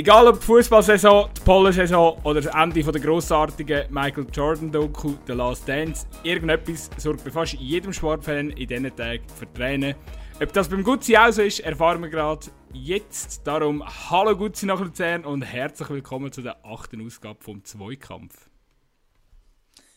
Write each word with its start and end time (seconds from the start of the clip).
Egal 0.00 0.28
ob 0.28 0.42
Fußballsaison, 0.42 1.28
die 1.36 1.40
Pollensaison 1.42 2.16
oder 2.24 2.40
das 2.40 2.54
Ende 2.54 2.82
der 2.82 3.02
grossartigen 3.02 3.82
Michael 3.90 4.26
Jordan-Doku 4.32 5.12
The 5.26 5.34
Last 5.34 5.68
Dance, 5.68 6.06
irgendetwas 6.22 6.88
sorgt 6.96 7.22
bei 7.22 7.30
fast 7.30 7.52
jedem 7.52 7.92
Sportfan 7.92 8.48
in 8.48 8.66
diesen 8.66 8.96
Tagen 8.96 9.22
für 9.38 9.52
Tränen. 9.52 9.94
Ob 10.42 10.50
das 10.54 10.70
beim 10.70 10.82
Gutzi 10.82 11.18
auch 11.18 11.30
so 11.30 11.42
ist, 11.42 11.60
erfahren 11.60 12.00
wir 12.00 12.08
gerade 12.08 12.46
jetzt. 12.72 13.46
Darum 13.46 13.84
hallo 14.08 14.34
Gutzi 14.34 14.64
nach 14.64 14.80
Luzern 14.80 15.26
und 15.26 15.42
herzlich 15.42 15.90
willkommen 15.90 16.32
zu 16.32 16.40
der 16.40 16.64
achten 16.64 17.04
Ausgabe 17.04 17.44
vom 17.44 17.62
Zweikampf. 17.62 18.48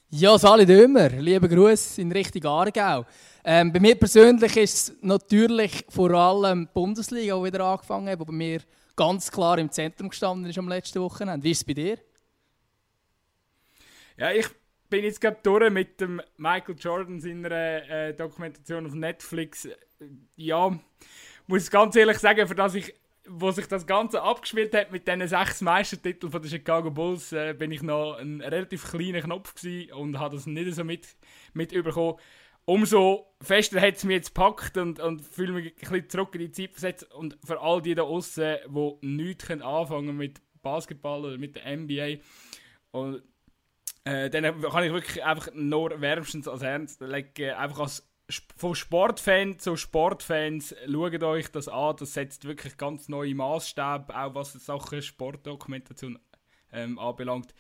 Ja, 0.10 0.38
Sali 0.38 0.66
Dömer, 0.66 1.12
liebe 1.12 1.48
Grüße 1.48 2.02
in 2.02 2.12
Richtung 2.12 2.44
Aargau. 2.44 3.06
Ähm, 3.46 3.72
bei 3.72 3.80
mir 3.80 3.96
persönlich 3.96 4.58
ist 4.58 4.74
es 4.74 4.96
natürlich 5.02 5.86
vor 5.88 6.12
allem 6.12 6.66
die 6.66 6.72
Bundesliga, 6.74 7.38
die 7.38 7.44
wieder 7.46 7.64
angefangen 7.64 8.10
hat, 8.10 8.20
bei 8.20 8.34
mir 8.34 8.60
ganz 8.96 9.32
klar 9.32 9.58
im 9.58 9.72
Zentrum 9.72 10.10
gestanden 10.10 10.50
ist 10.50 10.58
am 10.58 10.68
letzten 10.68 11.02
Wochenende. 11.02 11.44
Wie 11.44 11.52
ist 11.52 11.60
es 11.60 11.64
bei 11.64 11.74
dir? 11.74 11.98
Ja, 14.18 14.32
ich 14.32 14.48
bin 14.90 15.04
jetzt 15.04 15.22
gerade 15.22 15.38
durch 15.42 15.72
mit 15.72 16.00
dem 16.00 16.22
Michael 16.38 16.76
Jordan 16.78 17.20
seiner 17.20 17.52
äh, 17.52 18.14
Dokumentation 18.14 18.86
auf 18.86 18.94
Netflix. 18.94 19.68
Ja, 20.36 20.78
muss 21.48 21.72
ganz 21.72 21.96
ehrlich 21.96 22.20
sagen, 22.20 22.48
für 22.48 22.56
das 22.56 22.76
ich, 22.76 22.94
wo 23.28 23.50
sich 23.52 23.68
das 23.68 23.88
Ganze 23.88 24.22
abgespielt 24.22 24.76
hat 24.76 24.92
mit 24.92 25.08
diesen 25.08 25.28
sechs 25.28 25.62
Meistertiteln 25.62 26.32
von 26.32 26.42
den 26.42 26.52
Chicago 26.52 26.92
Bulls, 26.92 27.32
äh, 27.32 27.54
bin 27.54 27.72
ich 27.72 27.82
noch 27.82 28.18
ein 28.18 28.42
relativ 28.42 28.92
kleiner 28.92 29.22
Knopf 29.22 29.56
und 29.96 30.20
habe 30.20 30.36
das 30.36 30.46
nicht 30.46 30.74
so 30.76 30.84
mit, 30.84 31.08
mit 31.54 31.72
überkommen 31.72 32.20
umso 32.66 33.36
fester 33.42 33.82
hat 33.82 33.96
es 33.96 34.04
mich 34.04 34.16
jetzt 34.16 34.34
gepackt 34.34 34.78
und, 34.78 35.00
und 35.00 35.22
fühle 35.22 35.54
mich 35.54 35.74
ein 35.74 35.80
bisschen 35.80 36.10
zurück 36.10 36.36
in 36.36 36.42
die 36.42 36.52
Zeit 36.52 36.72
versetzt. 36.72 37.12
Und 37.14 37.38
für 37.46 37.60
all 37.60 37.82
die 37.82 37.96
da 37.96 38.04
außen, 38.04 38.58
die 38.68 38.98
nichts 39.02 39.50
anfangen 39.50 40.18
mit 40.18 40.42
Basketball 40.62 41.26
oder 41.26 41.38
mit 41.38 41.56
der 41.56 41.78
NBA, 41.78 42.22
und, 42.92 43.24
äh, 44.06 44.30
dann 44.30 44.62
kann 44.62 44.84
ich 44.84 44.92
wirklich 44.92 45.24
einfach 45.24 45.50
nur 45.54 46.00
wärmstens 46.00 46.48
als 46.48 46.62
Ernst 46.62 47.02
legen, 47.02 47.52
einfach 47.56 47.80
als 47.80 48.08
von 48.56 48.74
Sportfan 48.74 49.60
zu 49.60 49.76
Sportfans, 49.76 50.76
schaut 50.90 51.24
euch 51.24 51.52
das 51.52 51.68
an, 51.68 51.96
das 51.98 52.14
setzt 52.14 52.46
wirklich 52.46 52.78
ganz 52.78 53.10
neue 53.10 53.36
Maßstäbe, 53.36 54.16
auch 54.16 54.36
was 54.36 54.54
Sachen 54.54 55.02
Sportdokumentation 55.02 56.20
ähm, 56.72 56.98
anbelangt. 57.00 57.54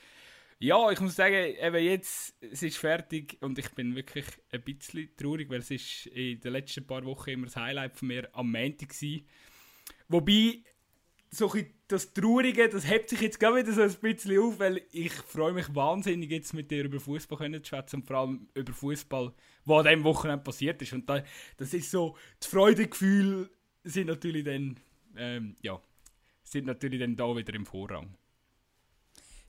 Ja, 0.63 0.89
ich 0.91 1.01
muss 1.01 1.17
sagen, 1.17 1.57
eben 1.61 1.83
jetzt 1.83 2.37
es 2.39 2.63
ist 2.63 2.77
fertig 2.77 3.35
und 3.41 3.59
ich 3.59 3.69
bin 3.71 3.97
wirklich 3.97 4.23
ein 4.49 4.61
bisschen 4.61 5.09
traurig, 5.17 5.49
weil 5.49 5.59
es 5.59 5.69
ist 5.69 6.05
in 6.05 6.39
den 6.39 6.53
letzten 6.53 6.87
paar 6.87 7.03
Wochen 7.03 7.31
immer 7.31 7.47
das 7.47 7.57
Highlight 7.57 7.97
von 7.97 8.07
mir 8.07 8.29
am 8.31 8.49
Montag 8.49 8.89
war. 8.89 9.19
Wobei, 10.07 10.63
so 11.29 11.53
das 11.89 12.13
Traurige, 12.13 12.69
das 12.69 12.89
hebt 12.89 13.09
sich 13.09 13.19
jetzt 13.19 13.41
gerade 13.41 13.57
wieder 13.57 13.73
so 13.73 13.81
ein 13.81 13.93
bisschen 14.01 14.39
auf, 14.39 14.57
weil 14.57 14.83
ich 14.93 15.11
freue 15.11 15.51
mich 15.51 15.75
wahnsinnig 15.75 16.31
jetzt 16.31 16.53
mit 16.53 16.71
dir 16.71 16.85
über 16.85 17.01
Fußball 17.01 17.61
zu 17.61 17.67
schwätzen 17.67 17.97
und 17.97 18.07
vor 18.07 18.19
allem 18.19 18.47
über 18.53 18.71
Fußball, 18.71 19.33
was 19.65 19.79
an 19.79 19.91
diesem 19.91 20.05
Wochenende 20.05 20.45
passiert 20.45 20.81
ist. 20.81 20.93
Und 20.93 21.09
da, 21.09 21.25
das 21.57 21.73
ist 21.73 21.91
so, 21.91 22.15
die 22.41 22.47
Freudegefühle 22.47 23.49
sind 23.83 24.07
natürlich 24.07 24.45
dann, 24.45 24.79
ähm, 25.17 25.57
ja, 25.61 25.81
sind 26.41 26.67
natürlich 26.67 27.01
dann 27.01 27.17
da 27.17 27.35
wieder 27.35 27.53
im 27.53 27.65
Vorrang. 27.65 28.15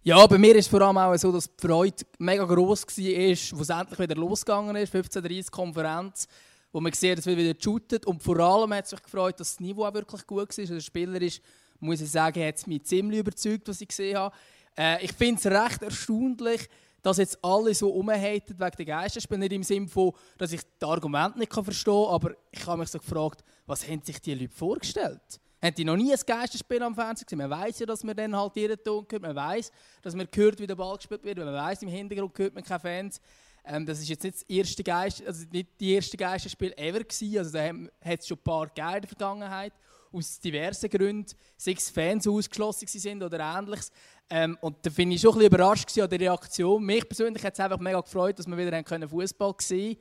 Ja, 0.06 0.27
bei 0.27 0.36
mir 0.36 0.55
ist 0.55 0.66
es 0.66 0.70
vor 0.70 0.83
allem 0.83 0.98
auch 0.98 1.16
so, 1.16 1.33
dass 1.33 1.48
die 1.56 1.66
Freude 1.66 2.05
mega 2.19 2.44
gross 2.44 2.83
war, 2.86 3.58
wo 3.58 3.62
es 3.62 3.70
endlich 3.70 3.98
wieder 3.98 4.14
losgegangen 4.16 4.77
ist, 4.77 4.94
15.30 4.94 5.50
Konferenz, 5.50 6.29
wo 6.73 6.80
man 6.83 6.92
sieht, 6.92 7.17
dass 7.17 7.24
wir 7.24 7.39
wieder 7.39 7.58
shootet 7.58 8.05
und 8.05 8.23
vor 8.23 8.39
allem 8.39 8.74
hat 8.74 8.84
es 8.84 8.92
mich 8.92 9.02
gefreut, 9.02 9.40
dass 9.40 9.52
das 9.52 9.61
Niveau 9.61 9.86
auch 9.86 9.95
wirklich 9.95 10.27
gut 10.27 10.40
war. 10.40 10.58
Also 10.58 10.74
der 10.74 10.80
Spieler 10.83 11.23
ist, 11.23 11.40
muss 11.80 12.02
ich 12.02 12.11
sagen, 12.11 12.46
hat 12.46 12.67
mich 12.67 12.84
ziemlich 12.84 13.20
überzeugt, 13.20 13.67
was 13.67 13.80
ich 13.80 13.89
gesehen 13.89 14.18
habe. 14.18 14.34
Äh, 14.77 15.02
ich 15.06 15.12
finde 15.14 15.40
es 15.40 15.46
recht 15.46 15.80
erstaunlich, 15.80 16.68
dass 17.00 17.17
jetzt 17.17 17.42
alle 17.42 17.73
so 17.73 17.89
umhaten 17.89 18.61
wegen 18.61 18.77
der 18.77 18.84
Geisterspiele. 18.84 19.40
Nicht 19.40 19.52
im 19.52 19.62
Sinne 19.62 19.89
von, 19.89 20.12
dass 20.36 20.52
ich 20.52 20.61
das 20.79 20.86
Argument 20.86 21.39
nicht 21.39 21.55
verstehen 21.55 22.05
kann, 22.05 22.14
aber 22.14 22.33
ich 22.50 22.67
habe 22.67 22.80
mich 22.80 22.90
so 22.90 22.98
gefragt, 22.98 23.42
was 23.64 23.89
haben 23.89 24.02
sich 24.02 24.20
die 24.20 24.34
Leute 24.34 24.52
vorgestellt? 24.52 25.40
Haben 25.64 25.75
die 25.77 25.85
noch 25.86 25.97
nie 25.97 26.13
ein 26.13 26.20
Geisterspiel 26.27 26.83
am 26.83 26.95
Fernsehen 26.95 27.25
gesehen? 27.25 27.39
Man 27.39 27.48
weiß 27.48 27.79
ja, 27.79 27.86
dass 27.86 28.05
man 28.05 28.14
dann 28.14 28.36
halt 28.36 28.55
jeden 28.55 28.77
Ton 28.85 29.07
hört. 29.11 29.23
Man 29.23 29.35
weiß, 29.35 29.73
dass 30.02 30.14
man 30.14 30.29
hört, 30.35 30.61
wie 30.61 30.67
der 30.67 30.75
Ball 30.75 30.95
gespielt 30.98 31.25
wird. 31.25 31.39
Man 31.39 31.55
weiß, 31.55 31.80
im 31.80 31.89
Hintergrund 31.89 32.39
hört 32.39 32.55
man 32.55 32.63
keine 32.63 32.80
Fans. 32.80 33.19
Ähm, 33.64 33.86
das 33.86 33.98
ist 34.01 34.11
jetzt 34.11 34.24
nicht 34.24 34.35
das 34.35 34.42
erste 34.42 34.85
Geist, 34.85 35.27
also 35.27 35.47
nicht 35.51 35.69
die 35.80 35.95
erste 35.95 36.19
Geisterspiel 36.19 36.74
ever 36.77 36.98
gewesen. 36.98 37.39
Also 37.39 37.53
da 37.53 37.64
hat 37.64 38.20
es 38.20 38.29
schon 38.29 38.36
ein 38.36 38.42
paar 38.42 38.67
gegeben 38.67 38.95
in 38.95 39.01
der 39.01 39.08
Vergangenheit. 39.08 39.73
Aus 40.13 40.39
diversen 40.39 40.91
Gründen. 40.91 41.33
Sechs 41.57 41.89
Fans 41.89 42.29
ausgeschlossen 42.29 42.86
sind 42.86 43.23
oder 43.23 43.41
ähnliches. 43.41 43.91
Ähm, 44.29 44.58
und 44.61 44.77
da 44.85 44.91
bin 44.91 45.13
ich 45.13 45.23
schon 45.23 45.30
ein 45.30 45.39
bisschen 45.39 45.55
überrascht 45.55 45.98
an 45.98 46.11
der 46.11 46.20
Reaktion. 46.20 46.85
Mich 46.85 47.08
persönlich 47.08 47.42
hat 47.42 47.55
es 47.55 47.61
einfach 47.61 47.79
mega 47.79 48.03
gefreut, 48.03 48.39
dass 48.39 48.47
wir 48.47 48.58
wieder 48.58 49.08
Fußball 49.08 49.55
sehen 49.61 49.97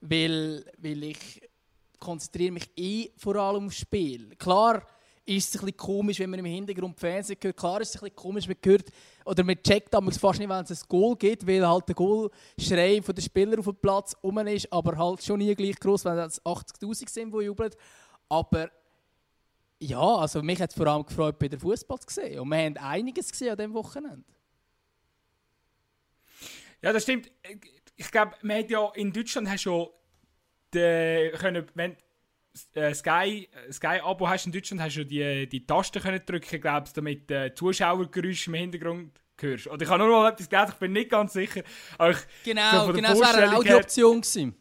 weil, 0.00 0.64
weil 0.78 1.02
ich 1.04 1.42
konzentriere 1.98 2.52
mich 2.52 2.70
eh 2.76 3.10
vor 3.16 3.36
allem 3.36 3.66
aufs 3.66 3.78
Spiel. 3.78 4.36
Klar, 4.36 4.86
ist 5.26 5.54
es 5.54 5.60
ein 5.60 5.64
bisschen 5.64 5.76
komisch, 5.76 6.18
wenn 6.18 6.30
man 6.30 6.40
im 6.40 6.44
Hintergrund 6.44 6.98
Fernsehen 6.98 7.38
hört. 7.42 7.56
Klar 7.56 7.80
ist 7.80 7.90
es 7.90 7.96
ein 7.96 8.00
bisschen 8.00 8.16
komisch, 8.16 8.46
man 8.46 8.56
hört, 8.64 8.90
oder 9.24 9.44
man 9.44 9.62
checkt 9.62 9.92
damals 9.94 10.18
fast 10.18 10.38
nicht, 10.38 10.48
wenn 10.48 10.64
es 10.64 10.82
ein 10.82 10.88
Goal 10.88 11.16
gibt, 11.16 11.46
weil 11.46 11.66
halt 11.66 11.88
der 11.88 11.94
Goalschrei 11.94 13.00
von 13.02 13.14
den 13.14 13.24
Spielern 13.24 13.58
auf 13.58 13.64
dem 13.64 13.76
Platz 13.76 14.14
rum 14.22 14.38
ist, 14.46 14.70
aber 14.72 14.96
halt 14.96 15.22
schon 15.22 15.38
nie 15.38 15.54
gleich 15.54 15.78
groß, 15.80 16.04
wenn 16.04 16.18
es 16.18 16.42
80'000 16.44 17.08
sind, 17.08 17.32
die 17.32 17.44
jubeln. 17.44 17.70
Aber 18.28 18.70
ja, 19.80 20.16
also 20.16 20.42
mich 20.42 20.60
hat 20.60 20.70
es 20.70 20.76
vor 20.76 20.86
allem 20.86 21.04
gefreut, 21.04 21.38
bei 21.38 21.48
der 21.48 21.58
Fußball 21.58 21.98
zu 22.00 22.14
sehen. 22.14 22.40
Und 22.40 22.48
wir 22.48 22.58
haben 22.58 22.76
einiges 22.76 23.30
gesehen 23.30 23.50
an 23.50 23.56
diesem 23.56 23.74
Wochenende. 23.74 24.24
Ja, 26.82 26.92
das 26.92 27.02
stimmt. 27.02 27.30
Ich 27.96 28.10
glaube, 28.10 28.34
man 28.42 28.58
hat 28.58 28.70
ja 28.70 28.90
in 28.94 29.12
Deutschland 29.12 29.48
hast 29.48 29.62
schon 29.62 29.88
die, 30.74 31.32
können, 31.38 31.66
wenn 31.74 31.96
äh, 32.74 32.94
Sky, 32.94 33.48
Sky 33.70 34.00
Abo 34.02 34.28
hast 34.28 34.46
in 34.46 34.52
Deutschland, 34.52 34.82
hast 34.82 34.96
du 34.96 35.04
die, 35.04 35.48
die 35.48 35.66
Taste 35.66 36.00
können 36.00 36.20
drücken, 36.24 36.60
glaubst 36.60 36.96
damit 36.96 37.30
äh, 37.30 37.54
Zuschauergeräusche 37.54 38.50
im 38.50 38.54
Hintergrund 38.54 39.20
hörst. 39.40 39.66
Oder 39.66 39.82
ich 39.82 39.88
habe 39.88 40.04
nur 40.04 40.22
mal 40.22 40.32
etwas 40.32 40.48
gelesen, 40.48 40.70
ich 40.72 40.78
bin 40.78 40.92
nicht 40.92 41.10
ganz 41.10 41.32
sicher. 41.32 41.62
Ich, 41.62 42.16
genau, 42.44 42.86
so 42.86 42.92
genau, 42.92 43.08
das 43.08 43.20
wäre 43.20 43.48
eine 43.48 43.56
Audiooption 43.56 44.20
gewesen. 44.20 44.54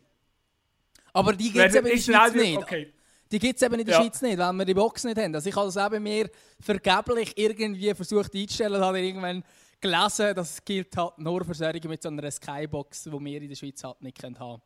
Aber 1.14 1.34
die 1.34 1.52
gibt 1.52 1.66
es 1.66 1.76
eben 1.76 1.88
in 1.88 1.96
der 1.96 2.02
Schweiz 2.02 2.34
nicht. 2.34 2.58
Okay. 2.58 2.94
Die 3.32 3.40
gibt 3.40 3.56
es 3.56 3.62
eben 3.62 3.80
in 3.80 3.86
der 3.86 3.96
ja. 3.96 4.02
Schweiz 4.02 4.22
nicht, 4.22 4.38
weil 4.38 4.54
wir 4.54 4.66
die 4.66 4.74
Box 4.74 5.04
nicht 5.04 5.18
haben. 5.18 5.34
Also 5.34 5.50
ich 5.50 5.56
habe 5.56 5.72
das 5.72 5.78
eben 5.78 6.04
mir 6.04 6.30
vergeblich 6.60 7.34
irgendwie 7.36 7.94
versucht 7.94 8.34
einzustellen, 8.36 8.82
habe 8.82 9.00
irgendwann 9.00 9.44
gelesen, 9.82 10.36
dass 10.36 10.52
es 10.52 10.66
gilt 10.66 10.96
halt 10.96 11.18
nur 11.18 11.44
für 11.44 11.54
solche 11.54 11.88
mit 11.88 12.02
so 12.02 12.10
einer 12.10 12.30
Skybox, 12.30 13.04
die 13.04 13.12
wir 13.12 13.42
in 13.42 13.50
der 13.50 13.56
Schweiz 13.56 13.84
halt 13.84 14.02
nicht 14.02 14.24
haben 14.24 14.36
können. 14.36 14.62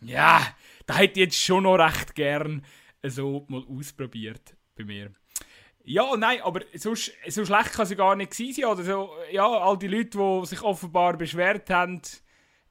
Ja, 0.00 0.46
da 0.86 0.96
hätte 0.96 1.20
ich 1.20 1.26
jetzt 1.26 1.42
schon 1.42 1.64
noch 1.64 1.76
recht 1.76 2.14
gern 2.14 2.64
so 3.02 3.44
mal 3.48 3.64
ausprobiert 3.68 4.56
bei 4.76 4.84
mir. 4.84 5.12
Ja, 5.84 6.16
nein, 6.16 6.40
aber 6.42 6.60
so, 6.74 6.94
so 6.94 7.44
schlecht 7.44 7.72
kann 7.72 7.86
es 7.86 7.96
gar 7.96 8.14
nicht 8.14 8.34
sein. 8.34 8.64
Oder 8.66 8.82
so, 8.82 9.10
ja, 9.32 9.46
all 9.46 9.78
die 9.78 9.88
Leute, 9.88 10.18
die 10.18 10.46
sich 10.46 10.62
offenbar 10.62 11.16
beschwert 11.16 11.70
haben, 11.70 12.02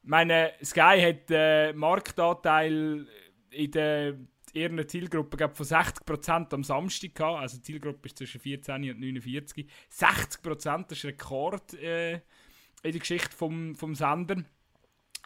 meine, 0.02 0.52
Sky 0.64 1.00
hat 1.00 1.30
einen 1.32 1.76
Marktanteil 1.76 3.06
in 3.50 3.70
der 3.72 4.14
ihrer 4.52 4.86
Zielgruppe 4.86 5.36
glaub, 5.36 5.56
von 5.56 5.66
60% 5.66 6.54
am 6.54 6.64
Samstag 6.64 7.14
gehabt. 7.14 7.40
Also 7.40 7.56
die 7.56 7.62
Zielgruppe 7.62 8.06
ist 8.06 8.18
zwischen 8.18 8.40
14 8.40 8.90
und 8.90 9.00
49. 9.00 9.66
60% 9.92 10.86
das 10.88 10.98
ist 10.98 11.04
Rekord 11.04 11.74
äh, 11.74 12.14
in 12.14 12.92
der 12.92 13.00
Geschichte 13.00 13.36
vom, 13.36 13.74
vom 13.74 13.94
Sender. 13.94 14.36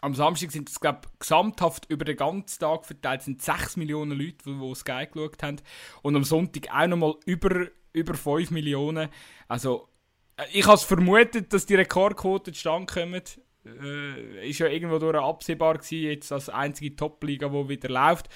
Am 0.03 0.13
Samstag 0.13 0.51
sind 0.51 0.69
es, 0.69 0.81
glaube 0.81 1.07
gesamthaft 1.17 1.85
über 1.89 2.03
den 2.03 2.17
ganzen 2.17 2.59
Tag 2.59 2.85
verteilt 2.85 3.21
sind 3.21 3.41
6 3.41 3.77
Millionen 3.77 4.11
Leute, 4.19 4.43
die, 4.45 4.59
die 4.59 4.75
Sky 4.75 5.07
geschaut 5.09 5.41
haben. 5.41 5.61
Und 6.01 6.17
am 6.17 6.25
Sonntag 6.25 6.67
auch 6.75 6.87
nochmal 6.87 7.15
über, 7.25 7.67
über 7.93 8.13
5 8.13 8.51
Millionen. 8.51 9.07
Also, 9.47 9.87
äh, 10.35 10.43
ich 10.51 10.65
habe 10.65 10.75
es 10.75 10.83
vermutet, 10.83 11.53
dass 11.53 11.65
die 11.65 11.75
Rekordquote 11.75 12.51
zustande 12.51 12.93
kommen. 12.93 13.21
Äh, 13.65 14.49
ist 14.49 14.59
ja 14.59 14.67
irgendwo 14.67 14.99
durch 14.99 15.15
absehbar 15.15 15.77
gewesen, 15.77 16.09
jetzt 16.09 16.33
als 16.33 16.49
einzige 16.49 16.97
Top-Liga, 16.97 17.47
die 17.47 17.69
wieder 17.69 17.87
läuft. 17.87 18.27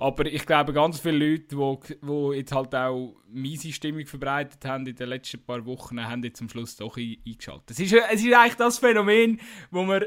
Aber 0.00 0.26
ich 0.26 0.44
glaube, 0.44 0.72
ganz 0.72 0.98
viele 0.98 1.24
Leute, 1.24 1.54
die, 1.54 1.98
die 2.02 2.36
jetzt 2.36 2.50
halt 2.50 2.74
auch 2.74 3.14
miese 3.28 3.72
Stimmung 3.72 4.06
verbreitet 4.06 4.64
haben 4.64 4.88
in 4.88 4.96
den 4.96 5.08
letzten 5.08 5.44
paar 5.44 5.64
Wochen, 5.66 6.04
haben 6.04 6.24
jetzt 6.24 6.38
zum 6.38 6.48
Schluss 6.48 6.74
doch 6.74 6.96
eingeschaltet. 6.96 7.70
Es 7.70 7.78
ist, 7.78 7.92
es 7.92 8.24
ist 8.24 8.34
eigentlich 8.34 8.56
das 8.56 8.80
Phänomen, 8.80 9.40
wo 9.70 9.84
man 9.84 10.02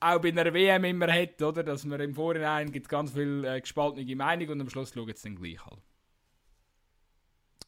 auch 0.00 0.20
bei 0.20 0.28
einer 0.28 0.52
WM 0.52 0.84
immer 0.84 1.12
hat, 1.12 1.40
oder? 1.42 1.62
Dass 1.62 1.84
man 1.84 2.00
im 2.00 2.14
Vorhinein 2.14 2.70
gibt 2.70 2.88
ganz 2.88 3.12
viel 3.12 3.44
äh, 3.44 3.60
gespaltene 3.60 4.16
Meinung 4.16 4.48
und 4.50 4.60
am 4.60 4.70
Schluss 4.70 4.92
schaut 4.94 5.10
es 5.10 5.22
dann 5.22 5.36
gleich 5.36 5.64
halt. 5.64 5.80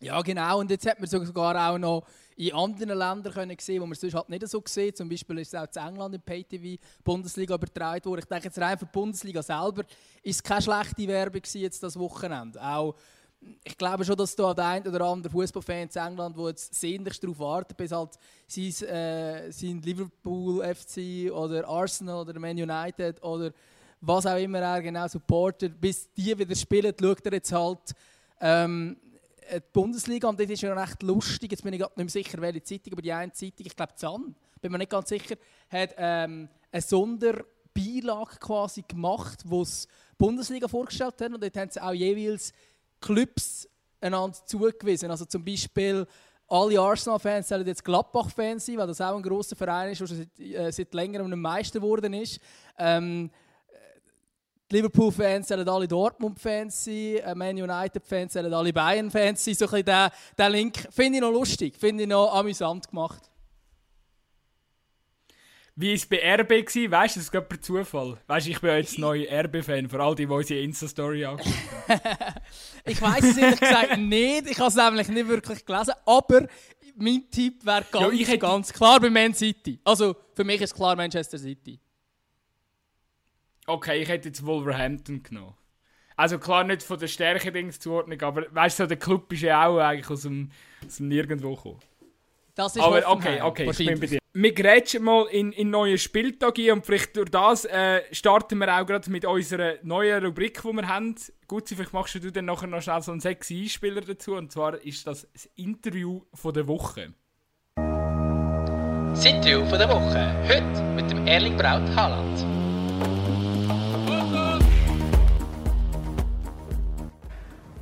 Ja, 0.02 0.22
genau. 0.22 0.60
Und 0.60 0.70
jetzt 0.70 0.88
hat 0.88 0.98
man 0.98 1.08
sogar 1.08 1.70
auch 1.70 1.76
noch 1.76 2.06
in 2.36 2.54
anderen 2.54 2.96
Ländern 2.96 3.34
können 3.34 3.56
sehen, 3.58 3.82
wo 3.82 3.86
man 3.86 3.92
es 3.92 4.00
sonst 4.00 4.14
halt 4.14 4.30
nicht 4.30 4.48
so 4.48 4.62
sieht. 4.64 4.96
Zum 4.96 5.10
Beispiel 5.10 5.38
ist 5.40 5.52
es 5.52 5.60
auch 5.60 5.66
in 5.74 5.88
England 5.88 6.14
in 6.14 6.22
PayTV 6.22 6.82
Bundesliga 7.04 7.54
übertragen 7.54 8.06
worden. 8.06 8.20
Ich 8.20 8.28
denke 8.28 8.46
jetzt 8.46 8.58
rein 8.58 8.78
für 8.78 8.86
die 8.86 8.92
Bundesliga 8.92 9.42
selber 9.42 9.82
ist 10.22 10.36
es 10.36 10.42
keine 10.42 10.62
schlechte 10.62 11.06
Werbung 11.06 11.42
jetzt 11.52 11.82
das 11.82 11.98
Wochenende. 11.98 12.62
Auch 12.62 12.94
ich 13.64 13.76
glaube 13.76 14.04
schon, 14.04 14.16
dass 14.16 14.36
da 14.36 14.52
der 14.52 14.66
ein 14.66 14.86
oder 14.86 15.00
andere 15.06 15.32
Fußballfan 15.32 15.88
in 15.88 15.88
England, 15.88 16.36
der 16.36 16.48
jetzt 16.48 16.74
sehnlichst 16.74 17.22
darauf 17.22 17.38
wartet, 17.38 17.76
bis 17.76 17.90
halt 17.90 18.18
sein, 18.46 18.88
äh, 18.88 19.50
sein 19.50 19.80
Liverpool 19.82 20.62
FC 20.62 21.32
oder 21.32 21.66
Arsenal 21.66 22.20
oder 22.20 22.38
Man 22.38 22.56
United 22.56 23.22
oder 23.22 23.52
was 24.00 24.26
auch 24.26 24.36
immer 24.36 24.60
er 24.60 24.82
genau 24.82 25.06
supportet, 25.08 25.80
bis 25.80 26.12
die 26.12 26.38
wieder 26.38 26.54
spielen, 26.54 26.94
schaut 26.98 27.26
er 27.26 27.32
jetzt 27.32 27.52
halt 27.52 27.94
ähm, 28.40 28.96
die 29.52 29.60
Bundesliga 29.72 30.28
und 30.28 30.38
das 30.40 30.48
ist 30.48 30.62
ja 30.62 30.72
recht 30.72 31.02
lustig. 31.02 31.50
Jetzt 31.50 31.62
bin 31.62 31.74
ich 31.74 31.80
nicht 31.80 31.96
mehr 31.96 32.08
sicher, 32.08 32.40
welche 32.40 32.62
Zeitung, 32.62 32.92
aber 32.92 33.02
die 33.02 33.12
eine 33.12 33.32
Zeitung, 33.32 33.66
ich 33.66 33.76
glaube 33.76 33.94
Zahn, 33.94 34.34
bin 34.60 34.72
mir 34.72 34.78
nicht 34.78 34.90
ganz 34.90 35.08
sicher, 35.08 35.36
hat 35.70 35.94
ähm, 35.96 36.48
eine 36.70 36.82
Sonderbeilage 36.82 38.36
quasi 38.38 38.82
gemacht, 38.86 39.42
wo 39.44 39.62
es 39.62 39.88
Bundesliga 40.16 40.68
vorgestellt 40.68 41.20
hat 41.20 41.32
und 41.32 41.42
dort 41.42 41.56
haben 41.56 41.70
sie 41.70 41.82
auch 41.82 41.92
jeweils 41.92 42.52
Clubs 43.00 43.68
einander 44.00 44.36
zugewiesen. 44.46 45.10
Also 45.10 45.24
zum 45.24 45.44
Beispiel 45.44 46.06
alle 46.48 46.80
Arsenal-Fans 46.80 47.48
sollen 47.48 47.66
jetzt 47.66 47.84
Gladbach-Fans 47.84 48.66
sein, 48.66 48.76
weil 48.76 48.86
das 48.88 49.00
auch 49.00 49.16
ein 49.16 49.22
grosser 49.22 49.54
Verein 49.54 49.92
ist, 49.92 50.00
der 50.00 50.08
seit, 50.08 50.40
äh, 50.40 50.72
seit 50.72 50.92
längerem 50.94 51.32
ein 51.32 51.38
Meister 51.38 51.78
geworden 51.78 52.12
ist. 52.12 52.40
Ähm, 52.76 53.30
Liverpool-Fans 54.72 55.48
sollen 55.48 55.68
alle 55.68 55.88
Dortmund-Fans 55.88 56.84
sein, 56.84 57.16
äh, 57.16 57.34
Man 57.34 57.56
United-Fans 57.56 58.32
sollen 58.32 58.52
alle 58.52 58.72
Bayern-Fans 58.72 59.44
sein. 59.44 59.54
So 59.54 59.66
ein 59.66 59.84
bisschen 59.84 60.10
der, 60.38 60.50
Link 60.50 60.88
finde 60.90 61.18
ich 61.18 61.22
noch 61.22 61.32
lustig, 61.32 61.76
finde 61.76 62.04
ich 62.04 62.08
noch 62.08 62.32
amüsant 62.34 62.88
gemacht. 62.88 63.29
Wie 65.80 65.88
war 65.88 65.94
es 65.94 66.04
bei 66.04 66.34
RB? 66.34 66.48
Gewesen? 66.66 66.90
Weißt 66.90 67.16
du, 67.16 67.20
das 67.20 67.24
ist 67.24 67.32
gerade 67.32 67.46
per 67.46 67.58
Zufall. 67.58 68.18
Weißt 68.26 68.46
du, 68.46 68.50
ich 68.50 68.60
bin 68.60 68.70
jetzt 68.70 68.98
neu 68.98 69.26
RB-Fan, 69.26 69.88
vor 69.88 70.00
allem 70.00 70.14
die, 70.14 70.26
die 70.26 70.32
unsere 70.32 70.60
Insta-Story 70.60 71.24
angeschaut 71.24 71.54
Ich 72.84 73.00
weiß 73.00 73.24
es 73.24 73.36
ehrlich 73.38 73.60
gesagt 73.60 73.96
nicht. 73.96 74.50
Ich 74.50 74.58
habe 74.58 74.68
es 74.68 74.76
nämlich 74.76 75.08
nicht 75.08 75.26
wirklich 75.26 75.64
gelesen. 75.64 75.94
Aber 76.04 76.46
mein 76.96 77.30
Tipp 77.30 77.64
wäre 77.64 77.86
ganz, 77.90 78.28
ja, 78.28 78.36
ganz 78.36 78.72
klar 78.74 79.00
bei 79.00 79.08
Man 79.08 79.32
City. 79.32 79.80
Also 79.82 80.16
für 80.34 80.44
mich 80.44 80.60
ist 80.60 80.74
klar 80.74 80.96
Manchester 80.96 81.38
City. 81.38 81.80
Okay, 83.66 84.02
ich 84.02 84.08
hätte 84.10 84.28
jetzt 84.28 84.44
Wolverhampton 84.44 85.22
genommen. 85.22 85.54
Also 86.14 86.38
klar 86.38 86.64
nicht 86.64 86.82
von 86.82 86.98
der 86.98 87.08
Stärke-Dings-Zuordnung, 87.08 88.20
aber 88.20 88.44
weißt 88.50 88.80
du, 88.80 88.86
der 88.86 88.98
Club 88.98 89.32
ist 89.32 89.40
ja 89.40 89.66
auch 89.66 89.78
eigentlich 89.78 90.10
aus 90.10 90.22
dem, 90.22 90.50
aus 90.86 90.96
dem 90.96 91.08
Nirgendwo 91.08 91.54
gekommen. 91.54 91.80
Das 92.54 92.76
ist 92.76 92.82
aber 92.82 93.08
okay, 93.08 93.40
okay, 93.40 93.70
ich 93.70 93.78
bin 93.78 93.98
bei 93.98 94.06
dir. 94.06 94.19
Wir 94.32 94.52
grätschen 94.52 95.02
mal 95.02 95.26
in, 95.26 95.50
in 95.50 95.70
neuen 95.70 95.98
Spieltag 95.98 96.56
ein 96.56 96.70
und 96.70 96.86
vielleicht 96.86 97.16
durch 97.16 97.30
das 97.30 97.64
äh, 97.64 98.02
starten 98.12 98.58
wir 98.58 98.72
auch 98.80 98.86
gerade 98.86 99.10
mit 99.10 99.24
unserer 99.24 99.74
neuen 99.82 100.24
Rubrik, 100.24 100.62
die 100.62 100.72
wir 100.72 100.86
haben. 100.86 101.16
Gut, 101.48 101.68
vielleicht 101.68 101.92
machst 101.92 102.14
du 102.14 102.30
dann 102.30 102.44
nachher 102.44 102.68
noch 102.68 102.80
schnell 102.80 103.02
so 103.02 103.10
einen 103.10 103.20
sexy 103.20 103.62
Einspieler 103.62 104.02
dazu 104.02 104.36
und 104.36 104.52
zwar 104.52 104.80
ist 104.84 105.04
das 105.04 105.26
das 105.32 105.46
Interview 105.56 106.22
von 106.32 106.54
der 106.54 106.68
Woche. 106.68 107.12
Das 107.74 109.24
Interview 109.24 109.66
von 109.66 109.78
der 109.78 109.88
Woche, 109.88 110.32
heute 110.46 110.82
mit 110.94 111.10
dem 111.10 111.26
Erling 111.26 111.56
Braut 111.56 111.88
Haaland. 111.96 112.59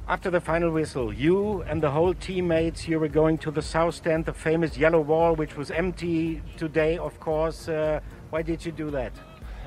After 0.09 0.31
the 0.31 0.41
final 0.41 0.71
whistle, 0.71 1.13
you 1.13 1.61
and 1.69 1.83
the 1.83 1.91
whole 1.91 2.15
teammates, 2.15 2.89
you 2.89 2.99
were 2.99 3.09
going 3.09 3.37
to 3.39 3.51
the 3.51 3.61
south 3.61 3.95
stand, 3.95 4.25
the 4.25 4.33
famous 4.33 4.79
yellow 4.79 5.03
wall, 5.03 5.35
which 5.35 5.55
was 5.55 5.71
empty 5.71 6.41
today, 6.57 6.97
of 6.97 7.21
course. 7.21 7.69
Uh, 7.69 8.01
why 8.31 8.41
did 8.41 8.65
you 8.65 8.73
do 8.73 8.91
that? 8.91 9.13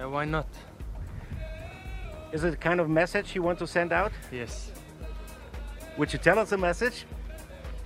Uh, 0.01 0.09
why 0.09 0.25
not? 0.25 0.47
Is 2.31 2.43
it 2.43 2.55
a 2.55 2.57
kind 2.57 2.79
of 2.79 2.89
message 2.89 3.35
you 3.35 3.43
want 3.43 3.59
to 3.59 3.67
send 3.67 3.93
out? 3.93 4.11
Yes. 4.31 4.71
Would 5.99 6.11
you 6.11 6.17
tell 6.17 6.39
us 6.39 6.51
a 6.53 6.57
message? 6.57 7.05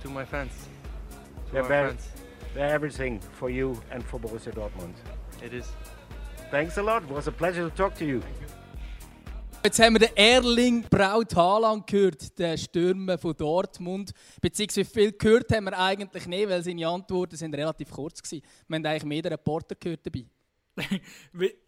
To 0.00 0.08
my 0.08 0.24
fans. 0.24 0.52
To 1.48 1.52
they're, 1.52 1.62
very, 1.62 1.90
fans. 1.90 2.08
they're 2.54 2.72
everything 2.72 3.20
for 3.20 3.50
you 3.50 3.78
and 3.90 4.02
for 4.02 4.18
Borussia 4.18 4.54
Dortmund. 4.54 4.94
It 5.44 5.52
is. 5.52 5.70
Thanks 6.50 6.78
a 6.78 6.82
lot. 6.82 7.02
It 7.02 7.10
was 7.10 7.26
a 7.26 7.32
pleasure 7.32 7.68
to 7.68 7.76
talk 7.76 7.94
to 7.96 8.06
you. 8.06 8.22
Jetzt 9.66 9.80
haben 9.80 9.94
wir 9.94 9.98
den 9.98 10.16
Erling 10.16 10.82
Braut 10.82 11.34
Haaland 11.34 11.88
gehört, 11.88 12.38
den 12.38 12.56
Stürmer 12.56 13.18
von 13.18 13.36
Dortmund. 13.36 14.12
Beziehungsweise 14.40 14.88
viel 14.88 15.10
gehört 15.10 15.50
haben 15.50 15.64
wir 15.64 15.76
eigentlich 15.76 16.28
nicht, 16.28 16.48
weil 16.48 16.62
seine 16.62 16.86
Antworten 16.86 17.34
sind 17.34 17.52
relativ 17.52 17.90
kurz 17.90 18.22
waren. 18.22 18.42
Wir 18.68 18.76
haben 18.76 18.86
eigentlich 18.86 19.04
mehr 19.04 19.22
den 19.22 19.32
Reporter 19.32 19.74
gehört 19.74 20.06
dabei. 20.06 20.26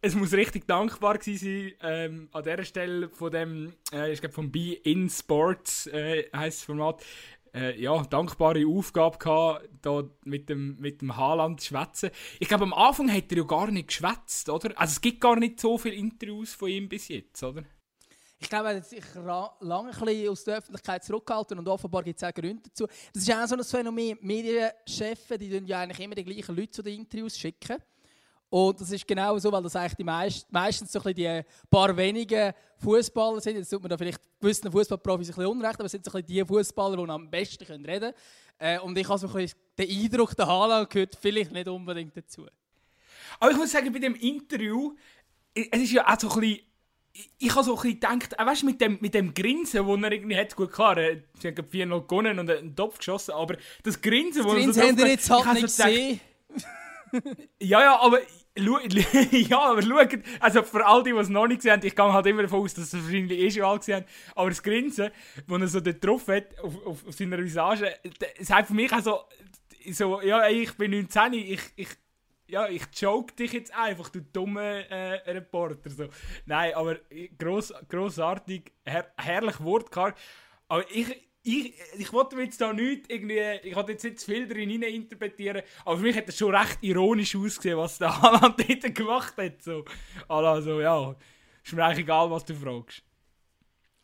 es 0.00 0.14
muss 0.14 0.32
richtig 0.32 0.68
dankbar 0.68 1.18
sein 1.20 1.72
ähm, 1.82 2.28
an 2.30 2.44
dieser 2.44 2.64
Stelle 2.64 3.08
von 3.08 3.32
dem, 3.32 3.72
äh, 3.92 4.12
ich 4.12 4.20
glaube 4.20 4.34
von 4.34 4.52
Be 4.52 4.74
In 4.74 5.10
Sports 5.10 5.88
äh, 5.88 6.30
heißt 6.32 6.58
das 6.58 6.64
Format. 6.66 7.02
Äh, 7.52 7.82
ja, 7.82 8.00
dankbare 8.04 8.64
Aufgabe 8.64 9.18
gehabt, 9.18 9.68
da 9.82 10.04
mit 10.24 10.48
dem, 10.48 10.76
mit 10.78 11.00
dem 11.00 11.16
Haaland 11.16 11.62
zu 11.62 11.68
schwätzen. 11.68 12.10
Ich 12.38 12.46
glaube, 12.46 12.62
am 12.62 12.74
Anfang 12.74 13.10
hat 13.12 13.32
er 13.32 13.38
ja 13.38 13.44
gar 13.44 13.68
nicht 13.72 13.88
geschwätzt, 13.88 14.50
oder? 14.50 14.70
Also 14.78 14.92
es 14.92 15.00
gibt 15.00 15.20
gar 15.20 15.34
nicht 15.34 15.58
so 15.58 15.78
viele 15.78 15.96
Interviews 15.96 16.54
von 16.54 16.68
ihm 16.68 16.88
bis 16.88 17.08
jetzt, 17.08 17.42
oder? 17.42 17.64
Ich 18.40 18.48
glaube, 18.48 18.68
er 18.68 18.76
hat 18.76 18.86
sich 18.86 19.02
lange 19.14 20.30
aus 20.30 20.44
der 20.44 20.58
Öffentlichkeit 20.58 21.04
zurückgehalten 21.04 21.58
und 21.58 21.68
offenbar 21.68 22.04
gibt 22.04 22.22
es 22.22 22.28
auch 22.28 22.32
Gründe 22.32 22.62
dazu. 22.68 22.86
Das 23.12 23.22
ist 23.22 23.32
auch 23.32 23.46
so 23.46 23.56
ein 23.56 23.64
Phänomen. 23.64 24.16
Medienchefs, 24.20 25.26
die 25.40 25.50
tun 25.50 25.66
ja 25.66 25.80
eigentlich 25.80 25.98
immer 25.98 26.14
die 26.14 26.24
gleichen 26.24 26.54
Leute 26.54 26.70
zu 26.70 26.82
den 26.82 27.00
Interviews 27.00 27.36
schicken. 27.36 27.78
Und 28.50 28.80
das 28.80 28.90
ist 28.90 29.06
genau 29.06 29.38
so, 29.38 29.52
weil 29.52 29.62
das 29.62 29.76
eigentlich 29.76 29.96
die 29.96 30.04
meist, 30.04 30.50
meistens 30.50 30.92
so 30.92 31.02
ein 31.02 31.14
die 31.14 31.42
paar 31.68 31.94
wenigen 31.96 32.54
Fußballer 32.78 33.40
sind. 33.40 33.56
Jetzt 33.56 33.68
tut 33.68 33.82
man 33.82 33.90
da 33.90 33.98
vielleicht 33.98 34.20
gewissen 34.40 34.70
Fußballprofis 34.70 35.28
ein 35.28 35.34
bisschen 35.34 35.46
unrecht, 35.46 35.74
aber 35.74 35.84
es 35.84 35.92
sind 35.92 36.04
so 36.04 36.16
ein 36.16 36.24
die 36.24 36.44
Fußballer, 36.44 36.96
die 36.96 37.10
am 37.10 37.28
besten 37.28 37.64
reden 37.64 37.84
können. 37.84 38.14
Äh, 38.58 38.78
und 38.78 38.96
ich 38.96 39.08
habe 39.08 39.18
so 39.18 39.26
ein 39.26 39.32
bisschen 39.34 39.58
den 39.76 39.90
Eindruck, 39.90 40.34
der 40.34 40.46
Haaland 40.46 40.88
gehört 40.88 41.18
vielleicht 41.20 41.52
nicht 41.52 41.68
unbedingt 41.68 42.16
dazu. 42.16 42.46
Aber 43.38 43.50
ich 43.50 43.56
muss 43.56 43.70
sagen, 43.70 43.92
bei 43.92 43.98
dem 43.98 44.14
Interview, 44.14 44.94
es 45.54 45.82
ist 45.82 45.92
ja 45.92 46.06
auch 46.06 46.18
so 46.18 46.30
ein 46.30 46.40
bisschen 46.40 46.67
ich 47.38 47.54
habe 47.54 47.64
so 47.64 47.76
ein 47.76 47.82
bisschen 47.82 48.00
gedacht, 48.00 48.34
äh, 48.38 48.46
weißt 48.46 48.64
mit 48.64 48.80
dem, 48.80 48.98
mit 49.00 49.14
dem 49.14 49.34
Grinsen, 49.34 49.86
das 49.86 50.02
er 50.02 50.12
irgendwie 50.12 50.36
hat, 50.36 50.54
gut 50.56 50.72
klar, 50.72 50.96
sie 50.96 51.48
haben 51.48 51.56
4-0 51.56 52.06
gewonnen 52.06 52.38
und 52.38 52.50
einen 52.50 52.76
Topf 52.76 52.98
geschossen, 52.98 53.32
aber 53.32 53.56
das 53.82 54.00
Grinsen, 54.00 54.42
das 54.44 54.52
Grinsen 54.52 54.82
haben 54.82 54.98
wir 54.98 55.08
jetzt 55.08 55.30
halt 55.30 55.54
nicht 55.54 55.62
gesehen. 55.62 56.20
ja, 57.60 57.80
ja, 57.80 58.00
aber 58.00 58.20
ja, 59.30 59.60
aber 59.60 59.82
schaut, 59.82 60.18
also 60.40 60.62
für 60.64 60.84
all 60.84 61.04
die, 61.04 61.12
die 61.12 61.16
es 61.16 61.28
noch 61.28 61.46
nicht 61.46 61.58
gesehen 61.58 61.72
haben, 61.72 61.86
ich 61.86 61.94
gehe 61.94 62.12
halt 62.12 62.26
immer 62.26 62.42
davon 62.42 62.60
aus, 62.60 62.74
dass 62.74 62.90
sie 62.90 63.02
wahrscheinlich 63.02 63.38
eh 63.38 63.50
schon 63.50 63.62
alle 63.62 63.78
gesehen 63.78 63.96
haben, 63.96 64.06
aber 64.34 64.48
das 64.50 64.62
Grinsen, 64.62 65.10
das 65.46 65.60
er 65.60 65.68
so 65.68 65.80
dort 65.80 66.04
drauf 66.04 66.28
hat, 66.28 66.58
auf, 66.60 66.86
auf, 66.86 67.06
auf 67.06 67.14
seiner 67.14 67.38
Visage, 67.38 67.94
das 68.38 68.50
hat 68.50 68.66
für 68.66 68.74
mich 68.74 68.92
auch 68.92 69.00
so, 69.00 69.20
so 69.92 70.20
ja, 70.22 70.48
ich 70.48 70.72
bin 70.72 70.90
19, 70.90 71.34
ich, 71.34 71.60
ich 71.76 71.88
ja, 72.48 72.68
ich 72.68 72.82
joke 72.98 73.34
dich 73.34 73.52
jetzt 73.52 73.74
einfach, 73.74 74.08
du 74.08 74.22
dumme 74.22 74.88
äh, 74.88 75.30
Reporter. 75.30 75.90
So. 75.90 76.08
Nein, 76.46 76.74
aber 76.74 76.96
gross, 77.38 77.72
grossartig, 77.88 78.72
her 78.84 79.12
herrlich 79.16 79.60
Wortkarg. 79.60 80.16
Aber 80.68 80.84
ich, 80.90 81.08
ich, 81.42 81.74
ich 81.98 82.12
wollte 82.12 82.36
jetzt 82.36 82.60
da 82.60 82.72
nicht 82.72 83.10
irgendwie, 83.10 83.40
ich 83.62 83.76
wollte 83.76 83.92
jetzt 83.92 84.04
nicht 84.04 84.20
zu 84.20 84.26
viel 84.26 84.48
drin 84.48 84.82
interpretieren, 84.82 85.62
aber 85.84 85.96
für 85.98 86.02
mich 86.02 86.16
hat 86.16 86.28
das 86.28 86.36
schon 86.36 86.54
recht 86.54 86.78
ironisch 86.80 87.36
ausgesehen, 87.36 87.78
was 87.78 87.98
der 87.98 88.20
Haaland 88.22 88.58
dort 88.58 88.94
gemacht 88.94 89.34
hat. 89.36 89.62
So. 89.62 89.84
Also, 90.26 90.80
ja, 90.80 91.14
ist 91.62 91.72
mir 91.72 91.84
eigentlich 91.84 92.04
egal, 92.04 92.30
was 92.30 92.44
du 92.44 92.54
fragst. 92.54 93.02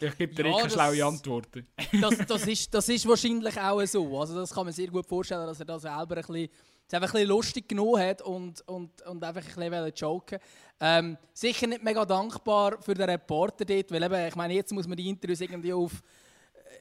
Ich 0.01 0.19
gebe 0.19 0.35
dir 0.35 0.47
ja, 0.47 0.57
keine 0.59 0.71
schlaue 0.71 1.05
Antworten. 1.05 1.67
Das, 2.01 2.19
das, 2.27 2.47
ist, 2.47 2.75
das 2.75 2.89
ist 2.89 3.09
wahrscheinlich 3.09 3.59
auch 3.59 3.83
so. 3.87 4.21
Also 4.21 4.35
das 4.35 4.53
kann 4.53 4.65
man 4.65 4.73
sich 4.73 4.85
sehr 4.85 4.93
gut 4.93 5.07
vorstellen, 5.07 5.47
dass 5.47 5.61
er 5.61 5.67
da 5.67 5.79
selber 5.79 6.17
ein 6.17 6.23
bisschen 6.23 6.49
es 6.87 6.95
einfach 6.95 7.15
ein 7.15 7.27
lustig 7.27 7.69
genommen 7.69 8.01
hat 8.01 8.23
und, 8.23 8.61
und, 8.69 9.03
und 9.03 9.25
einfach 9.25 9.43
ein 9.57 9.71
bisschen 9.71 9.93
joken 9.95 10.39
ähm, 10.81 11.17
Sicher 11.33 11.67
nicht 11.67 11.83
mega 11.83 12.05
dankbar 12.05 12.81
für 12.81 12.95
den 12.95 13.09
Reporter 13.09 13.65
dort, 13.65 13.91
weil 13.91 14.03
eben, 14.03 14.29
ich 14.29 14.37
meine, 14.37 14.55
jetzt 14.55 14.73
muss 14.73 14.87
man 14.87 14.97
die 14.97 15.09
Interviews 15.09 15.41
irgendwie 15.41 15.73
auf, 15.73 16.03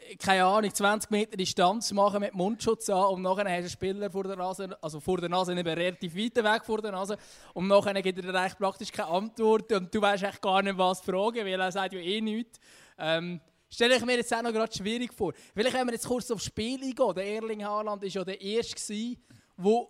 äh, 0.09 0.15
keine 0.15 0.45
Ahnung, 0.45 0.73
20 0.73 1.09
Meter 1.11 1.37
Distanz 1.37 1.91
machen 1.91 2.19
mit 2.19 2.33
Mundschutz 2.33 2.89
an 2.89 3.05
und 3.05 3.21
nachher 3.21 3.45
hast 3.45 3.49
du 3.49 3.51
einen 3.53 3.69
Spieler 3.69 4.11
vor 4.11 4.23
der 4.23 4.35
Nase, 4.35 4.77
also 4.81 4.99
vor 4.99 5.19
der 5.19 5.29
Nase, 5.29 5.53
nicht 5.53 5.65
relativ 5.65 6.15
weit 6.15 6.35
weg 6.35 6.65
vor 6.65 6.81
der 6.81 6.91
Nase 6.91 7.17
und 7.53 7.67
nachher 7.67 7.93
gibt 8.01 8.17
er 8.23 8.31
dir 8.31 8.55
praktisch 8.55 8.91
keine 8.91 9.09
Antwort 9.09 9.71
und 9.71 9.93
du 9.93 10.01
weißt 10.01 10.23
echt 10.23 10.41
gar 10.41 10.61
nicht, 10.61 10.77
was 10.77 11.01
fragen, 11.01 11.45
weil 11.45 11.59
er 11.61 11.71
sagt 11.71 11.93
ja 11.93 11.99
eh 11.99 12.19
nichts. 12.19 12.59
Ähm, 12.97 13.39
stelle 13.69 13.95
ich 13.95 14.05
mir 14.05 14.17
jetzt 14.17 14.33
auch 14.33 14.41
noch 14.41 14.51
gerade 14.51 14.75
schwierig 14.75 15.13
vor. 15.13 15.33
Vielleicht, 15.53 15.75
wenn 15.75 15.87
wir 15.87 15.93
jetzt 15.93 16.07
kurz 16.07 16.29
aufs 16.29 16.45
Spiel 16.45 16.81
eingehen, 16.83 17.15
der 17.15 17.25
Erling 17.25 17.63
Haaland 17.63 18.01
war 18.01 18.09
ja 18.09 18.23
der 18.23 18.41
Erste, 18.41 18.93
der 19.57 19.87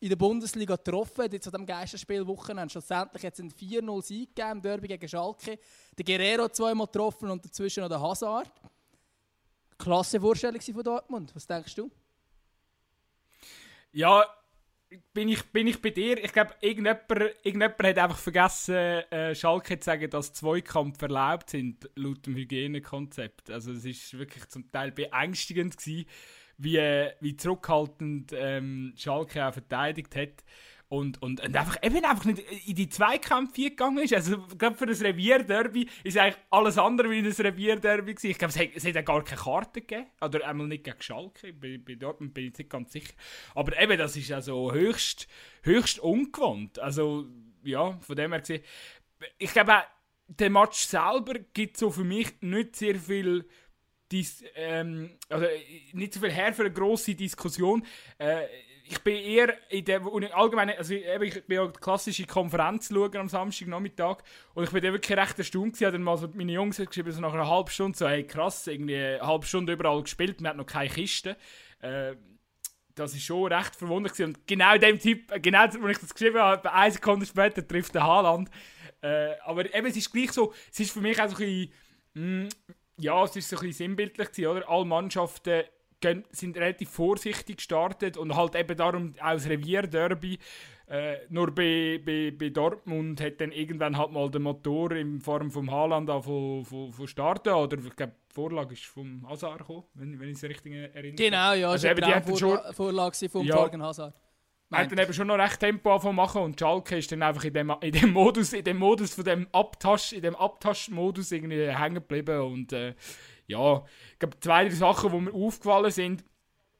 in 0.00 0.08
der 0.10 0.16
Bundesliga 0.16 0.76
getroffen 0.76 1.24
hat, 1.24 1.32
jetzt 1.32 1.46
an 1.46 1.52
diesem 1.52 1.66
Geisterspielwochenende. 1.66 2.70
Schlussendlich 2.70 3.24
hat 3.24 3.34
es 3.34 3.40
einen 3.40 3.50
4-0-Sieg 3.50 4.34
gegeben 4.34 4.52
im 4.52 4.62
Derby 4.62 4.88
gegen 4.88 5.08
Schalke. 5.08 5.58
Der 5.96 6.04
Guerrero 6.04 6.48
zweimal 6.48 6.86
getroffen 6.86 7.30
und 7.30 7.44
dazwischen 7.44 7.80
noch 7.80 7.88
der 7.88 8.00
Hazard. 8.00 8.50
Klasse 9.78 10.20
Vorstellung 10.20 10.60
von 10.60 10.82
Dortmund. 10.82 11.34
Was 11.34 11.46
denkst 11.46 11.74
du? 11.74 11.90
Ja, 13.92 14.24
bin 15.12 15.28
ich, 15.28 15.42
bin 15.44 15.66
ich 15.66 15.80
bei 15.80 15.90
dir. 15.90 16.22
Ich 16.22 16.32
glaube, 16.32 16.54
irgendjemand, 16.60 17.10
irgendjemand 17.42 17.82
hat 17.82 17.98
einfach 17.98 18.18
vergessen, 18.18 18.74
äh, 18.74 19.34
Schalke 19.34 19.78
zu 19.78 19.84
sagen, 19.84 20.10
dass 20.10 20.32
Zweikampf 20.32 21.00
erlaubt 21.02 21.50
sind, 21.50 21.88
laut 21.96 22.24
dem 22.26 22.36
Hygienekonzept. 22.36 23.50
Also 23.50 23.72
es 23.72 23.84
ist 23.84 24.16
wirklich 24.18 24.46
zum 24.48 24.70
Teil 24.70 24.92
beängstigend 24.92 25.76
gewesen, 25.76 26.06
wie, 26.58 27.08
wie 27.20 27.36
zurückhaltend 27.36 28.32
ähm, 28.34 28.92
Schalke 28.96 29.46
auch 29.46 29.52
verteidigt 29.52 30.16
hat. 30.16 30.44
Und, 30.88 31.20
und, 31.20 31.40
und 31.40 31.56
einfach, 31.56 31.82
eben 31.82 32.04
einfach 32.04 32.24
nicht 32.26 32.44
in 32.68 32.76
die 32.76 32.88
Zweikämpfe 32.88 33.70
gegangen 33.70 33.98
ist. 33.98 34.14
Also, 34.14 34.46
gerade 34.56 34.76
für 34.76 34.86
das 34.86 35.02
Revierderby 35.02 35.88
ist 36.04 36.16
eigentlich 36.16 36.40
alles 36.50 36.78
andere 36.78 37.10
wie 37.10 37.18
ein 37.18 37.26
Revierderby 37.26 38.14
gewesen. 38.14 38.30
Ich 38.30 38.38
glaube, 38.38 38.52
es 38.54 38.60
hat, 38.60 38.68
es 38.72 38.86
hat 38.86 39.04
gar 39.04 39.24
keine 39.24 39.40
Karte 39.40 39.80
gegeben. 39.80 40.06
Oder 40.20 40.46
einmal 40.46 40.68
nicht 40.68 40.84
gegen 40.84 41.02
Schalke. 41.02 41.52
Bei, 41.52 41.94
Dortmund 41.96 42.34
bin 42.34 42.46
ich 42.46 42.58
nicht 42.58 42.70
ganz 42.70 42.92
sicher. 42.92 43.14
Aber 43.56 43.76
eben, 43.80 43.98
das 43.98 44.16
ist 44.16 44.30
also 44.30 44.72
höchst, 44.72 45.26
höchst 45.62 45.98
ungewohnt. 45.98 46.78
Also, 46.78 47.26
ja, 47.64 47.98
von 48.00 48.14
dem 48.14 48.30
her 48.30 48.40
gesehen. 48.40 48.62
Ich 49.38 49.52
glaube, 49.52 49.82
der 50.28 50.50
Match 50.50 50.86
selber 50.86 51.34
gibt 51.52 51.78
so 51.78 51.90
für 51.90 52.04
mich 52.04 52.40
nicht 52.42 52.76
sehr 52.76 52.94
viel 52.94 53.48
Dis, 54.12 54.44
ähm, 54.54 55.18
also 55.28 55.46
nicht 55.92 56.14
so 56.14 56.20
viel 56.20 56.30
her 56.30 56.52
für 56.52 56.62
eine 56.62 56.72
grosse 56.72 57.14
Diskussion. 57.14 57.84
Äh, 58.18 58.44
ich 58.88 59.00
bin 59.00 59.16
eher 59.16 59.56
in 59.70 59.84
der 59.84 60.00
allgemein, 60.32 60.70
also 60.70 60.94
eben, 60.94 61.24
ich 61.24 61.44
bin 61.44 61.56
ja 61.56 61.66
die 61.66 61.80
klassische 61.80 62.24
Konferenz 62.24 62.88
schauen 62.88 63.16
am 63.16 63.28
Samstagnachmittag 63.28 64.18
und 64.54 64.64
ich 64.64 64.70
bin 64.70 64.82
dann 64.82 64.92
wirklich 64.92 65.18
recht 65.18 65.38
erstaunt 65.38 65.74
gewesen, 65.74 65.92
dann 65.92 66.02
mal 66.02 66.16
so 66.16 66.28
meine 66.34 66.52
Jungs 66.52 66.78
hat 66.78 66.88
geschrieben, 66.88 67.10
so 67.10 67.20
nach 67.20 67.34
einer 67.34 67.48
halben 67.48 67.70
Stunde, 67.70 67.98
so 67.98 68.06
hey 68.08 68.24
krass, 68.24 68.66
irgendwie 68.68 68.96
eine 68.96 69.26
halbe 69.26 69.44
Stunde 69.44 69.72
überall 69.72 70.02
gespielt, 70.02 70.40
man 70.40 70.50
hat 70.50 70.56
noch 70.56 70.66
keine 70.66 70.88
Kiste. 70.88 71.36
Äh, 71.80 72.14
das 72.94 73.12
ist 73.12 73.24
schon 73.24 73.52
recht 73.52 73.74
verwunderlich 73.74 74.22
und 74.22 74.46
genau 74.46 74.78
dem 74.78 74.98
Typ, 74.98 75.30
genau 75.42 75.60
als 75.60 75.74
ich 75.74 75.98
das 75.98 76.14
geschrieben 76.14 76.38
habe, 76.38 76.72
eine 76.72 76.92
Sekunde 76.92 77.26
später 77.26 77.66
trifft 77.66 77.94
der 77.94 78.04
Haaland. 78.04 78.50
Äh, 79.02 79.34
aber 79.44 79.72
eben, 79.74 79.86
es 79.86 79.96
ist 79.96 80.12
gleich 80.12 80.32
so, 80.32 80.54
es 80.72 80.80
ist 80.80 80.92
für 80.92 81.00
mich 81.00 81.20
auch 81.20 81.28
so 81.28 81.36
ein 81.36 81.38
bisschen, 81.38 81.72
mh, 82.14 82.48
ja, 82.98 83.24
es 83.24 83.36
ist 83.36 83.48
so 83.48 83.56
ein 83.56 83.60
bisschen 83.60 83.88
sinnbildlich 83.88 84.28
gewesen, 84.32 84.46
oder? 84.46 84.68
Alle 84.68 84.84
Mannschaften 84.84 85.64
sind 86.30 86.56
relativ 86.56 86.90
vorsichtig 86.90 87.56
gestartet 87.56 88.16
und 88.16 88.36
halt 88.36 88.54
eben 88.54 88.76
darum 88.76 89.14
aus 89.20 89.48
Revierderby. 89.48 90.38
Äh, 90.88 91.16
nur 91.30 91.52
bei, 91.52 92.00
bei, 92.04 92.30
bei 92.30 92.50
Dortmund 92.50 93.20
hat 93.20 93.40
dann 93.40 93.50
irgendwann 93.50 93.98
halt 93.98 94.12
mal 94.12 94.30
der 94.30 94.40
Motor 94.40 94.92
in 94.92 95.20
Form 95.20 95.50
vom 95.50 95.68
Haaland 95.68 96.08
von, 96.24 96.64
von, 96.64 96.92
von 96.92 97.08
starten 97.08 97.48
oder 97.48 97.76
ich 97.78 97.96
glaube 97.96 98.12
die 98.30 98.34
Vorlage 98.34 98.74
ist 98.74 98.84
vom 98.84 99.28
Hazard 99.28 99.58
gekommen, 99.58 99.82
wenn, 99.94 100.20
wenn 100.20 100.28
ich 100.28 100.36
es 100.36 100.44
richtig 100.44 100.72
erinnere. 100.74 101.14
Genau, 101.14 101.54
ja, 101.54 101.70
also 101.70 101.88
eben, 101.88 102.02
die 102.02 102.22
Vorla 102.22 102.62
schon, 102.62 102.74
Vorlage 102.74 103.28
vom 103.28 103.44
ja, 103.44 103.56
Torgen 103.56 103.82
Hazard. 103.82 104.14
Man 104.68 104.80
hat 104.80 104.90
dann 104.90 104.98
eben 104.98 105.12
schon 105.12 105.28
noch 105.28 105.38
recht 105.38 105.60
Tempo 105.60 106.12
machen 106.12 106.42
und 106.42 106.58
Schalke 106.58 106.98
ist 106.98 107.12
dann 107.12 107.22
einfach 107.22 107.44
in 107.44 107.54
dem, 107.54 107.72
in 107.80 107.92
dem 107.92 108.12
Modus, 108.12 108.52
in 108.52 108.64
dem 108.64 108.78
Modus 108.78 109.14
von 109.14 109.24
dem 109.24 109.46
Abtasch, 109.52 110.12
in 110.12 110.22
dem 110.22 110.34
Abtaschmodus 110.34 111.30
irgendwie 111.30 111.68
hängen 111.68 111.94
geblieben 111.94 112.40
und 112.40 112.72
äh, 112.72 112.94
ja, 113.46 113.84
ich 114.12 114.18
glaube, 114.18 114.40
zwei, 114.40 114.64
drei 114.64 114.74
Sachen, 114.74 115.12
die 115.12 115.20
mir 115.20 115.32
aufgefallen 115.32 115.92
sind. 115.92 116.24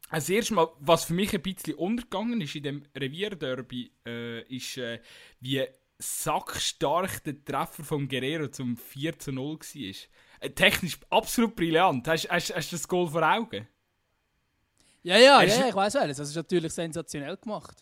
Als 0.08 0.28
erstes 0.28 0.54
Mal, 0.54 0.68
was 0.80 1.04
für 1.04 1.14
mich 1.14 1.32
ein 1.32 1.42
bisschen 1.42 1.74
untergegangen 1.74 2.40
ist 2.40 2.56
in 2.56 2.62
dem 2.64 2.82
Revierderby, 2.96 3.92
äh, 4.04 4.42
ist, 4.42 4.78
äh, 4.78 5.00
wie 5.40 5.64
sackstark 5.98 7.24
der 7.24 7.44
Treffer 7.44 7.84
von 7.84 8.08
Guerrero 8.08 8.48
zum 8.48 8.76
4 8.76 9.18
zu 9.18 9.32
0 9.32 9.58
war. 9.58 9.94
Äh, 10.40 10.50
technisch 10.50 10.98
absolut 11.10 11.56
brillant. 11.56 12.06
Hast 12.08 12.28
du 12.28 12.54
das 12.54 12.88
Goal 12.88 13.08
vor 13.08 13.22
Augen? 13.22 13.66
Ja, 15.06 15.18
ja, 15.18 15.40
ja, 15.40 15.68
ich 15.68 15.74
weiß 15.74 15.94
alles. 15.96 16.16
Das 16.16 16.30
ist 16.30 16.34
natürlich 16.34 16.72
sensationell 16.72 17.36
gemacht. 17.36 17.76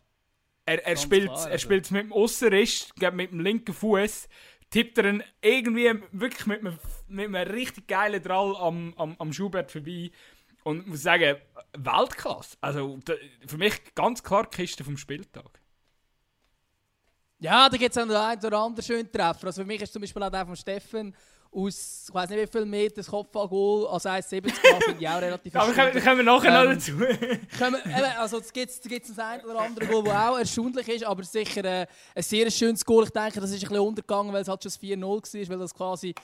Er, 0.67 0.87
er 0.87 0.95
spielt 0.95 1.31
es 1.33 1.47
also. 1.47 1.69
mit 1.71 1.91
dem 1.91 2.13
Aussenrist, 2.13 2.93
mit 3.01 3.33
dem 3.33 3.41
linken 3.41 3.73
Fuß 3.73 4.29
tippt 4.69 4.99
er 4.99 5.07
ihn 5.07 5.25
irgendwie 5.41 5.91
wirklich 6.13 6.47
mit 6.47 6.61
einem, 6.61 6.79
mit 7.09 7.27
einem 7.27 7.51
richtig 7.51 7.89
geilen 7.89 8.23
Drall 8.23 8.55
am, 8.57 8.93
am, 8.99 9.17
am 9.19 9.33
Schubert 9.33 9.73
vorbei. 9.73 10.11
Und 10.65 10.81
ich 10.81 10.87
muss 10.87 11.03
sagen, 11.03 11.37
Weltklasse. 11.73 12.59
Also 12.61 12.99
für 13.47 13.57
mich 13.57 13.95
ganz 13.95 14.23
klar 14.23 14.47
die 14.51 14.57
Kiste 14.57 14.85
vom 14.85 14.99
Spieltag. 14.99 15.49
Ja, 17.39 17.71
da 17.71 17.77
gibt 17.79 17.97
es 17.97 18.03
auch 18.03 18.07
den 18.07 18.17
einen 18.17 18.45
oder 18.45 18.59
anderen 18.59 18.85
schönen 18.85 19.11
Treffer. 19.11 19.47
Also 19.47 19.63
für 19.63 19.67
mich 19.67 19.81
ist 19.81 19.95
zum 19.95 20.03
Beispiel 20.03 20.23
auch 20.23 20.31
der 20.31 20.45
von 20.45 20.57
Steffen 20.57 21.17
aus, 21.55 22.07
ich 22.09 22.15
weiß 22.15 22.31
nicht 22.31 22.43
wie 22.43 22.59
viel 22.59 22.67
Meter 22.67 22.97
das 22.97 23.07
Kopfballgoal 23.07 23.87
als 23.89 24.07
1,70 24.07 24.31
finde 24.31 24.97
ich 24.99 25.09
auch 25.09 25.21
relativ 25.21 25.57
Aber 25.57 25.73
können, 25.73 26.03
können 26.03 26.17
wir 26.19 26.25
nachher 26.25 26.63
ähm, 26.63 26.69
noch 26.69 26.75
dazu. 26.75 26.93
können 27.59 27.77
wir, 27.85 28.21
also 28.21 28.39
es 28.39 28.53
gibt 28.53 28.71
es 28.71 29.19
ein 29.19 29.45
oder 29.45 29.61
andere 29.61 29.87
Goal, 29.87 30.05
das 30.05 30.15
auch 30.15 30.39
erstaunlich 30.39 30.89
ist, 30.89 31.05
aber 31.05 31.23
sicher 31.23 31.65
äh, 31.65 31.87
ein 32.15 32.23
sehr 32.23 32.51
schönes 32.51 32.85
Goal. 32.85 33.05
Ich 33.05 33.11
denke, 33.11 33.41
das 33.41 33.51
ist 33.51 33.63
ein 33.63 33.69
bisschen 33.69 33.79
untergegangen, 33.79 34.33
weil 34.33 34.43
es 34.43 34.49
halt 34.49 34.63
schon 34.63 34.73
4-0 34.73 35.01
war, 35.01 35.49
weil 35.51 35.59
das 35.59 35.75
quasi 35.75 36.15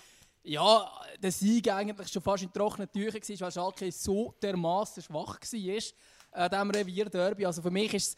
ja, 0.43 0.91
der 1.23 1.33
Sieg 1.33 1.71
eigentlich 1.71 2.09
schon 2.09 2.23
fast 2.23 2.43
in 2.43 2.53
trockenen 2.53 2.91
Tüchern 2.91 3.21
war, 3.21 3.41
weil 3.41 3.53
Schalke 3.53 3.93
so 3.93 4.35
dermaßen 4.43 5.03
schwach 5.03 5.39
war 5.39 6.45
äh, 6.45 6.51
diesem 6.51 6.71
Revier-Derby. 6.71 7.47
Also 7.47 7.63
für 7.63 7.71
mich 7.71 7.93
ist 7.95 8.09
es 8.09 8.17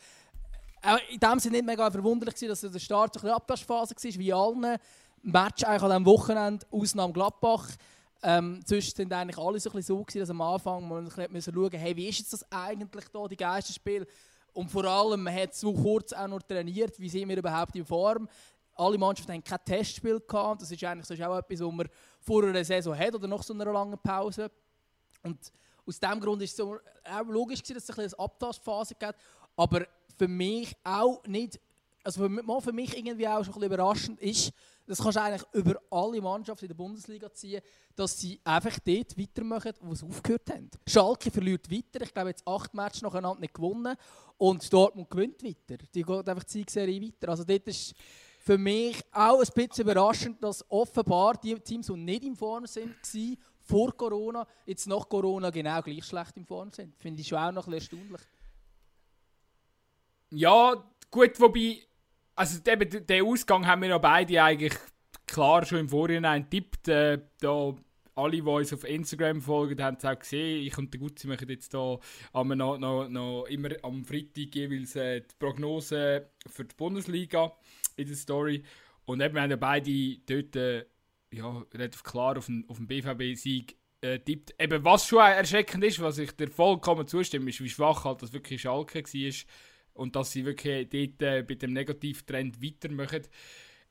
auch 0.82 0.98
in 1.10 1.18
dem 1.18 1.38
Sinne 1.38 1.56
nicht 1.58 1.66
mega 1.66 1.90
verwunderlich 1.90 2.34
dass 2.34 2.60
der 2.60 2.78
Start 2.78 3.14
so 3.14 3.20
ein 3.20 3.22
bisschen 3.22 3.36
Abwaschphase 3.36 3.94
war, 3.94 4.18
wie 4.18 4.32
allen 4.32 4.78
Match 5.22 5.64
eigentlich 5.64 5.82
an 5.82 5.90
diesem 5.90 6.06
Wochenende, 6.06 6.66
Ausnahme 6.70 7.12
Gladbach. 7.12 7.68
Ähm, 8.24 8.60
sonst 8.64 8.96
sind 8.96 9.12
eigentlich 9.12 9.38
alle 9.38 9.58
so, 9.58 9.70
ein 9.70 9.76
bisschen 9.76 9.96
so 9.96 10.04
gewesen, 10.04 10.20
dass 10.20 10.30
am 10.30 10.40
Anfang 10.40 10.86
man 10.86 11.10
müssen 11.30 11.54
schauen 11.54 11.70
hey, 11.72 11.96
wie 11.96 12.08
ist 12.08 12.18
jetzt 12.18 12.32
das 12.32 12.52
eigentlich 12.52 13.04
da, 13.08 13.26
die 13.26 13.36
Geisterspiel? 13.36 14.06
Und 14.52 14.70
vor 14.70 14.84
allem, 14.84 15.22
man 15.22 15.34
hat 15.34 15.54
so 15.54 15.72
kurz 15.72 16.12
auch 16.12 16.28
noch 16.28 16.42
trainiert, 16.42 16.98
wie 17.00 17.08
sind 17.08 17.28
wir 17.28 17.38
überhaupt 17.38 17.74
in 17.74 17.84
Form? 17.84 18.28
Alle 18.74 18.98
Mannschaften 18.98 19.32
haben 19.32 19.44
kein 19.44 19.64
Testspiel 19.64 20.20
gehabt. 20.20 20.62
Das 20.62 20.70
ist 20.70 20.82
eigentlich 20.84 21.06
sonst 21.06 21.22
auch 21.22 21.36
etwas, 21.36 21.60
was 21.60 21.72
man 21.72 21.88
vor 22.20 22.44
einer 22.44 22.64
Saison 22.64 22.96
hat 22.96 23.14
oder 23.14 23.28
nach 23.28 23.42
so 23.42 23.54
einer 23.54 23.72
langen 23.72 23.98
Pause. 23.98 24.50
Und 25.22 25.52
aus 25.86 25.98
diesem 25.98 26.20
Grund 26.20 26.42
ist 26.42 26.50
es 26.50 26.56
so, 26.56 26.78
auch 27.04 27.26
logisch 27.26 27.62
gewesen, 27.62 27.74
dass 27.74 27.88
es 27.88 27.98
ein 27.98 28.04
eine 28.04 28.18
Abtastphase 28.18 28.94
gibt. 28.94 29.14
Aber 29.56 29.86
für 30.16 30.28
mich 30.28 30.74
auch 30.84 31.22
nicht, 31.26 31.60
also 32.04 32.28
für, 32.28 32.60
für 32.60 32.72
mich 32.72 32.96
irgendwie 32.96 33.28
auch 33.28 33.44
schon 33.44 33.54
ein 33.54 33.62
überraschend 33.62 34.20
ist, 34.20 34.52
das 34.86 34.98
kannst 34.98 35.16
du 35.16 35.22
eigentlich 35.22 35.44
über 35.52 35.80
alle 35.90 36.20
Mannschaften 36.20 36.64
in 36.64 36.68
der 36.70 36.74
Bundesliga 36.74 37.32
ziehen, 37.32 37.62
dass 37.94 38.18
sie 38.18 38.40
einfach 38.42 38.78
dort 38.84 39.16
weitermachen, 39.16 39.72
wo 39.80 39.94
sie 39.94 40.06
aufgehört 40.06 40.50
haben. 40.50 40.70
Schalke 40.86 41.30
verliert 41.30 41.70
weiter, 41.70 42.04
ich 42.04 42.12
glaube 42.12 42.30
jetzt 42.30 42.46
acht 42.46 42.74
Matches 42.74 43.02
nacheinander 43.02 43.40
nicht 43.40 43.54
gewonnen 43.54 43.96
und 44.38 44.72
Dortmund 44.72 45.08
gewinnt 45.08 45.42
weiter. 45.42 45.82
Die 45.94 46.02
geht 46.02 46.28
einfach 46.28 46.44
die 46.44 46.64
Serie 46.68 47.00
weiter. 47.00 47.28
Also 47.28 47.44
dort 47.44 47.68
ist 47.68 47.94
für 48.40 48.58
mich 48.58 49.00
auch 49.12 49.40
ein 49.40 49.48
bisschen 49.54 49.84
überraschend, 49.84 50.42
dass 50.42 50.68
offenbar 50.68 51.36
die 51.36 51.54
Teams, 51.60 51.86
die 51.86 51.96
nicht 51.96 52.24
in 52.24 52.34
Form 52.34 52.66
sind, 52.66 52.90
waren, 52.90 53.36
vor 53.60 53.96
Corona, 53.96 54.44
jetzt 54.66 54.88
nach 54.88 55.08
Corona 55.08 55.50
genau 55.50 55.80
gleich 55.80 56.04
schlecht 56.04 56.36
in 56.36 56.44
Form 56.44 56.72
sind. 56.72 56.96
Finde 56.98 57.20
ich 57.20 57.28
schon 57.28 57.38
auch 57.38 57.52
noch 57.52 57.66
ein 57.68 57.72
bisschen 57.72 57.98
erstaunlich. 57.98 58.20
Ja, 60.30 60.84
gut, 61.10 61.38
wobei 61.38 61.82
also 62.34 62.58
eben, 62.70 63.06
den 63.06 63.24
Ausgang 63.24 63.66
haben 63.66 63.82
wir 63.82 63.90
ja 63.90 63.98
beide 63.98 64.42
eigentlich 64.42 64.74
klar 65.26 65.64
schon 65.64 65.78
im 65.78 65.88
Vorhinein 65.88 66.48
tippt. 66.48 66.88
Äh, 66.88 67.20
da 67.40 67.74
alle, 68.14 68.32
die 68.32 68.42
uns 68.42 68.72
auf 68.72 68.84
Instagram 68.84 69.40
folgen, 69.40 69.82
haben 69.82 69.96
es 69.96 70.04
auch 70.04 70.18
gesehen. 70.18 70.66
Ich 70.66 70.76
und 70.76 70.92
der 70.92 71.00
Gutzi 71.00 71.26
machen 71.26 71.48
jetzt 71.48 71.72
da 71.72 71.98
noch, 72.34 72.78
noch, 72.78 73.08
noch 73.08 73.44
immer 73.46 73.70
am 73.82 74.04
Freitag 74.04 74.54
jeweils 74.54 74.96
äh, 74.96 75.20
die 75.20 75.34
Prognose 75.38 76.30
für 76.46 76.64
die 76.64 76.74
Bundesliga 76.76 77.52
in 77.96 78.06
der 78.06 78.16
Story. 78.16 78.64
Und 79.04 79.20
eben, 79.20 79.34
wir 79.34 79.42
haben 79.42 79.50
ja 79.50 79.56
beide 79.56 80.18
dort 80.26 80.56
äh, 80.56 80.84
ja, 81.32 81.64
relativ 81.72 82.02
klar 82.02 82.36
auf 82.36 82.46
den, 82.46 82.64
auf 82.68 82.76
den 82.76 82.86
BVB-Sieg 82.86 83.76
äh. 84.02 84.20
Eben, 84.58 84.84
was 84.84 85.06
schon 85.06 85.20
erschreckend 85.20 85.84
ist, 85.84 86.00
was 86.00 86.18
ich 86.18 86.32
dir 86.32 86.48
vollkommen 86.48 87.06
zustimme, 87.06 87.50
ist, 87.50 87.62
wie 87.62 87.70
schwach 87.70 88.04
halt 88.04 88.22
das 88.22 88.32
wirklich 88.32 88.60
Schalke 88.60 89.02
war 89.02 89.32
und 89.94 90.16
dass 90.16 90.32
sie 90.32 90.44
wirklich 90.44 90.88
dort 90.88 91.22
äh, 91.22 91.42
bei 91.42 91.54
dem 91.54 91.72
Negativtrend 91.72 92.62
weitermachen. 92.62 93.22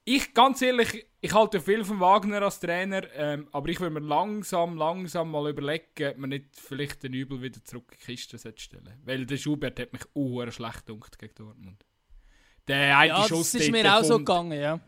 Ich, 0.04 0.34
ganz 0.34 0.62
ehrlich, 0.64 1.06
ich 1.20 1.34
halte 1.34 1.62
viel 1.62 1.84
von 1.84 2.00
Wagner 2.00 2.42
als 2.42 2.60
Trainer, 2.60 3.04
ähm, 3.16 3.48
aber 3.52 3.70
ich 3.70 3.80
würde 3.80 4.00
mir 4.00 4.08
langsam, 4.08 4.76
langsam 4.76 5.30
mal 5.30 5.50
überlegen, 5.50 6.10
ob 6.10 6.18
man 6.18 6.32
nicht 6.32 6.56
vielleicht 6.56 7.04
den 7.04 7.14
Übel 7.14 7.42
wieder 7.42 7.64
zurück 7.64 7.92
in 7.92 7.98
die 8.00 8.06
Kiste 8.06 8.40
stellen 8.40 9.00
Weil 9.06 9.28
der 9.28 9.38
Schubert 9.38 9.80
hat 9.80 9.94
mich 9.94 10.02
auch 10.16 10.52
schlecht 10.52 10.88
gedacht 10.88 11.20
gegen 11.20 11.36
Dortmund. 11.36 11.86
Der 12.68 12.98
eine 12.98 13.10
ja, 13.10 13.28
Schuss, 13.28 13.52
das 13.52 13.62
ist 13.62 13.72
mir 13.72 13.96
auch 13.96 14.04
so 14.04 14.18
gegangen, 14.18 14.60
ja. 14.60 14.80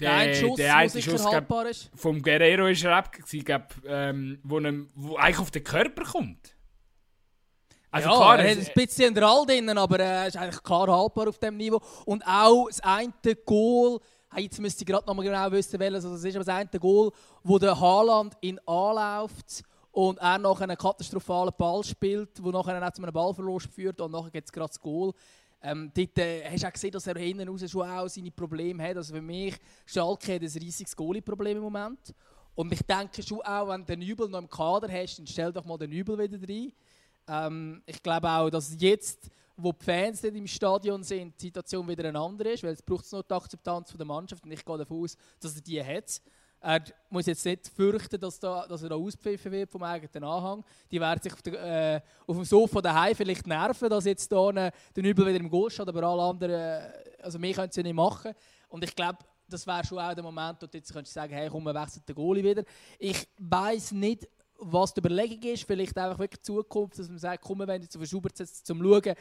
Der, 0.00 0.26
der 0.26 0.34
Schuss, 0.34 0.56
der 0.56 0.76
eine 0.76 1.02
Schuss 1.02 1.22
glaub, 1.22 1.66
ist. 1.66 1.90
vom 1.94 2.20
Guerrero 2.20 2.64
war 2.64 2.90
er 2.90 2.96
ab, 2.96 3.16
glaub, 3.26 3.74
ähm, 3.86 4.38
wo, 4.42 4.58
einem, 4.58 4.90
wo 4.94 5.16
eigentlich 5.16 5.38
auf 5.38 5.50
den 5.50 5.64
Körper 5.64 6.04
kommt. 6.04 6.55
Also 7.90 8.08
ja, 8.08 8.16
klar, 8.16 8.38
er 8.38 8.50
hat 8.50 8.58
ein 8.58 8.72
bisschen 8.74 9.14
Drall 9.14 9.46
drin, 9.46 9.68
aber 9.70 10.00
er 10.00 10.24
äh, 10.24 10.28
ist 10.28 10.36
eigentlich 10.36 10.62
klar 10.62 10.88
haltbar 10.88 11.28
auf 11.28 11.38
diesem 11.38 11.56
Niveau. 11.56 11.80
Und 12.04 12.26
auch 12.26 12.66
das 12.68 12.80
eine 12.80 13.12
Goal, 13.44 14.00
jetzt 14.36 14.60
müsste 14.60 14.82
ich 14.82 14.86
gerade 14.86 15.06
noch 15.06 15.14
mal 15.14 15.22
genau 15.22 15.50
wissen, 15.52 15.78
welches 15.78 16.04
das 16.04 16.24
ist, 16.24 16.36
aber 16.36 16.44
das 16.44 16.54
eine 16.54 16.80
Goal, 16.80 17.10
wo 17.42 17.58
der 17.58 17.78
Haaland 17.78 18.36
ihn 18.40 18.58
anläuft 18.66 19.62
und 19.92 20.18
er 20.18 20.38
nachher 20.38 20.64
einen 20.64 20.76
katastrophalen 20.76 21.54
Ball 21.56 21.82
spielt, 21.84 22.42
wo 22.42 22.50
nachher 22.50 22.86
auch 22.86 22.92
zu 22.92 23.02
einem 23.02 23.14
Ballverlust 23.14 23.68
führt 23.72 24.00
und 24.00 24.12
nachher 24.12 24.30
gibt 24.30 24.48
es 24.48 24.52
gerade 24.52 24.68
das 24.68 24.80
Goal. 24.80 25.12
Ähm, 25.62 25.90
dort 25.94 26.18
äh, 26.18 26.44
hast 26.50 26.62
du 26.62 26.68
auch 26.68 26.72
gesehen, 26.72 26.90
dass 26.92 27.06
er 27.06 27.18
hinten 27.18 27.48
raus 27.48 27.70
schon 27.70 27.88
auch 27.88 28.06
seine 28.08 28.30
Probleme 28.30 28.82
hat. 28.82 28.98
Also 28.98 29.14
für 29.14 29.22
mich, 29.22 29.56
Schalke 29.86 30.34
hat 30.34 30.42
ein 30.42 30.62
riesiges 30.62 30.94
Goalie-Problem 30.94 31.56
im 31.56 31.62
Moment. 31.62 32.14
Und 32.54 32.72
ich 32.72 32.82
denke 32.82 33.22
schon 33.22 33.40
auch, 33.42 33.68
wenn 33.68 33.80
du 33.80 33.86
den 33.86 34.02
Übel 34.02 34.28
noch 34.28 34.38
im 34.38 34.48
Kader 34.48 34.88
hast, 34.92 35.18
dann 35.18 35.26
stell 35.26 35.52
doch 35.52 35.64
mal 35.64 35.78
den 35.78 35.92
Übel 35.92 36.18
wieder 36.18 36.38
rein. 36.46 36.72
Ähm, 37.28 37.82
ich 37.86 38.02
glaube 38.02 38.28
auch, 38.28 38.50
dass 38.50 38.76
jetzt, 38.78 39.30
wo 39.56 39.72
die 39.72 39.84
Fans 39.84 40.22
nicht 40.22 40.36
im 40.36 40.46
Stadion 40.46 41.02
sind, 41.02 41.34
die 41.40 41.46
Situation 41.46 41.88
wieder 41.88 42.08
eine 42.08 42.18
andere 42.18 42.50
ist, 42.50 42.62
weil 42.62 42.72
es 42.72 42.82
braucht 42.82 43.10
noch 43.12 43.22
die 43.22 43.34
Akzeptanz 43.34 43.90
von 43.90 43.98
der 43.98 44.06
Mannschaft 44.06 44.44
und 44.44 44.52
ich 44.52 44.64
gehe 44.64 44.78
davon 44.78 45.04
aus, 45.04 45.16
dass 45.40 45.54
er 45.54 45.62
die 45.62 45.82
hat. 45.82 46.20
Er 46.60 46.82
muss 47.10 47.26
jetzt 47.26 47.44
nicht 47.44 47.68
fürchten, 47.68 48.18
dass, 48.18 48.40
da, 48.40 48.66
dass 48.66 48.82
er 48.82 48.88
da 48.88 48.96
auspfiffen 48.96 49.52
wird 49.52 49.70
vom 49.70 49.82
eigenen 49.82 50.24
Anhang. 50.24 50.64
Die 50.90 51.00
werden 51.00 51.22
sich 51.22 51.32
auf, 51.32 51.42
der, 51.42 51.96
äh, 51.96 52.00
auf 52.26 52.36
dem 52.36 52.44
Sofa 52.44 52.80
daheim 52.80 53.14
vielleicht 53.14 53.46
nerven, 53.46 53.88
dass 53.88 54.04
jetzt 54.04 54.32
da 54.32 54.50
der 54.50 54.72
Übel 54.96 55.26
wieder 55.26 55.38
im 55.38 55.50
Goal 55.50 55.70
steht, 55.70 55.88
aber 55.88 56.02
alle 56.02 56.22
anderen, 56.22 56.54
äh, 56.54 56.90
also 57.22 57.38
mehr 57.38 57.54
können 57.54 57.70
sie 57.70 57.82
nicht 57.82 57.94
machen. 57.94 58.32
Und 58.68 58.82
ich 58.82 58.94
glaube, 58.96 59.18
das 59.48 59.66
wäre 59.66 59.84
schon 59.84 59.98
auch 59.98 60.14
der 60.14 60.24
Moment, 60.24 60.60
wo 60.60 60.66
du 60.66 60.76
jetzt 60.76 60.92
könntest 60.92 61.14
sagen, 61.14 61.32
hey, 61.32 61.48
komm, 61.48 61.64
wir 61.64 61.74
wechseln 61.74 62.02
den 62.06 62.14
Goalie 62.14 62.42
wieder. 62.42 62.64
Ich 62.98 63.28
weiß 63.38 63.92
nicht, 63.92 64.26
was 64.58 64.94
die 64.94 65.00
Überlegung 65.00 65.42
ist, 65.52 65.64
vielleicht 65.64 65.96
einfach 65.98 66.18
wirklich 66.18 66.40
die 66.40 66.46
Zukunft, 66.46 66.98
dass 66.98 67.08
man 67.08 67.18
sagt, 67.18 67.42
komm, 67.42 67.60
wenn 67.60 67.82
jetzt 67.82 67.96
auf 67.96 68.04
Schubert 68.06 68.36
setzt, 68.36 68.66
zum 68.66 68.82
Schauen, 68.82 69.14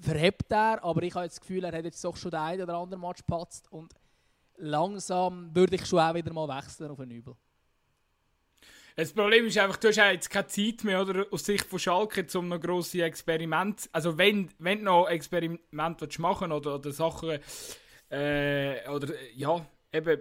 verhebt 0.00 0.50
er, 0.50 0.82
aber 0.82 1.02
ich 1.02 1.14
habe 1.14 1.26
das 1.26 1.40
Gefühl, 1.40 1.64
er 1.64 1.76
hat 1.76 1.84
jetzt 1.84 2.04
doch 2.04 2.16
schon 2.16 2.30
den 2.30 2.40
einen 2.40 2.62
oder 2.62 2.76
anderen 2.76 3.00
Match 3.00 3.24
gepatzt 3.24 3.70
und 3.70 3.94
langsam 4.56 5.54
würde 5.54 5.76
ich 5.76 5.86
schon 5.86 6.00
auch 6.00 6.14
wieder 6.14 6.32
mal 6.32 6.48
wechseln 6.48 6.90
auf 6.90 7.00
einen 7.00 7.12
Übel. 7.12 7.34
Das 8.94 9.12
Problem 9.12 9.46
ist 9.46 9.56
einfach, 9.56 9.76
du 9.76 9.88
hast 9.88 9.96
jetzt 9.96 10.28
keine 10.28 10.46
Zeit 10.48 10.84
mehr 10.84 11.00
oder, 11.00 11.26
aus 11.30 11.44
Sicht 11.44 11.64
von 11.64 11.78
Schalke, 11.78 12.26
um 12.34 12.48
noch 12.48 12.60
grosse 12.60 13.02
Experimente, 13.02 13.88
also 13.92 14.18
wenn, 14.18 14.50
wenn 14.58 14.78
du 14.78 14.84
noch 14.84 15.08
Experimente 15.08 16.20
machen 16.20 16.52
oder, 16.52 16.74
oder 16.74 16.92
Sachen, 16.92 17.38
äh, 18.10 18.88
oder 18.90 19.14
ja, 19.34 19.64
eben 19.92 20.20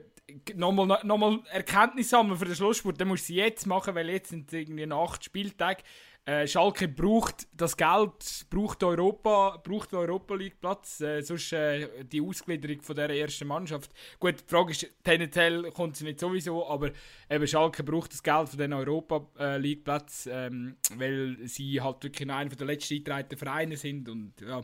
nochmal 0.55 1.00
noch 1.03 1.45
Erkenntnis 1.51 2.09
sammeln 2.09 2.38
für 2.38 2.45
den 2.45 2.55
Schlussspurt, 2.55 3.00
dann 3.00 3.07
musst 3.07 3.23
du 3.23 3.33
sie 3.33 3.35
jetzt 3.35 3.65
machen, 3.65 3.95
weil 3.95 4.09
jetzt 4.09 4.29
sind 4.29 4.51
irgendwie 4.53 4.91
acht 4.91 5.23
Spieltage. 5.23 5.83
Äh, 6.23 6.45
Schalke 6.45 6.88
braucht 6.88 7.47
das 7.51 7.75
Geld, 7.75 8.45
braucht 8.51 8.83
Europa, 8.83 9.59
braucht 9.63 9.91
Europa 9.91 10.35
League 10.35 10.59
Platz, 10.61 11.01
äh, 11.01 11.21
sonst 11.23 11.51
äh, 11.51 12.03
die 12.03 12.21
Ausgliederung 12.21 12.79
von 12.81 12.95
der 12.95 13.09
ersten 13.09 13.47
Mannschaft. 13.47 13.89
Gut, 14.19 14.35
die 14.39 14.43
Frage 14.47 14.71
ist, 14.71 14.88
tendenziell 15.03 15.71
kommt 15.71 15.97
sie 15.97 16.03
nicht 16.03 16.19
sowieso, 16.19 16.67
aber 16.67 16.91
eben 17.27 17.47
Schalke 17.47 17.83
braucht 17.83 18.13
das 18.13 18.21
Geld 18.21 18.50
für 18.50 18.57
den 18.57 18.71
Europa 18.71 19.25
äh, 19.39 19.57
League 19.57 19.83
Platz, 19.83 20.29
ähm, 20.31 20.75
weil 20.95 21.38
sie 21.45 21.81
halt 21.81 22.03
wirklich 22.03 22.27
noch 22.27 22.35
einer 22.35 22.51
der 22.51 22.67
letzten 22.67 22.93
eingetragenen 22.93 23.38
Vereine 23.39 23.77
sind 23.77 24.07
und 24.07 24.33
ja, 24.41 24.61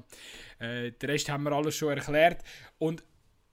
äh, 0.60 0.92
den 0.92 1.10
Rest 1.10 1.28
haben 1.30 1.44
wir 1.44 1.54
alles 1.54 1.76
schon 1.76 1.98
erklärt 1.98 2.44
und 2.78 3.04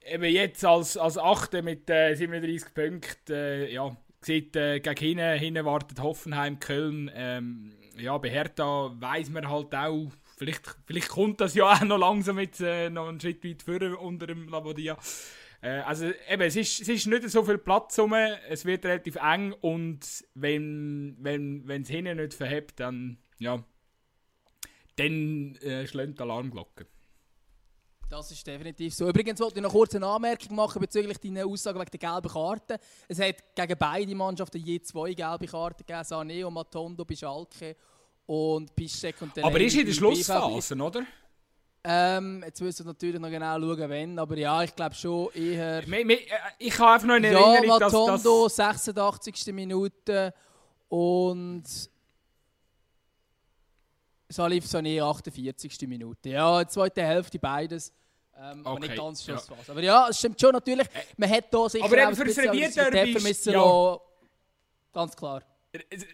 eben 0.05 0.23
jetzt 0.25 0.63
als, 0.65 0.97
als 0.97 1.17
Achte 1.17 1.61
mit 1.61 1.89
äh, 1.89 2.15
37 2.15 2.73
Punkten, 2.73 3.33
äh, 3.33 3.71
ja, 3.71 3.95
sieht 4.21 4.55
äh, 4.55 4.79
gegen 4.79 4.97
hinten, 4.97 5.39
hinten 5.39 5.65
wartet 5.65 6.01
Hoffenheim, 6.01 6.59
Köln, 6.59 7.11
ähm, 7.13 7.73
ja, 7.97 8.17
bei 8.17 8.29
Hertha 8.29 8.93
weiss 8.99 9.29
man 9.29 9.49
halt 9.49 9.73
auch, 9.73 10.11
vielleicht, 10.37 10.75
vielleicht 10.85 11.09
kommt 11.09 11.41
das 11.41 11.55
ja 11.55 11.65
auch 11.73 11.81
noch 11.81 11.97
langsam 11.97 12.39
jetzt 12.39 12.61
äh, 12.61 12.89
noch 12.89 13.07
einen 13.07 13.19
Schritt 13.19 13.43
weit 13.43 13.61
vor 13.61 14.01
unter 14.01 14.27
dem 14.27 14.49
Labodia. 14.49 14.97
Äh, 15.61 15.79
also 15.79 16.11
eben, 16.29 16.41
es 16.41 16.55
ist, 16.55 16.81
es 16.81 16.89
ist 16.89 17.07
nicht 17.07 17.29
so 17.29 17.43
viel 17.43 17.57
Platz 17.57 17.97
rum, 17.99 18.13
es 18.49 18.65
wird 18.65 18.85
relativ 18.85 19.15
eng 19.15 19.53
und 19.61 19.99
wenn 20.33 21.15
wenn 21.19 21.67
wenn 21.67 21.81
es 21.83 21.89
hinten 21.89 22.17
nicht 22.17 22.33
verhebt, 22.33 22.79
dann 22.79 23.17
ja, 23.39 23.63
dann 24.97 25.55
äh, 25.57 25.87
schlägt 25.87 26.19
die 26.19 26.23
Alarmglocke. 26.23 26.87
Das 28.09 28.29
ist 28.31 28.45
definitiv 28.45 28.93
so. 28.93 29.07
Übrigens 29.09 29.39
wollte 29.39 29.57
ich 29.57 29.63
noch 29.63 29.71
kurz 29.71 29.95
eine 29.95 30.05
Anmerkung 30.05 30.55
machen 30.55 30.79
bezüglich 30.79 31.17
deiner 31.17 31.45
Aussage 31.45 31.79
wegen 31.79 31.89
der 31.91 31.99
gelben 31.99 32.31
Karten. 32.31 32.77
Es 33.07 33.19
hat 33.19 33.55
gegen 33.55 33.77
beide 33.79 34.15
Mannschaften 34.15 34.59
je 34.59 34.79
zwei 34.81 35.13
gelbe 35.13 35.47
Karten 35.47 35.83
gegeben, 35.85 36.03
Sané 36.03 36.45
und 36.45 36.53
Matondo 36.53 37.03
bei 37.03 37.15
Schalke 37.15 37.75
und 38.27 38.75
Piszczek 38.75 39.21
und 39.21 39.43
Aber 39.43 39.59
ist 39.59 39.75
in 39.75 39.85
der 39.85 39.93
Schlussphase, 39.93 40.75
oder? 40.75 41.03
Ähm, 41.87 42.43
jetzt 42.43 42.61
müssen 42.61 42.83
wir 42.83 42.93
natürlich 42.93 43.19
noch 43.19 43.29
genau 43.29 43.59
schauen, 43.59 43.89
wenn, 43.89 44.17
aber 44.17 44.37
ja, 44.37 44.63
ich 44.63 44.75
glaube 44.75 44.95
schon 44.95 45.29
eher... 45.33 45.83
Ich 46.57 46.79
habe 46.79 46.93
einfach 46.93 47.07
noch 47.07 47.15
eine 47.15 47.31
ja, 47.31 47.53
Erinnerung, 47.53 47.79
Matondo, 47.79 48.43
dass... 48.45 48.55
86. 48.55 49.53
Minute 49.53 50.33
und... 50.89 51.63
Salif 54.29 54.65
Sané 54.65 55.01
48. 55.01 55.87
Minute. 55.87 56.29
Ja, 56.29 56.67
zweite 56.67 57.03
Hälfte 57.03 57.39
beides. 57.39 57.93
Ähm, 58.37 58.59
okay, 58.61 58.69
aber 58.69 58.79
nicht 58.79 58.95
ganz 58.95 59.23
Schlussphase. 59.23 59.61
Ja. 59.67 59.71
Aber 59.71 59.81
ja, 59.81 60.07
es 60.09 60.19
stimmt 60.19 60.39
schon 60.41 60.51
natürlich. 60.51 60.87
Man 61.15 61.29
hat 61.29 61.45
hier 61.49 61.69
sicher 61.69 61.85
aber 61.85 61.97
eben 61.97 62.15
für 62.15 62.25
das 62.25 62.37
Revierderby 62.37 63.51
ja. 63.51 63.99
Ganz 64.93 65.15
klar. 65.15 65.41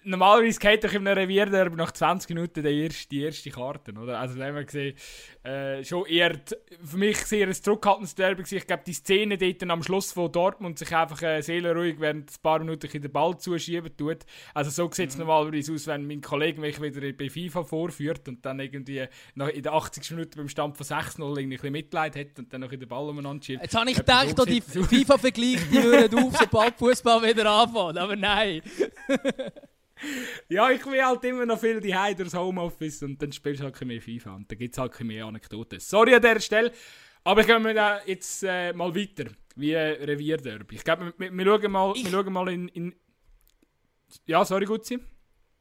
Normalerweise 0.03 0.59
geht 0.59 0.83
doch 0.83 0.93
in 0.93 1.07
einem 1.07 1.17
Revierderby 1.17 1.75
nach 1.75 1.91
20 1.91 2.29
Minuten 2.29 2.63
die 2.63 2.83
erste, 2.83 3.09
die 3.09 3.23
erste 3.23 3.49
Karte, 3.49 3.93
oder? 3.93 4.19
Also 4.19 4.37
da 4.37 4.45
haben 4.45 4.55
wir 4.55 4.63
gesehen, 4.63 4.95
äh, 5.43 5.83
schon 5.83 6.05
eher 6.05 6.39
für 6.83 6.97
mich 6.97 7.17
sehr 7.17 7.47
ein 7.47 7.53
zurückhaltendes 7.53 8.15
Derby 8.15 8.43
Ich 8.55 8.67
glaube, 8.67 8.83
die 8.85 8.93
Szene 8.93 9.37
dort 9.37 9.63
am 9.69 9.83
Schluss 9.83 10.11
von 10.11 10.31
Dortmund 10.31 10.77
sich 10.79 10.95
einfach 10.95 11.21
äh, 11.21 11.41
seelenruhig 11.41 11.99
während 11.99 12.31
ein 12.31 12.41
paar 12.41 12.59
Minuten 12.59 13.01
den 13.01 13.11
Ball 13.11 13.37
zuschieben 13.37 13.95
tut. 13.97 14.19
Also 14.53 14.69
so 14.69 14.89
sieht 14.91 15.09
es 15.09 15.15
mhm. 15.15 15.21
normalerweise 15.21 15.73
aus, 15.73 15.87
wenn 15.87 16.05
mein 16.05 16.21
Kollege 16.21 16.61
mich 16.61 16.81
wieder 16.81 17.11
bei 17.13 17.29
FIFA 17.29 17.63
vorführt 17.63 18.27
und 18.27 18.45
dann 18.45 18.59
irgendwie 18.59 19.05
nach, 19.35 19.49
in 19.49 19.63
der 19.63 19.73
80. 19.73 20.11
Minute 20.11 20.37
beim 20.37 20.49
Stand 20.49 20.77
von 20.77 20.85
6-0 20.85 21.39
ein 21.39 21.49
bisschen 21.49 21.71
Mitleid 21.71 22.15
hat 22.15 22.39
und 22.39 22.53
dann 22.53 22.61
noch 22.61 22.71
in 22.71 22.79
den 22.79 22.89
Ball 22.89 23.09
umeinander 23.09 23.43
schiebt. 23.43 23.61
Jetzt 23.63 23.75
habe 23.75 23.89
ich 23.89 23.97
gedacht, 23.97 24.35
so 24.35 24.45
die 24.45 24.61
FIFA-Vergleiche, 24.61 25.65
die 25.71 25.81
hören 25.81 26.15
auf, 26.15 26.37
sobald 26.37 26.75
Fußball 26.77 27.23
wieder 27.23 27.49
anfängt, 27.49 27.97
aber 27.97 28.15
nein. 28.15 28.61
ja, 30.49 30.69
ich 30.71 30.85
will 30.85 31.03
halt 31.03 31.23
immer 31.23 31.45
noch 31.45 31.59
viel 31.59 31.79
die 31.79 31.95
durchs 32.15 32.33
Homeoffice 32.33 33.03
und 33.03 33.21
dann 33.21 33.31
spielst 33.31 33.61
du 33.61 33.65
halt 33.65 33.81
mehr 33.85 34.01
FIFA 34.01 34.35
und 34.35 34.51
dann 34.51 34.57
gibt 34.57 34.73
es 34.73 34.79
halt 34.79 34.99
mehr 35.01 35.25
Anekdoten. 35.25 35.79
Sorry 35.79 36.15
an 36.15 36.21
der 36.21 36.39
Stelle, 36.39 36.71
aber 37.23 37.41
ich 37.41 37.47
gehe 37.47 37.73
da 37.73 38.01
jetzt 38.05 38.43
äh, 38.43 38.73
mal 38.73 38.95
weiter, 38.95 39.31
wie 39.55 39.75
Revierderby. 39.75 40.75
Ich 40.75 40.83
glaube, 40.83 41.13
wir, 41.17 41.31
wir, 41.31 41.45
schauen 41.45 41.71
mal, 41.71 41.93
ich, 41.95 42.05
wir 42.05 42.11
schauen 42.11 42.33
mal 42.33 42.49
in, 42.49 42.67
in... 42.69 42.95
Ja, 44.25 44.43
sorry, 44.43 44.65
Gutzi. 44.65 44.99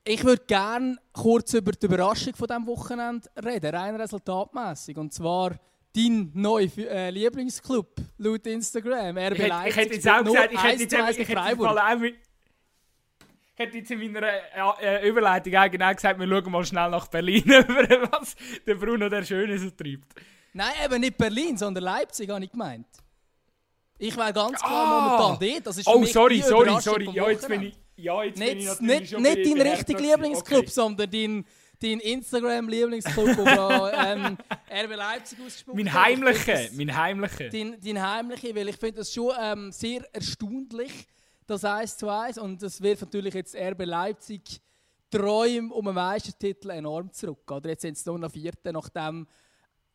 Ich 0.05 0.25
würde 0.25 0.43
gerne 0.47 0.97
kurz 1.13 1.53
über 1.53 1.73
die 1.73 1.87
Überraschung 1.87 2.35
von 2.35 2.49
diesem 2.49 2.67
Wochenende 2.67 3.29
reden, 3.45 3.75
rein 3.75 3.97
resultatmäßig. 3.97 4.97
Und 4.97 5.13
zwar 5.13 5.61
dein 5.95 6.31
neuer 6.35 6.69
äh, 6.79 7.11
Lieblingsclub 7.11 7.97
laut 8.19 8.47
Instagram, 8.47 9.19
RB 9.19 9.39
ich 9.39 9.49
Leipzig. 9.49 9.71
Ich 9.71 9.77
hätte 9.77 9.95
jetzt 9.95 10.09
auch 10.09 10.25
gesagt, 10.25 10.53
ich 10.53 10.63
hätte 10.63 10.83
jetzt, 10.83 11.19
ich 11.19 11.29
hätte 11.29 11.41
auch 11.41 11.99
mit, 11.99 11.99
hätte 11.99 12.07
jetzt 12.07 12.30
in 13.61 14.13
meiner 14.13 14.29
äh, 14.81 15.09
Überleitung 15.09 15.55
eigentlich 15.55 15.97
gesagt, 15.97 16.19
wir 16.19 16.27
schauen 16.27 16.53
mal 16.53 16.65
schnell 16.65 16.91
nach 16.91 17.07
Berlin, 17.09 17.45
was 18.11 18.35
der 18.67 18.75
Bruno 18.75 19.09
der 19.09 19.25
Schöne 19.25 19.59
so 19.59 19.71
treibt. 19.71 20.15
Nein, 20.53 20.73
eben 20.85 21.01
nicht 21.01 21.17
Berlin, 21.17 21.57
sondern 21.57 21.85
Leipzig, 21.85 22.29
habe 22.31 22.45
ich 22.45 22.51
gemeint. 22.51 22.87
Ich 23.99 24.17
wäre 24.17 24.33
ganz 24.33 24.59
klar 24.59 24.71
ah. 24.71 25.19
momentan 25.19 25.49
dort. 25.49 25.67
Das 25.67 25.77
ist 25.77 25.87
oh, 25.87 26.05
sorry, 26.07 26.41
sorry, 26.41 26.81
sorry. 26.81 27.11
Ja, 27.13 27.29
jetzt 27.29 27.47
bin 27.47 27.63
ich, 27.63 27.75
ja, 27.97 28.23
jetzt 28.23 28.39
nicht, 28.39 28.51
bin 28.51 28.59
ich 28.59 28.67
natürlich 28.67 29.01
nicht, 29.01 29.11
schon 29.11 29.23
nicht 29.23 29.47
dein 29.47 29.61
richtiger 29.61 30.01
Lieblingsclub, 30.01 30.61
okay. 30.61 30.71
sondern 30.71 31.11
dein, 31.11 31.45
dein 31.83 32.01
Instagram-Lieblingsclub, 32.01 33.37
wo 33.37 33.87
ähm, 34.07 34.39
RB 34.71 34.97
Leipzig 34.97 35.39
ausgesprochen 35.45 35.77
Mein 35.77 35.93
heimlicher, 35.93 36.61
mein 36.73 36.97
heimlicher. 36.97 37.51
Dein, 37.51 37.77
dein 37.79 38.03
heimlicher, 38.03 38.55
weil 38.55 38.71
ich 38.71 38.77
finde 38.77 38.97
das 38.97 39.13
schon 39.13 39.35
ähm, 39.39 39.71
sehr 39.71 40.03
erstaunlich, 40.15 41.07
das 41.51 41.65
1 41.65 41.97
zu 41.97 42.09
1. 42.09 42.39
Und 42.39 42.63
das 42.63 42.81
wird 42.81 43.01
natürlich 43.01 43.35
jetzt 43.35 43.55
RB 43.55 43.85
Leipzig 43.85 44.61
Träume 45.11 45.75
um 45.75 45.89
einen 45.89 45.97
Meistertitel 45.97 46.71
enorm 46.71 47.13
zurück. 47.13 47.51
Oder 47.51 47.71
jetzt 47.71 47.83
sind 47.83 47.97
es 47.97 48.07
nur 48.07 48.19
noch 48.19 48.31
Vierte, 48.31 48.73
nachdem 48.73 49.27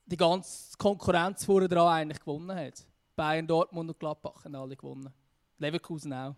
die 0.05 0.17
ganze 0.17 0.77
Konkurrenz 0.77 1.45
vorher 1.45 1.69
dran 1.69 1.87
eigentlich 1.87 2.19
gewonnen 2.19 2.55
hat. 2.55 2.85
Bayern, 3.15 3.47
Dortmund 3.47 3.89
und 3.89 3.99
Gladbach 3.99 4.43
haben 4.43 4.55
alle 4.55 4.75
gewonnen. 4.75 5.11
Leverkusen 5.57 6.13
auch. 6.13 6.35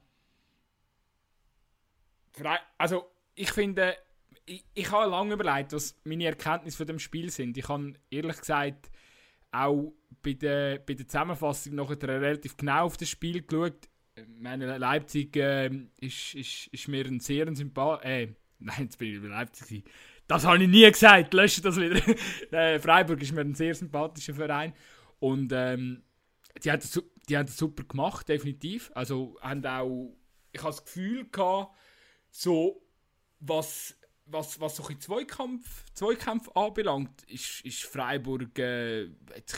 Also, 2.78 3.06
ich 3.34 3.52
finde, 3.52 3.98
ich, 4.46 4.64
ich 4.76 4.92
habe 4.92 5.10
lange 5.10 5.34
überlegt, 5.34 5.74
was 5.74 5.96
meine 6.04 6.26
Erkenntnisse 6.26 6.78
von 6.78 6.86
dem 6.86 7.00
Spiel 7.00 7.32
sind. 7.32 7.58
Ich 7.58 7.68
habe 7.68 7.94
ehrlich 8.12 8.38
gesagt 8.38 8.92
auch 9.52 9.92
bei 10.22 10.34
der, 10.34 10.78
bei 10.80 10.94
der 10.94 11.08
Zusammenfassung 11.08 11.74
noch 11.74 11.90
relativ 11.90 12.56
genau 12.56 12.86
auf 12.86 12.98
das 12.98 13.10
Spiel 13.10 13.42
geschaut 13.42 13.90
meine 14.40 14.78
Leipzig 14.78 15.36
äh, 15.36 15.70
ist, 15.98 16.36
ist, 16.36 16.68
ist 16.68 16.88
mir 16.88 17.06
ein 17.06 17.20
sehr 17.20 17.54
Sympath... 17.56 18.04
Äh, 18.04 18.34
nein, 18.60 18.84
jetzt 18.84 18.98
bin 18.98 19.14
ich 19.14 19.22
bei 19.22 19.28
Leipzig. 19.28 19.84
Das 20.28 20.46
habe 20.46 20.62
ich 20.62 20.70
nie 20.70 20.90
gesagt, 20.90 21.34
lösche 21.34 21.62
das 21.62 21.78
wieder. 21.78 22.02
äh, 22.52 22.80
Freiburg 22.80 23.22
ist 23.22 23.34
mir 23.34 23.42
ein 23.42 23.56
sehr 23.56 23.76
sympathischer 23.76 24.34
Verein. 24.34 24.74
Und 25.20 25.52
ähm, 25.54 26.04
die, 26.64 26.72
haben 26.72 26.80
das, 26.80 27.02
die 27.30 27.38
haben 27.38 27.46
das 27.46 27.58
super 27.58 27.84
gemacht, 27.84 28.28
definitiv. 28.28 28.92
Also 28.94 29.38
haben 29.42 29.66
auch... 29.66 30.16
Ich 30.52 30.62
habe 30.62 30.72
das 30.72 30.84
Gefühl 30.86 31.28
gehabt, 31.30 31.76
so 32.32 32.82
was, 33.40 33.96
was, 34.26 34.60
was 34.60 34.76
so 34.76 34.88
ein 34.88 35.00
Zweikampf, 35.00 35.86
Zweikampf 35.94 36.50
anbelangt, 36.56 37.24
ist, 37.28 37.62
ist 37.64 37.84
Freiburg 37.84 38.58
äh, 38.58 39.10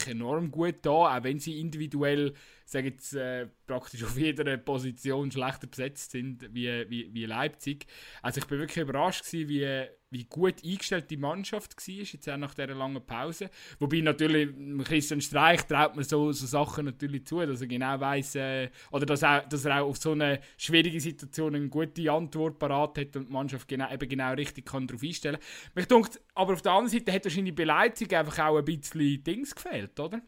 enorm 0.06 0.50
gut 0.50 0.76
da, 0.82 1.16
auch 1.16 1.22
wenn 1.22 1.38
sie 1.38 1.60
individuell 1.60 2.34
sagen 2.70 2.86
jetzt, 2.86 3.14
äh, 3.14 3.46
praktisch 3.66 4.04
auf 4.04 4.16
jeder 4.16 4.56
Position 4.56 5.30
schlechter 5.30 5.66
besetzt 5.66 6.12
sind 6.12 6.48
wie, 6.54 6.88
wie, 6.88 7.12
wie 7.12 7.26
Leipzig. 7.26 7.86
Also 8.22 8.40
ich 8.40 8.46
bin 8.46 8.58
wirklich 8.58 8.82
überrascht 8.82 9.24
gewesen, 9.24 9.48
wie, 9.48 9.86
wie 10.10 10.24
gut 10.24 10.64
eingestellt 10.64 11.10
die 11.10 11.16
Mannschaft 11.16 11.76
war, 11.76 11.94
jetzt 11.94 12.28
auch 12.28 12.36
nach 12.36 12.54
dieser 12.54 12.74
langen 12.74 13.04
Pause. 13.04 13.50
Wobei 13.78 14.00
natürlich 14.00 14.50
Christian 14.84 15.20
Streich 15.20 15.62
traut 15.62 15.96
mir 15.96 16.04
so, 16.04 16.32
so 16.32 16.46
Sachen 16.46 16.86
natürlich 16.86 17.26
zu, 17.26 17.44
dass 17.44 17.60
er 17.60 17.66
genau 17.66 17.98
weiß 17.98 18.34
äh, 18.36 18.70
oder 18.90 19.06
dass 19.06 19.22
er, 19.22 19.42
dass 19.42 19.64
er 19.64 19.82
auch 19.82 19.88
auf 19.88 19.98
so 19.98 20.12
eine 20.12 20.40
schwierige 20.56 21.00
Situation 21.00 21.54
eine 21.54 21.68
gute 21.68 22.10
Antwort 22.10 22.58
parat 22.58 22.98
hat 22.98 23.16
und 23.16 23.28
die 23.28 23.32
Mannschaft 23.32 23.68
genau, 23.68 23.92
eben 23.92 24.08
genau 24.08 24.32
richtig 24.32 24.66
kann 24.66 24.86
darauf 24.86 25.02
einstellen 25.02 25.40
kann. 25.40 25.72
Mich 25.74 25.86
denkt, 25.86 26.20
aber 26.34 26.54
auf 26.54 26.62
der 26.62 26.72
anderen 26.72 26.90
Seite 26.98 27.12
hat 27.12 27.24
wahrscheinlich 27.24 27.54
bei 27.54 27.64
Leipzig 27.64 28.14
einfach 28.14 28.38
auch 28.46 28.58
ein 28.58 28.64
bisschen 28.64 29.22
Dings 29.22 29.54
gefehlt, 29.54 29.98
oder? 29.98 30.20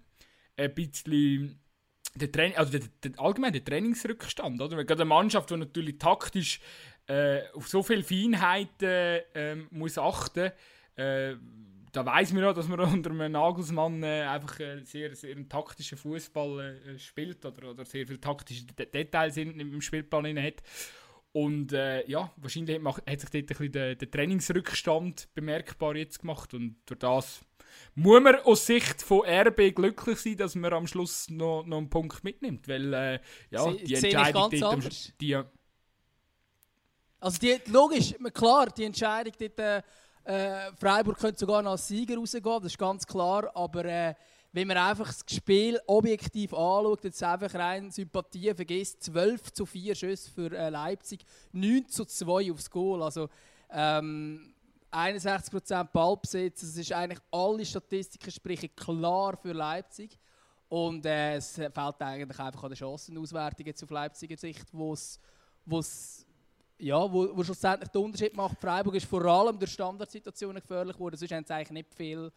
Ein 0.57 0.75
bisschen 0.75 1.59
der, 2.15 2.31
Train 2.31 2.55
also 2.57 2.79
der, 2.79 2.89
der, 3.03 3.21
allgemein 3.21 3.53
der 3.53 3.65
Trainingsrückstand. 3.65 4.61
Oder? 4.61 4.85
Gerade 4.85 5.03
eine 5.03 5.09
Mannschaft, 5.09 5.51
die 5.51 5.57
natürlich 5.57 5.99
taktisch 5.99 6.61
äh, 7.07 7.41
auf 7.55 7.69
so 7.69 7.83
viele 7.83 8.03
Feinheiten 8.03 9.21
äh, 9.35 9.57
muss 9.71 9.99
achten 9.99 10.53
äh, 10.97 11.35
da 11.93 12.07
weiß 12.07 12.33
man 12.33 12.45
auch, 12.45 12.55
dass 12.55 12.69
man 12.69 12.81
unter 12.81 13.11
einem 13.11 13.33
Nagelsmann 13.33 14.03
äh, 14.03 14.23
einfach 14.23 14.59
äh, 14.61 14.83
sehr, 14.85 15.15
sehr 15.15 15.37
einen 15.37 15.49
taktischen 15.49 15.99
Fußball 15.99 16.81
äh, 16.87 16.99
spielt 16.99 17.45
oder, 17.45 17.71
oder 17.71 17.85
sehr 17.85 18.07
viele 18.07 18.21
taktische 18.21 18.65
Details 18.65 19.37
im 19.37 19.81
Spielplan 19.81 20.43
hat. 20.43 20.63
Und 21.33 21.73
äh, 21.73 22.07
ja, 22.09 22.31
wahrscheinlich 22.37 22.79
hat, 22.85 23.03
hat 23.07 23.21
sich 23.21 23.31
dort 23.31 23.35
ein 23.35 23.47
bisschen 23.47 23.73
der, 23.73 23.95
der 23.95 24.11
Trainingsrückstand 24.11 25.29
bemerkbar 25.35 25.97
jetzt 25.97 26.21
gemacht. 26.21 26.53
Und 26.53 26.77
durch 26.85 26.99
das 26.99 27.41
muss 27.95 28.23
man 28.23 28.37
aus 28.37 28.67
Sicht 28.67 29.03
von 29.03 29.23
RB 29.27 29.75
glücklich 29.75 30.19
sein, 30.19 30.37
dass 30.37 30.55
man 30.55 30.73
am 30.73 30.87
Schluss 30.87 31.31
noch, 31.31 31.65
noch 31.65 31.79
einen 31.79 31.91
Punkt 31.91 32.23
mitnimmt, 32.23 32.69
weil 32.69 32.93
äh, 32.93 33.21
ja, 33.51 33.71
Sie, 33.71 33.85
die 33.85 33.95
Entscheidung 33.95 34.51
dort, 34.51 35.21
die, 35.21 35.41
also 37.21 37.39
die, 37.39 37.61
logisch, 37.67 38.15
klar, 38.35 38.67
die 38.67 38.85
Entscheidung 38.85 39.33
dort, 39.39 39.59
äh, 39.59 39.83
äh, 40.25 40.73
Freiburg 40.75 41.19
könnte 41.19 41.39
sogar 41.39 41.63
noch 41.63 41.73
als 41.73 41.89
Sieger 41.89 42.17
rausgehen, 42.17 42.45
das 42.45 42.73
ist 42.73 42.79
ganz 42.79 43.07
klar, 43.07 43.51
aber 43.55 43.85
äh, 43.85 44.15
wenn 44.53 44.69
man 44.69 44.77
einfach 44.77 45.07
das 45.07 45.25
Spiel 45.35 45.81
objektiv 45.87 46.53
anschaut, 46.53 47.05
jetzt 47.05 47.23
einfach 47.23 47.55
rein 47.55 47.91
Sympathie 47.91 48.55
vergisst, 48.55 49.03
12 49.05 49.53
zu 49.53 49.65
4 49.67 49.95
Schüsse 49.95 50.31
für 50.31 50.53
äh, 50.53 50.69
Leipzig, 50.69 51.25
9 51.53 51.89
zu 51.89 52.05
2 52.05 52.53
aufs 52.53 52.71
Goal, 52.71 53.03
also 53.03 53.29
ähm, 53.71 54.55
61% 54.91 55.85
Ballbesitz, 55.85 56.61
das 56.61 56.77
ist 56.77 56.93
eigentlich 56.93 57.21
alle 57.31 57.65
Statistiken 57.65 58.31
sprechen 58.31 58.69
klar 58.77 59.37
für 59.39 59.53
Leipzig. 59.53 60.19
Und 60.69 61.05
äh, 61.07 61.37
es 61.37 61.55
fehlt 61.55 61.77
eigentlich 61.77 62.41
einfach 62.41 62.63
an 62.63 62.71
der 62.71 62.77
Chancenauswertung 62.77 63.67
auf 63.83 63.91
Leipziger 63.91 64.37
Sicht, 64.37 64.67
wo 64.73 64.93
es 64.93 66.27
ja, 66.79 67.13
wo, 67.13 67.37
wo 67.37 67.45
schlussendlich 67.45 67.91
den 67.91 68.03
Unterschied 68.03 68.35
macht. 68.35 68.59
Freiburg 68.59 68.95
ist 68.97 69.07
vor 69.07 69.25
allem 69.25 69.59
durch 69.59 69.71
Standardsituationen 69.73 70.61
gefährlich 70.61 70.97
geworden, 70.97 71.17
sonst 71.17 71.33
haben 71.33 71.45
sie 71.47 71.55
eigentlich 71.55 71.71
nicht 71.71 71.95
viel 71.95 72.33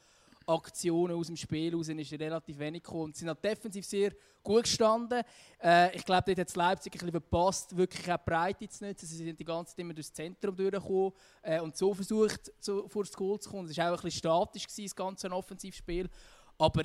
Aktionen 0.47 1.15
aus 1.15 1.27
dem 1.27 1.35
Spiel 1.35 1.75
raus 1.75 1.89
ist 1.89 2.13
relativ 2.13 2.59
wenig 2.59 2.83
gekommen. 2.83 3.13
Sie 3.13 3.21
sind 3.21 3.29
auch 3.29 3.35
defensiv 3.35 3.85
sehr 3.85 4.11
gut 4.43 4.63
gestanden. 4.63 5.23
Äh, 5.61 5.95
ich 5.95 6.05
glaube, 6.05 6.33
dort 6.33 6.39
hat 6.49 6.55
Leipzig 6.55 6.93
ein 6.93 6.99
bisschen 6.99 7.11
verpasst, 7.11 7.75
wirklich 7.75 8.11
auch 8.11 8.23
Breite 8.23 8.67
zu 8.67 8.85
nutzen. 8.85 9.05
Sie 9.07 9.17
sind 9.17 9.39
die 9.39 9.45
ganze 9.45 9.71
Zeit 9.71 9.79
immer 9.79 9.93
durchs 9.93 10.13
Zentrum 10.13 10.55
durchgekommen 10.55 11.11
äh, 11.41 11.59
und 11.59 11.75
so 11.75 11.93
versucht, 11.93 12.51
zu, 12.59 12.87
vor 12.87 13.03
das 13.03 13.13
Goal 13.13 13.39
zu 13.39 13.49
kommen. 13.49 13.69
Es 13.69 13.77
war 13.77 13.87
auch 13.87 13.97
ein 13.97 14.03
bisschen 14.03 14.19
statisch, 14.19 14.67
gewesen, 14.67 14.85
das 14.85 14.95
ganze 14.95 15.31
Offensivspiel. 15.31 16.09
Aber 16.57 16.83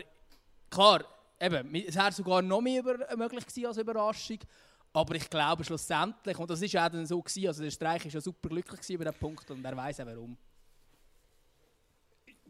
klar, 0.70 1.04
eben, 1.38 1.74
es 1.74 1.94
wäre 1.94 2.12
sogar 2.12 2.42
noch 2.42 2.60
mehr 2.60 2.80
über, 2.80 3.16
möglich 3.16 3.46
gewesen 3.46 3.66
als 3.66 3.76
Überraschung. 3.76 4.38
Aber 4.92 5.14
ich 5.14 5.30
glaube 5.30 5.62
schlussendlich, 5.62 6.36
und 6.36 6.50
das 6.50 6.60
war 6.60 6.86
auch 6.86 6.90
dann 6.90 7.06
so, 7.06 7.22
gewesen, 7.22 7.46
also 7.46 7.62
der 7.62 7.70
Streich 7.70 8.04
war 8.04 8.10
ja 8.10 8.20
super 8.20 8.48
glücklich 8.48 8.90
über 8.90 9.04
diesen 9.04 9.20
Punkt 9.20 9.48
und 9.50 9.64
er 9.64 9.76
weiß 9.76 10.00
auch 10.00 10.06
warum 10.06 10.36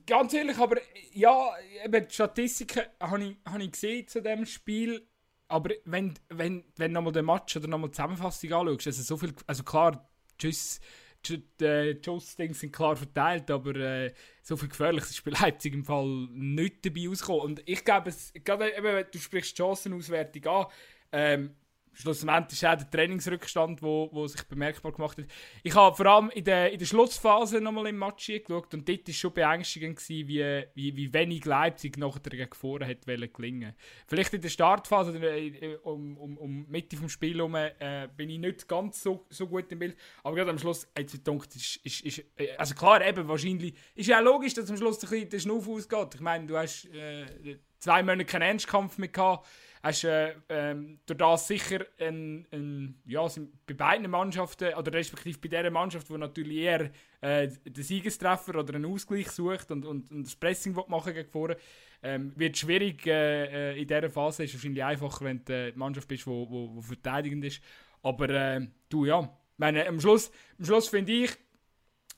ganz 0.07 0.35
ehrlich, 0.35 0.59
aber 0.59 0.79
ja, 1.13 1.53
eben 1.85 2.07
die 2.07 2.15
Statistiken 2.15 2.83
habe 3.01 3.25
ich, 3.25 3.37
hab 3.45 3.61
ich 3.61 3.73
gesehen 3.73 4.09
zu 4.09 4.23
dem 4.23 4.47
Spiel. 4.47 5.07
Aber 5.49 5.71
wenn, 5.85 6.15
wenn, 6.29 6.65
wenn 6.77 6.93
nochmal 6.93 7.13
den 7.13 7.27
Match 7.27 7.57
oder 7.57 7.67
nochmal 7.67 7.91
die 7.91 7.97
Zusammenfassung 7.97 8.53
anschaust, 8.53 8.87
also 8.87 9.03
so 9.03 9.17
viel, 9.17 9.35
also 9.47 9.65
klar, 9.65 10.09
tschüss, 10.39 10.81
die 11.29 11.99
Schuss-Dings 12.03 12.61
sind 12.61 12.73
klar 12.73 12.97
verteilt, 12.97 13.51
aber 13.51 13.75
äh, 13.77 14.15
so 14.43 14.57
viel 14.57 14.69
Gefährliches 14.69 15.11
ist 15.11 15.25
bei 15.25 15.33
Leipzig 15.33 15.75
im 15.75 15.85
Fall 15.85 16.29
nicht 16.33 16.85
dabei 16.87 17.09
rausgekommen. 17.09 17.43
Und 17.43 17.63
ich 17.67 17.85
glaube, 17.85 18.11
es, 18.11 18.33
gerade 18.45 18.75
eben, 18.77 19.05
du 19.11 19.19
sprichst 19.19 19.59
die 19.59 19.63
Chancenauswertung 19.63 20.47
an, 20.47 20.67
ähm, 21.13 21.57
schlussendlich 21.93 22.63
ist 22.63 22.69
auch 22.69 22.77
der 22.77 22.91
Trainingsrückstand, 22.91 23.83
wo, 23.83 24.09
wo 24.13 24.27
sich 24.27 24.43
bemerkbar 24.45 24.93
gemacht 24.93 25.19
hat. 25.19 25.27
Ich 25.63 25.75
habe 25.75 25.97
vor 25.97 26.07
allem 26.07 26.31
in 26.31 26.45
der, 26.45 26.73
in 26.73 26.79
der 26.79 26.87
Schlussphase 26.87 27.61
nochmal 27.61 27.89
im 27.89 27.99
Match 27.99 28.27
geschaut 28.27 28.73
und 28.75 28.89
dort 28.89 29.07
war 29.07 29.15
schon 29.15 29.33
beängstigend, 29.33 29.97
gewesen, 29.97 30.29
wie, 30.29 30.65
wie, 30.75 30.97
wie 30.97 31.13
wenig 31.13 31.45
Leipzig 31.45 31.99
nachher 31.99 32.21
gegen 32.21 32.55
vorne 32.55 32.87
hat 32.87 33.05
gelingen 33.07 33.75
Vielleicht 34.07 34.35
in 34.35 34.41
der 34.41 34.49
Startphase, 34.49 35.19
äh, 35.19 35.77
um, 35.83 36.17
um, 36.17 36.39
um 36.39 36.67
Mitte 36.69 36.97
des 36.97 37.13
Spiels 37.13 37.37
herum, 37.37 37.55
äh, 37.55 38.09
bin 38.17 38.31
ich 38.31 38.39
nicht 38.39 38.69
ganz 38.69 39.03
so, 39.03 39.27
so 39.29 39.47
gut 39.47 39.71
im 39.73 39.79
Bild, 39.79 39.97
aber 40.23 40.37
gerade 40.37 40.51
am 40.51 40.59
Schluss 40.59 40.87
hat 40.97 41.07
es 41.07 41.13
gedacht, 41.13 41.55
ist, 41.55 41.77
ist, 41.85 42.01
ist, 42.03 42.25
äh, 42.37 42.57
also 42.57 42.75
klar, 42.75 43.07
eben 43.07 43.27
wahrscheinlich, 43.29 43.75
ist 43.95 44.09
ja 44.09 44.21
auch 44.21 44.25
logisch, 44.25 44.55
dass 44.55 44.71
am 44.71 44.77
Schluss 44.77 45.03
ein 45.03 45.11
bisschen 45.11 45.29
der 45.29 45.39
Schnuff 45.39 45.69
ausgeht. 45.69 46.15
Ich 46.15 46.21
meine, 46.21 46.47
du 46.47 46.57
hast 46.57 46.87
äh, 46.87 47.59
zwei 47.79 48.03
Monate 48.03 48.25
keinen 48.25 48.43
Ernstkampf 48.43 48.99
mehr 48.99 49.09
gehabt, 49.09 49.47
hast 49.83 50.05
äh, 50.05 50.35
ähm, 50.49 50.99
durch 51.07 51.19
das 51.19 51.47
sicher 51.47 51.87
ein, 51.99 52.47
ein, 52.53 53.01
ja, 53.07 53.27
bei 53.67 53.75
beiden 53.75 54.11
Mannschaften, 54.11 54.75
oder 54.75 54.93
respektive 54.93 55.39
bei 55.39 55.49
der 55.49 55.71
Mannschaft, 55.71 56.09
die 56.09 56.19
natürlich 56.19 56.59
eher 56.59 56.91
äh, 57.21 57.49
den 57.49 57.83
Siegestreffer 57.83 58.57
oder 58.57 58.75
einen 58.75 58.85
Ausgleich 58.85 59.31
sucht 59.31 59.71
und, 59.71 59.87
und, 59.87 60.11
und 60.11 60.27
das 60.27 60.37
Pressing 60.37 60.77
machen 60.89 61.15
gegen 61.15 61.31
vorne, 61.31 61.57
ähm, 62.03 62.33
wird 62.37 62.57
schwierig 62.57 63.07
äh, 63.07 63.73
äh 63.73 63.81
in 63.81 63.87
dieser 63.87 64.11
Phase. 64.11 64.45
Ist 64.45 64.55
wahrscheinlich 64.55 64.85
einfacher, 64.85 65.25
wenn 65.25 65.45
du 65.45 65.73
die 65.73 65.79
Mannschaft 65.79 66.09
bist, 66.09 66.25
die 66.25 66.31
wo, 66.31 66.49
wo, 66.49 66.77
wo 66.77 66.81
verteidigend 66.83 67.45
ist. 67.45 67.63
Aber 68.03 68.29
äh, 68.29 68.67
du, 68.89 69.05
ja, 69.07 69.31
meine, 69.57 69.87
am 69.87 70.01
Schluss, 70.01 70.31
am 70.59 70.65
Schluss 70.65 70.89
finde 70.89 71.13
ich, 71.13 71.31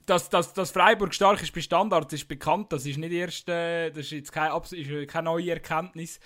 dass, 0.07 0.29
dass, 0.31 0.53
dass 0.53 0.73
Freiburg 0.73 1.15
stark 1.15 1.43
ist 1.43 1.55
bei 1.55 1.61
Standards, 1.61 2.13
ist 2.13 2.27
bekannt. 2.27 2.73
Das 2.73 2.87
ist 2.87 2.99
nicht 2.99 3.13
erst, 3.13 3.49
äh, 3.49 3.91
das 3.91 3.99
ist 3.99 4.11
jetzt 4.11 4.33
keine, 4.33 4.61
ist 4.71 5.09
keine 5.09 5.25
neue 5.25 5.51
Erkenntnis. 5.51 6.19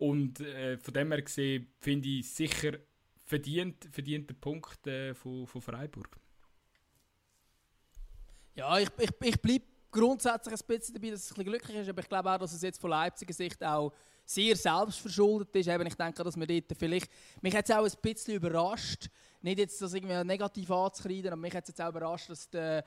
Und 0.00 0.40
äh, 0.40 0.78
von 0.78 0.94
dem 0.94 1.12
her 1.12 1.20
gesehen 1.20 1.66
finde 1.78 2.08
ich 2.08 2.32
sicher 2.32 2.78
verdient, 3.22 3.86
verdienter 3.92 4.32
Punkt 4.32 4.86
äh, 4.86 5.14
von, 5.14 5.46
von 5.46 5.60
Freiburg. 5.60 6.18
Ja, 8.54 8.78
ich, 8.78 8.88
ich, 8.98 9.10
ich 9.20 9.42
bleibe 9.42 9.64
grundsätzlich 9.90 10.54
ein 10.58 10.66
bisschen 10.66 10.94
dabei, 10.94 11.10
dass 11.10 11.30
es 11.30 11.36
ein 11.36 11.44
glücklich 11.44 11.76
ist, 11.76 11.88
aber 11.90 12.00
ich 12.00 12.08
glaube 12.08 12.32
auch, 12.32 12.38
dass 12.38 12.54
es 12.54 12.62
jetzt 12.62 12.80
von 12.80 12.88
Leipziger 12.88 13.34
Sicht 13.34 13.62
auch 13.62 13.92
sehr 14.24 14.56
selbstverschuldet 14.56 15.54
ist. 15.54 15.68
Eben, 15.68 15.86
ich 15.86 15.94
denke, 15.94 16.24
dass 16.24 16.36
wir 16.36 16.46
dort 16.46 16.78
vielleicht, 16.78 17.10
mich 17.42 17.54
hat 17.54 17.68
es 17.68 17.76
auch 17.76 17.84
ein 17.84 17.92
bisschen 18.00 18.36
überrascht, 18.36 19.10
nicht 19.42 19.58
jetzt 19.58 19.82
das 19.82 19.92
irgendwie 19.92 20.24
negativ 20.24 20.70
anzukreiden, 20.70 21.26
aber 21.30 21.42
mich 21.42 21.54
hat 21.54 21.64
es 21.64 21.68
jetzt 21.68 21.82
auch 21.82 21.90
überrascht, 21.90 22.30
dass 22.30 22.48
der 22.48 22.84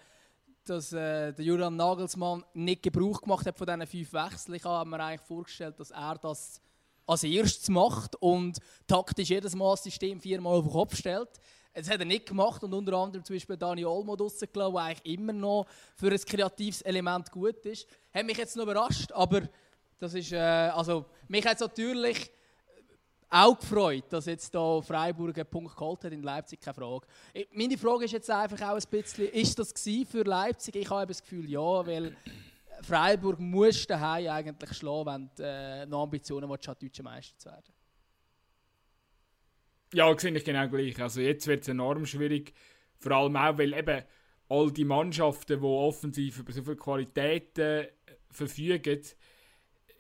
dass 0.65 0.93
äh, 0.93 1.34
der 1.34 1.45
Julian 1.45 1.76
Nagelsmann 1.76 2.43
nicht 2.54 2.84
Gebrauch 2.84 3.21
gemacht 3.21 3.45
hat 3.45 3.58
von 3.58 3.67
diesen 3.67 3.86
fünf 3.86 4.13
Wechseln. 4.13 4.56
Ich 4.56 4.63
habe 4.63 4.89
mir 4.89 4.99
eigentlich 4.99 5.28
vorgestellt, 5.28 5.78
dass 5.78 5.91
er 5.91 6.15
das 6.15 6.62
als 7.05 7.23
erstes 7.23 7.69
macht 7.69 8.15
und 8.17 8.59
taktisch 8.87 9.29
jedes 9.29 9.55
Mal 9.55 9.73
das 9.73 9.83
System 9.83 10.19
viermal 10.19 10.57
auf 10.57 10.65
den 10.65 10.71
Kopf 10.71 10.95
stellt. 10.95 11.29
Das 11.73 11.89
hat 11.89 11.99
er 11.99 12.05
nicht 12.05 12.27
gemacht 12.27 12.63
und 12.63 12.73
unter 12.73 12.93
anderem 12.93 13.25
zum 13.25 13.35
Beispiel 13.35 13.57
Dani 13.57 13.83
Olmo 13.83 14.13
rausgelassen, 14.13 14.73
der 14.73 14.83
eigentlich 14.83 15.13
immer 15.17 15.33
noch 15.33 15.65
für 15.95 16.11
ein 16.11 16.19
kreatives 16.19 16.81
Element 16.83 17.31
gut 17.31 17.65
ist. 17.65 17.87
Hat 18.13 18.25
mich 18.25 18.37
jetzt 18.37 18.55
noch 18.55 18.63
überrascht, 18.63 19.11
aber 19.11 19.41
das 19.97 20.13
ist, 20.13 20.31
äh, 20.33 20.37
also 20.37 21.05
mich 21.27 21.45
hat 21.45 21.55
es 21.55 21.61
natürlich 21.61 22.29
auch 23.33 23.57
gefreut, 23.57 24.03
dass 24.09 24.27
jetzt 24.27 24.53
da 24.53 24.79
Freiburg 24.81 25.35
einen 25.35 25.47
Punkt 25.47 25.75
geholt 25.75 26.03
hat 26.03 26.13
in 26.13 26.21
Leipzig, 26.21 26.61
keine 26.61 26.75
Frage. 26.75 27.07
Meine 27.51 27.77
Frage 27.79 28.05
ist 28.05 28.11
jetzt 28.11 28.29
einfach 28.29 28.61
auch 28.69 28.75
ein 28.75 28.83
bisschen, 28.91 29.27
ist 29.29 29.57
das 29.57 29.73
für 30.07 30.23
Leipzig? 30.23 30.75
Ich 30.75 30.89
habe 30.89 31.07
das 31.07 31.21
Gefühl, 31.21 31.49
ja, 31.49 31.87
weil 31.87 32.15
Freiburg 32.83 33.39
muss 33.39 33.87
daheim 33.87 34.29
eigentlich 34.29 34.77
schlagen, 34.77 35.05
wenn 35.05 35.29
du 35.35 35.43
äh, 35.43 35.85
noch 35.85 36.03
Ambitionen 36.03 36.49
willst, 36.49 36.67
deutscher 36.67 37.03
Meister 37.03 37.37
zu 37.37 37.49
werden. 37.49 37.73
Ja, 39.93 40.17
sehe 40.17 40.35
ich 40.35 40.43
genau 40.43 40.67
gleich. 40.67 40.99
Also 41.01 41.21
jetzt 41.21 41.47
wird 41.47 41.61
es 41.61 41.67
enorm 41.67 42.05
schwierig, 42.05 42.53
vor 42.97 43.11
allem 43.11 43.35
auch, 43.35 43.57
weil 43.57 43.73
eben 43.73 44.03
all 44.49 44.71
die 44.71 44.85
Mannschaften, 44.85 45.59
die 45.59 45.65
offensiv 45.65 46.39
über 46.39 46.51
so 46.51 46.63
viel 46.63 46.75
Qualität 46.75 47.57
äh, 47.59 47.89
verfügen, 48.29 49.01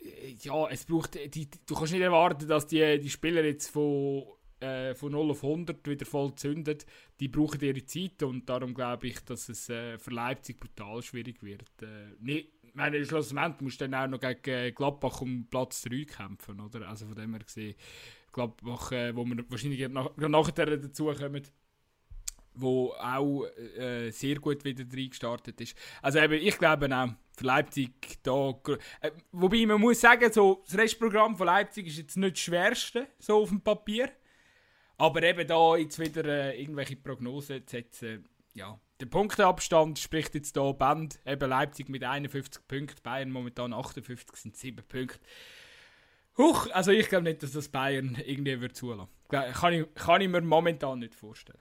äh, 0.03 0.35
ja, 0.41 0.67
es 0.69 0.85
braucht, 0.85 1.15
die, 1.15 1.49
du 1.65 1.75
kannst 1.75 1.93
nicht 1.93 2.01
erwarten, 2.01 2.47
dass 2.47 2.67
die, 2.67 2.99
die 2.99 3.09
Spieler 3.09 3.43
jetzt 3.43 3.69
von 3.69 4.25
äh, 4.63 4.95
von 4.95 5.11
0 5.11 5.31
auf 5.31 5.43
100 5.43 5.85
wieder 5.87 6.05
voll 6.05 6.33
zündet, 6.35 6.85
die 7.19 7.27
brauchen 7.27 7.61
ihre 7.61 7.83
Zeit 7.85 8.23
und 8.23 8.47
darum 8.47 8.73
glaube 8.73 9.07
ich, 9.07 9.19
dass 9.25 9.49
es 9.49 9.69
äh, 9.69 9.97
für 9.97 10.11
Leipzig 10.11 10.59
brutal 10.59 11.01
schwierig 11.01 11.43
wird. 11.43 11.69
Äh, 11.81 12.15
nicht, 12.19 12.49
ich 12.73 12.77
meine, 12.77 13.05
schlussendlich 13.05 13.61
musst 13.61 13.81
du 13.81 13.87
dann 13.87 13.93
auch 13.93 14.07
noch 14.07 14.19
gegen 14.19 14.49
äh, 14.49 14.71
Gladbach 14.71 15.21
um 15.21 15.45
Platz 15.47 15.83
3 15.83 16.05
kämpfen, 16.05 16.59
oder? 16.59 16.89
Also 16.89 17.05
von 17.05 17.15
dem 17.15 17.31
her 17.35 17.43
gesehen, 17.43 17.75
Gladbach, 18.31 18.91
äh, 18.91 19.15
wo 19.15 19.23
wir 19.25 19.45
wahrscheinlich 19.47 19.87
nach, 19.89 20.09
nachher 20.17 20.77
dazu 20.77 21.13
kommen, 21.13 21.43
wo 22.55 22.91
auch 22.93 23.45
äh, 23.77 24.09
sehr 24.09 24.39
gut 24.39 24.65
wieder 24.65 24.85
reingestartet 24.91 25.61
ist. 25.61 25.77
Also 26.01 26.17
eben, 26.17 26.33
ich 26.33 26.57
glaube 26.57 26.89
auch, 26.95 27.09
für 27.37 27.45
Leipzig 27.45 27.91
da... 28.23 28.59
Äh, 29.01 29.11
wobei 29.31 29.67
man 29.67 29.79
muss 29.79 30.01
sagen, 30.01 30.33
so, 30.33 30.63
das 30.65 30.75
Restprogramm 30.75 31.37
von 31.37 31.45
Leipzig 31.45 31.85
ist 31.85 31.97
jetzt 31.97 32.17
nicht 32.17 32.37
das 32.37 32.39
schwerste, 32.39 33.07
so 33.19 33.43
auf 33.43 33.49
dem 33.49 33.61
Papier. 33.61 34.09
Aber 34.97 35.21
eben 35.21 35.47
da 35.47 35.75
jetzt 35.75 35.99
wieder 35.99 36.25
äh, 36.25 36.59
irgendwelche 36.59 36.95
Prognosen 36.95 37.67
zu 37.67 37.71
setzen, 37.77 38.25
ja. 38.55 38.79
Der 39.03 39.09
Punkteabstand 39.09 39.99
spricht 39.99 40.33
jetzt 40.33 40.55
hier 40.55 40.73
Band. 40.73 41.19
Eben 41.25 41.49
Leipzig 41.49 41.89
mit 41.89 42.05
51 42.05 42.65
Punkten, 42.65 43.03
Bayern 43.03 43.31
momentan 43.31 43.73
58 43.73 44.33
sind 44.37 44.55
7 44.55 44.77
Punkte. 44.87 45.19
Huch, 46.37 46.69
also 46.71 46.91
ich 46.91 47.09
glaube 47.09 47.25
nicht, 47.25 47.43
dass 47.43 47.51
das 47.51 47.67
Bayern 47.67 48.17
irgendwie 48.25 48.61
wird 48.61 48.77
zulassen. 48.77 49.09
Kann 49.27 49.73
ich, 49.73 49.93
kann 49.93 50.21
ich 50.21 50.29
mir 50.29 50.39
momentan 50.39 50.99
nicht 50.99 51.15
vorstellen. 51.15 51.59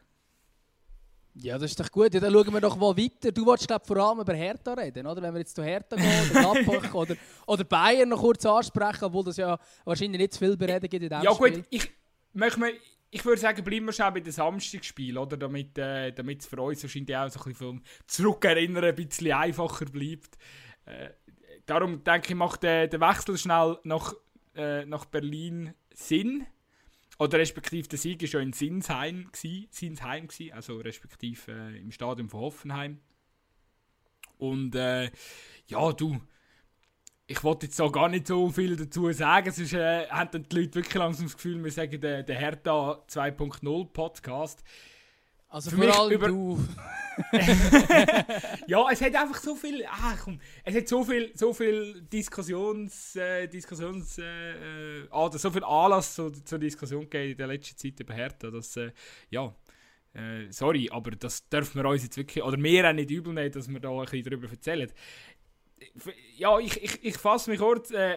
Ja, 1.35 1.59
das 1.59 1.73
ist 1.73 1.81
doch 1.81 1.91
gut. 1.91 2.15
Ja, 2.15 2.21
dann 2.21 2.33
schauen 2.33 2.53
wir 2.53 2.61
doch 2.61 2.77
mal 2.77 2.97
weiter. 2.97 3.33
Du 3.33 3.45
wolltest 3.45 3.67
glaub, 3.67 3.89
vor 3.89 3.97
allem 3.97 4.21
über 4.21 4.35
Hertha 4.35 4.75
reden, 4.75 5.05
oder? 5.05 5.21
Wenn 5.21 5.35
wir 5.35 5.41
jetzt 5.41 5.57
zu 5.57 5.65
Hertha 5.65 5.97
gehen, 5.97 6.31
oder 6.31 6.41
Gladbach 6.63 6.95
oder, 6.95 7.17
oder 7.49 7.65
Bayern 7.65 8.11
noch 8.11 8.21
kurz 8.21 8.47
ansprechen, 8.47 9.07
obwohl 9.07 9.25
das 9.25 9.37
ja 9.37 9.59
wahrscheinlich 9.85 10.21
nicht 10.21 10.35
zu 10.35 10.39
viel 10.39 10.57
bereden 10.57 10.89
gibt 10.89 11.03
in 11.03 11.09
diesem 11.09 11.25
Ja 11.25 11.35
Spiel. 11.35 11.57
gut, 11.57 11.65
ich, 11.71 11.91
möchte 12.35 12.61
mal, 12.61 12.73
ich 13.15 13.27
würde 13.27 13.41
sagen, 13.41 13.63
bleiben 13.63 13.85
wir 13.85 13.93
schon 13.93 14.13
bei 14.15 14.21
den 14.21 14.33
Samstagsspielen, 14.33 15.19
oder? 15.19 15.37
Damit, 15.37 15.77
äh, 15.77 16.13
es 16.13 16.47
für 16.47 16.61
uns 16.63 16.83
wahrscheinlich 16.83 17.15
auch 17.15 17.29
so 17.29 17.41
ein 17.41 17.45
bisschen 17.45 17.55
vom 17.55 17.83
Zurückerinnern 18.07 18.85
ein 18.85 18.95
bisschen 18.95 19.33
einfacher 19.33 19.85
bleibt. 19.85 20.39
Äh, 20.87 21.11
darum 21.67 22.03
denke 22.03 22.29
ich, 22.31 22.35
macht 22.35 22.63
der, 22.63 22.89
der 22.89 23.01
Wechsel 23.01 23.37
schnell 23.37 23.79
nach, 23.85 24.15
äh, 24.55 24.87
nach 24.87 25.05
Berlin 25.05 25.75
Sinn. 25.93 26.47
Oder 27.19 27.39
respektive 27.39 27.87
der 27.87 27.99
Sieg 27.99 28.23
war 28.23 28.29
ja 28.31 28.41
in 28.41 28.55
Sinsheim, 28.55 29.29
gewesen, 29.31 29.69
Sinsheim 29.71 30.27
gewesen, 30.27 30.55
also 30.55 30.79
respektive 30.79 31.53
äh, 31.53 31.79
im 31.79 31.93
Stadion 31.93 32.31
von 32.31 32.41
Hoffenheim. 32.41 32.99
Und 34.39 34.75
äh, 34.75 35.11
ja, 35.67 35.93
du, 35.93 36.19
ich 37.33 37.43
wollte 37.43 37.67
jetzt 37.67 37.81
auch 37.81 37.91
gar 37.91 38.09
nicht 38.09 38.27
so 38.27 38.51
viel 38.51 38.77
dazu 38.77 39.11
sagen, 39.13 39.51
sonst 39.51 39.73
äh, 39.73 40.07
haben 40.09 40.31
dann 40.33 40.47
die 40.49 40.57
Leute 40.57 40.75
wirklich 40.77 40.95
langsam 40.95 41.27
das 41.27 41.35
Gefühl, 41.37 41.63
wir 41.65 41.71
sagen 41.73 42.01
der, 42.01 42.23
der 42.23 42.37
Hertha 42.37 43.03
2.0 43.09 43.87
Podcast. 43.93 44.63
Also 45.49 45.71
für 45.71 45.77
vor 45.77 45.85
mich 45.87 45.95
allem 45.95 46.13
über- 46.13 46.29
du. 46.29 46.59
Ja, 48.67 48.87
es 48.91 49.01
hat 49.03 49.15
einfach 49.15 49.37
so 49.41 49.55
viel, 49.55 49.85
ah, 49.87 50.15
komm, 50.23 50.41
es 50.65 50.75
hat 50.75 50.89
so 50.89 51.05
viel, 51.05 51.31
so 51.35 51.53
viel 51.53 52.03
Diskussions, 52.03 53.17
äh, 53.17 53.47
Diskussions, 53.49 54.19
äh, 54.19 55.01
äh, 55.03 55.09
ah, 55.11 55.31
so 55.31 55.51
viel 55.51 55.65
Anlass 55.65 56.15
zu, 56.15 56.31
zur 56.31 56.59
Diskussion 56.59 57.03
gegeben 57.03 57.33
in 57.33 57.37
der 57.39 57.47
letzten 57.49 57.77
Zeit 57.77 58.01
über 58.01 58.15
Hertha, 58.15 58.51
dass, 58.51 58.77
äh, 58.77 58.93
ja, 59.31 59.55
äh, 60.15 60.51
sorry, 60.51 60.89
aber 60.91 61.11
das 61.13 61.49
dürfen 61.49 61.83
wir 61.83 61.89
uns 61.89 62.03
jetzt 62.03 62.17
wirklich, 62.17 62.43
oder 62.43 62.57
mir 62.57 62.89
auch 62.89 62.93
nicht 62.95 63.11
übel 63.11 63.33
nehmen, 63.35 63.53
dass 63.53 63.69
wir 63.69 63.81
da 63.81 63.91
ein 63.91 64.01
bisschen 64.05 64.23
darüber 64.25 64.49
erzählen. 64.51 64.91
Ja, 66.37 66.59
ich, 66.59 66.83
ich, 66.83 67.05
ich 67.05 67.17
fasse 67.17 67.51
mich 67.51 67.61
kurz, 67.61 67.91
äh, 67.91 68.17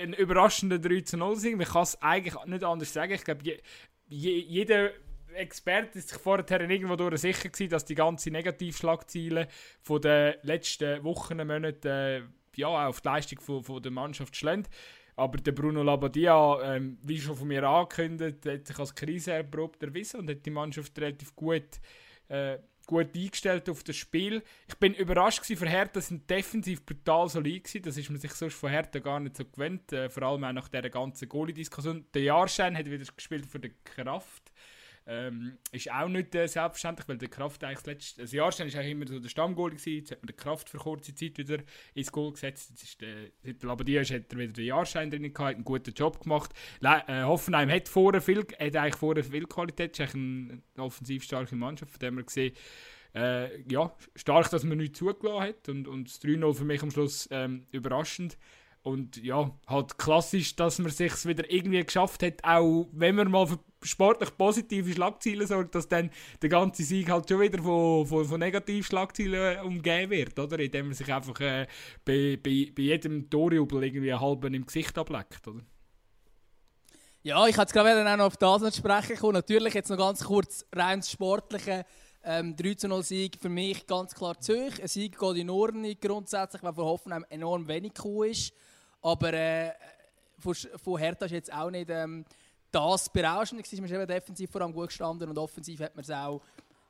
ein 0.00 0.12
überraschender 0.12 0.78
3 0.78 1.00
zu 1.02 1.16
0 1.16 1.36
Sieg, 1.36 1.56
man 1.56 1.66
kann 1.66 1.82
es 1.82 2.00
eigentlich 2.00 2.44
nicht 2.46 2.64
anders 2.64 2.92
sagen, 2.92 3.12
ich 3.12 3.24
glaube, 3.24 3.42
je, 3.42 3.60
je, 4.08 4.38
jeder 4.38 4.90
Experte 5.34 5.98
ist 5.98 6.08
sich 6.08 6.18
vorher 6.18 6.60
irgendwo 6.68 6.96
durch 6.96 7.20
sicher 7.20 7.48
gewesen, 7.48 7.70
dass 7.70 7.84
die 7.84 7.94
ganze 7.94 8.30
Negativschlagziele 8.30 9.48
von 9.80 10.00
den 10.00 10.34
letzten 10.42 11.02
Wochen, 11.04 11.36
Monaten 11.36 11.86
äh, 11.86 12.22
ja, 12.56 12.88
auf 12.88 13.00
die 13.00 13.08
Leistung 13.08 13.40
von, 13.40 13.62
von 13.62 13.82
der 13.82 13.92
Mannschaft 13.92 14.36
schlägt. 14.36 14.68
Aber 15.16 15.38
der 15.38 15.52
Bruno 15.52 15.82
Labbadia, 15.82 16.76
ähm, 16.76 16.98
wie 17.02 17.20
schon 17.20 17.36
von 17.36 17.48
mir 17.48 17.62
angekündigt, 17.64 18.46
hat 18.46 18.66
sich 18.66 18.78
als 18.78 18.94
Krise 18.94 19.32
erprobt 19.32 19.82
erwiesen 19.82 20.20
und 20.20 20.30
hat 20.30 20.46
die 20.46 20.50
Mannschaft 20.50 20.98
relativ 20.98 21.34
gut, 21.36 21.80
äh, 22.28 22.58
gut 22.90 23.14
eingestellt 23.14 23.68
auf 23.70 23.82
das 23.84 23.96
Spiel. 23.96 24.42
Ich 24.68 24.74
bin 24.76 24.92
überrascht 24.94 25.44
für 25.44 25.68
Hertha 25.68 26.00
sind 26.00 26.28
defensiv 26.28 26.84
brutal 26.84 27.28
solid 27.28 27.64
gewesen. 27.64 27.82
Das 27.82 27.96
ist 27.96 28.10
man 28.10 28.18
sich 28.18 28.32
sonst 28.32 28.54
von 28.54 28.70
Hertha 28.70 28.98
gar 28.98 29.20
nicht 29.20 29.36
so 29.36 29.44
gewöhnt. 29.44 29.92
Äh, 29.92 30.10
vor 30.10 30.24
allem 30.24 30.44
auch 30.44 30.52
nach 30.52 30.68
dieser 30.68 30.90
ganzen 30.90 31.28
Goalie-Diskussion. 31.28 32.04
Der 32.12 32.22
Jahrschein 32.22 32.76
hat 32.76 32.86
wieder 32.86 33.04
gespielt 33.04 33.46
für 33.46 33.60
die 33.60 33.72
Kraft. 33.84 34.52
Ähm, 35.12 35.58
ist 35.72 35.90
auch 35.90 36.06
nicht 36.06 36.32
äh, 36.36 36.46
selbstverständlich, 36.46 37.08
weil 37.08 37.18
der 37.18 37.28
Kraft 37.28 37.64
eigentlich 37.64 37.78
das 37.78 37.86
letzte 37.86 38.22
das 38.22 38.30
Jahr 38.30 38.52
eigentlich 38.60 38.76
immer 38.76 39.08
so 39.08 39.18
der 39.18 39.28
Stammgoal 39.28 39.70
gewesen. 39.70 39.94
Jetzt 39.96 40.12
hat 40.12 40.22
man 40.22 40.28
den 40.28 40.36
Kraft 40.36 40.68
für 40.68 40.78
kurze 40.78 41.12
Zeit 41.12 41.36
wieder 41.36 41.58
ins 41.94 42.12
Goal 42.12 42.30
gesetzt. 42.30 42.70
Jetzt 42.70 42.84
ist 42.84 43.00
der, 43.00 43.32
seit 43.42 43.60
der 43.60 43.68
Labadia 43.68 44.02
ist, 44.02 44.12
hat 44.12 44.32
er 44.32 44.38
wieder 44.38 44.52
den 44.52 44.66
Jahrschein 44.66 45.10
drin 45.10 45.22
gehabt, 45.22 45.40
hat 45.40 45.54
einen 45.56 45.64
guten 45.64 45.92
Job 45.94 46.22
gemacht. 46.22 46.52
Le 46.78 47.02
äh, 47.08 47.22
Hoffenheim 47.24 47.68
hat 47.70 47.88
vorher 47.88 48.22
viel, 48.22 48.38
hat 48.38 48.76
eigentlich 48.76 48.94
vorher 48.94 49.24
viel 49.24 49.46
Qualität, 49.46 49.98
ist 49.98 50.00
eigentlich 50.00 50.14
eine 50.76 50.84
offensiv 50.84 51.24
starke 51.24 51.56
Mannschaft, 51.56 51.90
von 51.90 51.98
dem 51.98 52.16
wir 52.16 52.22
gesehen 52.22 52.54
äh, 53.12 53.62
ja, 53.68 53.92
stark, 54.14 54.48
dass 54.50 54.62
man 54.62 54.78
nichts 54.78 55.00
zugelassen 55.00 55.42
hat 55.42 55.68
und, 55.68 55.88
und 55.88 56.08
das 56.08 56.22
3-0 56.22 56.54
für 56.54 56.64
mich 56.64 56.82
am 56.84 56.90
Schluss 56.92 57.28
ähm, 57.32 57.66
überraschend. 57.72 58.38
Und 58.82 59.22
ja, 59.22 59.50
halt 59.66 59.98
klassisch, 59.98 60.56
dass 60.56 60.78
man 60.78 60.90
sich 60.90 61.26
wieder 61.26 61.50
irgendwie 61.50 61.84
geschafft 61.84 62.22
hat, 62.22 62.42
auch 62.42 62.88
wenn 62.92 63.14
man 63.14 63.30
mal 63.30 63.46
für 63.46 63.58
sportlich 63.82 64.36
positive 64.36 64.92
Schlagziele 64.92 65.46
sorgt, 65.46 65.74
dass 65.74 65.88
dann 65.88 66.10
der 66.40 66.48
ganze 66.48 66.82
Sieg 66.82 67.10
halt 67.10 67.28
schon 67.28 67.40
wieder 67.40 67.62
von, 67.62 68.06
von, 68.06 68.24
von 68.24 68.40
Negativschlagzielen 68.40 69.58
äh, 69.58 69.60
umgeben 69.62 70.10
wird, 70.10 70.38
oder? 70.38 70.58
Indem 70.58 70.86
man 70.86 70.94
sich 70.94 71.12
einfach 71.12 71.38
äh, 71.40 71.66
bei, 72.04 72.38
bei, 72.42 72.72
bei 72.74 72.82
jedem 72.82 73.28
Torjubel 73.28 73.84
irgendwie 73.84 74.14
halben 74.14 74.54
im 74.54 74.64
Gesicht 74.64 74.96
ableckt, 74.96 75.46
oder? 75.46 75.60
Ja, 77.22 77.46
ich 77.46 77.58
wollte 77.58 77.74
gerade 77.74 78.10
auch 78.10 78.16
noch 78.16 78.24
auf 78.26 78.36
das 78.38 78.76
sprechen 78.76 79.16
kommen. 79.16 79.34
Natürlich 79.34 79.74
jetzt 79.74 79.90
noch 79.90 79.98
ganz 79.98 80.24
kurz 80.24 80.64
rein 80.72 81.02
sportliche. 81.02 81.84
Ähm, 82.22 82.56
3 82.56 82.74
zu 82.74 82.88
0 82.88 83.02
Sieg 83.02 83.38
für 83.40 83.50
mich 83.50 83.86
ganz 83.86 84.14
klar 84.14 84.40
Zürich. 84.40 84.80
Ein 84.80 84.88
Sieg 84.88 85.18
geht 85.18 85.36
in 85.36 85.50
Ordnung 85.50 85.94
grundsätzlich, 86.00 86.62
weil 86.62 86.72
von 86.72 86.84
Hoffenheim 86.84 87.26
enorm 87.28 87.68
wenig 87.68 87.92
cool 88.04 88.28
ist. 88.28 88.54
Aber 89.02 89.32
äh, 89.32 89.72
von, 90.38 90.54
von 90.54 90.98
Hertha 90.98 91.26
ist 91.26 91.32
jetzt 91.32 91.52
auch 91.52 91.70
nicht 91.70 91.90
ähm, 91.90 92.24
das 92.70 93.08
Berauschende. 93.08 93.62
Man 93.76 93.84
ist 93.84 93.92
eben 93.92 94.06
defensiv 94.06 94.50
vor 94.50 94.60
allem 94.60 94.72
gut 94.72 94.88
gestanden 94.88 95.28
und 95.28 95.38
offensiv 95.38 95.80
hat 95.80 95.94
man 95.94 96.02
es 96.02 96.10
auch 96.10 96.40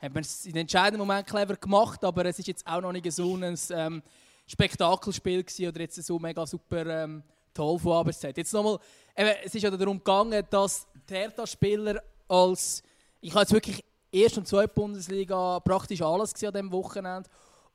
hat 0.01 0.15
man 0.15 0.25
in 0.45 0.53
den 0.53 0.63
entscheidenden 0.63 1.07
Moment 1.07 1.27
clever 1.27 1.57
gemacht, 1.57 2.03
aber 2.05 2.25
es 2.25 2.39
ist 2.39 2.49
jetzt 2.49 2.67
auch 2.67 2.81
noch 2.81 2.93
nicht 2.93 3.11
so 3.13 3.37
ein 3.37 3.59
ähm, 3.71 4.03
Spektakelspiel 4.47 5.45
gewesen 5.45 5.69
oder 5.69 5.81
jetzt 5.81 6.03
so 6.03 6.19
mega 6.19 6.47
super 6.47 6.87
ähm, 6.87 7.23
toll 7.53 7.79
von 7.79 7.93
A 7.93 8.03
bis 8.03 8.19
Z. 8.19 8.37
Jetzt 8.37 8.53
nochmal, 8.55 8.79
es 9.15 9.55
ist 9.55 9.63
ja 9.63 9.71
darum 9.71 9.99
gegangen, 9.99 10.43
dass 10.49 10.87
die 11.09 11.15
Hertha-Spieler 11.15 12.03
als, 12.29 12.83
ich 13.21 13.31
habe 13.33 13.41
jetzt 13.43 13.53
wirklich 13.53 13.85
erst 14.11 14.39
und 14.39 14.49
zweite 14.49 14.73
Bundesliga 14.73 15.61
praktisch 15.61 16.01
alles 16.01 16.33
gesehen 16.33 16.49
an 16.49 16.55
diesem 16.55 16.73
Wochenende 16.73 17.29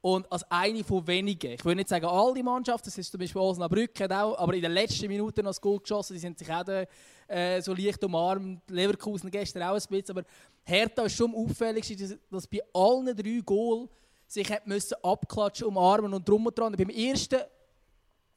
und 0.05 0.31
als 0.31 0.43
eine 0.51 0.83
von 0.83 1.07
wenigen, 1.07 1.53
ich 1.53 1.65
will 1.65 1.73
nicht 1.73 1.89
sagen 1.89 2.05
alle 2.05 2.43
Mannschaften, 2.43 2.85
das 2.85 2.97
ist 2.99 3.09
zum 3.09 3.19
Beispiel 3.19 3.41
Osnabrück, 3.41 3.99
hat 3.99 4.11
auch, 4.11 4.37
aber 4.37 4.53
in 4.53 4.61
den 4.61 4.71
letzten 4.71 5.07
Minuten 5.07 5.41
noch 5.41 5.49
das 5.49 5.59
Goal 5.59 5.79
geschossen, 5.79 6.13
die 6.13 6.19
sind 6.19 6.37
sich 6.37 6.47
auch 6.47 6.63
da, 6.63 6.85
äh, 7.27 7.59
so 7.59 7.73
leicht 7.73 8.03
umarmt, 8.03 8.69
Leverkusen 8.69 9.31
gestern 9.31 9.63
auch 9.63 9.73
ein 9.73 9.81
bisschen, 9.89 10.15
aber 10.15 10.27
Hertha 10.63 11.05
ist 11.05 11.15
schon 11.15 11.33
auffällig, 11.33 11.97
dass, 11.97 12.15
dass 12.29 12.45
bei 12.45 12.61
allen 12.71 13.15
drei 13.17 13.41
Goal 13.43 13.89
sich 14.27 14.47
hat 14.51 14.67
müssen 14.67 14.93
abklatschen, 15.01 15.65
umarmen 15.65 16.13
und 16.13 16.29
drum 16.29 16.45
und 16.45 16.55
dran. 16.55 16.75
Beim 16.77 16.89
ersten, 16.89 17.39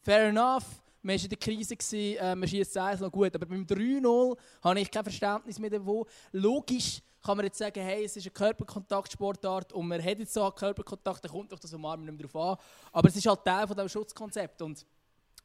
fair 0.01 0.29
enough, 0.29 0.65
man 1.03 1.17
war 1.17 1.23
in 1.23 1.29
der 1.29 1.39
Krise, 1.39 1.77
gewesen, 1.77 2.17
äh, 2.19 2.35
man 2.35 2.49
schießt 2.49 2.77
es 2.77 3.01
noch 3.01 3.13
gut, 3.13 3.35
aber 3.35 3.47
beim 3.47 3.65
3-0 3.65 4.37
habe 4.63 4.81
ich 4.81 4.91
kein 4.91 5.05
Verständnis 5.05 5.59
mehr 5.59 5.71
davon. 5.71 6.05
Logisch 6.33 7.01
kann 7.23 7.37
man 7.37 7.47
jetzt 7.47 7.59
sagen, 7.59 7.81
hey, 7.81 8.05
es 8.05 8.17
ist 8.17 8.27
eine 8.27 8.33
Körperkontaktsportart 8.33 9.73
und 9.73 9.89
man 9.89 10.03
hat 10.03 10.19
jetzt 10.19 10.35
so 10.35 10.43
einen 10.43 10.55
Körperkontakt, 10.55 11.25
dann 11.25 11.33
kommt 11.33 11.53
doch 11.53 11.59
das 11.59 11.73
Umarmen 11.73 12.07
nicht 12.07 12.19
mehr 12.19 12.29
drauf 12.29 12.59
an. 12.59 12.65
Aber 12.93 13.09
es 13.09 13.17
ist 13.17 13.27
halt 13.27 13.45
Teil 13.45 13.67
von 13.67 13.77
diesem 13.77 13.89
Schutzkonzept 13.89 14.63
und 14.63 14.85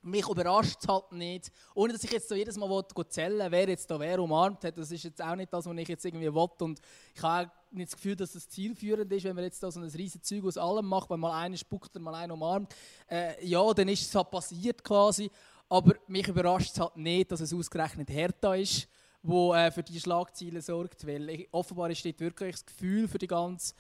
mich 0.04 0.28
überrascht 0.28 0.78
es 0.82 0.88
halt 0.88 1.12
nicht. 1.12 1.52
Ohne 1.74 1.94
dass 1.94 2.04
ich 2.04 2.12
jetzt 2.12 2.30
so 2.30 2.36
jedes 2.36 2.58
Mal 2.58 2.70
zählen 3.10 3.52
wer 3.52 3.70
jetzt 3.70 3.90
da 3.90 4.00
wer 4.00 4.20
umarmt 4.20 4.64
hat. 4.64 4.78
Das 4.78 4.92
ist 4.92 5.04
jetzt 5.04 5.22
auch 5.22 5.36
nicht 5.36 5.52
das, 5.52 5.66
was 5.66 5.78
ich 5.78 5.88
jetzt 5.88 6.06
irgendwie 6.06 6.34
will. 6.34 6.50
Und 6.60 6.80
ich 7.16 7.22
habe 7.22 7.48
auch 7.48 7.52
nicht 7.72 7.92
das 7.92 7.96
Gefühl, 7.96 8.16
dass 8.16 8.34
das 8.34 8.48
zielführend 8.48 9.12
ist, 9.12 9.24
wenn 9.24 9.36
man 9.36 9.46
jetzt 9.46 9.62
da 9.64 9.72
so 9.72 9.80
ein 9.80 9.90
riesen 9.90 10.22
Zeug 10.22 10.46
aus 10.46 10.58
allem 10.58 10.86
macht, 10.86 11.10
wenn 11.10 11.20
mal 11.20 11.40
einer 11.40 11.58
spuckt 11.58 11.96
und 11.96 12.04
mal 12.04 12.16
einer 12.16 12.34
umarmt. 12.34 12.74
Äh, 13.10 13.46
ja, 13.46 13.74
dann 13.74 13.88
ist 13.88 14.08
es 14.08 14.16
halt 14.16 14.30
passiert 14.30 14.84
quasi. 14.84 15.32
Aber 15.70 15.96
mich 16.08 16.28
überrascht 16.28 16.72
es 16.74 16.80
halt 16.80 16.98
nicht, 16.98 17.32
dass 17.32 17.42
es 17.42 17.54
ausgerechnet 17.54 18.10
Hertha 18.10 18.56
ist, 18.56 18.88
wo 19.22 19.54
äh, 19.54 19.72
für 19.72 19.84
die 19.84 20.00
Schlagziele 20.00 20.62
sorgt. 20.62 21.08
Weil 21.08 21.30
ich, 21.30 21.48
offenbar 21.52 21.90
ist 21.90 22.06
dort 22.06 22.20
wirklich 22.20 22.56
das 22.56 22.66
Gefühl 22.66 23.08
für 23.08 23.18
die 23.18 23.28
ganze 23.28 23.74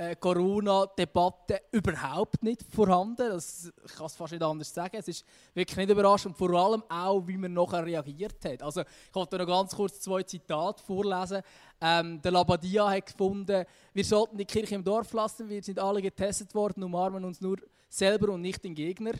äh, 0.00 0.16
Corona-Debatte 0.16 1.60
überhaupt 1.72 2.42
nicht 2.42 2.62
vorhanden. 2.62 3.28
Das, 3.28 3.70
ich 3.84 3.92
kann 3.94 4.06
es 4.06 4.16
fast 4.16 4.32
nicht 4.32 4.42
anders 4.42 4.72
sagen. 4.72 4.96
Es 4.96 5.08
ist 5.08 5.26
wirklich 5.52 5.76
nicht 5.76 5.90
überraschend, 5.90 6.38
vor 6.38 6.50
allem 6.54 6.82
auch, 6.88 7.20
wie 7.26 7.36
man 7.36 7.52
nachher 7.52 7.84
reagiert 7.84 8.42
hat. 8.46 8.62
Also, 8.62 8.80
ich 8.80 9.14
wollte 9.14 9.36
noch 9.36 9.46
ganz 9.46 9.76
kurz 9.76 10.00
zwei 10.00 10.22
Zitate 10.22 10.82
vorlesen. 10.82 11.42
Ähm, 11.82 12.20
der 12.22 12.32
Labadia 12.32 12.90
hat 12.90 13.06
gefunden, 13.06 13.66
wir 13.92 14.04
sollten 14.04 14.38
die 14.38 14.46
Kirche 14.46 14.74
im 14.74 14.84
Dorf 14.84 15.12
lassen, 15.12 15.50
wir 15.50 15.62
sind 15.62 15.78
alle 15.78 16.00
getestet 16.00 16.54
worden, 16.54 16.82
umarmen 16.82 17.22
uns 17.22 17.42
nur 17.42 17.58
selber 17.90 18.32
und 18.32 18.40
nicht 18.40 18.64
den 18.64 18.74
Gegner. 18.74 19.12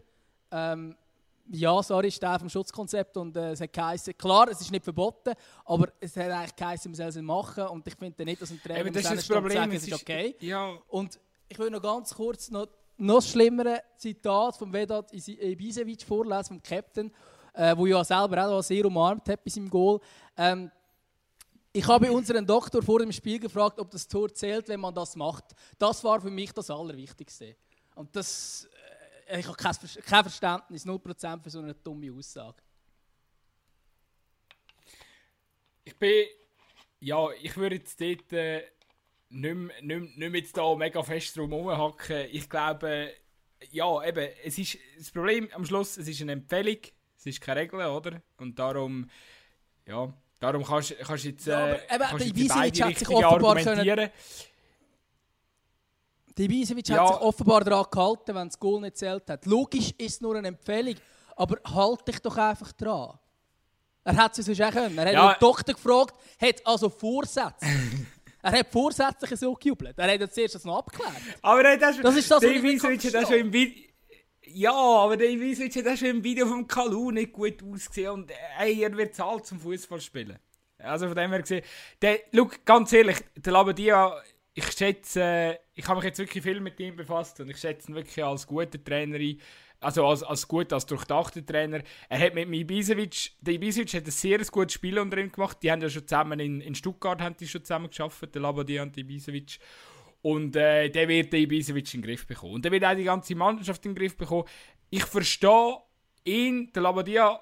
Ähm, 0.51 0.97
ja, 1.53 1.83
sorry, 1.83 2.09
ist 2.09 2.21
Teil 2.21 2.39
vom 2.39 2.49
Schutzkonzept 2.49 3.17
und 3.17 3.37
äh, 3.37 3.53
es 3.53 3.61
hat 3.61 3.73
geheißen, 3.73 4.17
klar, 4.17 4.49
es 4.49 4.61
ist 4.61 4.71
nicht 4.71 4.85
verboten, 4.85 5.35
aber 5.65 5.89
es 5.99 6.17
hat 6.17 6.31
eigentlich 6.31 6.57
geheißen, 6.57 6.91
man 6.91 6.97
soll 6.97 7.07
es 7.07 7.17
machen 7.17 7.67
und 7.69 7.87
ich 7.87 7.95
finde 7.97 8.25
nicht, 8.25 8.41
dass 8.41 8.51
ein 8.51 8.61
Trainer 8.63 8.81
Eben, 8.81 8.93
das 8.93 9.05
ist 9.05 9.17
das 9.17 9.29
Problem. 9.29 9.57
sagen, 9.57 9.73
es 9.73 9.87
ist 9.87 9.93
okay. 9.93 10.37
Ja, 10.41 10.77
Und 10.89 11.19
ich 11.49 11.59
will 11.59 11.71
noch 11.71 11.83
ganz 11.83 12.15
kurz 12.15 12.51
noch, 12.51 12.69
noch 12.97 13.17
das 13.17 13.29
schlimmere 13.29 13.83
Zitat 13.97 14.57
von 14.57 14.73
Vedat 14.73 15.13
Ibisevic 15.13 16.03
vorlesen, 16.03 16.45
vom 16.45 16.63
Captain, 16.63 17.13
äh, 17.55 17.77
wo 17.77 17.87
ja 17.87 18.05
selber 18.05 18.47
auch 18.47 18.63
sehr 18.63 18.85
umarmt 18.87 19.29
hat 19.29 19.43
bei 19.43 19.51
seinem 19.51 19.69
Goal. 19.69 19.99
Ähm, 20.37 20.71
ich 21.73 21.87
habe 21.87 22.11
unseren 22.13 22.47
Doktor 22.47 22.83
vor 22.83 22.99
dem 23.01 23.13
Spiel 23.13 23.39
gefragt, 23.39 23.79
ob 23.79 23.91
das 23.91 24.07
Tor 24.07 24.33
zählt, 24.33 24.69
wenn 24.69 24.81
man 24.81 24.95
das 24.95 25.17
macht. 25.17 25.45
Das 25.79 26.03
war 26.03 26.21
für 26.21 26.31
mich 26.31 26.53
das 26.53 26.71
Allerwichtigste. 26.71 27.57
Und 27.95 28.15
das, 28.15 28.69
ich 29.39 29.47
habe 29.47 29.57
kein, 29.57 29.75
kein 30.05 30.23
Verständnis, 30.25 30.87
0% 30.87 31.43
für 31.43 31.51
so 31.51 31.59
eine 31.61 31.75
dumme 31.75 32.13
Aussage. 32.13 32.63
ich 35.85 35.97
bin. 35.97 36.27
Ja, 37.03 37.29
ich 37.41 37.57
würde 37.57 37.77
jetzt 37.77 37.99
dort 38.01 38.31
äh, 38.35 38.63
nicht, 39.31 39.55
mehr, 39.55 39.55
nicht, 39.55 39.83
mehr- 39.83 39.99
nicht 40.01 40.19
mehr 40.19 40.41
jetzt 40.41 40.57
da 40.57 40.75
mega 40.75 41.03
fest 41.03 41.35
drum 41.37 41.53
rumhacken. 41.53 42.27
Ich 42.31 42.49
glaube, 42.49 43.15
ja, 43.71 44.05
eben, 44.05 44.29
es 44.45 44.59
ist 44.59 44.77
das 44.99 45.11
Problem 45.11 45.49
am 45.53 45.65
Schluss, 45.65 45.97
es 45.97 46.09
ist 46.09 46.21
eine 46.21 46.33
Empfehlung, 46.33 46.77
es 47.17 47.25
ist 47.27 47.41
keine 47.41 47.61
Regel, 47.61 47.81
oder? 47.81 48.21
Und 48.37 48.59
darum, 48.59 49.09
ja, 49.87 50.13
darum 50.41 50.63
kannst 50.63 50.91
du 50.91 50.95
jetzt, 51.29 51.47
äh, 51.47 51.51
Ja, 51.51 51.59
aber 51.65 51.75
eben, 51.95 52.05
kannst 52.05 52.27
jetzt 52.37 52.49
beide 52.49 52.87
Richtungen 52.87 53.25
offenbar 53.25 53.57
argumentieren. 53.57 54.11
Der 56.37 56.45
Ibisevic 56.45 56.89
Ja. 56.89 57.01
hat 57.03 57.09
sich 57.15 57.23
offenbar 57.23 57.65
daran 57.65 57.87
gehalten, 57.91 58.35
wenn 58.35 58.49
das 58.49 58.59
Goal 58.59 58.81
nicht 58.81 58.97
zählt 58.97 59.29
hat. 59.29 59.47
Logisch 59.47 59.91
ist 59.99 60.15
es 60.15 60.21
nur 60.21 60.37
eine 60.37 60.49
Empfehlung, 60.49 60.95
aber 61.37 61.59
halt 61.75 62.07
dich 62.09 62.19
doch 62.21 62.37
einfach 62.37 62.73
dran. 62.73 63.19
Er 64.05 64.17
hat 64.17 64.39
es 64.39 64.47
sonst 64.47 64.63
auch 64.63 64.71
können. 64.73 64.97
Er 64.97 65.07
hat 65.07 65.13
Ja. 65.13 65.35
den 65.35 65.41
Doktor 65.41 65.75
gefragt, 65.75 66.15
hat 66.41 66.67
also 66.67 66.89
Vorsätze. 66.89 67.55
er 68.43 68.53
hat 68.53 68.67
vorsätzlich 68.71 69.39
so 69.39 69.55
gejubelt. 69.55 69.99
Er 69.99 70.13
hat 70.13 70.21
jetzt 70.21 70.35
zuerst 70.35 70.55
das 70.55 70.65
noch 70.65 70.79
abgeklärt. 70.79 71.13
Aber 71.43 71.65
äh, 71.65 71.77
das, 71.79 71.99
Das 72.01 72.17
ist 72.17 72.31
das, 72.31 72.41
der 72.41 72.55
Ibisevic 72.57 73.05
hat 73.05 73.17
auch 73.25 73.29
schon 73.29 73.39
im 73.41 73.53
Video. 73.53 73.85
Ja, 74.53 74.73
aber 74.73 75.17
der 75.17 75.29
Ibisevic 75.31 75.77
hat 75.77 75.93
auch 75.93 75.97
schon 75.97 76.09
im 76.09 76.25
Video 76.25 76.47
vom 76.47 76.67
Kalu 76.67 77.11
nicht 77.13 77.33
gut 77.33 77.63
ausgesehen 77.63 78.11
und 78.13 78.33
ey, 78.59 78.83
er 78.83 78.97
wird 78.97 79.15
zahlt 79.15 79.47
zum 79.47 79.61
Fußball 79.61 80.01
spielen. 80.01 80.39
Also 80.79 81.07
von 81.07 81.15
dem 81.15 81.31
her 81.31 81.41
gesehen, 81.43 81.63
der, 82.01 82.21
look, 82.33 82.65
ganz 82.65 82.93
ehrlich, 82.93 83.19
der 83.37 83.53
Labadia, 83.53 84.17
ich 84.55 84.71
schätze, 84.73 85.23
äh, 85.23 85.59
ich 85.75 85.87
habe 85.87 85.99
mich 85.99 86.07
jetzt 86.07 86.19
wirklich 86.19 86.43
viel 86.43 86.61
mit 86.61 86.79
ihm 86.81 86.97
befasst 86.97 87.41
und 87.41 87.49
ich 87.49 87.57
schätze 87.59 87.91
ihn 87.91 87.95
wirklich 87.95 88.25
als 88.25 88.47
guter 88.47 88.83
Trainer. 88.83 89.19
Also 89.83 90.07
als, 90.07 90.23
als 90.23 90.47
gut, 90.47 90.73
als 90.73 90.85
durchdachter 90.85 91.45
Trainer. 91.45 91.83
Er 92.09 92.19
hat 92.19 92.35
mit 92.35 92.45
dem 92.45 92.53
Ibisevic, 92.53 93.33
der 93.41 93.55
Ibisevic 93.55 93.95
hat 93.95 94.05
ein 94.05 94.11
sehr 94.11 94.39
gutes 94.39 94.75
Spiel 94.75 94.99
unter 94.99 95.17
ihm 95.17 95.33
gemacht. 95.33 95.59
Die 95.63 95.73
haben 95.73 95.81
ja 95.81 95.89
schon 95.89 96.07
zusammen 96.07 96.39
in, 96.39 96.61
in 96.61 96.75
Stuttgart 96.75 97.21
haben 97.21 97.37
die 97.39 97.49
schon 97.49 97.65
zusammen 97.65 97.89
geschafft, 97.89 98.35
der 98.35 98.43
Labadia 98.43 98.83
und 98.83 98.95
der 98.95 99.05
Ibisevic. 99.05 99.59
Und 100.23 100.55
äh, 100.55 100.91
der 100.91 101.09
wird 101.09 101.33
den 101.33 101.45
Ibisevic 101.45 101.95
in 101.95 102.03
den 102.03 102.09
Griff 102.09 102.27
bekommen. 102.27 102.55
Und 102.55 102.65
der 102.65 102.73
wird 102.73 102.85
auch 102.85 102.95
die 102.95 103.05
ganze 103.05 103.35
Mannschaft 103.35 103.87
in 103.87 103.95
den 103.95 103.99
Griff 103.99 104.17
bekommen. 104.19 104.45
Ich 104.91 105.05
verstehe 105.05 105.79
ihn, 106.25 106.71
der 106.75 106.83
Labadia, 106.83 107.41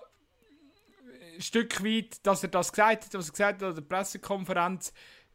ein 1.35 1.43
Stück 1.43 1.83
weit, 1.85 2.25
dass 2.25 2.45
er 2.45 2.51
das 2.51 2.71
gesagt 2.71 3.07
hat, 3.07 3.15
was 3.15 3.29
er 3.29 3.33
gesagt 3.33 3.63
hat 3.63 3.69
an 3.69 3.75
der 3.75 3.83
Pressekonferenz, 3.83 4.93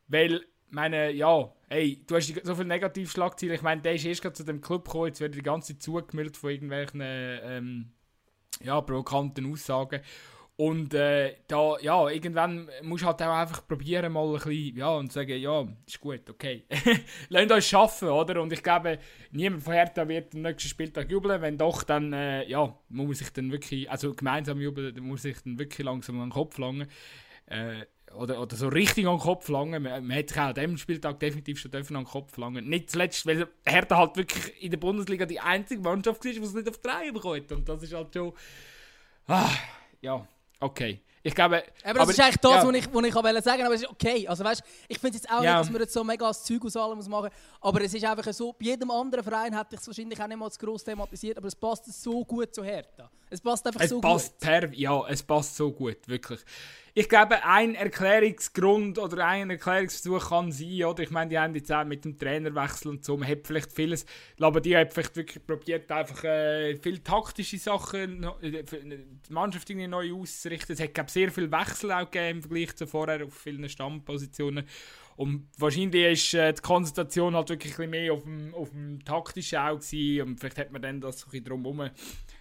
weil, 0.08 0.46
meine, 0.74 1.12
ja, 1.12 1.52
hey, 1.70 2.04
du 2.06 2.16
hast 2.16 2.34
so 2.44 2.56
viele 2.56 2.68
Negativschlagzeilen, 2.68 3.56
ich 3.56 3.62
meine, 3.62 3.82
der 3.82 3.96
ist 3.96 4.06
erst 4.06 4.22
gerade 4.22 4.34
zu 4.34 4.44
dem 4.44 4.62
Club 4.62 4.86
gekommen, 4.86 5.08
jetzt 5.08 5.22
wird 5.22 5.36
die 5.36 5.42
ganze 5.42 5.74
Zeit 5.74 5.84
zugemüllt 5.84 6.38
von 6.38 6.52
irgendwelchen, 6.52 7.02
ähm, 7.04 7.92
ja, 8.62 8.80
provokanten 8.82 9.52
Aussagen. 9.52 10.02
Und 10.56 10.94
äh, 10.94 11.38
da, 11.48 11.78
ja, 11.82 12.08
irgendwann 12.10 12.70
musst 12.84 13.04
du 13.04 13.08
halt 13.08 13.22
auch 13.24 13.34
einfach 13.34 13.68
probieren, 13.68 14.14
mal 14.14 14.28
ein 14.28 14.34
bisschen, 14.34 14.78
ja, 14.78 14.90
und 14.90 15.12
sagen, 15.12 15.36
ja, 15.40 15.68
ist 15.88 16.00
gut, 16.00 16.30
okay. 16.30 16.66
Lasst 17.30 17.52
uns 17.52 17.68
schaffen, 17.68 18.10
oder? 18.10 18.40
Und 18.40 18.54
ich 18.54 18.62
glaube, 18.62 19.00
niemand 19.32 19.64
von 19.64 19.74
Hertha 19.74 20.08
wird 20.08 20.36
am 20.36 20.44
nächsten 20.44 20.70
Spieltag 20.70 21.10
jubeln. 21.10 21.42
Wenn 21.42 21.58
doch, 21.58 21.82
dann, 21.82 22.14
äh, 22.14 22.48
ja, 22.48 22.78
muss 22.90 23.08
man 23.08 23.16
sich 23.16 23.34
dann 23.34 23.52
wirklich, 23.52 23.90
also 23.90 24.14
gemeinsam 24.14 24.62
jubeln, 24.62 24.94
dann 24.94 25.04
muss 25.04 25.24
sich 25.24 25.42
dann 25.42 25.58
wirklich 25.58 25.86
langsam 25.86 26.22
an 26.22 26.28
den 26.28 26.34
Kopf 26.34 26.60
langen. 26.60 26.88
Äh, 27.48 27.86
oder, 28.16 28.42
oder 28.42 28.56
so 28.56 28.68
richtig 28.68 29.06
an 29.08 29.18
den 29.18 29.22
Kopf 29.22 29.48
langen. 29.50 29.84
Man, 29.84 30.06
man 30.08 30.12
hätte 30.12 30.34
sich 30.34 30.42
auch 30.42 30.48
an 30.48 30.56
diesem 30.56 30.78
Spieltag 30.78 31.20
definitiv 31.20 31.60
schon 31.60 31.72
dürfen 31.72 31.96
an 31.96 32.04
den 32.04 32.10
Kopf 32.10 32.38
langen. 32.38 32.68
Nicht 32.70 32.90
zuletzt, 32.90 33.26
weil 33.26 33.48
Hertha 33.66 33.98
halt 33.98 34.16
wirklich 34.18 34.62
in 34.64 34.72
der 34.72 34.78
Bundesliga 34.78 35.26
die 35.26 35.40
einzige 35.40 35.82
Mannschaft 35.82 36.24
ist, 36.26 36.38
die 36.38 36.42
es 36.42 36.54
nicht 36.54 36.70
auf 36.70 36.78
drei 36.80 37.12
bekommt. 37.12 37.52
Und 37.52 37.68
das 37.68 37.84
ist 37.84 37.94
halt 37.94 38.14
schon. 38.14 38.34
Ah, 39.28 39.50
ja, 40.02 40.28
okay. 40.60 41.02
Ich 41.26 41.34
glaube. 41.34 41.64
Aber 41.86 42.00
das 42.00 42.10
ist 42.10 42.20
eigentlich 42.20 42.36
das, 42.38 42.52
ja. 42.52 42.68
was 42.68 42.76
ich, 42.76 42.94
was 42.94 43.06
ich 43.06 43.16
auch 43.16 43.24
sagen 43.24 43.36
wollte. 43.46 43.66
Aber 43.66 43.76
es 43.76 43.82
ist 43.84 43.90
okay. 43.90 44.28
Also, 44.28 44.44
weißt, 44.44 44.62
ich 44.90 45.00
finde 45.00 45.16
es 45.18 45.24
jetzt 45.24 45.32
auch 45.32 45.42
Ja. 45.42 45.52
nicht, 45.60 45.68
dass 45.68 45.72
man 45.72 45.82
jetzt 45.82 45.94
so 45.94 46.04
mega 46.04 46.28
das 46.28 46.44
Zeug 46.44 46.66
aus 46.66 46.76
allem 46.76 46.98
machen 46.98 47.10
muss. 47.10 47.30
Aber 47.62 47.82
es 47.82 47.94
ist 47.94 48.04
einfach 48.04 48.34
so, 48.34 48.52
bei 48.52 48.66
jedem 48.66 48.92
anderen 48.92 49.24
Verein 49.24 49.58
hätte 49.58 49.76
ich 49.76 49.80
es 49.80 49.88
wahrscheinlich 49.88 50.22
auch 50.22 50.28
nicht 50.28 50.38
mal 50.38 50.52
zu 50.52 50.60
gross 50.60 50.84
thematisiert. 50.84 51.38
Aber 51.38 51.48
es 51.48 51.56
passt 51.56 51.86
so 52.04 52.26
gut 52.26 52.54
zu 52.54 52.62
Hertha. 52.62 53.10
Es 53.30 53.40
passt 53.40 53.66
einfach 53.66 53.80
Es 53.80 53.90
so 53.90 54.02
passt 54.02 54.32
gut. 54.34 54.40
per, 54.42 54.74
ja, 54.74 55.08
es 55.08 55.24
passt 55.24 55.56
so 55.56 55.72
gut, 55.72 56.06
wirklich. 56.08 56.42
Ich 56.96 57.10
glaube, 57.10 57.44
ein 57.44 57.74
Erklärungsgrund 57.74 59.00
oder 59.00 59.26
ein 59.26 59.50
Erklärungsversuch 59.50 60.30
kann 60.30 60.52
sein, 60.52 60.84
oder? 60.84 61.02
Ich 61.02 61.10
meine, 61.10 61.28
die 61.30 61.40
haben 61.40 61.56
jetzt 61.56 61.72
auch 61.72 61.84
mit 61.86 62.06
dem 62.06 62.20
Trainerwechsel 62.20 62.92
und 62.92 63.04
so, 63.04 63.18
man 63.18 63.28
hat 63.28 63.48
vielleicht 63.48 63.72
vieles, 63.72 64.06
aber 64.40 64.62
die 64.62 64.78
hat 64.78 64.94
vielleicht 64.94 65.16
wirklich 65.16 65.44
probiert, 65.44 65.92
einfach 65.92 66.24
äh, 66.24 66.76
viel 66.78 67.00
taktische 67.00 67.58
Sachen, 67.58 68.24
äh, 68.44 68.64
für- 68.64 68.78
die 68.78 69.34
Mannschaft 69.34 69.68
irgendwie 69.72 69.88
neu 69.88 70.14
auszurichten. 70.14 70.74
Es 70.76 70.80
hat, 70.82 70.94
glaube 70.94 71.10
sehr 71.10 71.32
viel 71.32 71.52
Wechsel 71.52 71.92
auch 71.92 72.12
gegeben 72.12 72.38
im 72.38 72.42
Vergleich 72.44 72.76
zu 72.76 72.86
vorher 72.86 73.26
auf 73.26 73.34
vielen 73.34 73.68
Stammpositionen. 73.68 74.68
Und 75.16 75.48
wahrscheinlich 75.58 76.12
ist 76.14 76.34
äh, 76.36 76.54
die 76.54 76.62
Konzentration 76.62 77.36
halt 77.36 77.50
wirklich 77.50 77.80
ein 77.80 77.90
mehr 77.90 78.14
auf 78.14 78.22
dem, 78.24 78.54
auf 78.54 78.70
dem 78.70 79.04
taktischen 79.04 79.58
auch 79.58 79.80
gewesen. 79.80 80.28
und 80.28 80.40
vielleicht 80.40 80.60
hat 80.60 80.72
man 80.72 80.82
dann 80.84 81.02
das 81.02 81.22
so 81.22 81.26
ein 81.26 81.32
bisschen 81.32 81.46
drumherum 81.46 81.90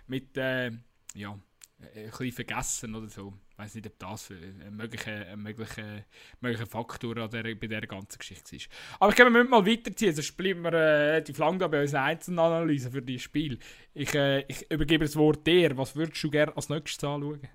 mit, 0.08 0.36
äh, 0.36 0.72
ja, 1.14 1.32
äh, 1.32 1.51
ein 1.94 2.10
bisschen 2.10 2.32
vergessen 2.32 2.94
oder 2.94 3.08
so. 3.08 3.32
Ich 3.50 3.58
weiß 3.58 3.74
nicht, 3.76 3.86
ob 3.86 3.98
das 3.98 4.30
ein 4.30 4.76
möglicher, 4.76 5.26
ein 5.26 5.42
möglicher, 5.42 6.66
Faktor 6.66 7.16
an 7.18 7.30
der, 7.30 7.42
bei 7.42 7.66
dieser 7.66 7.80
ganzen 7.82 8.18
Geschichte 8.18 8.56
ist. 8.56 8.68
Aber 8.98 9.10
ich 9.10 9.16
glaube, 9.16 9.30
wir 9.32 9.38
müssen 9.38 9.50
mal 9.50 9.66
weiterziehen, 9.66 10.14
sonst 10.14 10.36
bleiben 10.36 10.62
wir 10.62 10.72
äh, 10.72 11.10
relativ 11.10 11.38
lang 11.38 11.58
da 11.58 11.68
bei 11.68 11.82
unserer 11.82 12.02
Einzelanalyse 12.02 12.90
für 12.90 13.02
dieses 13.02 13.22
Spiel. 13.22 13.58
Ich, 13.94 14.14
äh, 14.14 14.40
ich 14.48 14.70
übergebe 14.70 15.04
das 15.04 15.16
Wort 15.16 15.46
dir. 15.46 15.76
Was 15.76 15.94
würdest 15.96 16.22
du 16.22 16.30
gerne 16.30 16.56
als 16.56 16.68
nächstes 16.68 17.04
anschauen? 17.04 17.48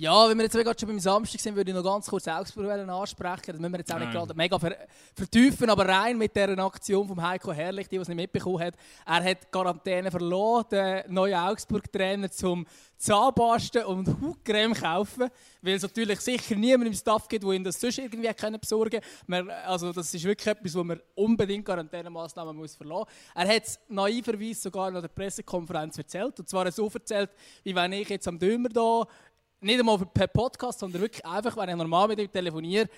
Ja, 0.00 0.28
wenn 0.28 0.38
wir 0.38 0.44
jetzt 0.44 0.54
gerade 0.56 0.78
schon 0.78 0.88
beim 0.88 1.00
Samstag 1.00 1.40
sind, 1.40 1.56
würde 1.56 1.72
ich 1.72 1.76
noch 1.76 1.82
ganz 1.82 2.06
kurz 2.06 2.28
Augsburg 2.28 2.70
ansprechen. 2.70 3.42
Das 3.46 3.58
müssen 3.58 3.72
wir 3.72 3.78
jetzt 3.80 3.92
auch 3.92 3.98
nicht 3.98 4.12
gerade 4.12 4.32
mega 4.32 4.56
ver 4.56 4.76
vertiefen, 5.12 5.68
aber 5.68 5.88
rein 5.88 6.16
mit 6.16 6.36
dieser 6.36 6.56
Aktion 6.56 7.08
von 7.08 7.20
Heiko 7.20 7.52
Herrlich, 7.52 7.88
die 7.88 7.96
es 7.96 8.06
nicht 8.06 8.16
mitbekommen 8.16 8.60
hat. 8.60 8.74
Er 9.04 9.24
hat 9.24 9.50
Quarantäne 9.50 10.12
verloren, 10.12 10.66
den 10.70 11.12
neuen 11.12 11.34
Augsburg-Trainer 11.34 12.30
zum 12.30 12.64
Zahnbarsten 12.96 13.84
und 13.86 14.08
Hautcreme 14.20 14.74
kaufen, 14.74 15.30
weil 15.62 15.74
es 15.74 15.82
natürlich 15.82 16.20
sicher 16.20 16.54
niemand 16.54 16.88
im 16.88 16.94
Staff 16.94 17.26
gibt, 17.26 17.44
der 17.44 17.50
ihm 17.52 17.64
das 17.64 17.80
sonst 17.80 17.98
irgendwie 17.98 18.32
können 18.34 18.60
besorgen 18.60 19.00
kann. 19.28 19.50
Also 19.66 19.92
das 19.92 20.14
ist 20.14 20.24
wirklich 20.24 20.46
etwas, 20.46 20.74
wo 20.76 20.84
man 20.84 21.00
unbedingt 21.16 21.64
Quarantänemaßnahmen 21.64 22.56
muss 22.56 22.76
verlassen. 22.76 23.08
Er 23.34 23.48
hat 23.48 23.64
es 23.64 23.80
naiverweise 23.88 24.60
sogar 24.62 24.92
nach 24.92 25.00
der 25.00 25.08
Pressekonferenz 25.08 25.98
erzählt, 25.98 26.38
und 26.38 26.48
zwar 26.48 26.70
so 26.70 26.88
erzählt, 26.92 27.30
wie 27.62 27.74
wenn 27.74 27.92
ich 27.92 28.08
jetzt 28.08 28.26
am 28.26 28.38
Dömer 28.38 28.68
da 28.68 29.06
nicht 29.60 29.78
einmal 29.78 29.98
per 29.98 30.28
Podcast, 30.28 30.78
sondern 30.78 31.02
wirklich 31.02 31.24
einfach, 31.24 31.56
wenn 31.56 31.68
ich 31.68 31.76
normal 31.76 32.08
mit 32.08 32.18
ihm 32.20 32.30
telefoniere, 32.30 32.88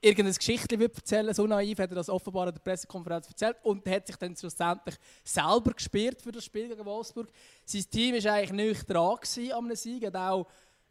irgendeine 0.00 0.34
Geschichte 0.34 0.78
wird 0.78 0.96
erzählen. 0.96 1.32
So 1.32 1.46
naiv 1.46 1.78
hat 1.78 1.90
er 1.90 1.96
das 1.96 2.08
offenbar 2.08 2.48
an 2.48 2.54
der 2.54 2.60
Pressekonferenz 2.60 3.28
erzählt 3.28 3.56
und 3.62 3.86
hat 3.88 4.06
sich 4.06 4.16
dann 4.16 4.36
schlussendlich 4.36 4.96
selber 5.22 5.72
gespielt 5.72 6.20
für 6.20 6.32
das 6.32 6.44
Spiel 6.44 6.68
gegen 6.68 6.84
Wolfsburg. 6.84 7.28
Sein 7.64 7.84
Team 7.90 8.14
war 8.14 8.32
eigentlich 8.32 8.52
nicht 8.52 8.90
dran 8.90 9.18
an 9.18 9.64
einem 9.64 9.76
Sieg, 9.76 10.06
hat 10.06 10.16
auch 10.16 10.46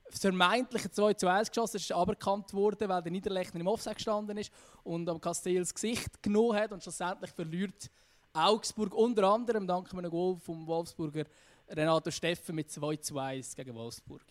das 0.09 0.19
vermeintliche 0.19 0.91
2 0.91 1.13
zu 1.13 1.27
1 1.27 1.49
geschossen, 1.49 1.77
es 1.77 1.83
ist 1.83 1.91
aberkannt 1.91 2.53
worden, 2.53 2.89
weil 2.89 3.01
der 3.01 3.11
Niederlechner 3.11 3.59
im 3.59 3.67
Offside 3.67 3.95
gestanden 3.95 4.37
ist 4.37 4.51
und 4.83 5.07
am 5.07 5.21
Castells 5.21 5.73
Gesicht 5.73 6.21
genommen 6.21 6.55
hat 6.57 6.71
und 6.71 6.83
schlussendlich 6.83 7.31
verliert 7.31 7.89
Augsburg 8.33 8.93
unter 8.93 9.23
anderem 9.29 9.67
dank 9.67 9.93
einem 9.93 10.09
Goal 10.09 10.37
vom 10.37 10.65
Wolfsburger 10.67 11.25
Renato 11.69 12.11
Steffen 12.11 12.55
mit 12.55 12.71
2 12.71 12.97
zu 12.97 13.17
1 13.17 13.55
gegen 13.55 13.75
Wolfsburg. 13.75 14.23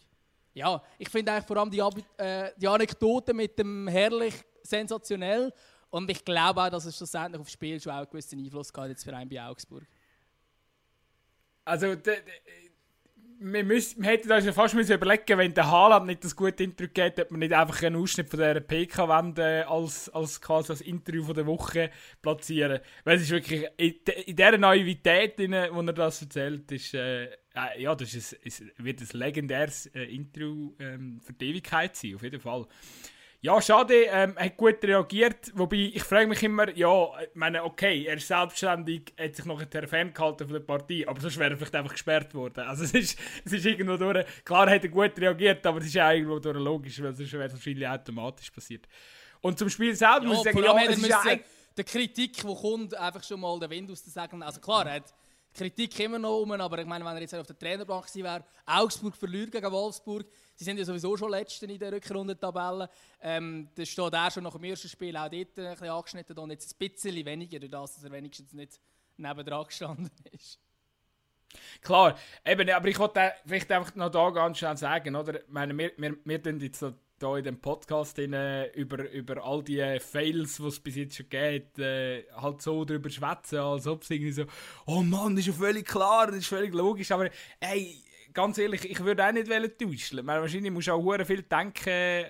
Ja, 0.53 0.82
ich 0.98 1.09
finde 1.09 1.32
eigentlich 1.32 1.46
vor 1.46 1.57
allem 1.57 1.70
die, 1.70 1.78
äh, 2.16 2.51
die 2.57 2.68
Anekdote 2.68 3.32
mit 3.32 3.59
dem 3.59 3.86
Herrlich 3.88 4.34
sensationell, 4.62 5.53
Und 5.90 6.09
ich 6.09 6.24
glaube 6.24 6.62
auch, 6.62 6.70
dass 6.70 6.84
es 6.84 6.96
schlussendlich 6.96 7.40
aufs 7.40 7.53
Spiel 7.53 7.80
schon 7.80 7.92
auch 7.92 7.98
einen 7.98 8.11
gewissen 8.11 8.38
Einfluss 8.38 8.72
gehabt 8.72 8.90
jetzt 8.90 9.05
für 9.05 9.14
einen 9.14 9.28
bei 9.28 9.42
Augsburg. 9.42 9.84
Also, 11.64 11.96
wir, 13.41 13.64
müssen, 13.64 14.03
wir 14.03 14.11
hätten 14.11 14.30
uns 14.30 14.45
ja 14.45 14.53
fast 14.53 14.74
müssen 14.74 14.93
überlegen 14.93 15.38
wenn 15.38 15.55
der 15.55 15.70
Haaland 15.70 16.07
nicht 16.07 16.22
das 16.22 16.36
gute 16.36 16.62
Interview 16.62 16.91
geht, 16.93 17.18
ob 17.18 17.30
man 17.30 17.41
nicht 17.41 17.55
einfach 17.55 17.82
einen 17.82 17.97
Ausschnitt 17.97 18.28
von 18.28 18.38
dieser 18.38 18.61
PK-Wende 18.61 19.66
als, 19.66 20.11
als 20.11 20.41
quasi 20.41 20.72
als 20.72 20.82
Interview 20.82 21.24
von 21.24 21.34
der 21.34 21.47
Woche 21.47 21.91
platzieren. 22.20 22.80
Weil 23.05 23.16
es 23.16 23.22
ist 23.22 23.30
wirklich, 23.30 23.66
in, 23.78 23.95
in 24.26 24.36
dieser 24.36 24.59
Naivität, 24.59 25.41
in 25.41 25.53
der 25.53 25.72
er 25.72 25.93
das 25.93 26.20
erzählt, 26.20 26.70
ist, 26.70 26.93
äh, 26.95 27.24
äh, 27.24 27.82
ja, 27.82 27.95
das 27.95 28.14
ist 28.14 28.32
ist, 28.34 28.62
wird 28.76 29.01
ein 29.01 29.18
legendäres 29.18 29.86
äh, 29.86 30.03
Interview 30.05 30.74
ähm, 30.78 31.20
für 31.22 31.32
die 31.32 31.51
Ewigkeit 31.51 31.97
sein, 31.97 32.16
auf 32.16 32.22
jeden 32.22 32.41
Fall. 32.41 32.66
Ja, 33.43 33.61
schade, 33.62 33.95
ähm, 33.95 34.34
er 34.36 34.47
hat 34.47 34.57
gut 34.59 34.84
reagiert, 34.84 35.51
wobei 35.55 35.93
ich 35.95 36.03
frage 36.03 36.26
mich 36.26 36.43
immer, 36.43 36.68
ja, 36.76 37.09
ich 37.22 37.34
meine, 37.34 37.64
okay, 37.64 38.05
er 38.05 38.16
ist 38.16 38.28
selbstständig, 38.28 39.14
hat 39.18 39.34
sich 39.34 39.47
noch 39.47 39.62
ein 39.62 39.88
ferngehalten 39.88 40.47
von 40.47 40.53
der 40.53 40.61
Partie, 40.61 41.09
aber 41.09 41.18
sonst 41.22 41.38
wäre 41.38 41.53
er 41.53 41.57
vielleicht 41.57 41.74
einfach 41.74 41.93
gesperrt 41.93 42.34
worden. 42.34 42.66
Also 42.66 42.84
es 42.84 42.93
ist, 42.93 43.18
es 43.45 43.53
ist 43.53 43.64
irgendwo 43.64 43.97
durch, 43.97 44.26
klar 44.45 44.68
hat 44.68 44.82
er 44.82 44.91
gut 44.91 45.18
reagiert, 45.18 45.64
aber 45.64 45.78
es 45.78 45.86
ist 45.86 45.99
auch 45.99 46.11
irgendwo 46.11 46.38
durch 46.38 46.59
logisch, 46.59 47.03
weil 47.03 47.14
sonst 47.14 47.32
wäre 47.32 47.45
es 47.45 47.55
wahrscheinlich 47.55 47.88
automatisch 47.88 48.51
passiert. 48.51 48.86
Und 49.41 49.59
zum 49.59 49.70
Spiel 49.70 49.95
selber 49.95 50.22
Ja, 50.22 50.28
muss 50.28 50.45
ich 50.45 50.53
sagen, 50.53 50.62
ja, 50.62 50.84
es 50.84 50.99
ist 50.99 51.09
ja 51.09 51.36
der 51.76 51.84
Kritik, 51.84 52.34
die 52.34 52.43
kommt, 52.43 52.95
einfach 52.95 53.24
schon 53.24 53.41
mal 53.41 53.59
den 53.59 53.70
Wind 53.70 53.91
aus 53.91 54.03
den 54.03 54.12
Segeln. 54.12 54.43
Also 54.43 54.61
klar, 54.61 54.86
er 54.86 54.97
hat 54.97 55.14
Kritik 55.53 55.98
immer 56.01 56.18
noch 56.18 56.40
um, 56.40 56.53
aber 56.53 56.78
ich 56.78 56.86
meine, 56.86 57.05
wenn 57.05 57.14
er 57.14 57.20
jetzt 57.20 57.34
auf 57.34 57.46
der 57.46 57.59
Trainerbank 57.59 58.07
gewesen 58.07 58.24
wäre, 58.24 58.44
Augsburg 58.66 59.16
verliert 59.16 59.51
gegen 59.51 59.70
Wolfsburg, 59.70 60.26
sie 60.55 60.64
sind 60.64 60.78
ja 60.78 60.84
sowieso 60.84 61.16
schon 61.16 61.30
Letzten 61.30 61.68
in 61.68 61.78
der 61.78 61.92
Rückrundentabelle, 61.92 62.88
ähm, 63.20 63.68
da 63.74 63.84
steht 63.84 64.12
er 64.12 64.30
schon 64.30 64.44
nach 64.44 64.53
dem 64.53 64.64
ersten 64.64 64.88
Spiel 64.88 65.16
auch 65.16 65.28
dort 65.28 65.59
ein 65.59 65.70
bisschen 65.70 65.88
angeschnitten 65.88 66.38
und 66.38 66.51
jetzt 66.51 66.72
ein 66.72 66.88
bisschen 66.88 67.24
weniger, 67.24 67.59
durch 67.59 67.70
das, 67.70 67.94
dass 67.94 68.05
er 68.05 68.12
wenigstens 68.12 68.53
nicht 68.53 68.80
nebendran 69.16 69.66
gestanden 69.66 70.11
ist. 70.30 70.59
Klar, 71.82 72.16
eben, 72.44 72.70
aber 72.70 72.88
ich 72.88 72.98
wollte 72.98 73.32
vielleicht 73.44 73.72
einfach 73.72 73.94
noch 73.96 74.11
da 74.11 74.30
ganz 74.30 74.59
schnell 74.59 74.76
sagen, 74.76 75.16
oder? 75.16 75.40
Ich 75.40 75.48
meine, 75.48 75.76
wir, 75.76 75.92
wir, 75.96 76.16
wir 76.24 76.42
tun 76.42 76.61
jetzt 76.61 76.78
so 76.78 76.94
da 77.22 77.36
in 77.36 77.44
dem 77.44 77.60
Podcast 77.60 78.18
in, 78.18 78.32
äh, 78.32 78.66
über, 78.72 79.10
über 79.10 79.44
all 79.44 79.62
die 79.62 79.98
Fails, 80.00 80.56
die 80.56 80.66
es 80.66 80.80
bis 80.80 80.96
jetzt 80.96 81.16
schon 81.16 81.28
gibt, 81.28 81.78
äh, 81.78 82.24
halt 82.34 82.62
so 82.62 82.84
drüber 82.84 83.10
schwätzen, 83.10 83.58
als 83.58 83.86
ob 83.86 84.02
es 84.02 84.10
irgendwie 84.10 84.32
so, 84.32 84.44
oh 84.86 85.02
Mann, 85.02 85.36
das 85.36 85.46
ist 85.46 85.54
ja 85.58 85.64
völlig 85.64 85.86
klar, 85.86 86.26
das 86.26 86.36
ist 86.36 86.46
völlig 86.46 86.72
logisch, 86.74 87.10
aber 87.10 87.30
ey, 87.60 88.02
ganz 88.32 88.58
ehrlich, 88.58 88.84
ich 88.88 89.00
würde 89.04 89.26
auch 89.26 89.32
nicht 89.32 89.48
täuschen. 89.78 90.24
Meine, 90.24 90.40
wahrscheinlich 90.40 90.72
musst 90.72 90.88
du 90.88 90.92
auch 90.92 91.24
viel 91.24 91.42
denken, 91.42 91.88
äh, 91.88 92.24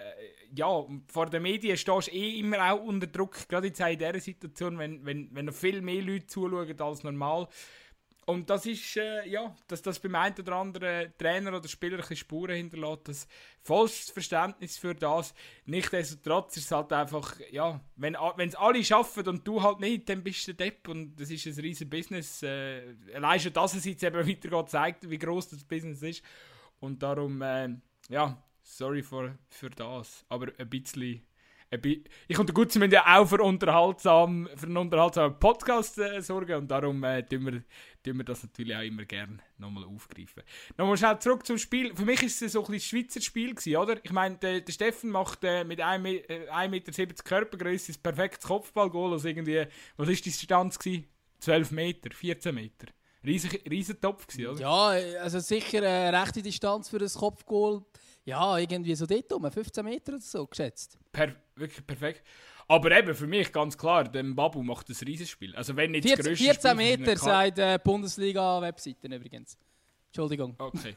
ja, 0.55 0.84
vor 1.07 1.26
den 1.26 1.43
Medien 1.43 1.76
stehst 1.76 2.09
du 2.09 2.12
eh 2.12 2.41
immer 2.41 2.72
auch 2.72 2.82
unter 2.82 3.07
Druck, 3.07 3.49
gerade 3.49 3.68
jetzt 3.68 3.82
auch 3.82 3.88
in 3.88 3.99
dieser 3.99 4.20
Situation, 4.20 4.78
wenn, 4.78 5.05
wenn, 5.05 5.28
wenn 5.32 5.47
noch 5.47 5.55
viel 5.55 5.80
mehr 5.80 6.03
Leute 6.03 6.26
zuschauen 6.26 6.80
als 6.80 7.05
normal. 7.05 7.49
Und 8.31 8.49
das 8.49 8.64
ist, 8.64 8.97
äh, 8.97 9.28
ja, 9.28 9.53
dass 9.66 9.83
das 9.83 9.99
beim 9.99 10.14
einen 10.14 10.37
oder 10.39 10.55
anderen 10.55 11.12
Trainer 11.18 11.57
oder 11.57 11.68
Spieler 11.68 11.99
ein 12.09 12.16
Spuren 12.16 12.55
hinterlässt, 12.55 13.09
das 13.09 13.28
volles 13.61 14.09
Verständnis 14.11 14.78
für 14.78 14.95
das. 14.95 15.35
Nichtsdestotrotz 15.66 16.57
ist 16.57 16.66
es 16.66 16.70
halt 16.70 16.93
einfach, 16.93 17.41
ja, 17.51 17.81
wenn 17.97 18.14
es 18.14 18.55
alle 18.55 18.85
schaffen 18.85 19.26
und 19.26 19.47
du 19.47 19.61
halt 19.61 19.81
nicht, 19.81 20.09
dann 20.09 20.22
bist 20.22 20.47
du 20.47 20.55
der 20.55 20.66
Depp 20.68 20.87
und 20.87 21.16
das 21.16 21.28
ist 21.28 21.45
ein 21.47 21.61
riesen 21.61 21.91
Business. 21.91 22.45
Äh, 22.45 22.95
allein 23.14 23.41
schon, 23.41 23.53
dass 23.53 23.74
es 23.74 23.85
jetzt 23.85 24.05
eben 24.05 24.16
weitergeht, 24.28 24.68
zeigt, 24.68 25.11
wie 25.11 25.18
groß 25.18 25.49
das 25.49 25.64
Business 25.64 26.01
ist. 26.03 26.22
Und 26.78 27.03
darum, 27.03 27.43
äh, 27.43 27.68
ja, 28.09 28.41
sorry 28.62 29.03
für, 29.03 29.37
für 29.49 29.70
das, 29.70 30.24
aber 30.28 30.53
ein 30.57 30.70
bisschen 30.70 31.20
ich 31.73 32.39
und 32.39 32.49
der 32.49 32.55
Gutzi 32.55 32.81
müssen 32.81 32.93
ja 32.93 33.05
auch 33.21 33.27
für, 33.27 33.41
unterhaltsam, 33.43 34.49
für 34.57 34.66
einen 34.66 34.77
unterhaltsamen 34.77 35.39
Podcast 35.39 35.99
äh, 35.99 36.21
sorgen 36.21 36.57
und 36.57 36.68
darum 36.68 37.03
äh, 37.05 37.23
tun, 37.23 37.47
wir, 37.47 37.62
tun 38.03 38.16
wir 38.18 38.25
das 38.25 38.43
natürlich 38.43 38.75
auch 38.75 38.81
immer 38.83 39.05
gerne 39.05 39.39
nochmal 39.57 39.85
aufgreifen. 39.85 40.43
Nochmal 40.77 40.97
schnell 40.97 41.18
zurück 41.21 41.47
zum 41.47 41.59
Spiel. 41.59 41.95
Für 41.95 42.05
mich 42.05 42.23
ist 42.25 42.43
es 42.43 42.53
so 42.53 42.64
ein 42.64 42.73
bisschen 42.73 42.99
Schweizer 43.03 43.21
Spiel 43.21 43.55
gewesen, 43.55 43.77
oder? 43.77 44.05
Ich 44.05 44.11
meine, 44.11 44.37
der, 44.39 44.62
der 44.62 44.73
Steffen 44.73 45.11
macht 45.11 45.45
äh, 45.45 45.62
mit 45.62 45.81
1,70 45.81 45.99
Me- 46.01 46.29
äh, 46.29 46.51
1,70 46.51 46.68
Meter 46.71 47.23
Körpergröße 47.23 47.93
ein 47.93 48.03
perfektes 48.03 48.47
Kopfballgoal 48.49 49.14
aus 49.14 49.25
irgendwie, 49.25 49.64
was 49.97 50.09
ist 50.09 50.25
die 50.25 50.31
Distanz 50.31 50.77
gewesen? 50.77 51.07
12 51.39 51.71
Meter, 51.71 52.11
14 52.12 52.53
Meter. 52.55 52.87
Riesig, 53.25 53.71
riesen 53.71 54.01
Topf 54.01 54.27
gewesen, 54.27 54.49
oder? 54.49 54.61
Ja, 54.61 55.21
also 55.21 55.39
sicher 55.39 55.79
eine 55.79 56.21
rechte 56.21 56.43
Distanz 56.43 56.89
für 56.89 56.99
das 56.99 57.14
Kopfgoal. 57.14 57.83
Ja, 58.25 58.59
irgendwie 58.59 58.95
so 58.95 59.07
dort 59.07 59.33
um, 59.33 59.51
15 59.51 59.85
Meter 59.85 60.12
oder 60.12 60.21
so 60.21 60.47
geschätzt. 60.47 60.99
Per, 61.12 61.35
wirklich 61.61 61.87
perfekt. 61.87 62.23
Aber 62.69 62.91
eben, 62.93 63.15
für 63.15 63.27
mich 63.27 63.53
ganz 63.53 63.77
klar, 63.77 64.05
der 64.05 64.23
Babu 64.23 64.63
macht 64.63 64.89
ein 64.89 64.97
Riesenspiel. 65.07 65.55
Also 65.57 65.77
wenn 65.77 65.91
nicht 65.91 66.05
das 66.05 66.13
14, 66.13 66.25
grösste 66.25 66.45
14 66.45 66.61
Spiel 66.61 66.69
von 66.71 66.77
Meter, 66.77 67.17
seiner 67.17 67.33
Kar- 67.33 67.47
sagt 67.47 67.59
äh, 67.59 67.79
Bundesliga-Webseiten 67.83 69.13
übrigens. 69.13 69.59
Entschuldigung. 70.07 70.55
Okay. 70.59 70.97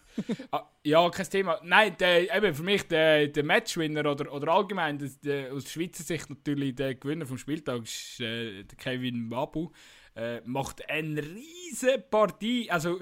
ah, 0.52 0.64
ja, 0.84 1.08
kein 1.10 1.30
Thema. 1.30 1.60
Nein, 1.64 1.96
der, 2.00 2.36
eben 2.36 2.54
für 2.56 2.64
mich 2.64 2.88
der, 2.88 3.28
der 3.28 3.44
Matchwinner 3.44 4.10
oder, 4.10 4.32
oder 4.34 4.52
allgemein 4.52 4.98
das, 4.98 5.20
der, 5.20 5.54
aus 5.54 5.72
Schweizer 5.72 6.04
Sicht 6.04 6.30
natürlich 6.32 6.74
der 6.76 6.96
Gewinner 6.96 7.28
vom 7.28 7.38
Spieltag 7.38 7.84
ist 7.84 8.20
äh, 8.20 8.64
der 8.64 8.76
Kevin 8.78 9.30
Babu. 9.30 9.70
Äh, 10.16 10.42
macht 10.46 10.88
eine 10.90 11.22
riesen 11.24 12.04
Partie. 12.10 12.70
Also 12.72 13.00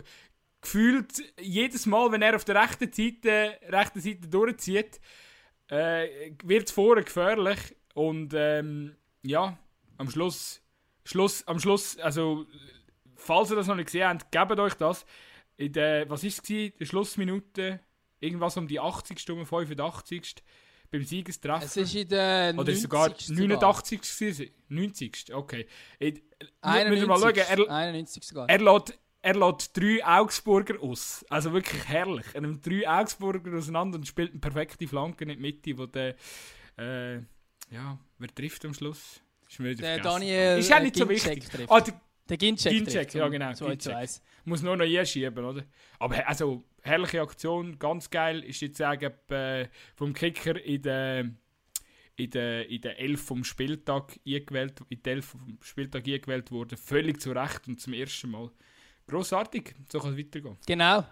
gefühlt 0.61 1.23
jedes 1.39 1.85
Mal, 1.85 2.11
wenn 2.11 2.21
er 2.21 2.35
auf 2.35 2.45
der 2.45 2.61
rechten 2.61 2.91
Seite, 2.91 3.57
rechten 3.69 4.01
Seite 4.01 4.27
durchzieht, 4.27 4.99
äh, 5.71 6.33
wird 6.43 6.67
es 6.67 6.71
vorher 6.71 7.03
gefährlich. 7.03 7.75
Und 7.93 8.33
ähm, 8.35 8.95
ja, 9.23 9.57
am 9.97 10.09
Schluss, 10.09 10.61
Schluss, 11.03 11.47
am 11.47 11.59
Schluss, 11.59 11.97
also 11.97 12.45
falls 13.15 13.49
ihr 13.49 13.55
das 13.55 13.67
noch 13.67 13.75
nicht 13.75 13.87
gesehen 13.87 14.07
habt, 14.07 14.31
gebt 14.31 14.59
euch 14.59 14.73
das. 14.75 15.05
In 15.57 15.73
der, 15.73 16.09
was 16.09 16.23
ist 16.23 16.35
es 16.35 16.41
gewesen? 16.43 16.73
Der 16.79 16.85
Schlussminute, 16.85 17.79
irgendwas 18.19 18.57
um 18.57 18.67
die 18.67 18.79
80. 18.79 19.29
um 19.31 19.45
85. 19.45 20.35
beim 20.89 21.03
Siegestreffer. 21.03 21.65
Es 21.65 21.77
ist 21.77 21.95
in 21.95 22.07
der 22.07 22.53
Oder 22.57 22.71
ist 22.71 22.81
sogar 22.81 23.09
90. 23.09 23.29
89. 23.29 24.01
gewesen? 24.01 24.49
90. 24.69 25.33
Okay. 25.33 25.67
Ich, 25.99 26.15
müssen 26.15 26.23
91. 26.61 27.01
wir 27.01 27.07
mal 27.07 27.19
schauen, 27.19 27.35
er, 27.35 27.69
91 27.71 28.23
sogar. 28.23 28.49
er 28.49 28.59
lässt, 28.59 28.99
er 29.21 29.35
lässt 29.35 29.75
drei 29.77 30.03
Augsburger 30.03 30.81
aus. 30.81 31.25
Also 31.29 31.53
wirklich 31.53 31.87
herrlich. 31.87 32.25
Er 32.33 32.41
nimmt 32.41 32.65
drei 32.65 32.87
Augsburger 32.87 33.57
auseinander 33.57 33.97
und 33.97 34.07
spielt 34.07 34.31
eine 34.31 34.39
perfekte 34.39 34.87
Flanke 34.87 35.23
in 35.23 35.29
die 35.29 35.35
Mitte, 35.37 35.77
wo 35.77 35.85
der, 35.85 36.15
äh, 36.77 37.15
ja, 37.69 37.97
wer 38.17 38.35
trifft 38.35 38.65
am 38.65 38.73
Schluss? 38.73 39.21
Ist 39.47 39.59
mir 39.59 39.75
Der 39.75 39.95
vergessen. 39.95 40.03
Daniel 40.03 40.59
Ist 40.59 40.69
ja 40.69 40.79
nicht 40.79 40.95
so 40.95 41.07
wichtig. 41.07 41.49
trifft. 41.49 41.71
Ah, 41.71 41.81
der 41.81 41.93
der 42.29 42.37
Ginczek, 42.37 42.71
Ginczek, 42.71 43.13
ja 43.13 43.27
genau. 43.27 43.51
2 43.53 43.55
zu 43.55 43.65
Ginczek. 43.89 43.93
1. 43.95 44.21
Muss 44.45 44.61
nur 44.61 44.77
noch 44.77 44.85
einschieben, 44.85 45.43
oder? 45.43 45.65
Aber 45.99 46.25
also, 46.25 46.63
herrliche 46.81 47.21
Aktion, 47.21 47.77
ganz 47.77 48.09
geil. 48.09 48.41
Ist 48.45 48.61
jetzt 48.61 48.77
sagen, 48.77 49.11
äh, 49.29 49.67
vom 49.95 50.13
Kicker 50.13 50.63
in 50.63 50.81
der 50.81 51.29
in 52.15 52.29
der, 52.29 52.69
in 52.69 52.81
der 52.81 52.99
Elf 52.99 53.21
vom 53.21 53.43
Spieltag 53.43 54.17
eingewählt, 54.25 54.79
in 54.89 55.01
der 55.03 55.13
Elf 55.13 55.25
vom 55.25 55.57
Spieltag 55.61 56.07
eingewählt 56.07 56.51
worden. 56.51 56.77
Völlig 56.77 57.19
zu 57.19 57.31
Recht 57.31 57.67
und 57.67 57.81
zum 57.81 57.93
ersten 57.93 58.31
Mal. 58.31 58.49
Grossartig, 59.07 59.75
so 59.91 59.99
kann 59.99 60.11
es 60.11 60.17
weitergehen. 60.17 60.57
Genau. 60.65 61.03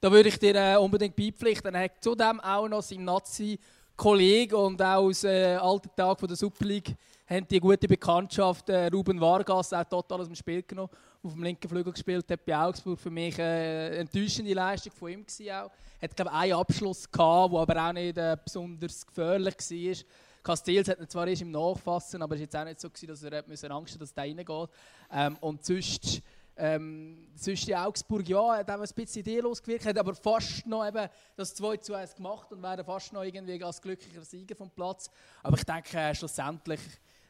Da 0.00 0.12
würde 0.12 0.28
ich 0.28 0.38
dir 0.38 0.54
äh, 0.54 0.76
unbedingt 0.76 1.16
beipflichten. 1.16 1.74
Er 1.74 1.84
hat 1.84 2.02
zudem 2.02 2.40
auch 2.40 2.68
noch 2.68 2.82
seinen 2.82 3.04
Nazi-Kollegen 3.04 4.54
und 4.54 4.82
auch 4.82 5.04
aus 5.04 5.24
äh, 5.24 5.54
alten 5.54 5.88
Tagen 5.96 6.18
von 6.18 6.28
der 6.28 6.36
Super 6.36 6.64
League 6.64 6.94
haben 7.26 7.48
die 7.48 7.60
gute 7.60 7.88
Bekanntschaft 7.88 8.68
äh, 8.68 8.88
Ruben 8.88 9.20
Vargas 9.20 9.72
auch 9.72 9.84
total 9.84 10.20
aus 10.20 10.26
dem 10.26 10.34
Spiel 10.34 10.62
genommen. 10.62 10.90
Auf 11.22 11.32
dem 11.32 11.42
linken 11.42 11.68
Flügel 11.68 11.92
gespielt 11.92 12.30
hat 12.30 12.44
bei 12.44 12.56
Augsburg. 12.56 13.00
Für 13.00 13.10
mich 13.10 13.38
äh, 13.38 13.42
eine 13.42 13.96
enttäuschende 13.96 14.52
Leistung 14.52 14.92
von 14.92 15.10
ihm 15.10 15.24
gewesen 15.24 15.50
auch. 15.50 15.70
Hat 16.02 16.14
glaube 16.14 16.32
einen 16.32 16.52
Abschluss 16.52 17.10
gehabt, 17.10 17.52
der 17.54 17.60
aber 17.60 17.88
auch 17.88 17.92
nicht 17.92 18.18
äh, 18.18 18.36
besonders 18.44 19.06
gefährlich 19.06 19.54
war. 19.56 20.04
Castells 20.42 20.88
hat 20.88 21.00
ihn 21.00 21.08
zwar 21.08 21.26
erst 21.26 21.40
im 21.40 21.50
Nachfassen, 21.50 22.20
aber 22.20 22.34
es 22.34 22.40
war 22.40 22.44
jetzt 22.44 22.56
auch 22.56 22.64
nicht 22.64 22.80
so, 22.80 22.90
gewesen, 22.90 23.08
dass 23.08 23.22
er 23.22 23.38
hat 23.38 23.70
Angst 23.70 23.94
hatte, 23.94 24.00
dass 24.00 24.12
der 24.12 24.24
reingeht. 24.24 24.68
Ähm, 25.10 25.38
und 25.40 25.64
sonst, 25.64 26.20
ähm, 26.56 27.28
sonst 27.34 27.66
die 27.66 27.74
Augsburg, 27.74 28.28
ja, 28.28 28.56
hat 28.56 28.70
auch 28.70 28.80
ein 28.80 28.88
bisschen 28.94 29.20
ideenlos 29.20 29.62
gewirkt, 29.62 29.86
hat 29.86 29.98
aber 29.98 30.14
fast 30.14 30.66
noch 30.66 30.86
eben 30.86 31.08
das 31.36 31.54
2 31.54 31.78
zu 31.78 31.94
1 31.94 32.14
gemacht 32.14 32.52
und 32.52 32.62
wäre 32.62 32.84
fast 32.84 33.12
noch 33.12 33.22
irgendwie 33.22 33.62
als 33.62 33.82
glücklicher 33.82 34.22
Sieger 34.22 34.54
vom 34.54 34.70
Platz. 34.70 35.10
Aber 35.42 35.56
ich 35.56 35.64
denke, 35.64 35.98
äh, 35.98 36.14
schlussendlich, 36.14 36.80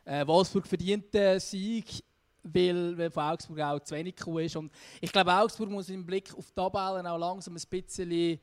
äh, 0.05 0.27
Wolfsburg 0.27 0.67
verdient 0.67 1.13
den 1.15 1.41
Sieg, 1.41 2.05
weil, 2.43 2.97
weil 2.99 3.11
von 3.11 3.23
Augsburg 3.25 3.61
auch 3.61 3.81
zu 3.81 3.95
wenig 3.95 4.15
gekommen 4.15 4.45
ist. 4.45 4.57
Und 4.57 4.71
ich 5.01 5.11
glaube, 5.11 5.33
Augsburg 5.33 5.71
muss 5.71 5.89
im 5.89 6.05
Blick 6.05 6.35
auf 6.37 6.47
die 6.51 6.55
Tabellen 6.55 7.07
auch 7.07 7.19
langsam 7.19 7.57
ein 7.57 7.63
bisschen 7.71 8.39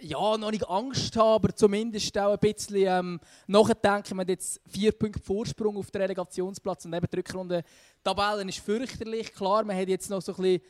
ja, 0.00 0.36
noch 0.36 0.50
nicht 0.50 0.68
Angst 0.68 1.16
haben, 1.16 1.44
aber 1.44 1.54
zumindest 1.54 2.16
auch 2.18 2.32
ein 2.32 2.38
bisschen 2.38 2.76
ähm, 2.86 3.20
nachdenken. 3.46 4.16
Man 4.16 4.24
hat 4.24 4.30
jetzt 4.30 4.60
vier 4.66 4.92
Punkte 4.92 5.22
Vorsprung 5.22 5.76
auf 5.76 5.90
den 5.90 6.02
Relegationsplatz 6.02 6.84
und 6.84 6.94
eben 6.94 7.06
die 7.10 7.16
Rückrunde. 7.16 7.62
Die 7.62 8.02
Tabelle 8.02 8.48
ist 8.48 8.58
fürchterlich. 8.58 9.32
Klar, 9.32 9.64
man 9.64 9.76
hat 9.76 9.88
jetzt 9.88 10.10
noch 10.10 10.20
so 10.20 10.32
ein 10.32 10.42
bisschen 10.42 10.62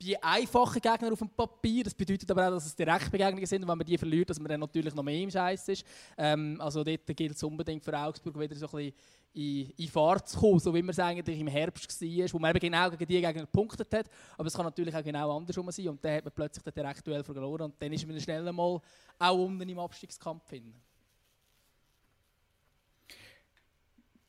die 0.00 0.22
einfachen 0.22 0.80
Gegner 0.80 1.12
auf 1.12 1.18
dem 1.18 1.30
Papier. 1.30 1.84
Das 1.84 1.94
bedeutet 1.94 2.30
aber 2.30 2.48
auch, 2.48 2.52
dass 2.52 2.66
es 2.66 2.76
Direktbegegnungen 2.76 3.46
sind 3.46 3.62
und 3.62 3.68
wenn 3.68 3.78
man 3.78 3.86
die 3.86 3.98
verliert, 3.98 4.30
dass 4.30 4.38
man 4.38 4.48
dann 4.48 4.60
natürlich 4.60 4.94
noch 4.94 5.02
mehr 5.02 5.20
im 5.20 5.30
Scheiß 5.30 5.68
ist. 5.68 5.84
Ähm, 6.16 6.60
also 6.60 6.84
dort 6.84 7.06
gilt 7.06 7.34
es 7.34 7.42
unbedingt 7.42 7.84
für 7.84 7.98
Augsburg 7.98 8.38
wieder 8.38 8.54
so 8.54 8.66
ein 8.66 8.72
bisschen 8.72 8.94
in, 9.34 9.70
in 9.70 9.88
Fahrt 9.88 10.28
zu 10.28 10.38
kommen, 10.38 10.58
so 10.58 10.74
wie 10.74 10.82
man 10.82 10.90
es 10.90 10.98
eigentlich 10.98 11.38
im 11.38 11.46
Herbst 11.46 12.00
war, 12.00 12.32
wo 12.32 12.38
man 12.38 12.50
eben 12.50 12.60
genau 12.60 12.90
gegen 12.90 13.06
die 13.06 13.20
Gegner 13.20 13.32
gepunktet 13.32 13.92
hat. 13.94 14.10
Aber 14.36 14.46
es 14.46 14.54
kann 14.54 14.64
natürlich 14.64 14.94
auch 14.94 15.04
genau 15.04 15.36
andersrum 15.36 15.70
sein 15.70 15.88
und 15.88 16.04
dann 16.04 16.16
hat 16.16 16.24
man 16.24 16.34
plötzlich 16.34 16.64
den 16.64 16.74
direktuell 16.74 17.22
verloren 17.22 17.62
und 17.62 17.74
dann 17.78 17.92
ist 17.92 18.06
man 18.06 18.20
schnell 18.20 18.52
mal 18.52 18.80
auch 19.18 19.38
unten 19.38 19.68
im 19.68 19.78
Abstiegskampf 19.78 20.48
hin. 20.50 20.74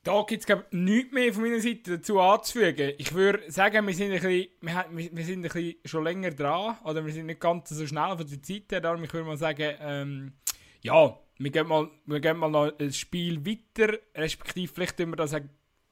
Da 0.02 0.24
gibt 0.26 0.48
es 0.48 0.56
nichts 0.70 1.12
mehr 1.12 1.32
von 1.32 1.42
meiner 1.42 1.60
Seite 1.60 1.98
dazu 1.98 2.18
anzufügen. 2.20 2.94
Ich 2.96 3.12
würde 3.12 3.50
sagen, 3.50 3.86
wir 3.86 3.94
sind, 3.94 4.12
ein 4.12 4.20
bisschen, 4.20 4.48
wir 4.62 5.12
wir 5.12 5.24
sind 5.26 5.40
ein 5.40 5.42
bisschen 5.42 5.74
schon 5.84 6.04
länger 6.04 6.30
dran. 6.30 6.78
Oder 6.84 7.04
wir 7.04 7.12
sind 7.12 7.26
nicht 7.26 7.40
ganz 7.40 7.68
so 7.68 7.86
schnell 7.86 8.16
von 8.16 8.26
der 8.26 8.42
Zeit 8.42 8.72
her. 8.72 8.80
Darum 8.80 9.04
ich 9.04 9.12
würde 9.12 9.26
mal 9.26 9.36
sagen, 9.36 9.76
ähm, 9.78 10.32
ja, 10.80 11.18
wir 11.40 11.50
gehen, 11.50 11.66
mal, 11.68 11.88
wir 12.04 12.20
gehen 12.20 12.36
mal 12.36 12.50
noch 12.50 12.70
ein 12.78 12.92
Spiel 12.92 13.44
weiter. 13.46 13.98
Respektive 14.14 14.72
vielleicht 14.72 14.98
tun 14.98 15.10
wir 15.10 15.16
das 15.16 15.34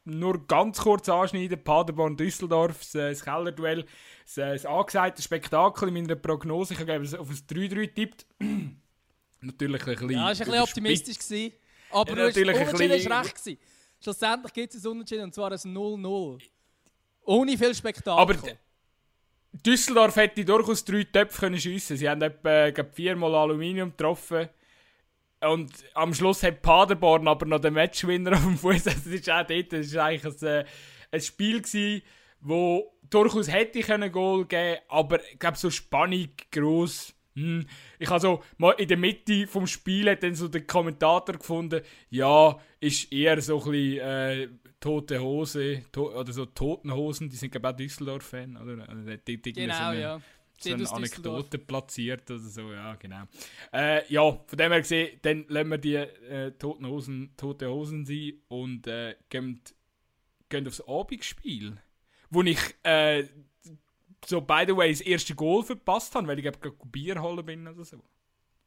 nur 0.04 0.46
ganz 0.46 0.78
kurz 0.78 1.08
anschneiden. 1.08 1.64
Paderborn-Düsseldorf, 1.64 2.86
das, 2.92 3.24
Kellerduell. 3.24 3.86
Das, 4.34 4.66
angesagte 4.66 5.22
Spektakel 5.22 5.88
in 5.88 5.94
meiner 5.94 6.16
Prognose. 6.16 6.74
Ich 6.74 6.80
habe 6.80 6.96
es 6.96 7.14
auf 7.14 7.30
ein 7.30 7.34
3-3 7.36 7.68
getippt. 7.68 8.26
Natürlich 9.40 9.86
ein 9.86 9.92
bisschen 9.94 10.10
Ja, 10.10 10.28
das 10.28 10.40
war 10.40 10.46
ein 10.46 10.50
bisschen 10.50 10.62
optimistisch. 10.62 11.18
Gewesen, 11.18 11.52
aber 11.92 12.10
Ja, 12.10 12.24
natürlich 12.26 12.56
ein 12.56 12.76
bisschen- 12.76 13.12
recht 13.12 13.34
gewesen. 13.36 13.58
Schlussendlich 14.00 14.52
gibt 14.52 14.74
es 14.74 14.84
ein 14.84 14.90
Unentschieden 14.90 15.24
und 15.24 15.34
zwar 15.34 15.50
ein 15.50 15.58
0-0. 15.58 16.42
Ohne 17.24 17.56
viel 17.56 17.74
Spektakel. 17.74 18.20
Aber 18.20 18.34
Düsseldorf 19.52 20.16
hätte 20.16 20.44
durchaus 20.44 20.84
drei 20.84 21.04
Töpfe 21.04 21.40
können 21.40 21.58
schiessen. 21.58 21.96
Sie 21.96 22.08
haben 22.08 22.20
etwa 22.20 22.66
äh, 22.66 22.84
viermal 22.92 23.34
Aluminium 23.34 23.90
getroffen. 23.90 24.48
Und 25.40 25.72
am 25.94 26.14
Schluss 26.14 26.42
hat 26.42 26.62
Paderborn 26.62 27.28
aber 27.28 27.46
noch 27.46 27.60
den 27.60 27.74
Matchwinner 27.74 28.32
auf 28.34 28.42
dem 28.42 28.58
Fuß. 28.58 28.88
Also, 28.88 28.90
das 28.90 29.06
ist 29.06 29.30
auch 29.30 29.46
dort, 29.46 29.72
das 29.72 29.86
ist 29.86 29.96
eigentlich 29.96 30.42
ein, 30.42 30.48
äh, 30.48 30.64
ein 31.12 31.20
Spiel 31.20 31.62
gewesen, 31.62 32.02
wo 32.40 32.92
durchaus 33.10 33.50
hätte 33.50 33.80
können 33.80 34.12
Goal 34.12 34.44
geben, 34.46 34.78
aber 34.88 35.20
ich 35.32 35.38
glaube 35.38 35.56
so 35.56 35.70
Spannung 35.70 36.28
groß. 36.52 37.14
Hm. 37.34 37.66
Ich 37.98 38.10
habe 38.10 38.20
so 38.20 38.42
mal 38.56 38.72
in 38.72 38.88
der 38.88 38.96
Mitte 38.96 39.46
vom 39.46 39.66
Spiel 39.66 40.10
hat 40.10 40.22
dann 40.22 40.34
so 40.34 40.48
der 40.48 40.62
Kommentator 40.62 41.36
gefunden, 41.36 41.82
ja, 42.10 42.58
ist 42.80 43.12
eher 43.12 43.40
so 43.40 43.62
ein 43.62 43.70
bisschen 43.70 44.00
äh, 44.00 44.48
tote 44.80 45.20
Hose 45.20 45.82
to 45.92 46.12
oder 46.14 46.32
so 46.32 46.46
Totenhosen, 46.46 47.30
die 47.30 47.36
sind 47.36 47.50
glaube 47.52 47.68
ich 47.68 47.74
auch 47.74 47.76
Düsseldorf-Fan, 47.76 48.56
oder? 48.56 48.88
Also, 48.88 49.02
die, 49.04 49.40
die, 49.40 49.40
die 49.40 49.52
genau, 49.52 49.74
so 49.74 49.82
eine, 49.82 50.00
ja. 50.00 50.20
So 50.60 50.70
Sind 50.70 50.80
eine. 50.80 50.90
Anekdote 50.90 51.58
platziert 51.58 52.30
oder 52.30 52.40
so, 52.40 52.72
ja, 52.72 52.94
genau. 52.96 53.24
Äh, 53.72 54.12
ja, 54.12 54.32
von 54.46 54.58
dem 54.58 54.72
her 54.72 54.80
gesehen, 54.80 55.18
dann 55.22 55.44
lassen 55.48 55.70
wir 55.70 55.78
die 55.78 55.94
äh, 55.94 56.50
Toten 56.52 56.86
Hosen, 56.86 57.34
Tote 57.36 57.68
Hosen 57.68 58.04
sein 58.04 58.34
und 58.48 58.86
äh, 58.86 59.16
gehen, 59.28 59.60
gehen 60.48 60.66
aufs 60.66 60.80
Abendspiel, 60.80 61.76
wo 62.30 62.42
ich 62.42 62.58
äh, 62.82 63.24
so, 64.26 64.40
by 64.40 64.64
the 64.66 64.76
way, 64.76 64.90
das 64.90 65.00
erste 65.00 65.34
Goal 65.34 65.62
verpasst 65.62 66.14
habe, 66.14 66.26
weil 66.26 66.38
ich 66.38 66.42
glaube, 66.42 66.86
Bier 66.86 67.22
holen 67.22 67.44
bin 67.44 67.66
oder 67.66 67.84
so. 67.84 67.98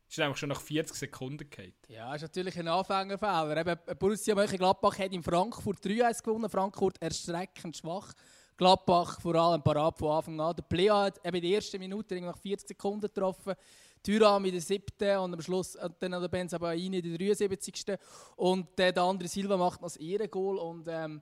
Das 0.07 0.17
ist 0.17 0.19
einfach 0.19 0.37
schon 0.37 0.49
nach 0.49 0.59
40 0.59 0.95
Sekunden 0.95 1.49
gehalten. 1.49 1.73
Ja, 1.87 2.13
ist 2.13 2.21
natürlich 2.21 2.59
ein 2.59 2.67
Anfängerfehler. 2.67 3.57
Eben, 3.57 3.97
Borussia 3.97 4.35
Mönchengladbach 4.35 4.99
hat 4.99 5.13
in 5.13 5.23
Frankfurt 5.23 5.79
3-1 5.85 6.23
gewonnen. 6.23 6.49
Frankfurt 6.49 7.01
erschreckend 7.01 7.77
schwach. 7.77 8.13
Gladbach 8.61 9.19
vor 9.19 9.33
allem 9.33 9.63
parat 9.63 9.97
von 9.97 10.11
Anfang 10.11 10.39
an. 10.39 10.55
Der 10.55 10.61
Plea 10.61 10.91
hat 10.91 11.25
eben 11.25 11.37
in 11.37 11.41
der 11.41 11.51
ersten 11.53 11.79
Minute 11.79 12.21
nach 12.21 12.37
40 12.37 12.67
Sekunden 12.67 13.01
getroffen. 13.01 13.55
Thuram 14.03 14.45
in 14.45 14.51
der 14.51 14.61
siebten 14.61 15.17
und 15.17 15.33
am 15.33 15.41
Schluss 15.41 15.75
und 15.75 15.95
dann 15.99 16.11
der 16.11 16.27
Benzabaini 16.27 16.99
in 16.99 17.17
der 17.17 17.35
73. 17.35 17.97
Und 18.35 18.79
äh, 18.79 18.93
der 18.93 19.01
andere 19.01 19.27
Silva 19.27 19.57
macht 19.57 19.81
noch 19.81 19.87
das 19.87 19.97
Ehrengoal. 19.97 20.57
Und 20.57 20.87
ähm, 20.87 21.21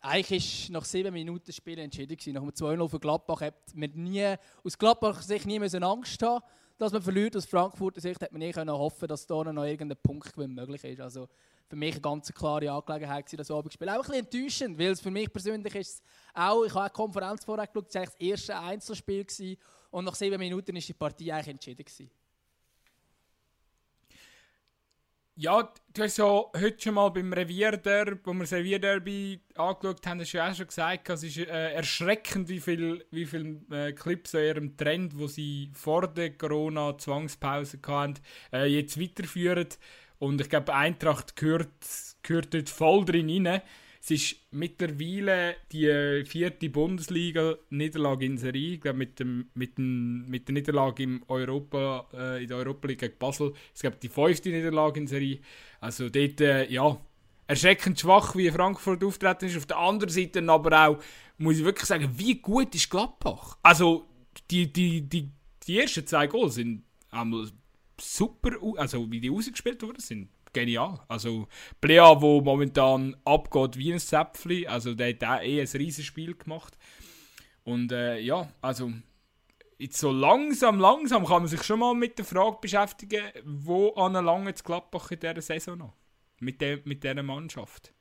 eigentlich 0.00 0.64
ist 0.64 0.70
nach 0.70 0.84
sieben 0.84 1.12
Minuten 1.12 1.52
Spiel 1.52 1.78
entschieden 1.78 2.16
gewesen. 2.16 2.34
Nach 2.34 2.40
dem 2.42 2.50
2-0 2.50 2.88
für 2.88 2.98
Gladbach 2.98 3.40
hat 3.40 3.54
man 3.76 3.92
nie, 3.94 4.34
aus 4.64 4.76
Gladbach 4.76 5.22
sich 5.22 5.46
nie 5.46 5.60
Angst 5.60 6.22
haben, 6.24 6.42
dass 6.82 6.92
man 6.92 7.02
verliert. 7.02 7.36
Aus 7.36 7.46
Frankfurter 7.46 8.00
Sicht 8.00 8.20
hat 8.20 8.32
man 8.32 8.40
nie 8.40 8.50
können 8.50 8.72
hoffen, 8.72 9.06
dass 9.06 9.26
da 9.26 9.44
noch 9.44 9.64
irgendein 9.64 9.96
Punktgewinn 10.02 10.52
möglich 10.52 10.82
ist. 10.84 11.00
Also 11.00 11.28
für 11.68 11.76
mich 11.76 11.92
eine 11.92 12.00
ganz 12.00 12.32
klare 12.32 12.70
Angelegenheit 12.70 13.32
das 13.38 13.50
Abendspiel. 13.50 13.88
Auch 13.88 13.94
ein 13.94 14.00
bisschen 14.00 14.14
enttäuschend, 14.26 14.78
weil 14.78 14.90
es 14.90 15.00
für 15.00 15.10
mich 15.10 15.32
persönlich 15.32 15.74
ist 15.76 16.02
auch, 16.34 16.64
ich 16.64 16.74
habe 16.74 16.82
eine 16.82 16.90
Konferenz 16.90 17.44
vorher 17.44 17.66
geschaut, 17.66 17.86
es 17.88 17.94
war 17.94 18.04
das 18.04 18.14
erste 18.16 18.58
Einzelspiel 18.58 19.24
gewesen, 19.24 19.56
und 19.90 20.06
nach 20.06 20.14
sieben 20.14 20.38
Minuten 20.38 20.74
ist 20.74 20.88
die 20.88 20.94
Partie 20.94 21.30
eigentlich 21.30 21.48
entschieden 21.48 21.84
gewesen. 21.84 22.10
Ja, 25.34 25.72
du 25.94 26.02
hast 26.02 26.18
ja 26.18 26.26
heute 26.26 26.76
schon 26.78 26.94
mal 26.94 27.08
beim 27.08 27.32
Revierderby, 27.32 28.20
wo 28.22 28.34
wir 28.34 28.40
das 28.40 28.52
Revierderby 28.52 29.40
angeschaut 29.54 30.06
haben, 30.06 30.20
hast 30.20 30.34
du 30.34 30.36
ja 30.36 30.50
auch 30.50 30.54
schon 30.54 30.66
gesagt, 30.66 31.08
es 31.08 31.22
ist 31.22 31.38
äh, 31.38 31.72
erschreckend, 31.72 32.50
wie 32.50 32.60
viele 32.60 33.04
wie 33.10 33.24
viel, 33.24 33.62
äh, 33.70 33.92
Clips 33.92 34.34
an 34.34 34.42
ihrem 34.42 34.76
Trend, 34.76 35.18
wo 35.18 35.26
sie 35.26 35.70
vor 35.72 36.06
der 36.06 36.36
Corona-Zwangspause 36.36 37.78
hatten, 37.86 38.20
äh, 38.52 38.66
jetzt 38.66 39.00
weiterführen. 39.00 39.68
Und 40.18 40.40
ich 40.42 40.50
glaube, 40.50 40.74
Eintracht 40.74 41.34
gehört, 41.34 41.70
gehört 42.22 42.52
dort 42.52 42.68
voll 42.68 43.04
drin 43.06 43.46
rein. 43.46 43.62
Es 44.04 44.10
ist 44.10 44.36
mittlerweile 44.50 45.54
die 45.70 45.86
äh, 45.86 46.24
vierte 46.24 46.68
Bundesliga-Niederlage 46.68 48.26
in 48.26 48.36
Serie. 48.36 48.80
Mit, 48.94 49.20
dem, 49.20 49.46
mit, 49.54 49.78
dem, 49.78 50.28
mit 50.28 50.48
der 50.48 50.54
Niederlage 50.54 51.04
im 51.04 51.22
Europa, 51.28 52.08
äh, 52.12 52.42
in 52.42 52.48
der 52.48 52.56
Europa 52.56 52.88
League 52.88 52.98
gegen 52.98 53.16
Basel. 53.16 53.52
Ich 53.72 53.80
glaube, 53.80 53.98
die 54.02 54.08
fünfte 54.08 54.48
Niederlage 54.48 54.98
in 54.98 55.06
Serie. 55.06 55.38
Also 55.80 56.08
dort, 56.08 56.40
äh, 56.40 56.68
ja, 56.68 57.00
erschreckend 57.46 58.00
schwach, 58.00 58.34
wie 58.34 58.50
Frankfurt 58.50 59.04
auftreten 59.04 59.44
ist. 59.44 59.56
Auf 59.56 59.66
der 59.66 59.78
anderen 59.78 60.12
Seite 60.12 60.42
aber 60.48 60.88
auch, 60.88 60.98
muss 61.38 61.58
ich 61.58 61.64
wirklich 61.64 61.86
sagen, 61.86 62.10
wie 62.16 62.34
gut 62.34 62.74
ist 62.74 62.90
Gladbach? 62.90 63.56
Also, 63.62 64.08
die, 64.50 64.72
die, 64.72 65.02
die, 65.02 65.30
die 65.64 65.78
ersten 65.78 66.04
zwei 66.08 66.26
Goals 66.26 66.56
sind 66.56 66.82
einmal 67.10 67.46
super, 68.00 68.50
also 68.78 69.08
wie 69.12 69.20
die 69.20 69.30
ausgespielt 69.30 69.80
worden 69.80 70.00
sind. 70.00 70.28
Genial. 70.52 71.00
Also, 71.08 71.48
Plea, 71.80 72.20
wo 72.20 72.40
momentan 72.40 73.16
abgeht 73.24 73.76
wie 73.78 73.92
ein 73.92 73.98
Zäpfli, 73.98 74.66
also 74.66 74.94
der 74.94 75.10
hat 75.10 75.24
auch 75.24 75.42
eh 75.42 75.60
ein 75.60 75.68
riesiges 75.68 76.04
Spiel 76.04 76.34
gemacht. 76.34 76.76
Und 77.64 77.92
äh, 77.92 78.18
ja, 78.18 78.48
also 78.60 78.92
jetzt 79.78 79.98
so 79.98 80.10
langsam, 80.12 80.78
langsam 80.78 81.24
kann 81.24 81.42
man 81.42 81.48
sich 81.48 81.62
schon 81.62 81.78
mal 81.80 81.94
mit 81.94 82.18
der 82.18 82.24
Frage 82.24 82.58
beschäftigen, 82.60 83.22
wo 83.44 83.90
an 83.94 84.12
lange 84.12 84.52
Gladbach 84.52 85.10
in 85.10 85.20
dieser 85.20 85.40
Saison 85.40 85.78
noch? 85.78 85.92
Mit, 86.40 86.60
der, 86.60 86.80
mit 86.84 87.02
dieser 87.02 87.22
Mannschaft. 87.22 87.92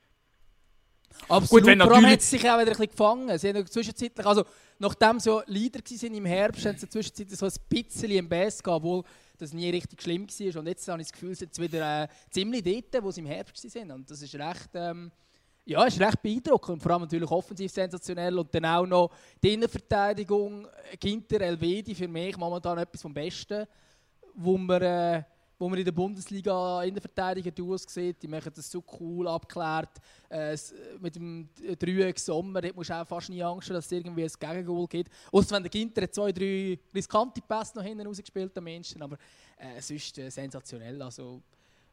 Absolut. 1.27 1.65
wenn 1.65 1.79
Vor 1.79 1.91
allem 1.91 2.03
natürlich- 2.03 2.13
hat 2.13 2.21
sich 2.21 2.41
auch 2.41 2.59
wieder 2.59 2.59
ein 2.59 2.65
bisschen 2.65 2.87
gefangen. 2.87 3.37
Sie 3.37 3.49
haben 3.49 3.67
zwischenzeitlich, 3.67 4.25
also 4.25 4.45
nachdem 4.79 5.19
sie 5.19 5.29
ja 5.29 5.43
Leader 5.45 5.79
waren 5.79 6.13
im 6.13 6.25
Herbst, 6.25 6.65
haben 6.65 6.77
sie 6.77 6.89
zwischenzeitlich 6.89 7.37
so 7.37 7.45
ein 7.45 7.51
bisschen 7.69 8.11
im 8.11 8.29
Bass 8.29 8.63
gehabt, 8.63 8.83
obwohl 8.83 9.03
das 9.41 9.53
nie 9.53 9.69
richtig 9.69 10.01
schlimm 10.01 10.27
war. 10.27 10.59
Und 10.59 10.67
jetzt 10.67 10.87
habe 10.87 11.01
ich 11.01 11.07
das 11.07 11.13
Gefühl, 11.13 11.35
sind 11.35 11.53
sie 11.53 11.61
wieder 11.61 12.03
äh, 12.03 12.07
ziemlich 12.29 12.63
dort, 12.63 13.03
wo 13.03 13.11
sie 13.11 13.21
im 13.21 13.27
Herbst 13.27 13.63
waren. 13.75 13.91
Und 13.91 14.09
das 14.09 14.21
ist 14.21 14.35
recht, 14.35 14.69
ähm, 14.75 15.11
ja, 15.65 15.83
ist 15.83 15.99
recht 15.99 16.21
beeindruckend. 16.21 16.73
Und 16.73 16.83
vor 16.83 16.91
allem 16.91 17.01
natürlich 17.01 17.29
offensiv 17.29 17.71
sensationell. 17.71 18.37
Und 18.37 18.53
dann 18.53 18.65
auch 18.65 18.85
noch 18.85 19.11
die 19.41 19.53
Innenverteidigung. 19.53 20.67
Ginter, 20.99 21.41
Elvedi 21.41 21.95
für 21.95 22.07
mich 22.07 22.37
momentan 22.37 22.77
etwas 22.77 23.01
vom 23.01 23.13
Besten, 23.13 23.65
wo 24.35 24.57
man, 24.57 24.81
äh, 24.81 25.23
wo 25.61 25.69
man 25.69 25.77
in 25.77 25.85
der 25.85 25.91
Bundesliga 25.91 26.81
Innenverteidiger 26.81 27.51
Duos 27.51 27.83
sieht. 27.87 28.23
Die 28.23 28.27
machen 28.27 28.51
das 28.55 28.71
so 28.71 28.83
cool 28.99 29.27
abgeklärt. 29.27 29.91
Äh, 30.27 30.57
mit 30.99 31.15
dem 31.15 31.49
Dreieck 31.77 32.17
Sommer 32.17 32.61
dort 32.61 32.75
musst 32.75 32.89
du 32.89 32.95
auch 32.95 33.05
fast 33.05 33.29
nie 33.29 33.43
Angst 33.43 33.69
haben, 33.69 33.75
dass 33.75 33.85
es 33.85 33.91
irgendwie 33.91 34.23
ein 34.23 34.31
Gegengoal 34.39 34.87
gibt. 34.87 35.11
Außer 35.31 35.55
wenn 35.55 35.61
der 35.61 35.69
Ginter 35.69 36.01
hat 36.01 36.15
zwei, 36.15 36.31
drei 36.31 36.79
riskante 36.95 37.41
Pässe 37.41 37.77
noch 37.77 37.83
hinten 37.83 38.07
rausgespielt 38.07 38.57
am 38.57 38.63
Menschen. 38.63 39.03
Aber 39.03 39.17
äh, 39.55 39.79
sonst 39.79 40.17
äh, 40.17 40.31
sensationell. 40.31 40.99
Also, 40.99 41.43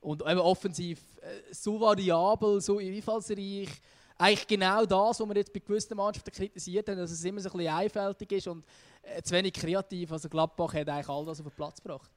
und 0.00 0.22
eben 0.22 0.40
offensiv 0.40 1.00
äh, 1.20 1.52
so 1.52 1.78
variabel, 1.78 2.62
so 2.62 2.78
einfallsreich. 2.78 3.68
Eigentlich 4.16 4.46
genau 4.46 4.86
das, 4.86 5.20
was 5.20 5.28
wir 5.28 5.36
jetzt 5.36 5.52
bei 5.52 5.60
gewissen 5.60 5.94
Mannschaften 5.94 6.32
kritisiert 6.32 6.88
haben, 6.88 6.96
dass 6.96 7.10
es 7.10 7.22
immer 7.22 7.42
so 7.42 7.50
ein 7.50 7.58
bisschen 7.58 7.74
einfältig 7.74 8.32
ist 8.32 8.48
und 8.48 8.64
äh, 9.02 9.20
zu 9.20 9.34
wenig 9.34 9.52
kreativ. 9.52 10.10
Also 10.10 10.30
Gladbach 10.30 10.72
hat 10.72 10.88
eigentlich 10.88 11.08
all 11.10 11.26
das 11.26 11.38
auf 11.40 11.46
den 11.48 11.54
Platz 11.54 11.82
gebracht. 11.82 12.10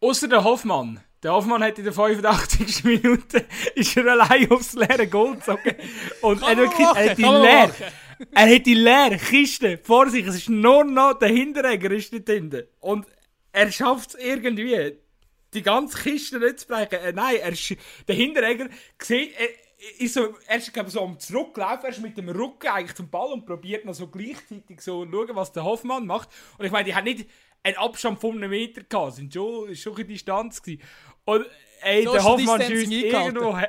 Außer 0.00 0.28
der 0.28 0.44
Hoffmann. 0.44 1.00
Der 1.22 1.32
Hoffmann 1.32 1.62
hat 1.62 1.78
in 1.78 1.84
der 1.84 1.92
85. 1.92 2.84
Minute 2.84 3.44
ist 3.74 3.94
er 3.96 4.06
allein 4.06 4.50
aufs 4.50 4.72
leere 4.72 5.06
Goal 5.06 5.36
gezogen. 5.36 5.76
Und 6.22 6.42
er, 6.42 6.56
wirklich, 6.56 6.86
er, 6.86 7.10
hat 7.10 7.18
die 7.18 7.22
machen, 7.22 7.32
kann 7.32 7.32
man 7.32 7.42
leer, 7.42 7.68
machen. 7.68 7.84
er 8.32 8.54
hat 8.54 8.66
die 8.66 8.74
leere 8.74 9.16
Kiste 9.18 9.78
vor 9.82 10.08
sich. 10.08 10.26
Es 10.26 10.36
ist 10.36 10.48
nur 10.48 10.84
noch 10.84 11.18
der 11.18 11.28
Hinteregger 11.28 11.90
ist 11.90 12.12
dort 12.14 12.28
hinten. 12.28 12.62
Und 12.80 13.06
er 13.52 13.70
schafft 13.70 14.14
es 14.14 14.20
irgendwie, 14.20 14.96
die 15.52 15.62
ganze 15.62 15.98
Kiste 15.98 16.38
nicht 16.38 16.60
zu 16.60 16.68
brechen. 16.68 16.98
Äh, 16.98 17.12
nein, 17.12 17.36
er 17.36 17.52
ist, 17.52 17.76
der 18.08 18.14
Hinteregger 18.14 18.68
sieht, 18.98 19.34
er, 19.38 19.48
ist 19.98 20.14
so, 20.14 20.34
er 20.46 20.56
ist 20.56 20.72
glaub, 20.72 20.88
so 20.88 21.02
am 21.02 21.18
Zurücklaufen, 21.18 21.84
er 21.84 21.90
ist 21.90 22.02
mit 22.02 22.16
dem 22.16 22.28
Rücken 22.28 22.68
eigentlich 22.68 22.94
zum 22.94 23.10
Ball 23.10 23.32
und 23.32 23.44
probiert 23.44 23.84
noch 23.84 23.94
so 23.94 24.06
gleichzeitig 24.06 24.80
so 24.80 25.06
schauen, 25.10 25.36
was 25.36 25.52
der 25.52 25.64
Hoffmann 25.64 26.06
macht. 26.06 26.30
Und 26.56 26.64
ich 26.64 26.72
meine, 26.72 26.84
die 26.84 26.94
haben 26.94 27.04
nicht 27.04 27.28
einen 27.62 27.76
Abstand 27.76 28.20
von 28.20 28.36
einem 28.36 28.50
Meter 28.50 28.82
gehabt, 28.82 29.14
sind 29.14 29.32
schon, 29.32 29.74
schon 29.74 29.94
eine 29.94 30.04
Distanz 30.04 30.62
gewesen. 30.62 30.82
Und 31.24 31.46
ey, 31.82 32.04
So 32.04 32.12
der 32.12 32.24
Hoffmann 32.24 32.62
schießt 32.62 32.92
irgendwo, 32.92 33.58
he- 33.58 33.66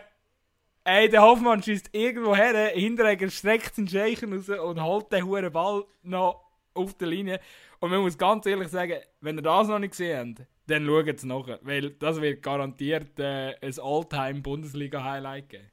Ey, 0.83 1.09
der 1.09 1.21
Hoffmann 1.21 1.61
schießt 1.61 1.89
irgendwo 1.91 2.35
her, 2.35 2.69
Hinteregger 2.69 3.29
streckt 3.29 3.77
den 3.77 3.87
Scheichen 3.87 4.33
raus 4.33 4.49
und 4.49 4.81
holt 4.81 5.11
den 5.11 5.25
hohen 5.25 5.51
Ball 5.51 5.83
noch 6.01 6.43
auf 6.73 6.93
der 6.97 7.07
Linie. 7.07 7.39
Und 7.79 7.91
man 7.91 7.99
muss 8.01 8.17
ganz 8.17 8.45
ehrlich 8.47 8.69
sagen, 8.69 8.95
wenn 9.19 9.37
ihr 9.37 9.41
das 9.43 9.67
noch 9.67 9.77
nicht 9.77 9.91
gesehen 9.91 10.35
habt, 10.39 10.47
dann 10.67 10.85
schaut 10.85 11.07
es 11.07 11.23
nachher. 11.23 11.59
Weil 11.61 11.91
das 11.91 12.19
wird 12.21 12.41
garantiert 12.41 13.19
äh, 13.19 13.55
ein 13.61 13.73
All-Time-Bundesliga-Highlight 13.79 15.49
geben. 15.49 15.71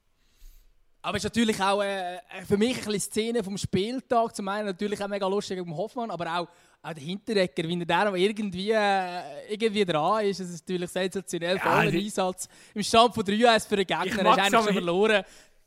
Aber 1.02 1.16
es 1.16 1.24
ist 1.24 1.30
natürlich 1.30 1.60
auch 1.62 1.82
äh, 1.82 2.18
für 2.46 2.56
mich 2.56 2.76
ein 2.78 2.84
bisschen 2.84 3.00
Szene 3.00 3.44
vom 3.44 3.56
Spieltag. 3.56 4.34
Zum 4.34 4.48
einen 4.48 4.66
natürlich 4.66 5.02
auch 5.02 5.08
mega 5.08 5.26
lustig 5.26 5.56
gegen 5.58 5.74
Hoffmann, 5.76 6.10
aber 6.10 6.38
auch, 6.38 6.48
auch 6.82 6.92
der 6.92 7.02
Hinteregger, 7.02 7.68
wie 7.68 7.84
der 7.84 8.04
noch 8.04 8.14
irgendwie, 8.14 8.70
äh, 8.70 9.52
irgendwie 9.52 9.84
dran 9.84 10.24
ist. 10.24 10.40
Das 10.40 10.48
ist 10.50 10.66
natürlich 10.68 10.90
sensationell. 10.90 11.56
Ja, 11.56 11.62
Voller 11.62 11.90
die- 11.90 12.04
Einsatz. 12.04 12.48
Im 12.74 12.82
Stand 12.82 13.14
von 13.14 13.24
3-1 13.24 13.66
für 13.66 13.76
den 13.76 13.86
Gegner. 13.86 13.98
Hast 14.00 14.22
mag's 14.22 14.38
eigentlich 14.38 14.64
schon 14.64 14.72
verloren. 14.74 15.24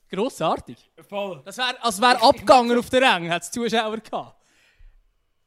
Grossartig. 0.09 0.91
Voll. 1.07 1.41
Das 1.45 1.57
wäre, 1.57 1.82
als 1.84 2.01
wäre 2.01 2.22
abgegangen 2.22 2.78
auf 2.78 2.89
der 2.89 3.01
Rang, 3.01 3.30
hat 3.30 3.43
es 3.43 3.51
Zuschauer 3.51 3.97
gehabt. 3.97 4.36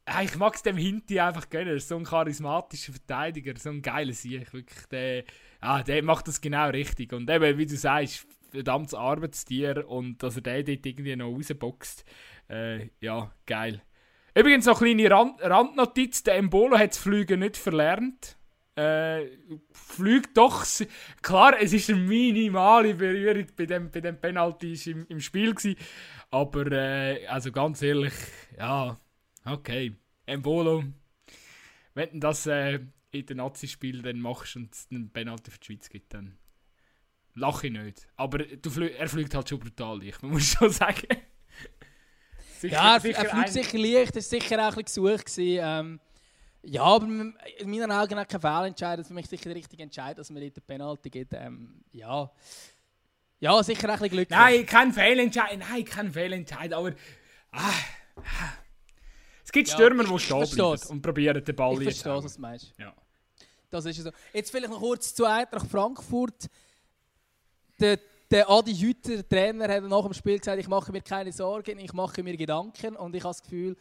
Ja, 0.07 0.21
ich 0.21 0.35
mag 0.37 0.53
es 0.55 0.61
dem 0.61 0.77
Hinti 0.77 1.19
einfach 1.19 1.49
gönnen. 1.49 1.69
Er 1.69 1.75
ist 1.75 1.87
so 1.87 1.95
ein 1.97 2.03
charismatischer 2.03 2.91
Verteidiger, 2.93 3.53
so 3.57 3.69
ein 3.69 3.81
geiler 3.81 4.13
Sieg. 4.13 4.53
Wirklich, 4.53 4.85
der, 4.91 5.23
ja, 5.63 5.81
der 5.83 6.03
macht 6.03 6.27
das 6.27 6.41
genau 6.41 6.69
richtig. 6.69 7.11
Und 7.13 7.29
eben, 7.29 7.57
wie 7.57 7.65
du 7.65 7.75
sagst, 7.75 8.27
verdammtes 8.51 8.93
Arbeitstier 8.93 9.87
und 9.89 10.21
dass 10.21 10.35
er 10.35 10.41
den 10.41 10.65
dort 10.65 10.85
irgendwie 10.85 11.15
noch 11.15 11.31
rausboxt. 11.31 12.05
Äh, 12.49 12.89
ja, 13.01 13.31
geil. 13.47 13.81
Übrigens 14.37 14.65
noch 14.65 14.81
eine 14.81 14.95
kleine 14.95 15.15
Rand 15.15 15.41
Randnotiz: 15.41 16.23
Der 16.23 16.35
Embolo 16.35 16.77
hat 16.77 16.91
das 16.91 16.97
Fliegen 16.97 17.39
nicht 17.39 17.57
verlernt. 17.57 18.37
Äh, 18.75 19.27
fliegt 19.71 20.35
doch. 20.35 20.65
Klar, 21.21 21.55
es 21.61 21.71
ist 21.71 21.89
eine 21.89 21.99
minimale 21.99 22.93
Berührung 22.93 23.45
bei 23.55 23.65
dem, 23.65 23.89
bei 23.89 24.01
dem 24.01 24.19
Penalty 24.19 24.77
im, 24.91 25.05
im 25.07 25.21
Spiel. 25.21 25.55
Gewesen, 25.55 25.77
aber 26.29 26.69
äh, 26.71 27.25
also 27.27 27.53
ganz 27.53 27.81
ehrlich, 27.81 28.13
ja, 28.57 28.97
okay. 29.45 29.95
Embolo, 30.25 30.83
wenn 31.93 32.09
du 32.11 32.19
das 32.19 32.47
äh, 32.47 32.79
in 33.11 33.25
den 33.25 33.37
Nazi-Spiel 33.37 34.13
machst 34.15 34.57
und 34.57 34.73
es 34.73 34.87
einen 34.91 35.09
Penalty 35.09 35.51
für 35.51 35.59
die 35.59 35.65
Schweiz 35.65 35.87
gibt, 35.87 36.13
dann 36.13 36.37
lache 37.35 37.67
ich 37.67 37.73
nicht. 37.73 38.07
Aber 38.17 38.39
du 38.39 38.81
er 38.81 39.07
fliegt 39.07 39.33
halt 39.35 39.47
schon 39.47 39.59
brutal 39.59 40.01
man 40.21 40.31
muss 40.31 40.51
schon 40.51 40.69
sagen. 40.71 41.07
Sicher- 42.65 42.75
Ja, 42.75 42.95
er, 42.95 42.99
sicher 42.99 43.17
er 43.17 43.29
fliegt 43.29 43.49
sicher 43.49 43.77
leicht, 43.77 44.15
das 44.15 44.31
war 44.31 44.39
sicher 44.39 44.55
auch 44.55 44.77
ein 44.77 44.83
bisschen 44.83 45.03
gesucht. 45.03 45.25
Gewesen. 45.25 45.59
Ähm, 45.63 45.99
ja, 46.63 46.83
aber 46.83 47.05
in 47.05 47.69
meinen 47.69 47.91
Augen 47.91 48.17
auch 48.17 48.27
kein 48.27 48.41
Fehlentscheid. 48.41 49.05
Für 49.05 49.13
mich 49.13 49.27
sicher 49.27 49.45
der 49.45 49.55
richtige 49.55 49.83
Entscheid, 49.83 50.17
dass 50.17 50.29
man 50.29 50.41
dort 50.41 50.55
den 50.55 50.63
Penalty 50.63 51.09
gibt. 51.09 51.33
Ähm, 51.33 51.83
ja. 51.91 52.31
ja, 53.39 53.63
sicher 53.63 53.87
auch 53.87 53.93
ein 53.93 53.99
bisschen 53.99 54.09
Glück. 54.09 54.29
Nein, 54.29 54.65
kein 54.65 54.91
Fehlentscheid. 54.91 55.59
Nein, 55.59 55.85
kein 55.85 56.11
Fehlentscheid. 56.11 56.73
Aber 56.73 56.91
ah, 57.51 57.71
ah. 58.15 58.53
es 59.43 59.51
gibt 59.51 59.67
Ja, 59.67 59.75
Stürmer, 59.75 60.05
die 60.05 60.15
ich 60.15 60.25
stehen 60.25 60.49
bleiben 60.49 60.81
und 60.89 61.01
probieren 61.01 61.43
den 61.43 61.55
Ball 61.55 61.77
ich 61.77 61.83
verstehe, 61.83 62.23
was 62.23 62.35
du 62.35 62.41
meinst. 62.41 62.73
Ja. 62.79 62.93
Das 63.69 63.85
ist 63.85 64.01
so. 64.01 64.11
Jetzt 64.33 64.51
vielleicht 64.51 64.71
noch 64.71 64.79
kurz 64.79 65.13
zu 65.13 65.25
Eintracht 65.25 65.67
Frankfurt. 65.69 66.49
Der, 67.79 67.99
der 68.35 68.49
Adi 68.49 68.75
Hütter, 68.75 69.23
der 69.23 69.29
Trainer, 69.29 69.73
hat 69.73 69.83
nach 69.85 70.03
dem 70.03 70.13
Spiel 70.13 70.37
gesagt, 70.37 70.59
ich 70.59 70.67
mache 70.67 70.91
mir 70.91 70.99
keine 70.99 71.31
Sorgen, 71.31 71.79
ich 71.79 71.93
mache 71.93 72.21
mir 72.21 72.35
Gedanken. 72.35 72.97
Und 72.97 73.15
ich 73.15 73.23
habe 73.23 73.29
das 73.29 73.41
Gefühl, 73.41 73.77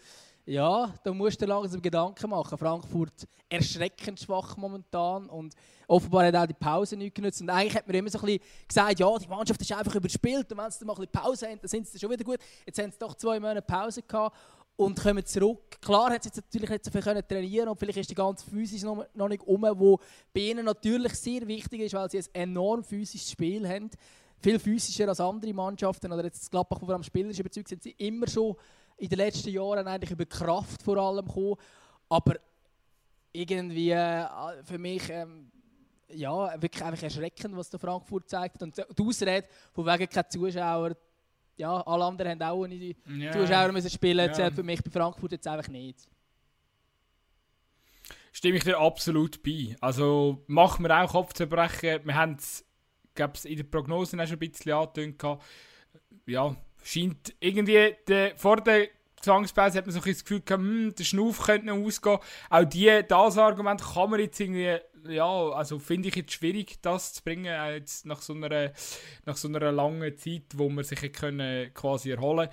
ja, 0.47 0.95
da 1.03 1.13
musst 1.13 1.43
du 1.43 1.47
langsam 1.47 1.83
Gedanken 1.83 2.31
machen. 2.31 2.57
Frankfurt 2.57 3.27
erschreckend 3.49 4.21
schwach 4.21 4.57
momentan 4.57 5.29
und 5.29 5.55
offenbar 5.89 6.27
hat 6.27 6.37
auch 6.37 6.47
die 6.47 6.55
Pause 6.55 6.97
nicht 6.97 7.17
genutzt. 7.17 7.41
Und 7.41 7.51
eigentlich 7.51 7.75
hat 7.75 7.89
man 7.89 7.97
immer 7.97 8.09
so 8.09 8.21
ein 8.21 8.27
bisschen 8.27 8.45
gesagt, 8.69 9.01
ja, 9.01 9.19
die 9.19 9.27
Mannschaft 9.27 9.61
ist 9.61 9.73
einfach 9.73 9.97
überspielt 9.97 10.53
und 10.53 10.57
wenn 10.57 10.71
sie 10.71 10.85
mal 10.85 10.93
ein 10.93 10.99
bisschen 10.99 11.11
Pause 11.11 11.49
haben, 11.49 11.59
dann 11.61 11.69
sind 11.69 11.89
sie 11.89 11.99
schon 11.99 12.11
wieder 12.13 12.23
gut. 12.23 12.39
Jetzt 12.65 12.79
haben 12.79 12.93
sie 12.93 12.99
doch 13.01 13.17
zwei 13.17 13.41
Monate 13.41 13.63
Pause 13.63 14.03
gehabt 14.03 14.37
und 14.77 15.01
kommen 15.03 15.27
zurück. 15.27 15.81
Klar 15.81 16.13
hat 16.13 16.23
sie 16.23 16.29
jetzt 16.29 16.37
natürlich 16.37 16.71
nicht 16.71 16.85
so 16.85 16.93
viel 16.93 17.03
können 17.03 17.27
trainieren 17.27 17.71
und 17.71 17.77
vielleicht 17.77 17.99
ist 17.99 18.11
die 18.11 18.15
ganze 18.15 18.49
Physis 18.49 18.85
noch, 18.85 19.05
noch 19.15 19.29
nicht 19.29 19.43
um, 19.43 19.63
wo 19.63 19.99
bei 20.33 20.43
ihnen 20.43 20.65
natürlich 20.65 21.15
sehr 21.15 21.45
wichtig 21.49 21.81
ist, 21.81 21.95
weil 21.95 22.09
sie 22.09 22.19
ein 22.19 22.51
enorm 22.51 22.85
physisches 22.85 23.33
Spiel 23.33 23.69
haben. 23.69 23.91
Viel 24.41 24.59
physischer 24.59 25.09
als 25.09 25.21
andere 25.21 25.53
Mannschaften. 25.55 26.13
Oder 26.13 26.25
jetzt 26.25 26.43
das 26.43 26.51
Gladbach, 26.51 26.79
wo 26.81 26.89
wir 26.89 26.95
am 26.95 27.03
spielerisch 27.03 27.39
überzeugt 27.39 27.69
sind, 27.69 27.83
sie 27.83 27.93
immer 27.99 28.29
schon 28.29 28.55
in 28.99 29.09
den 29.09 29.19
letzten 29.19 29.51
Jahren 29.51 29.87
eigentlich 29.87 30.11
über 30.11 30.27
Kraft 30.27 30.83
vor 30.83 30.97
allem 30.99 31.27
gekommen. 31.27 31.57
Aber 32.09 32.37
irgendwie 33.33 33.91
äh, 33.91 34.27
für 34.65 34.79
mich 34.79 35.09
ähm, 35.11 35.51
ja, 36.09 36.61
wirklich 36.63 36.85
einfach 36.85 37.03
erschreckend, 37.03 37.57
was 37.57 37.71
der 37.71 37.81
Frankfurt 37.81 38.29
zeigt. 38.29 38.63
Und 38.63 38.77
die 38.77 39.03
Ausrede, 39.03 39.49
von 39.73 39.87
wegen 39.87 40.09
kein 40.09 40.25
Zuschauer, 40.31 40.97
ja, 41.57 41.81
alle 41.83 42.05
anderen 42.05 42.31
haben 42.33 42.43
auch 42.43 42.67
nicht 42.67 42.97
Ja. 43.09 43.33
Zuschauer 43.33 43.73
müssen 43.73 43.91
spielen, 43.91 44.27
Ja. 44.27 44.33
zählt 44.33 44.55
für 44.55 44.63
mich 44.63 44.83
bei 44.83 44.91
Frankfurt 44.91 45.33
jetzt 45.33 45.47
einfach 45.49 45.69
nicht. 45.69 46.07
Stimme 48.33 48.57
ich 48.59 48.65
dir 48.65 48.79
absolut 48.79 49.43
bei. 49.43 49.77
Also 49.81 50.43
macht 50.49 50.81
mir 50.81 50.91
auch 51.03 51.11
Kopfzerbrechen. 51.13 52.05
Wir 52.05 52.15
haben 52.17 52.35
es, 52.39 52.65
glaube 53.15 53.35
ich, 53.37 53.51
in 53.51 53.57
den 53.57 53.71
Prognosen 53.71 54.21
auch 54.21 54.27
schon 54.27 54.37
ein 54.37 54.51
bisschen 54.51 54.73
angetönt. 54.73 55.23
Ja, 56.27 56.57
scheint 56.83 57.35
irgendwie 57.41 57.97
der, 58.07 58.37
vor 58.37 58.57
der 58.57 58.89
Zwangspause 59.25 59.79
hat 59.79 59.87
man 59.87 59.95
so 59.95 60.01
ein 60.01 60.13
das 60.13 60.25
Gefühl 60.25 60.43
gehabt, 60.43 60.63
hm, 60.63 60.95
der 60.95 61.05
Schnuff 61.05 61.43
könnte 61.43 61.67
noch 61.67 61.79
ausgehen. 61.79 62.19
Auch 62.51 62.65
die, 62.65 63.03
das 63.09 63.39
Argument 63.39 63.83
kann 63.83 64.11
man 64.11 64.21
jetzt 64.21 64.39
irgendwie, 64.39 64.77
ja, 65.09 65.25
also 65.25 65.79
finde 65.79 66.09
ich 66.09 66.17
jetzt 66.17 66.33
schwierig, 66.33 66.81
das 66.83 67.15
zu 67.15 67.23
bringen, 67.23 67.47
jetzt 67.73 68.05
nach 68.07 68.21
so 68.21 68.35
einer, 68.35 68.73
nach 69.25 69.37
so 69.37 69.49
einer 69.49 69.73
langen 69.73 70.17
Zeit, 70.19 70.45
wo 70.55 70.69
man 70.69 70.85
sich 70.85 71.13
können 71.13 71.73
quasi 71.73 72.11
erholen 72.11 72.51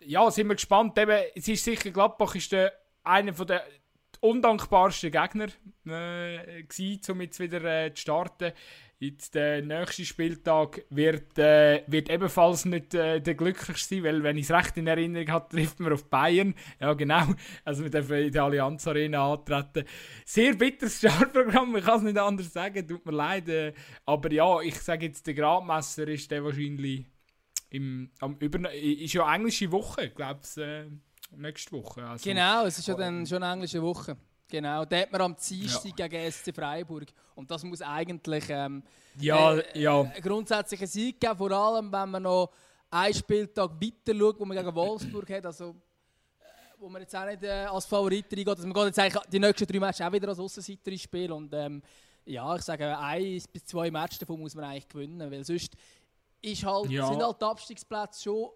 Ja, 0.00 0.30
sind 0.30 0.48
wir 0.48 0.54
gespannt. 0.54 0.98
Eben, 0.98 1.18
es 1.34 1.48
ist 1.48 1.64
sicher, 1.64 1.90
Gladbach 1.90 2.34
ist 2.34 2.52
der, 2.52 2.72
einer 3.02 3.32
von 3.32 3.46
der 3.46 3.64
undankbarsten 4.20 5.10
Gegner 5.10 5.46
äh, 5.86 6.62
gewesen, 6.62 7.12
um 7.12 7.20
jetzt 7.22 7.40
wieder 7.40 7.64
äh, 7.64 7.94
zu 7.94 8.02
starten. 8.02 8.52
Jetzt 9.02 9.34
der 9.34 9.62
nächste 9.62 10.04
Spieltag 10.04 10.84
wird, 10.90 11.38
äh, 11.38 11.82
wird 11.86 12.10
ebenfalls 12.10 12.66
nicht 12.66 12.92
äh, 12.92 13.18
der 13.18 13.34
glücklichste 13.34 13.94
sein, 13.94 14.04
weil 14.04 14.22
wenn 14.22 14.36
ich 14.36 14.44
es 14.44 14.50
recht 14.50 14.76
in 14.76 14.86
Erinnerung 14.86 15.26
habe, 15.30 15.48
trifft 15.56 15.80
man 15.80 15.94
auf 15.94 16.04
Bayern. 16.10 16.54
Ja 16.78 16.92
genau, 16.92 17.32
also 17.64 17.82
wir 17.82 17.90
dürfen 17.90 18.16
in 18.16 18.30
der 18.30 18.44
Allianz 18.44 18.86
Arena 18.86 19.32
antreten. 19.32 19.86
Sehr 20.26 20.54
bitteres 20.54 20.98
Startprogramm, 20.98 21.74
ich 21.76 21.84
kann 21.86 21.96
es 21.96 22.02
nicht 22.02 22.18
anders 22.18 22.52
sagen, 22.52 22.86
tut 22.86 23.06
mir 23.06 23.12
leid. 23.12 23.48
Äh, 23.48 23.72
aber 24.04 24.30
ja, 24.30 24.60
ich 24.60 24.78
sage 24.78 25.06
jetzt, 25.06 25.26
der 25.26 25.32
Gradmesser 25.32 26.06
ist 26.06 26.30
der 26.30 26.44
wahrscheinlich 26.44 27.06
im, 27.70 28.10
am 28.20 28.36
über, 28.38 28.70
ist 28.70 29.14
ja 29.14 29.34
englische 29.34 29.72
Woche, 29.72 30.10
glaube 30.10 30.40
ich, 30.44 30.62
äh, 30.62 30.84
nächste 31.38 31.72
Woche. 31.72 32.06
Also, 32.06 32.28
Genau, 32.28 32.66
es 32.66 32.78
ist 32.78 32.88
ja 32.88 32.94
dann 32.94 33.26
schon 33.26 33.42
englische 33.42 33.80
Woche. 33.80 34.18
Genau, 34.50 34.84
da 34.84 34.96
hat 34.98 35.12
man 35.12 35.20
am 35.22 35.36
Dienstag 35.36 35.98
Ja. 35.98 36.08
gegen 36.08 36.30
SC 36.32 36.52
Freiburg. 36.54 37.06
Und 37.34 37.50
das 37.50 37.62
muss 37.64 37.80
eigentlich 37.82 38.44
ähm, 38.48 38.82
Ja, 39.18 39.54
äh, 39.56 39.80
ja. 39.80 40.00
einen 40.00 40.22
grundsätzlichen 40.22 40.86
Sieg 40.86 41.20
geben, 41.20 41.36
vor 41.36 41.50
allem 41.52 41.90
wenn 41.92 42.10
man 42.10 42.22
noch 42.22 42.50
einen 42.90 43.14
Spieltag 43.14 43.70
weiter 43.80 44.18
schaut, 44.18 44.40
wo 44.40 44.44
man 44.44 44.56
gegen 44.56 44.74
Wolfsburg 44.74 45.30
hat. 45.30 45.46
Also, 45.46 45.70
äh, 46.40 46.44
wo 46.78 46.88
man 46.88 47.02
jetzt 47.02 47.14
auch 47.14 47.24
nicht 47.26 47.42
äh, 47.44 47.66
als 47.66 47.86
Favorit 47.86 48.26
reingeht. 48.32 48.48
Also 48.48 48.62
man 48.66 48.72
geht 48.74 48.84
jetzt 48.86 48.98
eigentlich 48.98 49.22
die 49.32 49.38
nächsten 49.38 49.66
drei 49.66 49.78
Matches 49.80 50.00
auch 50.06 50.12
wieder 50.12 50.28
als 50.28 50.38
Aussenseiter 50.40 50.90
ins 50.90 51.02
Spiel. 51.02 51.30
Und 51.32 51.52
ähm, 51.54 51.82
ja, 52.24 52.56
ich 52.56 52.62
sage, 52.62 52.98
ein 52.98 53.42
bis 53.52 53.64
zwei 53.64 53.90
Matches 53.90 54.18
davon 54.18 54.40
muss 54.40 54.54
man 54.54 54.64
eigentlich 54.64 54.88
gewinnen, 54.88 55.30
weil 55.30 55.44
sonst 55.44 55.74
ist 56.42 56.64
halt, 56.64 56.90
Ja. 56.90 57.06
sind 57.06 57.22
halt 57.22 57.40
die 57.40 57.44
Abstiegsplätze 57.44 58.22
schon 58.22 58.48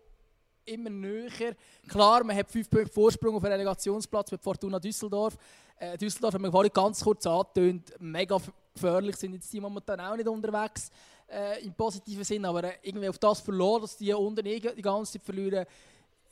immer 0.67 0.91
näher. 0.91 1.55
Klar, 1.89 2.25
man 2.25 2.37
hat 2.37 2.51
fünf 2.51 2.69
Punkte 2.69 2.93
Vorsprung 2.93 3.37
auf 3.37 3.43
den 3.43 3.53
Relegationsplatz 3.53 4.31
mit 4.31 4.43
Fortuna 4.43 4.79
Düsseldorf. 4.79 5.37
Äh, 5.79 5.99
Düsseldorf 5.99 6.35
haben 6.35 6.43
wir 6.43 6.71
ganz 6.71 7.03
kurz 7.03 7.27
angetönt, 7.27 7.93
mega 7.99 8.39
gefährlich 8.75 9.17
sind 9.17 9.35
jetzt 9.35 9.53
die 9.53 9.61
momentan 9.61 10.01
auch 10.01 10.17
nicht 10.17 10.29
unterwegs 10.29 10.91
äh, 11.29 11.65
im 11.65 11.75
positiven 11.75 12.25
Sinn, 12.25 12.45
aber 12.45 12.65
äh, 12.65 12.79
irgendwie 12.83 13.09
auf 13.09 13.19
das 13.19 13.41
verloren, 13.41 13.83
dass 13.83 13.97
die 13.97 14.13
unten 14.13 14.47
eh 14.47 14.61
die 14.61 14.83
ganze 14.83 15.13
Zeit 15.13 15.23
verlieren. 15.23 15.67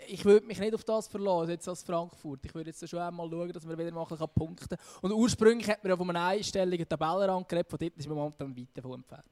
Ich 0.09 0.24
würde 0.24 0.47
mich 0.47 0.59
nicht 0.59 0.74
auf 0.74 0.83
das 0.83 1.07
verlassen, 1.07 1.51
jetzt 1.51 1.68
als 1.68 1.83
Frankfurt. 1.83 2.41
Ich 2.45 2.55
würde 2.55 2.70
jetzt 2.70 2.89
schon 2.89 2.99
einmal 2.99 3.30
schauen, 3.30 3.53
dass 3.53 3.64
man 3.64 3.78
wieder 3.78 3.93
mal 3.93 4.05
punkten 4.05 4.68
kann. 4.68 4.78
Und 5.01 5.12
ursprünglich 5.12 5.68
hat 5.70 5.83
man 5.85 5.91
ja 5.91 5.97
von 5.97 6.11
einem 6.11 6.22
einstelligen 6.22 6.89
Tabellenrang 6.89 7.47
geredet, 7.47 7.70
von 7.70 7.78
dort 7.78 7.97
ist 7.97 8.09
man 8.09 8.16
momentan 8.16 8.57
weit 8.57 8.68
davon 8.74 8.95
entfernt. 8.95 9.24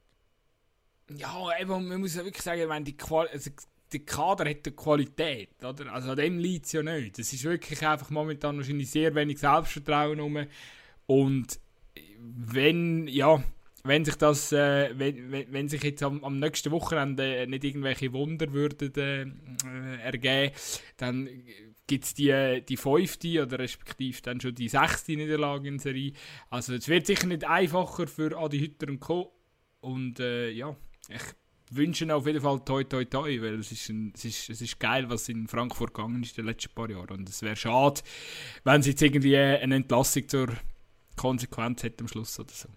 Ja, 1.17 1.59
eben, 1.59 1.87
man 1.87 1.99
muss 1.99 2.15
ja 2.15 2.23
wirklich 2.23 2.41
sagen, 2.41 2.69
wenn 2.69 2.85
die, 2.85 2.95
Qual 2.95 3.27
also, 3.27 3.51
der 3.91 3.99
Kader 4.01 4.49
hat 4.49 4.65
eine 4.65 4.75
Qualität, 4.75 5.63
oder? 5.63 5.91
Also 5.91 6.11
an 6.11 6.17
dem 6.17 6.39
liegt 6.39 6.65
es 6.65 6.71
ja 6.71 6.83
nicht. 6.83 7.19
Es 7.19 7.33
ist 7.33 7.43
wirklich 7.43 7.85
einfach 7.85 8.09
momentan 8.09 8.57
wahrscheinlich 8.57 8.89
sehr 8.89 9.13
wenig 9.15 9.39
Selbstvertrauen 9.39 10.19
rum. 10.19 10.45
Und 11.07 11.59
wenn, 12.19 13.07
ja, 13.07 13.43
wenn 13.83 14.05
sich 14.05 14.15
das, 14.15 14.51
äh, 14.51 14.91
wenn, 14.97 15.31
wenn, 15.31 15.51
wenn 15.51 15.69
sich 15.69 15.83
jetzt 15.83 16.03
am, 16.03 16.23
am 16.23 16.39
nächsten 16.39 16.71
Wochenende 16.71 17.45
nicht 17.47 17.63
irgendwelche 17.63 18.13
Wunder 18.13 18.53
würden 18.53 18.93
äh, 18.95 19.21
äh, 19.23 20.01
ergeben, 20.01 20.55
dann 20.97 21.29
gibt 21.87 22.05
es 22.05 22.13
die, 22.13 22.63
die 22.67 22.77
fünfte 22.77 23.43
oder 23.43 23.59
respektive 23.59 24.21
dann 24.21 24.39
schon 24.39 24.55
die 24.55 24.69
sechste 24.69 25.13
Niederlage 25.13 25.67
in 25.67 25.79
Serie. 25.79 26.13
Also 26.49 26.73
es 26.73 26.87
wird 26.87 27.07
sicher 27.07 27.27
nicht 27.27 27.43
einfacher 27.43 28.07
für 28.07 28.37
Adi 28.37 28.59
Hütter 28.59 28.87
und 28.87 28.99
Co. 28.99 29.33
Und 29.81 30.19
äh, 30.19 30.51
ja, 30.51 30.75
ich 31.09 31.21
wünsche 31.75 32.03
ihnen 32.03 32.11
auf 32.11 32.25
jeden 32.27 32.41
Fall 32.41 32.59
toi 32.65 32.83
toi 32.83 33.03
toi, 33.05 33.41
weil 33.41 33.59
es 33.59 33.71
ist, 33.71 33.89
ein, 33.89 34.13
es, 34.15 34.25
ist, 34.25 34.49
es 34.49 34.61
ist 34.61 34.79
geil, 34.79 35.09
was 35.09 35.29
in 35.29 35.47
Frankfurt 35.47 35.93
gegangen 35.93 36.23
ist 36.23 36.37
in 36.37 36.43
den 36.45 36.53
letzten 36.53 36.73
paar 36.73 36.89
Jahren. 36.89 37.09
Und 37.09 37.29
es 37.29 37.41
wäre 37.41 37.55
schade, 37.55 38.01
wenn 38.63 38.81
sie 38.81 38.91
jetzt 38.91 39.01
irgendwie 39.01 39.37
eine 39.37 39.75
Entlassung 39.75 40.27
zur 40.27 40.47
Konsequenz 41.15 41.83
hätte 41.83 42.03
am 42.03 42.07
Schluss 42.07 42.39
oder 42.39 42.51
so. 42.51 42.69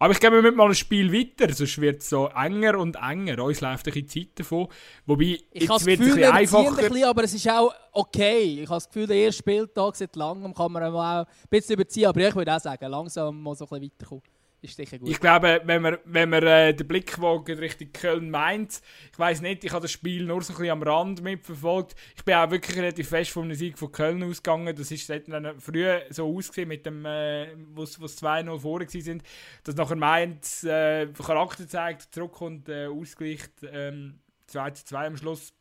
Aber 0.00 0.12
ich 0.12 0.20
gebe 0.20 0.40
mir 0.40 0.52
mal 0.52 0.68
ein 0.68 0.74
Spiel 0.74 1.12
weiter, 1.12 1.52
sonst 1.52 1.80
wird 1.80 2.02
es 2.02 2.08
so 2.10 2.28
enger 2.28 2.78
und 2.78 2.96
enger. 2.96 3.42
Uns 3.42 3.60
läuft 3.60 3.86
ein 3.88 3.92
bisschen 3.92 4.08
Zeit 4.08 4.38
davon. 4.38 4.68
Wobei, 5.06 5.38
Ich 5.52 5.68
jetzt 5.68 5.68
wird 5.68 5.70
es 5.70 5.82
ein 5.82 5.86
wir 5.86 5.98
bisschen 5.98 6.14
ziehen 6.14 6.24
ein 6.24 6.32
einfacher. 6.32 6.76
bisschen, 6.76 7.04
aber 7.04 7.24
es 7.24 7.34
ist 7.34 7.50
auch 7.50 7.74
okay. 7.92 8.62
Ich 8.62 8.68
habe 8.68 8.76
das 8.76 8.86
Gefühl, 8.88 9.06
der 9.08 9.16
erste 9.16 9.38
Spieltag 9.42 9.96
seit 9.96 10.14
langem 10.14 10.54
kann 10.54 10.70
man 10.72 10.82
auch 10.84 11.00
ein 11.00 11.26
bisschen 11.50 11.74
überziehen, 11.74 12.06
aber 12.06 12.28
ich 12.28 12.34
würde 12.34 12.54
auch 12.54 12.60
sagen, 12.60 12.88
langsam 12.90 13.42
mal 13.42 13.54
so 13.56 13.64
ein 13.64 13.80
bisschen 13.80 13.92
weiterkommen. 13.98 14.22
Ist 14.60 14.76
sicher 14.76 14.98
gut. 14.98 15.08
Ich 15.08 15.20
glaube, 15.20 15.60
wenn 15.64 15.82
man, 15.82 15.98
wenn 16.04 16.30
man 16.30 16.42
äh, 16.42 16.74
den 16.74 16.88
Blick 16.88 17.20
wagen 17.22 17.58
Richtung 17.58 17.92
Köln 17.92 18.28
meint, 18.28 18.80
ich 19.12 19.18
weiß 19.18 19.40
nicht, 19.40 19.62
ich 19.62 19.70
habe 19.70 19.82
das 19.82 19.92
Spiel 19.92 20.24
nur 20.24 20.42
so 20.42 20.52
ein 20.52 20.56
bisschen 20.56 20.72
am 20.72 20.82
Rand 20.82 21.22
mitverfolgt. 21.22 21.94
Ich 22.16 22.24
bin 22.24 22.34
auch 22.34 22.50
wirklich 22.50 22.76
relativ 22.76 23.08
fest 23.08 23.30
vom 23.30 23.52
Sieg 23.54 23.78
von 23.78 23.92
Köln 23.92 24.20
ausgegangen. 24.24 24.74
Das 24.74 24.90
ist 24.90 25.08
dann 25.10 25.60
früher 25.60 26.02
so 26.10 26.36
ausgesehen 26.36 26.68
mit 26.68 26.84
dem, 26.86 27.04
äh, 27.04 27.54
wo 27.72 27.84
es 27.84 27.98
2-0 27.98 28.58
vorher 28.58 28.88
sind, 28.88 29.22
dass 29.62 29.76
nachher 29.76 29.96
Mainz 29.96 30.64
äh, 30.64 31.06
Charakter 31.06 31.68
zeigt, 31.68 32.12
zurückkommt, 32.12 32.68
äh, 32.68 32.86
ausgleicht, 32.86 33.52
ähm, 33.70 34.18
2-2 34.50 35.06
am 35.06 35.16
Schluss. 35.16 35.52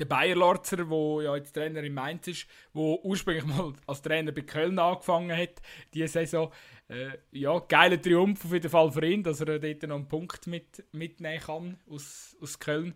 Der 0.00 0.04
Bayer 0.04 0.34
Lorzer, 0.34 0.78
der 0.78 1.22
ja 1.22 1.36
jetzt 1.36 1.52
Trainer 1.52 1.82
in 1.84 1.94
Mainz 1.94 2.26
ist, 2.26 2.48
der 2.74 2.82
ursprünglich 3.04 3.44
mal 3.56 3.72
als 3.86 4.02
Trainer 4.02 4.32
bei 4.32 4.40
Köln 4.40 4.78
angefangen 4.80 5.36
hat, 5.36 5.62
diese 5.94 6.08
Saison. 6.08 6.50
Äh, 6.88 7.18
ja, 7.32 7.58
geiler 7.58 8.00
Triumph 8.00 8.44
auf 8.44 8.52
jeden 8.52 8.70
Fall 8.70 8.92
für 8.92 9.04
ihn, 9.04 9.22
dass 9.22 9.40
er 9.40 9.58
dort 9.58 9.82
noch 9.82 9.96
einen 9.96 10.08
Punkt 10.08 10.46
mit, 10.46 10.84
mitnehmen 10.92 11.40
kann 11.40 11.80
aus, 11.88 12.36
aus 12.40 12.58
Köln. 12.58 12.94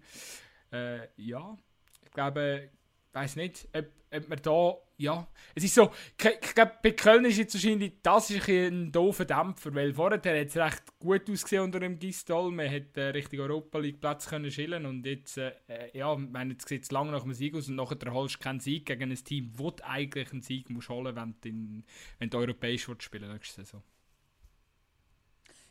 Äh, 0.73 1.09
ja, 1.17 1.59
ich 2.05 2.11
glaube, 2.13 2.71
weiß 3.13 3.37
nicht, 3.37 3.69
ob, 3.77 3.87
ob 4.13 4.29
man 4.29 4.43
da, 4.43 4.75
ja, 4.99 5.27
es 5.55 5.65
ist 5.65 5.75
so, 5.75 5.91
ich, 6.17 6.55
glaube, 6.55 6.73
bei 6.83 6.93
Köln 6.93 7.25
ist 7.25 7.39
jetzt 7.39 7.55
wahrscheinlich, 7.55 7.95
das 8.03 8.31
ist 8.31 8.49
ein, 8.49 8.87
ein 8.89 8.93
doofer 8.93 9.25
Dämpfer, 9.25 9.75
weil 9.75 9.93
vorher 9.95 10.19
hat 10.19 10.27
es 10.27 10.57
recht 10.57 10.99
gut 10.99 11.29
ausgesehen 11.31 11.65
unter 11.65 11.81
dem 11.81 11.99
Gistol, 11.99 12.51
man 12.53 12.71
hat 12.71 12.97
äh, 12.97 13.09
Richtung 13.09 13.41
Europa 13.41 13.79
League 13.79 14.01
Platz 14.01 14.29
können 14.29 14.51
schillen 14.51 14.87
und 14.87 15.07
jetzt, 15.07 15.39
äh, 15.39 15.53
äh, 15.69 15.97
ja, 15.99 16.15
meine, 16.15 16.53
jetzt 16.53 16.69
sieht 16.69 16.85
es 16.85 16.91
lange 16.91 17.13
nach 17.13 17.23
dem 17.23 17.35
Sieg 17.35 17.55
aus 17.55 17.69
und 17.69 17.77
nachher 17.77 18.13
holst 18.13 18.37
du 18.37 18.39
keinen 18.41 18.61
Sieg 18.61 18.87
gegen 18.87 19.11
ein 19.11 19.17
Team, 19.17 19.53
du 19.57 19.73
eigentlich 19.83 20.31
einen 20.33 20.43
Sieg 20.43 20.71
musst 20.71 20.89
holen 20.89 21.17
wenn 21.17 21.35
du, 21.41 21.49
in, 21.49 21.85
wenn 22.19 22.31
du 22.31 22.39
europäisch 22.39 22.89
spielen 23.01 23.33
nächste 23.33 23.63
Saison. 23.63 23.83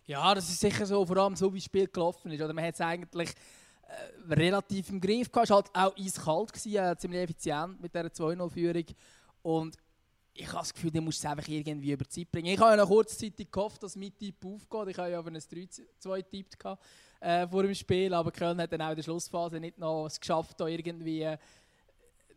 Ja, 0.10 0.34
das 0.34 0.50
ist 0.50 0.60
sicher 0.60 0.88
so, 0.88 1.06
vor 1.06 1.18
allem 1.18 1.36
so 1.36 1.54
wie 1.54 1.60
das 1.60 1.66
Spiel 1.66 1.88
gelaufen 1.88 2.32
ist. 2.32 2.42
Oder 2.42 2.52
man 2.52 2.66
hat 2.66 2.74
es 2.74 2.82
eigentlich 2.82 3.30
äh, 3.90 4.34
relativ 4.34 4.90
im 4.90 5.02
Griff 5.02 5.32
gehabt. 5.32 5.46
Es 5.46 5.50
war 5.50 5.64
halt 5.64 5.76
auch 5.76 5.98
eiskalt, 5.98 6.54
gewesen, 6.54 6.76
äh, 6.76 6.96
ziemlich 6.98 7.22
effizient 7.22 7.82
mit 7.82 7.94
dieser 7.94 8.08
2-0-Führung. 8.08 8.86
Und 9.42 9.78
ich 10.34 10.48
habe 10.48 10.60
das 10.60 10.74
Gefühl, 10.74 10.92
du 10.92 11.02
musst 11.02 11.20
es 11.20 11.26
einfach 11.26 11.48
irgendwie 11.48 11.92
über 11.92 12.06
die 12.06 12.10
Zeit 12.10 12.32
bringen. 12.32 12.54
Ich 12.54 12.60
habe 12.60 12.72
ja 12.72 12.78
noch 12.78 12.88
kurzzeitig 12.88 13.52
gehofft, 13.52 13.82
dass 13.84 13.96
mein 13.96 14.16
Tipp 14.18 14.46
aufgeht. 14.46 14.92
Ich 14.92 14.98
habe 14.98 15.12
ja 15.12 15.20
auf 15.20 15.26
ein 15.26 15.36
3-2 15.36 16.18
getippt 16.18 16.60
gehabt, 16.60 16.84
äh, 17.20 17.48
vor 17.48 17.64
dem 17.64 17.74
Spiel, 17.74 18.14
aber 18.14 18.32
Köln 18.32 18.62
hat 18.62 18.72
dann 18.72 18.82
auch 18.82 18.92
in 18.92 18.96
der 18.96 19.04
Schlussphase 19.04 19.60
nicht 19.60 19.78
noch 19.78 20.06
es 20.06 20.20
geschafft, 20.20 20.60
da 20.60 20.68
irgendwie 20.68 21.24
äh, 21.24 21.38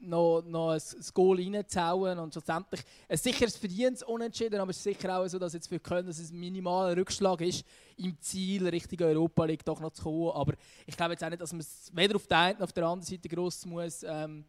noch, 0.02 0.42
noch 0.42 0.70
ein, 0.70 0.80
ein 0.80 1.06
Goal 1.14 1.38
reinzuhauen 1.38 2.18
und 2.18 2.32
schlussendlich 2.32 2.82
ein 3.08 3.16
sicheres 3.16 3.56
verdientes 3.56 4.02
Unentschieden, 4.02 4.60
aber 4.60 4.70
es 4.70 4.78
ist 4.78 4.84
sicher 4.84 5.18
auch 5.18 5.26
so, 5.26 5.38
dass 5.38 5.52
jetzt 5.54 5.68
für 5.68 5.80
Köln 5.80 6.06
dass 6.06 6.18
es 6.18 6.30
ein 6.30 6.38
minimaler 6.38 6.96
Rückschlag 6.96 7.40
ist, 7.40 7.64
im 7.96 8.18
Ziel 8.20 8.66
Richtung 8.68 9.00
Europa 9.06 9.44
League 9.44 9.64
doch 9.64 9.80
noch 9.80 9.92
zu 9.92 10.02
kommen, 10.02 10.30
aber 10.32 10.54
ich 10.86 10.96
glaube 10.96 11.12
jetzt 11.12 11.24
auch 11.24 11.30
nicht, 11.30 11.40
dass 11.40 11.52
man 11.52 11.60
es 11.60 11.90
weder 11.94 12.16
auf 12.16 12.26
der 12.26 12.38
einen 12.38 12.58
noch 12.58 12.64
auf 12.64 12.72
der 12.72 12.84
anderen 12.84 13.02
Seite 13.02 13.28
gross 13.28 13.64
muss 13.64 14.02
ähm, 14.02 14.44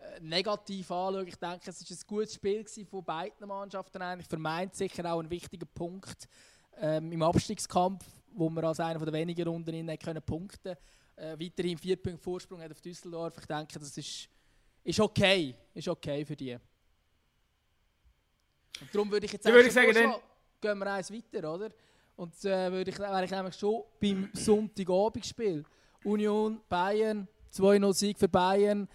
äh, 0.00 0.20
negativ 0.20 0.90
anschauen. 0.90 1.26
Ich 1.26 1.36
denke, 1.36 1.70
es 1.70 1.80
war 1.80 1.96
ein 1.96 2.00
gutes 2.06 2.34
Spiel 2.34 2.64
von 2.86 3.04
beiden 3.04 3.46
Mannschaften 3.46 4.00
eigentlich, 4.00 4.28
für 4.28 4.38
Mainz 4.38 4.78
sicher 4.78 5.12
auch 5.12 5.20
ein 5.20 5.30
wichtiger 5.30 5.66
Punkt 5.66 6.28
ähm, 6.80 7.12
im 7.12 7.22
Abstiegskampf, 7.22 8.04
wo 8.32 8.48
wir 8.48 8.64
als 8.64 8.80
einer 8.80 9.04
der 9.04 9.12
wenigen 9.12 9.46
Runden 9.46 9.98
können 9.98 10.22
punkten. 10.22 10.76
Äh, 11.16 11.36
weiterhin 11.38 11.76
vier 11.76 11.96
Punkte 11.96 12.22
Vorsprung 12.22 12.60
hat 12.62 12.70
auf 12.70 12.80
Düsseldorf. 12.80 13.34
Ich 13.40 13.46
denke, 13.46 13.78
das 13.78 13.96
ist 13.96 14.28
ist 14.84 15.00
okay. 15.00 15.54
Ist 15.74 15.88
okay 15.88 16.24
für 16.24 16.36
die. 16.36 16.54
Und 18.80 18.94
darum 18.94 19.10
würde 19.10 19.26
ich 19.26 19.32
jetzt 19.32 19.44
würde 19.44 19.66
ich 19.68 19.72
sagen, 19.72 19.92
vorschlagen, 19.92 20.22
gehen 20.60 20.78
wir 20.78 20.92
eins 20.92 21.12
weiter, 21.12 21.54
oder? 21.54 21.70
Und 22.16 22.44
äh, 22.44 22.72
würde 22.72 22.90
ich, 22.90 22.98
wäre 22.98 23.24
ich 23.24 23.30
nämlich 23.30 23.54
schon 23.54 23.84
beim 24.00 24.30
Sonntagabendspiel. 24.32 25.64
Union, 26.04 26.60
Bayern, 26.68 27.28
2-0 27.52 27.92
Sieg 27.94 28.18
für 28.18 28.28
Bayern. 28.28 28.88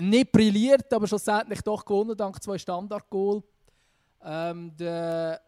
Nicht 0.00 0.32
brilliert, 0.32 0.92
aber 0.92 1.06
schlussendlich 1.06 1.60
doch 1.62 1.84
gewonnen, 1.84 2.16
dank 2.16 2.42
zwei 2.42 2.58
Standardgoal. 2.58 3.42
Ähm, 4.22 4.76
der 4.76 5.40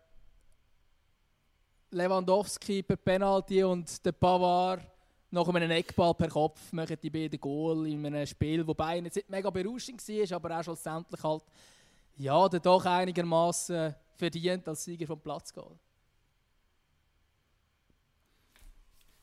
Lewandowski 1.91 2.83
per 2.83 2.97
Penalty 2.97 3.65
und 3.65 4.05
der 4.05 4.13
Pavard 4.13 4.83
nach 5.37 5.49
einem 5.49 5.71
Eckball 5.71 6.15
per 6.15 6.29
Kopf 6.29 6.73
machen 6.73 6.97
die 7.03 7.11
beiden 7.11 7.39
Goal 7.39 7.87
in 7.87 8.05
einem 8.07 8.27
Spiel, 8.27 8.67
wo 8.67 8.75
Bayern 8.75 9.05
jetzt 9.05 9.17
nicht 9.17 9.31
mega 9.31 9.51
berauschend 9.51 10.07
war, 10.09 10.37
aber 10.37 10.59
auch 10.59 10.65
schlussendlich 10.65 11.23
halt 11.23 11.45
ja, 12.17 12.49
dann 12.49 12.63
doch 12.63 12.85
einigermaßen 12.85 13.95
verdient 14.17 14.67
als 14.67 14.85
Sieger 14.85 15.07
vom 15.07 15.21
Platz 15.21 15.53
gehen. 15.53 15.79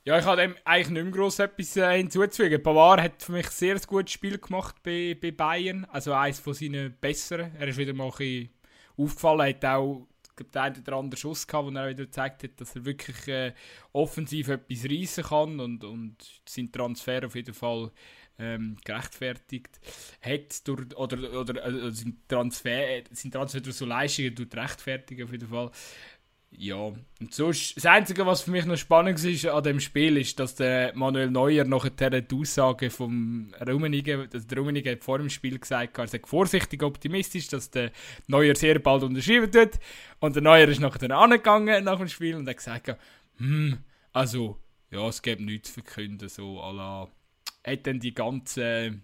Ja, 0.05 0.19
ich 0.19 0.25
habe 0.25 0.41
dem 0.41 0.55
eigentlich 0.65 0.89
nicht 0.89 1.03
mehr 1.03 1.13
gross 1.13 1.39
etwas 1.39 1.77
äh, 1.77 1.97
hinzuzufügen. 1.97 2.61
Pavard 2.61 3.01
hat 3.01 3.23
für 3.23 3.31
mich 3.31 3.47
sehr 3.47 3.75
ein 3.75 3.81
gutes 3.87 4.11
Spiel 4.11 4.37
gemacht 4.37 4.75
bei, 4.83 5.17
bei 5.19 5.31
Bayern. 5.31 5.85
Also 5.85 6.11
eines 6.13 6.39
von 6.39 6.53
seinen 6.53 6.95
besseren. 6.99 7.55
Er 7.57 7.69
ist 7.69 7.77
wieder 7.77 7.93
mal 7.93 8.07
ein 8.07 8.11
bisschen 8.11 8.49
aufgefallen, 8.97 9.49
hat 9.49 9.65
auch 9.65 10.05
glaube, 10.35 10.51
der 10.51 10.61
eine 10.63 10.79
oder 10.79 10.95
andere 10.97 11.19
Schuss 11.19 11.47
gehabt, 11.47 11.67
wo 11.67 11.71
er 11.71 11.89
wieder 11.89 12.05
gezeigt 12.05 12.43
hat, 12.43 12.59
dass 12.59 12.75
er 12.75 12.85
wirklich 12.85 13.27
äh, 13.27 13.53
offensiv 13.91 14.49
etwas 14.49 14.85
reissen 14.85 15.23
kann 15.23 15.59
und, 15.59 15.83
und 15.83 16.15
sein 16.47 16.71
Transfer 16.71 17.25
auf 17.25 17.35
jeden 17.35 17.53
Fall 17.53 17.91
ähm, 18.39 18.77
gerechtfertigt 18.83 19.79
hat 20.21 20.67
durch, 20.67 20.95
oder, 20.97 21.39
oder 21.39 21.65
äh, 21.65 21.91
sein 21.91 22.21
Transfer, 22.27 23.03
sein 23.11 23.31
Transfer 23.31 23.61
durch 23.61 23.75
so 23.75 23.85
Leistungen 23.85 24.35
tut 24.35 24.55
rechtfertigen 24.55 25.25
auf 25.25 25.31
jeden 25.31 25.47
Fall. 25.49 25.71
Ja, 26.55 26.75
und 26.75 27.33
sonst, 27.33 27.75
das 27.75 27.85
Einzige, 27.85 28.25
was 28.25 28.43
für 28.43 28.51
mich 28.51 28.65
noch 28.65 28.77
spannend 28.77 29.23
war 29.23 29.55
an 29.55 29.63
dem 29.63 29.79
Spiel, 29.79 30.17
ist, 30.17 30.39
dass 30.39 30.55
der 30.55 30.95
Manuel 30.95 31.31
Neuer 31.31 31.63
nachher 31.65 32.21
die 32.21 32.35
Aussage 32.35 32.89
vom 32.89 33.53
Rummenigge, 33.65 34.27
dass 34.27 34.45
der 34.45 34.59
Rummenigge 34.59 34.91
hat 34.91 35.03
vor 35.03 35.17
dem 35.17 35.29
Spiel 35.29 35.57
gesagt, 35.57 35.97
er 35.97 36.07
sei 36.07 36.21
vorsichtig 36.23 36.83
optimistisch, 36.83 37.47
dass 37.47 37.71
der 37.71 37.91
Neuer 38.27 38.55
sehr 38.55 38.79
bald 38.79 39.03
unterschreiben 39.03 39.53
wird. 39.53 39.79
Und 40.19 40.35
der 40.35 40.43
Neuer 40.43 40.67
ist 40.67 40.79
nachher 40.79 41.09
angegangen 41.11 41.83
nach 41.83 41.97
dem 41.97 42.07
Spiel 42.07 42.35
und 42.35 42.47
hat 42.47 42.57
gesagt, 42.57 42.95
hm, 43.37 43.79
also, 44.11 44.59
ja, 44.91 45.07
es 45.07 45.21
gibt 45.21 45.41
nichts 45.41 45.69
zu 45.69 45.81
verkünden, 45.81 46.29
so 46.29 46.61
à 46.61 46.71
la, 46.71 47.07
hat 47.65 47.87
dann 47.87 47.99
die 47.99 48.13
ganze 48.13 49.01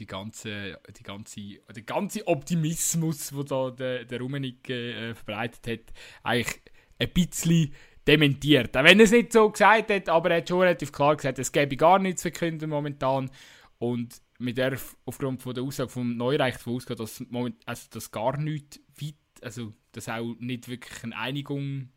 die 0.00 0.06
ganze, 0.06 0.78
die 0.98 1.02
ganze, 1.02 1.40
der 1.74 1.82
ganze 1.82 2.26
Optimismus, 2.26 3.28
den 3.28 3.46
da 3.46 3.70
der, 3.70 4.04
der 4.04 4.20
Rummenigge 4.20 4.94
äh, 4.94 5.14
verbreitet 5.14 5.66
hat, 5.66 5.94
eigentlich 6.22 6.60
ein 6.98 7.10
bisschen 7.12 7.74
dementiert. 8.06 8.76
Auch 8.76 8.84
wenn 8.84 8.98
er 8.98 9.04
es 9.04 9.12
nicht 9.12 9.32
so 9.32 9.50
gesagt 9.50 9.90
hat, 9.90 10.08
aber 10.08 10.30
er 10.30 10.38
hat 10.38 10.48
schon 10.48 10.60
relativ 10.60 10.90
klar 10.90 11.16
gesagt, 11.16 11.38
es 11.38 11.52
gäbe 11.52 11.76
gar 11.76 11.98
nichts 11.98 12.22
zu 12.22 12.30
verkünden 12.30 12.70
momentan. 12.70 13.30
Und 13.78 14.20
mit 14.38 14.56
der 14.56 14.78
aufgrund 15.04 15.42
von 15.42 15.54
der 15.54 15.62
Aussage 15.64 15.90
vom 15.90 16.16
Neureich 16.16 16.54
davon 16.54 16.76
ausgehen, 16.76 16.98
dass, 16.98 17.20
moment, 17.28 17.56
also, 17.66 17.86
dass 17.90 18.10
gar 18.10 18.38
nichts 18.38 18.80
weit, 19.00 19.14
also 19.42 19.72
dass 19.92 20.08
auch 20.08 20.34
nicht 20.38 20.68
wirklich 20.68 21.04
eine 21.04 21.16
Einigung 21.16 21.90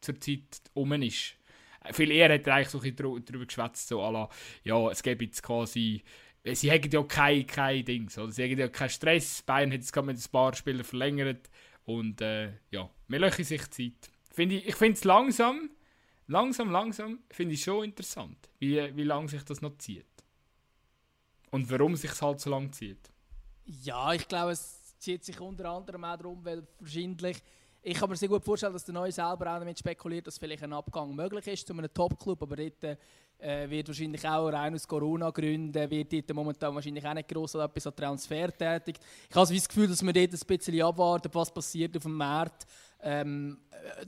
zurzeit 0.00 0.62
um 0.74 0.92
ist. 0.92 1.34
Viel 1.92 2.10
eher 2.10 2.32
hat 2.32 2.46
er 2.46 2.54
eigentlich 2.54 2.68
so 2.68 2.78
ein 2.78 2.94
bisschen 2.94 3.24
darüber 3.24 3.46
geschwätzt, 3.46 3.88
so 3.88 3.98
la, 4.10 4.28
ja, 4.62 4.90
es 4.90 5.02
gäbe 5.02 5.24
jetzt 5.24 5.42
quasi 5.42 6.02
sie 6.44 6.70
haben 6.70 6.90
ja 6.90 7.02
kein, 7.02 7.46
kein 7.46 7.84
Dings, 7.84 8.18
oder? 8.18 8.30
Sie 8.30 8.42
haben 8.42 8.58
ja 8.58 8.68
keinen 8.68 8.90
Stress. 8.90 9.42
Bayern 9.42 9.70
hat 9.70 9.80
jetzt 9.80 9.92
gerade 9.92 10.06
mit 10.06 10.16
ein 10.16 10.30
paar 10.30 10.54
Spielern 10.54 10.84
verlängert. 10.84 11.50
Und 11.84 12.20
äh, 12.20 12.52
ja, 12.70 12.88
wir 13.08 13.18
lassen 13.18 13.44
sich 13.44 13.70
Zeit. 13.70 14.10
Find 14.30 14.52
ich 14.52 14.68
ich 14.68 14.76
finde 14.76 14.94
es 14.94 15.04
langsam, 15.04 15.70
langsam, 16.26 16.70
langsam, 16.70 17.20
finde 17.30 17.54
ich 17.54 17.62
schon 17.62 17.84
interessant, 17.84 18.36
wie, 18.58 18.94
wie 18.96 19.04
lange 19.04 19.28
sich 19.28 19.42
das 19.42 19.60
noch 19.62 19.76
zieht. 19.78 20.06
Und 21.50 21.70
warum 21.70 21.96
sich 21.96 22.10
es 22.10 22.20
halt 22.20 22.40
so 22.40 22.50
lange 22.50 22.70
zieht. 22.70 23.10
Ja, 23.64 24.12
ich 24.12 24.28
glaube, 24.28 24.52
es 24.52 24.98
zieht 24.98 25.24
sich 25.24 25.40
unter 25.40 25.70
anderem 25.70 26.04
auch 26.04 26.16
darum, 26.16 26.44
weil 26.44 26.66
wahrscheinlich, 26.78 27.42
ich 27.82 27.98
kann 27.98 28.10
mir 28.10 28.16
sehr 28.16 28.28
gut 28.28 28.44
vorstellen, 28.44 28.72
dass 28.72 28.84
der 28.84 28.94
Neue 28.94 29.12
selber 29.12 29.54
auch 29.54 29.58
damit 29.58 29.78
spekuliert, 29.78 30.26
dass 30.26 30.38
vielleicht 30.38 30.62
ein 30.62 30.72
Abgang 30.72 31.14
möglich 31.14 31.46
ist 31.46 31.66
zu 31.66 31.72
einem 31.72 31.92
Top-Club, 31.92 32.42
aber 32.42 32.56
dort 32.56 32.84
äh, 32.84 32.96
wird 33.40 33.88
wahrscheinlich 33.88 34.26
auch 34.26 34.48
rein 34.48 34.74
aus 34.74 34.88
Corona-Gründen, 34.88 35.90
wird 35.90 36.12
dort 36.12 36.34
momentan 36.34 36.74
wahrscheinlich 36.74 37.06
auch 37.06 37.14
nicht 37.14 37.28
gross 37.28 37.54
etwas 37.54 37.86
an 37.86 37.96
Transfer 37.96 38.56
tätig. 38.56 38.96
Ich 39.28 39.36
habe 39.36 39.46
so 39.46 39.54
das 39.54 39.68
Gefühl, 39.68 39.88
dass 39.88 40.02
wir 40.02 40.12
dort 40.12 40.32
ein 40.32 40.58
bisschen 40.58 40.82
abwarten, 40.82 41.30
was 41.32 41.52
passiert 41.52 41.96
auf 41.96 42.02
dem 42.02 42.14
Markt. 42.14 42.66
ähm, 43.00 43.58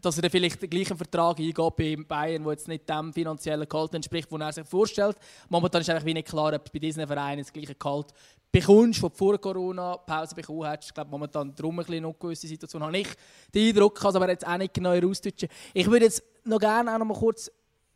dass 0.00 0.18
er 0.18 0.30
vielleicht 0.30 0.60
den 0.60 0.70
gleichen 0.70 0.96
Vertrag 0.96 1.38
eingeht 1.38 1.76
bei 1.76 1.96
Bayern, 1.96 2.42
der 2.42 2.52
jetzt 2.52 2.68
nicht 2.68 2.88
dem 2.88 3.12
finanziellen 3.12 3.68
Gehalt 3.68 3.94
entspricht, 3.94 4.30
den 4.30 4.40
er 4.40 4.52
sich 4.52 4.66
vorstellt. 4.66 5.16
Momentan 5.48 5.80
ist 5.80 5.90
eigentlich 5.90 6.14
nicht 6.14 6.28
klar, 6.28 6.52
ob 6.52 6.72
bei 6.72 6.78
diesen 6.78 7.06
Vereinen 7.06 7.42
das 7.42 7.52
gleiche 7.52 7.74
Gehalt 7.74 8.08
bekommst, 8.50 9.02
das 9.02 9.12
du 9.12 9.16
vor 9.16 9.38
Corona-Pause 9.38 10.34
bekommen 10.34 10.66
hast. 10.66 10.86
Ich 10.86 10.94
glaube, 10.94 11.10
momentan 11.10 11.54
darum 11.54 11.78
ein 11.78 11.86
eine 11.86 12.08
ungewisse 12.08 12.48
Situation 12.48 12.82
habe 12.82 12.98
ich 12.98 13.08
den 13.54 13.68
Eindruck, 13.68 13.94
kann 13.94 14.10
es 14.10 14.16
aber 14.16 14.28
jetzt 14.28 14.46
auch 14.46 14.58
nicht 14.58 14.74
genau 14.74 14.92
herausdeutschen. 14.92 15.48
Ich 15.72 15.88
würde 15.88 16.06
jetzt 16.06 16.22
noch 16.44 16.58
gerne 16.58 16.92
auch 16.92 16.98
noch 16.98 17.06
mal 17.06 17.16
kurz 17.16 17.50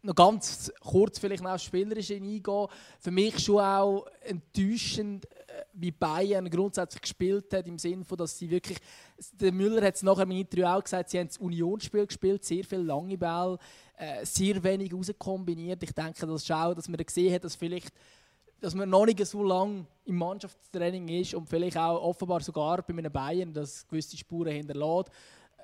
noch 0.05 0.15
ganz 0.15 0.71
kurz 0.81 1.19
vielleicht 1.19 1.43
noch 1.43 1.53
aufs 1.53 1.65
Spielerische 1.65 2.15
eingehen. 2.15 2.67
Für 3.01 3.11
mich 3.11 3.39
schon 3.39 3.61
auch 3.61 4.07
enttäuschend, 4.23 5.25
äh, 5.25 5.65
wie 5.73 5.91
Bayern 5.91 6.49
grundsätzlich 6.51 7.03
gespielt 7.03 7.53
hat, 7.53 7.67
im 7.67 7.79
Sinne 7.79 8.05
von, 8.05 8.19
dass 8.19 8.39
sie 8.39 8.51
wirklich, 8.51 8.79
der 9.33 9.53
Müller 9.53 9.85
hat 9.85 9.95
es 9.95 10.03
nachher 10.03 10.25
im 10.25 10.33
Interview 10.33 10.67
auch 10.67 10.85
gesagt, 10.85 11.11
sie 11.11 11.19
haben 11.19 11.29
das 11.29 11.39
Unionsspiel 11.39 12.07
gespielt, 12.07 12.45
sehr 12.45 12.65
viele 12.65 12.83
lange 12.83 13.17
Bälle, 13.17 13.59
äh, 13.97 14.25
sehr 14.27 14.63
wenig 14.63 14.93
rauskombiniert. 14.93 15.83
Ich 15.83 15.93
denke, 15.93 16.27
das 16.27 16.43
ist 16.43 16.53
auch, 16.53 16.75
dass 16.75 16.89
man 16.89 16.99
gesehen 16.99 17.35
hat, 17.35 17.45
dass 17.45 17.57
vielleicht 17.57 17.93
dass 18.61 18.75
man 18.75 18.89
noch 18.89 19.05
nicht 19.05 19.25
so 19.27 19.43
lange 19.43 19.85
im 20.07 20.17
Mannschaftstraining 20.17 21.09
ist 21.09 21.35
und 21.35 21.47
vielleicht 21.51 21.77
auch 21.77 22.03
offenbar 22.03 22.41
sogar 22.41 22.81
bei 22.81 22.95
einem 22.95 23.13
Bayern, 23.13 23.53
das 23.53 23.87
gewisse 23.87 24.17
Spuren 24.17 24.53
hinterlässt. 24.53 25.11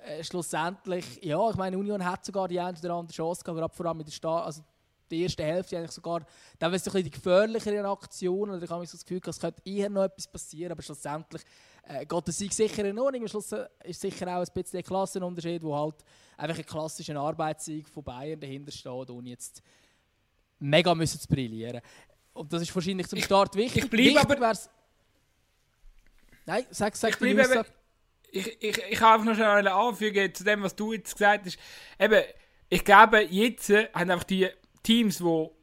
Äh, 0.05 0.25
schlussendlich, 0.25 1.23
ja, 1.23 1.51
ich 1.51 1.57
meine, 1.57 1.77
Union 1.77 2.05
hat 2.05 2.25
sogar 2.25 2.49
die 2.49 2.59
eine 2.59 2.79
oder 2.79 2.95
andere 2.95 3.15
Chance 3.15 3.45
gehabt, 3.45 3.59
gerade 3.59 3.75
vor 3.75 3.87
allem 3.87 3.99
mit 3.99 4.07
der 4.07 4.13
Sta 4.13 4.43
also 4.45 4.63
die 5.11 5.23
erste 5.23 5.43
Hälfte 5.43 5.77
eigentlich 5.77 5.91
sogar, 5.91 6.25
dann 6.59 6.73
ist 6.73 6.87
es 6.87 6.95
ein 6.95 7.03
die 7.03 7.11
gefährlichere 7.11 7.87
Aktion 7.89 8.51
oder 8.51 8.63
ich 8.63 8.71
habe 8.71 8.87
so 8.87 8.93
das 8.93 9.05
Gefühl, 9.05 9.21
es 9.27 9.41
könnte 9.41 9.61
eher 9.65 9.91
noch 9.91 10.05
etwas 10.05 10.27
passieren, 10.27 10.73
aber 10.73 10.83
schlussendlich 10.83 11.43
äh, 11.83 12.07
geht 12.07 12.27
der 12.27 12.33
Sieg 12.33 12.53
sicher 12.53 12.85
in 12.85 12.99
Ordnung. 12.99 13.23
Am 13.23 13.29
Schluss 13.29 13.53
äh, 13.53 13.67
ist 13.85 14.01
sicher 14.01 14.27
auch 14.29 14.41
ein 14.41 14.47
bisschen 14.55 14.73
der 14.73 14.83
Klassenunterschied, 14.85 15.63
wo 15.63 15.77
halt 15.77 15.97
einfach 16.37 16.59
ein 16.59 16.67
klassischer 16.67 17.17
Arbeitssieg 17.17 17.89
von 17.89 18.05
Bayern 18.05 18.41
dahinter 18.41 18.71
steht, 18.71 19.11
ohne 19.11 19.31
jetzt 19.31 19.63
mega 20.61 20.95
müssen 20.95 21.21
zu 21.21 21.29
brillieren. 21.29 21.81
Und 22.33 22.53
das 22.53 22.63
ist 22.63 22.75
wahrscheinlich 22.75 23.09
zum 23.09 23.21
Start 23.21 23.55
wichtig. 23.57 23.85
Ich 23.85 23.91
bleibe 23.91 24.21
aber... 24.21 24.55
Nein, 26.47 26.65
sag, 26.71 26.97
sag 26.97 27.11
ich 27.11 27.19
bleibe 27.19 27.43
eben, 27.43 27.65
ich, 28.33 28.63
ich, 28.63 28.79
ich 28.91 28.99
kann 28.99 29.21
einfach 29.21 29.27
noch 29.27 29.35
schnell 29.35 29.69
anfügen 29.69 30.35
zu 30.35 30.45
dem, 30.45 30.63
was 30.63 30.77
du 30.77 30.93
jetzt 30.93 31.15
gesagt 31.15 31.47
hast. 31.47 31.59
Eben, 31.99 32.23
ich 32.69 32.85
glaube, 32.85 33.27
jetzt 33.31 33.71
haben 33.71 34.11
einfach 34.11 34.25
die 34.25 34.49
Teams, 34.83 35.23
wo 35.23 35.57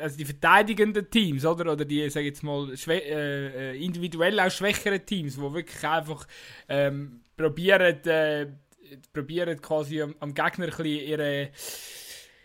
also 0.00 0.16
die 0.16 0.24
verteidigenden 0.24 1.10
Teams, 1.10 1.44
oder? 1.44 1.72
Oder 1.72 1.84
die, 1.84 2.08
sag 2.10 2.22
jetzt 2.22 2.42
mal, 2.42 2.72
äh, 2.88 3.72
äh, 3.72 3.84
individuell 3.84 4.38
auch 4.38 4.50
schwächere 4.50 5.00
Teams, 5.00 5.34
die 5.36 5.40
wirklich 5.40 5.84
einfach 5.84 6.26
ähm, 6.68 7.20
probieren, 7.36 8.04
äh, 8.04 8.46
probieren 9.12 9.60
quasi 9.60 10.02
am, 10.02 10.14
am 10.20 10.34
Gegner 10.34 10.66
ein 10.66 10.70
bisschen 10.70 10.84
ihre 10.86 11.50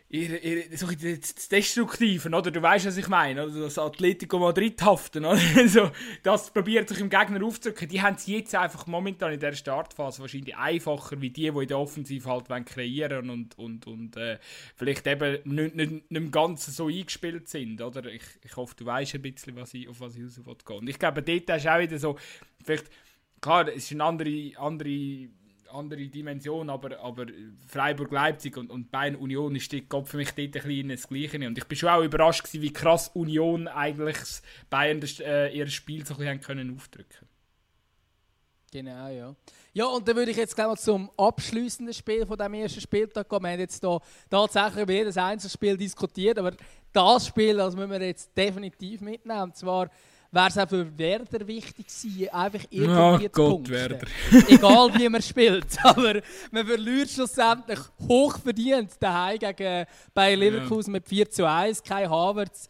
ihre, 0.10 0.38
ihre, 0.38 0.78
so 0.78 0.88
das 0.88 1.50
Destruktiven, 1.50 2.34
oder? 2.34 2.50
Du 2.50 2.62
weißt, 2.62 2.86
was 2.86 2.98
ich 2.98 3.10
meine, 3.10 3.46
oder? 3.46 3.62
Das 3.62 3.78
Atletico 3.78 4.40
Madrid 4.40 4.82
haften, 4.82 5.26
oder? 5.26 5.38
so, 5.68 5.92
das 6.24 6.52
probiert 6.52 6.88
sich 6.88 7.00
im 7.00 7.10
Gegner 7.10 7.44
aufzudrücken. 7.44 7.90
Die 7.90 8.02
haben 8.02 8.16
es 8.16 8.26
jetzt 8.26 8.56
einfach 8.56 8.88
momentan 8.88 9.34
in 9.34 9.40
der 9.40 9.54
Startphase 9.54 10.22
wahrscheinlich 10.22 10.56
einfacher, 10.56 11.20
wie 11.20 11.30
die, 11.30 11.52
die 11.52 11.62
in 11.62 11.68
der 11.68 11.80
Offensive 11.80 12.30
halt 12.30 12.50
wollen 12.50 12.66
kreieren 12.66 13.30
und, 13.30 13.58
und, 13.58 13.86
und 13.86 14.16
äh, 14.16 14.40
vielleicht 14.76 15.06
eben 15.08 15.40
nicht, 15.44 15.76
nicht, 15.76 15.92
nicht 15.92 16.06
im 16.10 16.32
Ganzen 16.32 16.72
so 16.72 16.88
eingespielt 16.88 17.50
sind, 17.50 17.82
oder? 17.82 18.06
Ich, 18.06 18.24
ich 18.44 18.56
hoffe, 18.56 18.76
du 18.78 18.86
weißt 18.86 19.16
ein 19.16 19.22
bisschen, 19.22 19.56
was 19.58 19.74
ich, 19.74 19.90
auf 19.90 20.00
was 20.00 20.16
ich 20.16 20.24
raus 20.24 20.40
will 20.46 20.78
Und 20.78 20.90
ich 20.90 21.00
glaube, 21.00 21.22
dort 21.22 21.50
hast 21.50 21.66
du 21.66 21.74
auch 21.74 21.80
wieder 21.80 22.00
so, 22.00 22.18
vielleicht, 22.64 22.90
klar, 23.42 23.68
es 23.68 23.84
ist 23.84 23.92
eine 23.92 24.06
andere, 24.06 24.52
andere 24.58 25.30
andere 25.70 26.08
Dimension, 26.08 26.70
aber, 26.70 27.00
aber 27.00 27.26
Freiburg-Leipzig 27.68 28.58
und, 28.58 28.70
und 28.70 28.92
Bayern 28.92 29.16
Union 29.16 29.56
ist 29.56 29.72
für 29.72 30.18
mich 30.18 30.32
dort 30.32 30.40
ein 30.40 30.52
bisschen 30.52 30.90
das 30.90 31.08
Gleiche. 31.08 31.38
Und 31.48 31.58
ich 31.58 31.66
bin 31.66 31.78
schon 31.78 31.90
auch 31.90 32.04
überrascht 32.04 32.44
gewesen, 32.44 32.62
wie 32.62 32.74
krass 32.74 33.10
Union 33.10 33.68
eigentlich 33.68 34.18
Bayern 34.70 35.02
das, 35.02 35.20
äh, 35.20 35.50
ihr 35.50 35.68
Spiel 35.68 36.06
so 36.06 36.14
ein 36.16 36.20
bisschen 36.20 36.42
können 36.42 36.76
aufdrücken 36.76 37.28
Genau, 38.72 39.08
ja. 39.08 39.36
Ja, 39.74 39.86
und 39.86 40.08
dann 40.08 40.16
würde 40.16 40.32
ich 40.32 40.38
jetzt 40.38 40.56
gleich 40.56 40.68
mal 40.68 40.76
zum 40.76 41.10
abschließenden 41.18 41.94
Spiel 41.94 42.26
von 42.26 42.38
dem 42.38 42.54
ersten 42.54 42.82
Spieltag 42.82 43.28
kommen. 43.28 43.46
Wir 43.46 43.52
haben 43.54 43.60
jetzt 43.60 43.80
hier 43.80 44.00
tatsächlich 44.30 44.84
über 44.84 44.94
jedes 44.94 45.18
Einzelspiel 45.18 45.78
diskutiert, 45.78 46.38
aber 46.38 46.52
das 46.92 47.28
Spiel, 47.28 47.58
das 47.58 47.76
müssen 47.76 47.92
wir 47.92 48.02
jetzt 48.02 48.36
definitiv 48.36 49.02
mitnehmen. 49.02 49.44
Und 49.44 49.56
zwar 49.56 49.90
wäre 50.32 50.48
es 50.48 50.58
auch 50.58 50.70
für 50.70 50.98
Werder 50.98 51.48
wichtig 51.48 51.88
gewesen, 51.88 52.30
einfach 52.30 52.64
irgendwie 52.70 53.26
oh 53.26 53.30
Gott, 53.32 53.50
punkten. 53.50 53.74
Werder. 53.74 54.00
Egal 54.48 54.94
wie 54.96 55.10
man 55.10 55.22
spielt. 55.22 55.78
Aber 55.84 56.22
man 56.52 56.66
verliert 56.66 57.10
schlussendlich 57.10 57.80
hoch 58.08 58.38
verdient 58.40 58.92
daheim 59.00 59.40
gegen 59.40 59.86
Bayer 60.14 60.38
Leverkusen 60.38 60.94
ja. 60.94 60.98
mit 61.00 61.08
4 61.08 61.30
zu 61.30 61.48
1. 61.50 61.84
Kein 61.84 62.10
Havertz. 62.10 62.70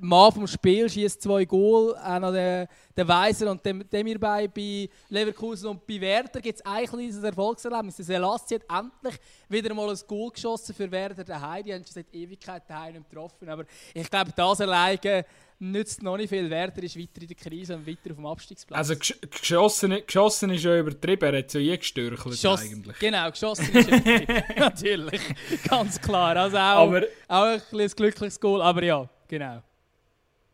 Mann 0.00 0.32
vom 0.32 0.46
Spiel 0.46 0.88
schießt 0.88 1.22
zwei 1.22 1.44
Goal. 1.44 1.94
Noch 2.20 2.32
der, 2.32 2.68
der 2.96 3.08
Weiser 3.08 3.50
und 3.50 3.64
dem, 3.64 3.88
dem 3.88 4.20
bei, 4.20 4.48
bei 4.48 4.88
Leverkusen 5.08 5.68
und 5.68 5.86
bei 5.86 6.00
Werder 6.00 6.40
gibt 6.40 6.58
es 6.58 6.64
eigentlich 6.64 7.08
dieses 7.08 7.24
Erfolgserlebnis. 7.24 7.96
Der 7.96 8.04
Selassie 8.04 8.56
hat 8.56 8.84
endlich 8.84 9.20
wieder 9.48 9.74
mal 9.74 9.90
ein 9.90 9.98
Goal 10.06 10.30
geschossen 10.30 10.74
für 10.74 10.90
Werder 10.90 11.24
daheim. 11.24 11.64
Die 11.64 11.74
haben 11.74 11.84
schon 11.84 11.94
seit 11.94 12.14
Ewigkeit 12.14 12.62
daheim 12.68 12.94
nicht 12.94 13.10
getroffen. 13.10 13.48
Aber 13.48 13.64
ich 13.94 14.10
glaube, 14.10 14.32
das 14.34 14.60
alleine 14.60 15.24
nützt 15.60 16.02
noch 16.02 16.16
nicht 16.16 16.30
viel. 16.30 16.48
Werder 16.48 16.82
ist 16.82 16.98
weiter 16.98 17.20
in 17.20 17.28
der 17.28 17.36
Krise 17.36 17.76
und 17.76 17.86
weiter 17.86 18.10
auf 18.10 18.16
dem 18.16 18.26
Abstiegsplatz. 18.26 18.78
Also 18.78 18.94
geschossen, 18.96 19.96
geschossen 20.06 20.50
ist 20.50 20.64
ja 20.64 20.78
übertrieben, 20.78 21.32
er 21.32 21.38
hat 21.38 21.52
ja 21.52 21.60
eh 21.60 21.76
gestürchelt 21.76 22.22
Geschoss, 22.24 22.62
eigentlich. 22.62 22.98
Genau, 22.98 23.30
geschossen 23.30 23.68
ist 23.72 23.88
übertrieben. 23.88 24.42
Natürlich, 24.56 25.20
ganz 25.68 26.00
klar. 26.00 26.36
Also 26.36 26.56
auch, 26.56 26.88
aber, 26.88 27.02
auch 27.28 27.44
ein, 27.44 27.80
ein 27.80 27.88
glückliches 27.88 28.40
Goal, 28.40 28.62
aber 28.62 28.82
ja, 28.82 29.08
genau. 29.28 29.62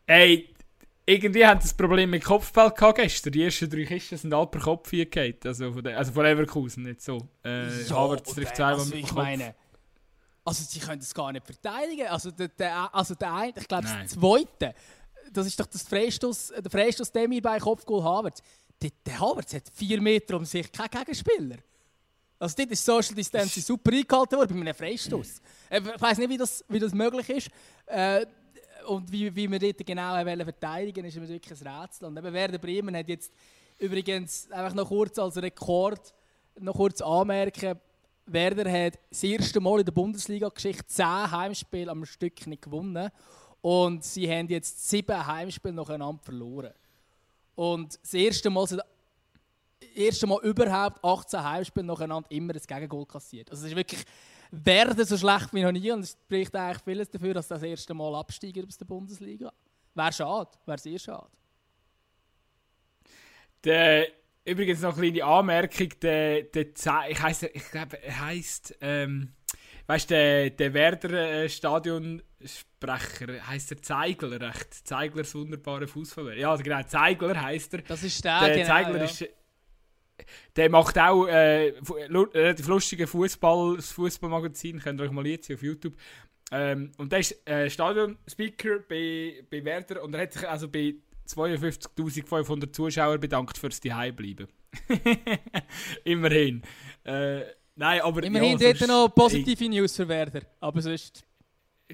Ey, 0.07 0.49
irgendwie 1.05 1.45
haben 1.45 1.59
das 1.59 1.73
Problem 1.73 2.09
mit 2.09 2.23
Kopfball 2.23 2.71
gehabt 2.71 2.97
gestern. 2.97 3.33
Die 3.33 3.43
ersten 3.43 3.69
drei 3.69 3.83
Kisten 3.83 4.17
sind 4.17 4.33
alle 4.33 4.47
per 4.47 4.61
Kopf 4.61 4.89
gegangen. 4.89 5.35
Also 5.43 5.71
von, 5.71 5.87
also 5.87 6.11
von 6.11 6.23
Leverkusen, 6.23 6.83
nicht 6.83 7.01
so. 7.01 7.27
Äh, 7.43 7.83
ja, 7.83 7.95
Havertz 7.95 8.33
trifft 8.33 8.55
zweimal 8.55 8.79
also 8.79 8.95
mit 8.95 9.03
ich 9.03 9.07
Kopf. 9.07 9.15
meine, 9.15 9.55
also 10.45 10.63
sie 10.63 10.79
können 10.79 10.99
das 10.99 11.13
gar 11.13 11.31
nicht 11.31 11.45
verteidigen. 11.45 12.07
Also 12.07 12.31
der, 12.31 12.47
der, 12.47 12.95
also 12.95 13.15
der 13.15 13.33
eine, 13.33 13.53
ich 13.57 13.67
glaube, 13.67 13.83
das 13.83 14.11
zweite, 14.11 14.73
das 15.31 15.47
ist 15.47 15.59
doch 15.59 15.65
das 15.65 15.83
Freistoß, 15.83 16.53
der 16.57 16.71
Freistoß 16.71 17.11
Demi 17.11 17.41
bei 17.41 17.59
Kopfgoal 17.59 18.03
Havertz. 18.03 18.41
Der, 18.81 18.91
der 19.05 19.19
Havertz 19.19 19.53
hat 19.53 19.63
vier 19.73 20.01
Meter 20.01 20.37
um 20.37 20.45
sich, 20.45 20.71
kein 20.71 20.89
Gegenspieler. 20.89 21.57
Also 22.39 22.55
dort 22.57 22.71
ist 22.71 22.85
Social 22.85 23.15
Distancing 23.15 23.63
super 23.63 23.91
eingehalten 23.91 24.37
worden 24.37 24.53
bei 24.53 24.61
einem 24.61 24.75
Freistoß. 24.75 25.41
Äh, 25.69 25.81
ich 25.95 26.01
weiß 26.01 26.17
nicht, 26.19 26.29
wie 26.29 26.37
das, 26.37 26.63
wie 26.69 26.79
das 26.79 26.93
möglich 26.93 27.29
ist. 27.29 27.49
Äh, 27.87 28.25
und 28.87 29.11
wie, 29.11 29.35
wie 29.35 29.51
wir 29.51 29.59
dort 29.59 29.85
genau 29.85 30.13
wollen 30.13 30.43
verteidigen 30.43 31.05
ist 31.05 31.17
mir 31.17 31.27
wirklich 31.27 31.61
ein 31.61 31.81
Rätsel. 31.81 32.07
Und 32.07 32.17
eben 32.17 32.33
Werder 32.33 32.57
Bremen 32.57 32.95
hat 32.95 33.07
jetzt 33.07 33.31
übrigens 33.77 34.49
einfach 34.51 34.73
noch 34.73 34.87
kurz 34.87 35.19
als 35.19 35.37
Rekord 35.37 36.13
noch 36.59 36.75
kurz 36.75 37.01
anmerken, 37.01 37.79
Werder 38.25 38.69
hat 38.69 38.99
das 39.09 39.23
erste 39.23 39.59
Mal 39.59 39.79
in 39.79 39.85
der 39.85 39.93
Bundesliga-Geschichte 39.93 40.85
zehn 40.85 41.31
Heimspiele 41.31 41.89
am 41.89 42.05
Stück 42.05 42.45
nicht 42.47 42.63
gewonnen. 42.63 43.09
Und 43.61 44.03
sie 44.03 44.29
haben 44.29 44.47
jetzt 44.49 44.89
sieben 44.89 45.25
Heimspiele 45.25 45.73
nacheinander 45.73 46.21
verloren. 46.21 46.73
Und 47.55 47.97
das 48.01 48.13
erste 48.13 48.49
Mal, 48.49 48.65
das 48.67 48.79
erste 49.95 50.27
Mal 50.27 50.39
überhaupt 50.43 51.03
18 51.03 51.43
Heimspiele 51.43 51.85
nacheinander 51.85 52.29
immer 52.31 52.53
das 52.53 52.67
Gegengol 52.67 53.05
kassiert. 53.05 53.49
Also 53.49 53.65
es 53.65 53.71
ist 53.71 53.77
wirklich 53.77 54.03
werden 54.51 55.05
so 55.05 55.17
schlecht 55.17 55.53
wie 55.53 55.63
noch 55.63 55.71
nie 55.71 55.91
und 55.91 56.01
es 56.01 56.11
spricht 56.11 56.55
eigentlich 56.55 56.83
vieles 56.83 57.09
dafür, 57.09 57.33
dass 57.33 57.47
das, 57.47 57.61
das 57.61 57.69
erste 57.69 57.93
Mal 57.93 58.15
absteigen 58.15 58.65
aus 58.65 58.77
der 58.77 58.85
Bundesliga. 58.85 59.51
Wäre 59.93 60.13
schade, 60.13 60.51
wäre 60.65 60.77
sehr 60.77 60.99
schade. 60.99 61.31
Der, 63.63 64.07
übrigens 64.45 64.81
noch 64.81 64.97
eine 64.97 65.11
kleine 65.11 65.25
Anmerkung, 65.25 65.89
der, 66.01 66.43
der 66.43 66.65
ich, 67.09 67.21
heiss, 67.21 67.43
ich 67.43 67.71
glaube, 67.71 68.01
er 68.01 68.25
heisst, 68.25 68.75
ähm, 68.81 69.33
weißt 69.87 70.09
du, 70.09 70.13
der, 70.13 70.49
der 70.51 70.73
Werder 70.73 71.49
Stadionsprecher 71.49 73.47
heisst 73.47 73.71
der 73.71 73.81
Zeigler, 73.81 74.39
recht? 74.39 74.87
Zeigler 74.87 75.21
ist 75.21 75.35
wunderbare 75.35 75.87
Fußballer. 75.87 76.35
Ja, 76.35 76.55
genau, 76.55 76.83
Zeigler 76.83 77.41
heisst 77.41 77.73
er. 77.73 77.81
Das 77.81 78.03
ist 78.03 78.23
der, 78.23 78.39
der 78.39 78.55
genau, 78.55 78.67
Zeigler 78.67 78.97
ja. 78.97 79.03
ist, 79.05 79.25
der 80.55 80.69
macht 80.69 80.97
auch 80.97 81.27
äh, 81.27 81.73
relativ 81.89 82.67
lustige 82.67 83.07
Fußball, 83.07 83.75
das 83.75 83.91
Fußballmagazin, 83.91 84.79
könnt 84.79 84.99
ihr 84.99 85.05
euch 85.05 85.11
mal 85.11 85.25
jetzt 85.27 85.51
auf 85.51 85.61
YouTube. 85.61 85.95
Ähm, 86.51 86.91
und 86.97 87.11
der 87.11 87.19
ist 87.19 87.47
äh, 87.47 87.69
Stadionspeaker 87.69 88.79
bei, 88.87 89.43
bei 89.49 89.63
Werder 89.63 90.03
und 90.03 90.13
er 90.13 90.21
hat 90.21 90.33
sich 90.33 90.47
also 90.47 90.69
bei 90.69 90.95
52.500 91.27 92.71
Zuschauern 92.71 93.19
bedankt 93.19 93.57
fürs 93.57 93.81
Zuheimebleiben. 93.81 94.47
Immerhin. 96.05 96.61
Äh, 97.03 97.41
nein, 97.75 98.01
aber 98.01 98.23
immerhin 98.23 98.57
ja, 98.57 98.73
dort 98.73 98.87
noch 98.87 99.09
positive 99.09 99.63
ey, 99.63 99.69
News 99.69 99.95
für 99.95 100.07
Werder, 100.07 100.41
aber 100.59 100.81
sonst... 100.81 101.23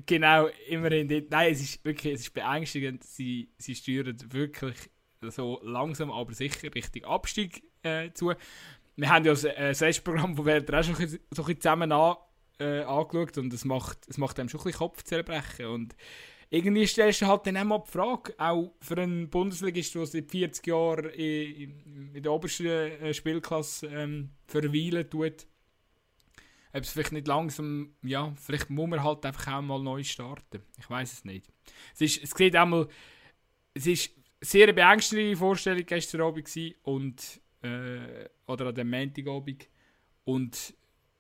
Genau, 0.08 0.48
immerhin 0.68 1.08
dort. 1.08 1.30
Nein, 1.30 1.52
es 1.52 1.62
ist 1.62 1.86
wirklich 1.86 2.16
es 2.16 2.22
ist 2.22 2.34
beängstigend. 2.34 3.04
Sie, 3.04 3.52
sie 3.60 3.76
steuern 3.76 4.18
wirklich 4.32 4.90
so 5.22 5.60
langsam, 5.64 6.12
aber 6.12 6.34
sicher 6.34 6.74
Richtung 6.74 7.04
Abstieg 7.04 7.62
äh, 7.84 8.12
zu. 8.14 8.34
wir 8.96 9.10
haben 9.10 9.26
ja 9.26 9.32
das, 9.32 9.44
äh, 9.44 9.70
das 9.70 9.82
Restprogramm 9.82 10.36
von 10.36 10.46
Werder 10.46 10.80
auch 10.80 10.84
schon 10.84 10.96
so 10.96 11.18
bisschen 11.44 11.62
zusammen 11.62 11.92
an, 11.92 12.16
äh, 12.60 12.82
angeschaut 12.82 13.38
und 13.38 13.54
es 13.54 13.66
macht, 13.66 14.00
es 14.08 14.18
macht 14.18 14.40
einem 14.40 14.50
schon 14.50 14.62
ein 14.62 14.66
bisschen 14.66 14.80
Kopf 14.80 15.04
zerbrechen. 15.04 15.66
Und 15.68 15.96
irgendwie 16.50 16.86
stellst 16.86 17.22
du 17.22 17.28
halt 17.28 17.48
dann 17.48 17.58
auch 17.58 17.64
mal 17.64 17.84
die 17.86 17.92
Frage, 17.92 18.36
auch 18.38 18.74
für 18.80 18.98
einen 18.98 19.30
Bundesligist, 19.30 19.96
der 19.96 20.06
seit 20.06 20.30
40 20.30 20.68
Jahren 20.68 21.10
in, 21.10 22.12
in, 22.14 22.24
der 22.24 22.32
obersten 22.32 22.68
äh, 22.68 23.14
Spielklasse 23.14 23.88
ähm, 23.88 24.30
verweilen 24.46 25.10
tut, 25.10 25.48
ob 26.74 26.84
es 26.84 26.90
vielleicht 26.90 27.12
nicht 27.12 27.28
langsam, 27.28 27.96
ja, 28.04 28.34
vielleicht 28.36 28.70
muss 28.70 28.90
man 28.90 29.04
halt 29.04 29.26
einfach 29.26 29.54
auch 29.54 29.62
mal 29.62 29.82
neu 29.82 30.04
starten. 30.04 30.62
Ich 30.80 30.90
weiß 30.90 31.14
es 31.14 31.26
nicht. 31.26 31.48
Es, 31.96 32.02
ist, 32.02 32.24
es 32.24 32.32
sieht 32.32 32.56
auch 32.56 32.66
mal, 32.66 32.88
es 33.74 33.88
ist 33.88 34.12
sehr 34.42 34.72
beängstigende 34.74 35.38
Vorstellung 35.38 35.86
gestern 35.86 36.22
Abend 36.22 36.46
gewesen 36.46 36.76
und 36.84 37.42
äh, 37.64 38.30
oder 38.46 38.68
an 38.68 38.76
dem 38.76 38.90
Montagabend. 38.90 39.68
Und 40.26 40.76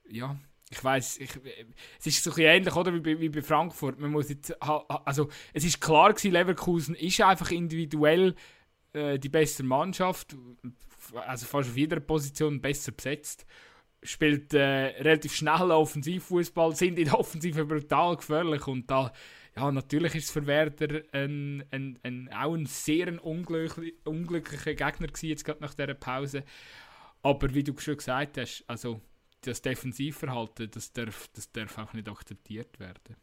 ja, 0.09 0.37
ich 0.69 0.83
weiß, 0.83 1.19
es 1.19 2.05
ist 2.05 2.23
so 2.23 2.31
ein 2.31 2.35
bisschen 2.35 2.49
ähnlich 2.49 2.75
oder 2.75 2.93
wie 2.93 2.99
bei, 2.99 3.19
wie 3.19 3.29
bei 3.29 3.41
Frankfurt. 3.41 3.99
Man 3.99 4.11
muss 4.11 4.29
jetzt, 4.29 4.61
also 4.61 5.29
es 5.53 5.63
ist 5.63 5.79
klar 5.79 6.13
gewesen, 6.13 6.31
Leverkusen 6.31 6.95
ist 6.95 7.21
einfach 7.21 7.51
individuell 7.51 8.35
äh, 8.93 9.19
die 9.19 9.29
bessere 9.29 9.67
Mannschaft, 9.67 10.35
also 11.27 11.45
fast 11.45 11.69
auf 11.69 11.77
jeder 11.77 11.99
Position 11.99 12.61
besser 12.61 12.91
besetzt. 12.91 13.45
Spielt 14.01 14.53
äh, 14.53 14.61
relativ 15.01 15.33
schnell 15.33 15.71
Offensivfußball, 15.71 16.75
sind 16.75 16.99
in 16.99 17.05
der 17.05 17.19
Offensive 17.19 17.65
brutal 17.65 18.17
gefährlich. 18.17 18.67
Und 18.67 18.89
da, 18.89 19.13
ja, 19.55 19.71
natürlich 19.71 20.15
ist 20.15 20.25
es 20.25 20.31
für 20.31 20.47
Werder 20.47 21.01
ein, 21.11 21.63
ein, 21.71 21.99
ein, 22.03 22.29
auch 22.33 22.53
ein 22.53 22.65
sehr 22.65 23.07
ein 23.07 23.19
unglückli 23.19 23.93
unglücklicher 24.03 24.73
Gegner 24.73 25.07
gewesen, 25.07 25.29
jetzt 25.29 25.45
gerade 25.45 25.61
nach 25.61 25.73
dieser 25.73 25.93
Pause. 25.93 26.43
Aber 27.21 27.53
wie 27.53 27.63
du 27.63 27.77
schon 27.77 27.97
gesagt 27.97 28.37
hast, 28.37 28.63
also 28.67 28.99
das 29.41 29.61
Defensivverhalten, 29.61 30.71
das 30.71 30.91
darf, 30.91 31.27
das 31.33 31.51
darf 31.51 31.77
auch 31.77 31.93
nicht 31.93 32.09
akzeptiert 32.09 32.79
werden. 32.79 33.15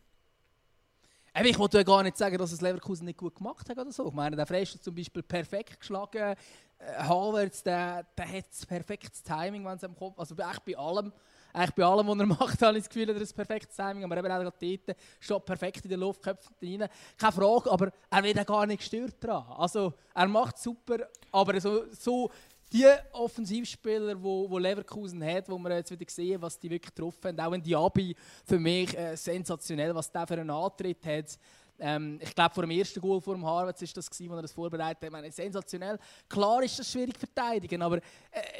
Ich 1.42 1.58
wollte 1.58 1.78
ja 1.78 1.84
gar 1.84 2.02
nicht 2.02 2.16
sagen, 2.16 2.38
dass 2.38 2.52
es 2.52 2.60
Leverkusen 2.60 3.06
nicht 3.06 3.18
gut 3.18 3.36
gemacht 3.36 3.68
hat 3.68 3.78
oder 3.78 3.92
so. 3.92 4.08
Ich 4.08 4.14
meine, 4.14 4.36
der 4.36 4.46
Freistoß 4.46 4.82
zum 4.82 4.94
Beispiel 4.94 5.22
perfekt 5.22 5.78
geschlagen. 5.78 6.34
Äh, 6.78 7.02
Havertz, 7.02 7.62
der, 7.62 8.04
der 8.16 8.28
hat 8.28 8.46
perfektes 8.66 9.22
Timing, 9.22 9.64
wenn 9.64 9.76
es 9.76 9.84
am 9.84 9.94
Kopf... 9.94 10.18
Also 10.18 10.34
echt 10.36 10.64
bei 10.64 10.76
allem, 10.76 11.12
eigentlich 11.52 11.74
bei 11.74 11.84
allem, 11.84 12.06
was 12.06 12.18
er 12.18 12.26
macht, 12.26 12.62
habe 12.62 12.78
ich 12.78 12.84
das 12.84 12.88
Gefühl, 12.88 13.08
er 13.08 13.14
hat 13.14 13.22
ein 13.22 13.34
perfektes 13.34 13.76
Timing. 13.76 14.04
Aber 14.04 14.16
eben 14.16 14.30
auch 14.30 14.42
dort 14.42 14.96
steht 15.20 15.44
perfekt 15.44 15.84
in 15.84 15.90
der 15.90 15.98
Luft, 15.98 16.22
köpft 16.22 16.50
rein. 16.62 16.88
Keine 17.18 17.32
Frage, 17.32 17.70
aber 17.70 17.92
er 18.10 18.22
wird 18.22 18.38
auch 18.40 18.46
gar 18.46 18.66
nicht 18.66 18.78
gestört 18.78 19.14
dran. 19.20 19.44
Also, 19.56 19.94
er 20.14 20.28
macht 20.28 20.58
super, 20.58 21.08
aber 21.32 21.60
so... 21.60 21.84
so 21.92 22.30
die 22.72 22.86
Offensivspieler, 23.12 24.22
wo, 24.22 24.48
wo 24.48 24.56
Leverkusen 24.56 25.24
hat, 25.24 25.48
wo 25.48 25.58
wir 25.58 25.74
jetzt 25.76 25.90
wieder 25.90 26.08
sehen, 26.08 26.40
was 26.40 26.58
die 26.58 26.70
wirklich 26.70 26.94
getroffen 26.94 27.36
haben. 27.36 27.40
Auch 27.40 27.52
ein 27.52 27.62
Diaby 27.62 28.14
für 28.44 28.58
mich 28.58 28.96
äh, 28.96 29.16
sensationell, 29.16 29.92
was 29.92 30.10
der 30.10 30.26
für 30.26 30.34
einen 30.34 30.50
Antritt 30.50 31.04
hat. 31.04 31.36
Ähm, 31.80 32.18
ich 32.22 32.34
glaube, 32.34 32.54
vor 32.54 32.62
dem 32.62 32.70
ersten 32.70 33.00
Goal 33.00 33.20
vor 33.20 33.34
dem 33.34 33.44
Harvards 33.44 33.82
ist 33.82 33.96
das 33.96 34.08
gewesen, 34.08 34.30
wo 34.30 34.36
er 34.36 34.42
das 34.42 34.52
vorbereitet 34.52 35.12
hat. 35.12 35.32
Sensationell. 35.32 35.98
Klar 36.28 36.62
ist 36.62 36.78
das 36.78 36.92
schwierig 36.92 37.14
zu 37.14 37.26
verteidigen, 37.26 37.82
aber 37.82 37.96
äh, 37.96 38.00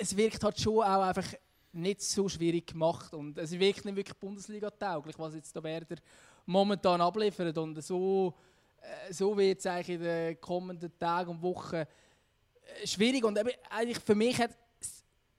es 0.01 0.17
wirkt 0.17 0.43
halt 0.43 0.59
schon 0.59 0.83
auch 0.83 1.03
einfach 1.03 1.27
nicht 1.73 2.03
so 2.03 2.29
schwierig 2.29 2.67
gemacht. 2.69 3.13
Und 3.15 3.39
es 3.39 3.53
wirkt 3.59 3.85
nicht 3.85 3.97
wirklich 3.97 4.17
Bundesliga-tauglich, 4.17 5.19
was 5.19 5.35
jetzt 5.35 5.55
der 5.55 5.63
Werder 5.63 5.97
momentan 6.47 7.01
abliefert. 7.01 7.57
Und 7.59 7.83
so, 7.83 8.35
äh, 8.81 9.13
so 9.13 9.37
wird 9.37 9.59
es 9.59 9.67
eigentlich 9.67 9.97
in 9.97 10.03
den 10.03 10.41
kommenden 10.41 10.97
Tagen 10.99 11.31
und 11.31 11.43
Wochen 11.43 11.77
äh, 11.77 11.87
schwierig. 12.85 13.25
Und 13.25 13.39
eigentlich 13.71 13.99
für 13.99 14.15
mich 14.15 14.39
hat 14.39 14.57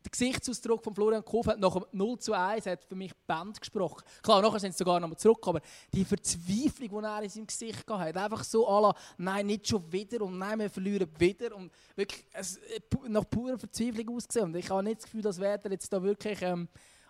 der 0.03 0.11
Gesichtsausdruck 0.11 0.83
von 0.83 0.95
Florian 0.95 1.23
Kofeld 1.23 1.59
nach 1.59 1.73
dem 1.73 1.85
0 1.91 2.19
zu 2.19 2.33
1 2.33 2.65
hat 2.65 2.83
für 2.85 2.95
mich 2.95 3.15
Band 3.27 3.59
gesprochen. 3.59 4.03
Klar, 4.21 4.41
nachher 4.41 4.59
sind 4.59 4.73
sie 4.73 4.79
sogar 4.79 4.99
noch 4.99 5.07
mal 5.07 5.17
zurück, 5.17 5.47
aber 5.47 5.61
die 5.93 6.05
Verzweiflung, 6.05 7.01
die 7.01 7.05
er 7.05 7.23
in 7.23 7.29
seinem 7.29 7.47
Gesicht 7.47 7.85
gehabt 7.85 8.03
hat, 8.03 8.17
einfach 8.17 8.43
so 8.43 8.67
la, 8.67 8.93
nein, 9.17 9.47
nicht 9.47 9.67
schon 9.67 9.91
wieder 9.91 10.21
und 10.21 10.37
nein, 10.37 10.59
wir 10.59 10.69
verlieren 10.69 11.07
wieder 11.17 11.55
und 11.55 11.71
wirklich 11.95 12.25
es, 12.33 12.57
äh, 12.57 12.79
nach 13.07 13.29
purer 13.29 13.57
Verzweiflung 13.57 14.15
ausgesehen. 14.15 14.45
Und 14.45 14.55
ich 14.55 14.69
habe 14.69 14.83
nicht 14.83 14.97
das 14.97 15.05
Gefühl, 15.05 15.21
dass 15.21 15.39
Werder 15.39 15.71
jetzt 15.71 15.91
da 15.91 16.01
wirklich 16.01 16.41
ähm, 16.41 16.67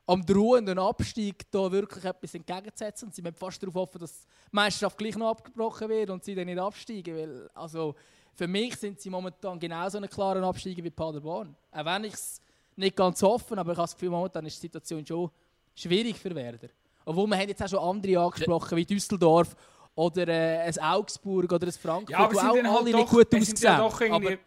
am 0.08 0.26
drohenden 0.26 0.80
Abstieg 0.80 1.50
da 1.52 1.72
wirklich 1.72 2.04
etwas 2.04 2.34
entgegenzusetzen 2.34 3.08
und 3.08 3.16
sie 3.16 3.22
müssen 3.22 3.36
fast 3.36 3.62
darauf 3.62 3.76
hoffen, 3.76 4.00
dass 4.00 4.26
die 4.26 4.56
Meisterschaft 4.56 4.98
gleich 4.98 5.16
noch 5.16 5.30
abgebrochen 5.30 5.90
wird 5.90 6.10
und 6.10 6.24
sie 6.24 6.36
dann 6.36 6.48
nicht 6.48 6.60
absteigen, 6.60 7.16
weil 7.16 7.50
also 7.54 7.96
für 8.34 8.48
mich 8.48 8.76
sind 8.76 9.00
sie 9.00 9.10
momentan 9.10 9.60
genauso 9.60 9.98
einen 9.98 10.10
klaren 10.10 10.44
Absteiger 10.44 10.84
wie 10.84 10.90
Paderborn. 10.90 11.56
Auch 11.72 11.86
wenn 11.86 12.06
ich 12.06 12.14
es 12.14 12.42
nicht 12.76 12.96
ganz 12.96 13.22
offen, 13.24 13.60
aber 13.60 13.72
ich 13.72 13.78
habe 13.78 13.86
das 13.86 13.94
Gefühl, 13.94 14.10
momentan 14.10 14.46
ist 14.46 14.58
die 14.58 14.68
Situation 14.68 15.06
schon 15.06 15.30
schwierig 15.76 16.18
für 16.18 16.34
Werder. 16.34 16.70
Obwohl 17.06 17.28
wir 17.28 17.38
haben 17.38 17.50
jetzt 17.50 17.64
auch 17.64 17.70
schon 17.70 17.80
andere 17.80 18.20
angesprochen, 18.20 18.78
wie 18.78 18.86
Düsseldorf 18.86 19.56
oder 19.96 20.28
äh, 20.28 20.60
ein 20.60 20.80
Augsburg 20.80 21.52
oder 21.52 21.68
ein 21.68 21.74
Frankfurt, 21.74 22.10
Ja, 22.10 22.20
aber 22.20 22.36
sind 22.36 22.50
auch 22.50 22.56
dann 22.56 22.66
alle 22.66 22.76
halt 22.76 22.86
nicht 22.86 22.98
doch, 22.98 23.10
gut 23.10 23.34
es 23.34 23.46
sind 23.48 23.62
ja 23.62 23.78
doch 23.78 23.94
aussehen. 23.94 24.14
irgendwie, 24.14 24.34
aber 24.34 24.42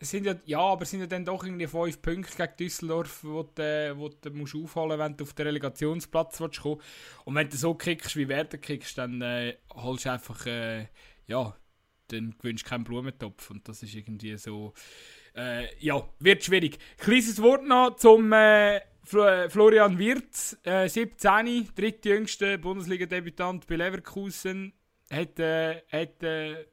es 0.00 0.10
sind 0.10 0.26
ja, 0.26 0.34
ja, 0.46 0.58
aber 0.58 0.84
sind 0.84 1.00
ja 1.00 1.06
dann 1.06 1.24
doch 1.24 1.44
irgendwie 1.44 1.66
fünf 1.66 2.02
Punkte 2.02 2.36
gegen 2.36 2.56
Düsseldorf, 2.58 3.22
wo 3.22 3.42
du, 3.44 3.62
äh, 3.62 3.96
wo 3.96 4.08
du 4.08 4.30
musst 4.30 4.54
aufholen 4.56 4.98
wenn 4.98 5.16
du 5.16 5.24
auf 5.24 5.32
den 5.34 5.46
Relegationsplatz 5.46 6.40
willst 6.40 6.60
kommen 6.60 6.80
Und 7.24 7.34
wenn 7.34 7.48
du 7.48 7.56
so 7.56 7.74
kickst, 7.74 8.16
wie 8.16 8.28
Werder 8.28 8.58
kickst, 8.58 8.98
dann 8.98 9.22
äh, 9.22 9.56
holst 9.74 10.04
du 10.06 10.12
einfach, 10.12 10.44
äh, 10.46 10.88
ja, 11.26 11.54
dann 12.08 12.34
gewinnst 12.38 12.64
du 12.64 12.68
keinen 12.68 12.84
Blumentopf. 12.84 13.50
Und 13.50 13.68
das 13.68 13.82
ist 13.82 13.94
irgendwie 13.94 14.36
so, 14.38 14.72
äh, 15.36 15.66
ja, 15.78 16.06
wird 16.18 16.44
schwierig. 16.44 16.78
Kleines 16.98 17.40
Wort 17.40 17.66
noch 17.66 17.96
zum 17.96 18.32
äh, 18.32 18.76
äh, 18.76 19.48
Florian 19.48 19.98
Wirtz, 19.98 20.56
äh, 20.62 20.88
17, 20.88 21.68
drittjüngster 21.74 22.58
Bundesliga-Debütant 22.58 23.66
bei 23.66 23.76
Leverkusen. 23.76 24.72
Hat, 25.10 25.38
äh, 25.38 25.82
hat 25.90 26.22
äh, 26.22 26.64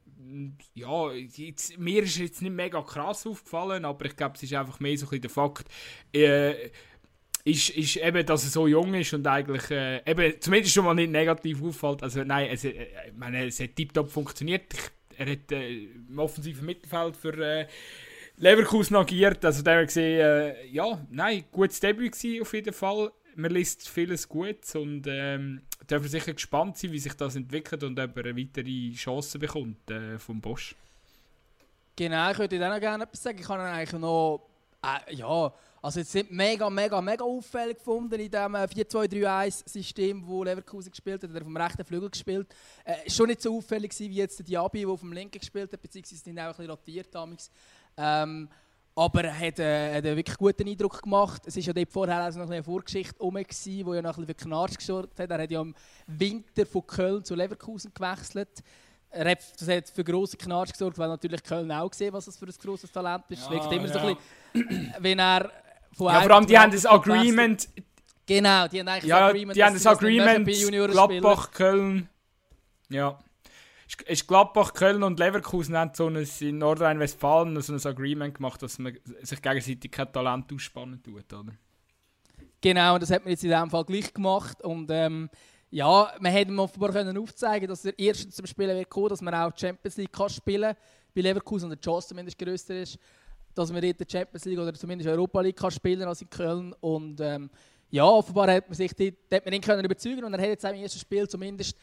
ja, 0.74 1.12
jetzt, 1.12 1.78
mir 1.78 2.02
ist 2.02 2.18
jetzt 2.18 2.42
nicht 2.42 2.54
mega 2.54 2.80
krass 2.82 3.26
aufgefallen, 3.26 3.84
aber 3.84 4.06
ich 4.06 4.16
glaube, 4.16 4.36
es 4.36 4.42
ist 4.42 4.54
einfach 4.54 4.80
mehr 4.80 4.96
so 4.96 5.06
ein 5.06 5.10
bisschen 5.10 5.22
der 5.22 5.30
Fakt, 5.30 5.68
äh, 6.14 6.70
ist, 7.44 7.70
ist 7.70 7.96
eben, 7.96 8.24
dass 8.26 8.44
er 8.44 8.50
so 8.50 8.66
jung 8.66 8.94
ist 8.94 9.12
und 9.14 9.26
eigentlich 9.26 9.70
äh, 9.70 10.02
eben, 10.10 10.40
zumindest 10.40 10.74
schon 10.74 10.84
mal 10.84 10.94
nicht 10.94 11.10
negativ 11.10 11.62
auffällt. 11.62 12.02
Also 12.02 12.22
nein, 12.22 12.50
es, 12.50 12.64
äh, 12.64 12.86
meine, 13.16 13.46
es 13.46 13.60
hat 13.60 13.76
tiptop 13.76 14.10
funktioniert. 14.10 14.72
Ich, 14.72 15.18
er 15.18 15.32
hat 15.32 15.52
äh, 15.52 15.84
im 15.84 16.18
offensiven 16.18 16.66
Mittelfeld 16.66 17.16
für 17.16 17.66
Leverkusen 18.40 18.96
agiert. 18.96 19.44
Also 19.44 19.64
wir 19.64 19.84
gesehen, 19.84 20.20
äh, 20.20 20.66
ja, 20.68 20.98
nein, 21.10 21.44
gutes 21.52 21.78
Debüt 21.78 22.12
gewesen 22.12 22.40
auf 22.40 22.54
jeden 22.54 22.72
Fall. 22.72 23.12
Man 23.36 23.50
liest 23.50 23.86
vieles 23.86 24.26
Gutes 24.26 24.74
und 24.74 25.06
ähm, 25.06 25.60
dürfen 25.88 26.08
sicher 26.08 26.32
gespannt 26.32 26.78
sein, 26.78 26.90
wie 26.90 26.98
sich 26.98 27.12
das 27.12 27.36
entwickelt 27.36 27.84
und 27.84 28.00
ob 28.00 28.16
er 28.16 28.36
weitere 28.36 28.92
Chance 28.94 29.38
bekommt 29.38 29.90
äh, 29.90 30.18
vom 30.18 30.40
Bosch. 30.40 30.74
Genau, 31.96 32.30
ich 32.30 32.38
würde 32.38 32.58
dir 32.58 32.66
auch 32.66 32.72
noch 32.72 32.80
gerne 32.80 33.04
etwas 33.04 33.22
sagen. 33.22 33.38
Ich 33.38 33.48
habe 33.48 33.62
eigentlich 33.62 34.00
noch, 34.00 34.48
äh, 34.82 35.14
ja, 35.14 35.52
also 35.82 36.00
jetzt 36.00 36.12
sind 36.12 36.30
mega, 36.30 36.68
mega, 36.70 37.00
mega 37.00 37.24
auffällig 37.24 37.76
gefunden 37.76 38.18
in 38.18 38.30
dem 38.30 38.54
äh, 38.54 38.64
4-2-3-1-System, 38.64 40.26
wo 40.26 40.44
Leverkusen 40.44 40.90
gespielt 40.90 41.22
hat, 41.22 41.30
oder 41.30 41.42
vom 41.42 41.56
rechten 41.56 41.84
Flügel 41.84 42.08
gespielt. 42.08 42.48
Äh, 42.84 43.08
schon 43.08 43.26
nicht 43.26 43.42
so 43.42 43.56
auffällig 43.56 43.92
wie 43.98 44.08
jetzt 44.08 44.38
der 44.38 44.46
Diaby, 44.46 44.86
der 44.86 44.96
dem 44.96 45.12
linken 45.12 45.38
gespielt 45.38 45.70
hat, 45.72 45.80
beziehungsweise 45.82 46.22
sind 46.22 46.38
auch 46.38 46.44
ein 46.44 46.50
bisschen 46.50 46.70
rotiert 46.70 47.14
damals. 47.14 47.50
Ähm, 47.96 48.48
aber 48.94 49.24
er 49.24 49.38
hat, 49.38 49.58
äh, 49.58 49.96
hat 49.96 50.04
einen 50.04 50.16
wirklich 50.16 50.36
guten 50.36 50.68
Eindruck 50.68 51.02
gemacht. 51.02 51.42
Es 51.46 51.56
war 51.56 51.62
ja 51.62 51.72
dort 51.72 51.92
vorher 51.92 52.22
also 52.22 52.40
noch 52.40 52.50
eine 52.50 52.62
Vorgeschichte 52.62 53.18
rum, 53.18 53.34
gewesen, 53.34 53.86
wo 53.86 53.94
ja 53.94 54.02
noch 54.02 54.18
ein 54.18 54.26
bisschen 54.26 54.38
für 54.38 54.48
Knarsch 54.48 54.76
gesorgt 54.76 55.18
hat. 55.18 55.30
Er 55.30 55.42
hat 55.42 55.50
ja 55.50 55.60
im 55.60 55.74
Winter 56.06 56.66
von 56.66 56.86
Köln 56.86 57.24
zu 57.24 57.34
Leverkusen 57.34 57.92
gewechselt. 57.94 58.62
Er 59.10 59.30
hat, 59.30 59.38
das 59.58 59.68
hat 59.68 59.88
für 59.88 60.04
grossen 60.04 60.38
Knarsch 60.38 60.72
gesorgt, 60.72 60.98
weil 60.98 61.08
natürlich 61.08 61.42
Köln 61.42 61.70
auch 61.72 61.90
gesehen 61.90 62.12
was 62.12 62.26
das 62.26 62.36
für 62.36 62.46
ein 62.46 62.54
grosses 62.62 62.92
Talent 62.92 63.24
ist. 63.28 63.42
Es 63.42 63.50
wirkt 63.50 63.72
immer 63.72 63.88
so 63.88 63.98
ein 63.98 64.16
bisschen, 64.52 64.94
wenn 64.98 65.18
er 65.18 65.50
von 65.92 66.06
Ja, 66.12 66.20
vor 66.20 66.30
allem, 66.32 66.46
die 66.46 66.58
haben 66.58 66.70
das 66.70 66.86
Agreement, 66.86 67.68
Genau, 68.26 68.68
die 68.68 68.78
haben 68.78 68.86
eigentlich 68.86 69.04
ja, 69.06 69.18
das 69.18 69.30
Agreement, 69.30 69.56
die 69.56 69.64
haben 69.64 69.74
das 69.74 69.86
Agreement. 69.86 70.46
Gladbach, 70.92 71.50
Köln, 71.50 72.08
ja. 72.88 73.18
Ist- 74.06 74.28
Gladbach, 74.28 74.72
Köln 74.72 75.02
und 75.02 75.18
Leverkusen 75.18 75.76
haben 75.76 75.92
so 75.94 76.06
ein, 76.06 76.26
in 76.40 76.58
Nordrhein-Westfalen 76.58 77.60
so 77.60 77.72
ein 77.72 77.84
Agreement 77.84 78.34
gemacht, 78.34 78.62
dass 78.62 78.78
man 78.78 78.98
sich 79.22 79.42
gegenseitig 79.42 79.90
kein 79.90 80.12
Talent 80.12 80.52
ausspannen 80.52 81.02
tut, 81.02 81.32
oder? 81.32 81.52
Genau, 82.60 82.98
das 82.98 83.10
hat 83.10 83.24
man 83.24 83.30
jetzt 83.30 83.42
in 83.42 83.50
diesem 83.50 83.70
Fall 83.70 83.84
gleich 83.84 84.12
gemacht. 84.12 84.62
Und 84.62 84.90
ähm, 84.90 85.30
ja, 85.70 86.12
man 86.20 86.32
hätte 86.32 86.52
offenbar 86.58 86.92
können 86.92 87.16
aufzeigen 87.16 87.68
dass 87.68 87.84
er 87.84 87.98
erstens 87.98 88.36
zum 88.36 88.46
Spielen 88.46 88.76
wird 88.76 88.90
kommen, 88.90 89.08
dass 89.08 89.22
man 89.22 89.34
auch 89.34 89.52
die 89.52 89.60
Champions 89.60 89.96
League 89.96 90.12
kann 90.12 90.28
spielen 90.28 90.74
bei 91.14 91.20
Leverkusen 91.22 91.70
und 91.70 91.70
der 91.70 91.80
Chance 91.80 92.08
zumindest 92.08 92.38
grösser 92.38 92.82
ist, 92.82 92.98
dass 93.54 93.72
man 93.72 93.80
dort 93.80 94.00
die 94.00 94.06
Champions 94.10 94.44
League 94.44 94.58
oder 94.58 94.74
zumindest 94.74 95.08
Europa 95.08 95.40
League 95.40 95.56
kann 95.56 95.70
spielen 95.70 96.02
als 96.02 96.22
in 96.22 96.30
Köln. 96.30 96.74
Und 96.80 97.20
ähm, 97.20 97.50
ja, 97.90 98.04
offenbar 98.04 98.52
hat 98.52 98.68
man 98.68 98.74
sich 98.74 98.92
dort, 98.94 99.14
hat 99.32 99.44
man 99.44 99.54
ihn 99.54 99.60
können 99.60 99.84
überzeugen 99.84 100.22
und 100.24 100.34
er 100.34 100.40
hat 100.40 100.48
jetzt 100.48 100.66
auch 100.66 100.70
im 100.70 100.82
ersten 100.82 100.98
Spiel 100.98 101.28
zumindest 101.28 101.76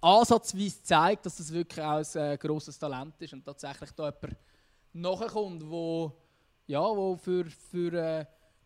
ansatzweise 0.00 0.78
gezeigt, 0.78 1.26
dass 1.26 1.36
das 1.36 1.52
wirklich 1.52 1.84
auch 1.84 2.02
ein 2.14 2.32
äh, 2.32 2.38
grosses 2.38 2.78
Talent 2.78 3.14
ist 3.20 3.32
und 3.32 3.44
tatsächlich 3.44 3.90
da 3.92 4.04
jemand 4.04 4.36
nachkommt, 4.92 5.68
wo, 5.68 6.12
ja, 6.66 6.80
wo 6.80 7.16
für, 7.16 7.44
für 7.46 7.92
äh, 7.92 8.24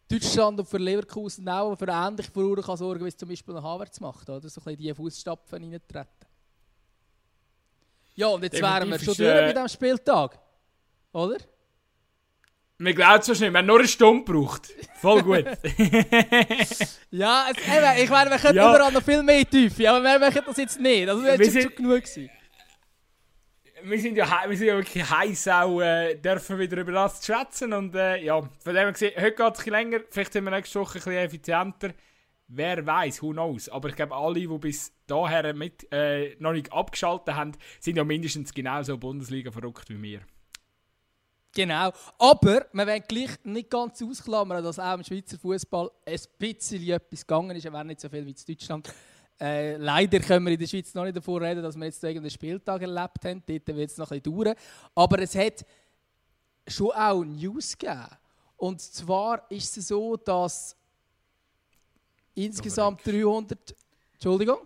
Deutschland 0.09 0.59
und 0.59 0.67
für 0.67 0.79
Leverkusen 0.79 1.49
auch 1.49 1.75
für 1.77 1.89
ähnliche 1.89 2.31
Furore 2.31 2.63
kann 2.63 2.77
sorgen, 2.77 3.05
wie 3.05 3.09
es 3.09 3.17
zum 3.17 3.29
Beispiel 3.29 3.57
ein 3.57 3.63
Havertz 3.63 3.99
macht. 4.01 4.29
Oder? 4.29 4.49
So 4.49 4.61
ein 4.61 4.65
bisschen 4.65 4.79
die 4.79 4.95
Fußstapfen 4.95 5.63
reintreten. 5.63 6.29
Ja, 8.15 8.27
und 8.27 8.43
jetzt 8.43 8.61
wären 8.61 8.91
wir 8.91 8.99
Definitiv 8.99 9.05
schon 9.05 9.25
durch 9.25 9.37
äh, 9.37 9.47
bei 9.47 9.53
diesem 9.53 9.69
Spieltag. 9.69 10.39
Oder? 11.13 11.39
Wir 12.79 12.95
glauben 12.95 13.21
es 13.21 13.29
nicht, 13.29 13.41
wir 13.53 13.59
haben 13.59 13.67
nur 13.67 13.79
eine 13.79 13.87
Stunde 13.89 14.25
gebraucht. 14.25 14.71
Voll 15.01 15.23
gut. 15.23 15.45
Ja, 17.11 17.47
es, 17.51 17.59
eben, 17.59 18.03
ich 18.05 18.11
meine, 18.11 18.31
wir 18.31 18.39
könnten 18.39 18.57
Ja. 18.57 18.75
überall 18.75 18.93
noch 18.93 19.03
viel 19.03 19.23
mehr 19.23 19.49
Tiefe, 19.49 19.89
aber 19.91 20.03
wir 20.03 20.19
machen 20.19 20.41
das 20.47 20.57
jetzt 20.57 20.81
nicht. 20.81 21.09
Also, 21.09 21.23
das 21.23 21.39
ist 21.41 21.63
schon, 21.63 21.75
genug 21.77 22.03
gewesen. 22.03 22.31
wir, 23.85 23.99
sind 24.01 24.17
ja, 24.17 24.45
wir 24.49 24.57
sind 24.57 24.67
ja 24.67 24.77
wirklich 24.77 25.09
heiß 25.09 25.49
auch, 25.49 25.81
äh, 25.81 26.15
dürfen 26.17 26.59
wieder 26.59 26.79
über 26.79 26.93
das 26.93 27.25
schwätzen. 27.25 27.73
Und 27.73 27.95
äh, 27.95 28.17
ja, 28.25 28.41
von 28.41 28.75
dem 28.75 28.93
gesehen, 28.93 29.13
heute 29.17 29.33
geht 29.35 29.55
es 29.55 29.65
ein 29.67 29.71
länger, 29.71 30.01
vielleicht 30.11 30.33
sind 30.33 30.45
wir 30.45 30.51
nächste 30.51 30.81
Woche 30.81 30.99
ein 30.99 31.05
bisschen 31.05 31.13
effizienter. 31.13 31.91
Wer 32.49 32.85
weiß, 32.85 33.23
who 33.23 33.31
knows. 33.31 33.69
Aber 33.69 33.89
ich 33.91 33.97
glaube, 33.97 34.15
alle, 34.15 34.41
die 34.41 34.47
bis 34.59 34.93
daher 35.07 35.55
mit, 35.55 35.87
äh, 35.93 36.35
noch 36.39 36.53
nicht 36.53 36.73
abgeschaltet 36.73 37.35
haben, 37.35 37.53
sind 37.81 37.97
ja 37.97 38.05
mindestens 38.05 38.53
genauso 38.53 38.99
Bundesliga 38.99 39.51
verrückt 39.51 39.89
wie 39.89 40.03
wir. 40.03 40.21
Genau. 41.55 41.93
Aber 42.19 42.67
wir 42.73 42.87
wollen 42.87 43.05
gleich 43.07 43.31
nicht 43.45 43.69
ganz 43.69 44.03
ausklammern, 44.03 44.65
dass 44.65 44.79
auch 44.79 44.95
im 44.95 45.05
Schweizer 45.05 45.39
Fußball 45.39 45.91
ein 46.07 46.19
bisschen 46.39 46.89
etwas 46.89 47.27
gegangen 47.27 47.57
ist. 47.57 47.67
Es 47.67 47.73
wäre 47.73 47.85
nicht 47.85 48.01
so 48.01 48.09
viel 48.09 48.25
wie 48.25 48.31
in 48.31 48.37
Deutschland. 48.47 48.93
Äh, 49.39 49.77
leider 49.77 50.21
können 50.21 50.47
wir 50.47 50.53
in 50.53 50.59
der 50.59 50.67
Schweiz 50.67 50.95
noch 50.95 51.05
nicht 51.05 51.17
davon 51.17 51.43
reden, 51.43 51.63
dass 51.63 51.77
wir 51.77 51.85
jetzt 51.85 52.03
irgendeinen 52.03 52.31
Spieltag 52.31 52.81
erlebt 52.81 53.25
haben. 53.25 53.43
Dort 53.47 53.67
wird 53.69 53.91
es 53.91 53.99
noch 53.99 54.11
ein 54.11 54.23
bisschen 54.23 54.45
dauern. 54.45 54.55
Aber 54.95 55.19
es 55.21 55.35
hat 55.35 55.65
schon 56.67 56.93
auch 56.93 57.23
News 57.23 57.77
gegeben. 57.77 58.07
Und 58.57 58.81
zwar 58.81 59.51
ist 59.51 59.77
es 59.77 59.89
so, 59.89 60.17
dass 60.17 60.77
insgesamt 62.35 63.05
300. 63.07 63.75
Entschuldigung? 64.15 64.59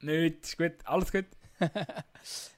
Nicht, 0.00 0.44
ist 0.44 0.58
gut, 0.58 0.72
alles 0.84 1.12
gut. 1.12 1.26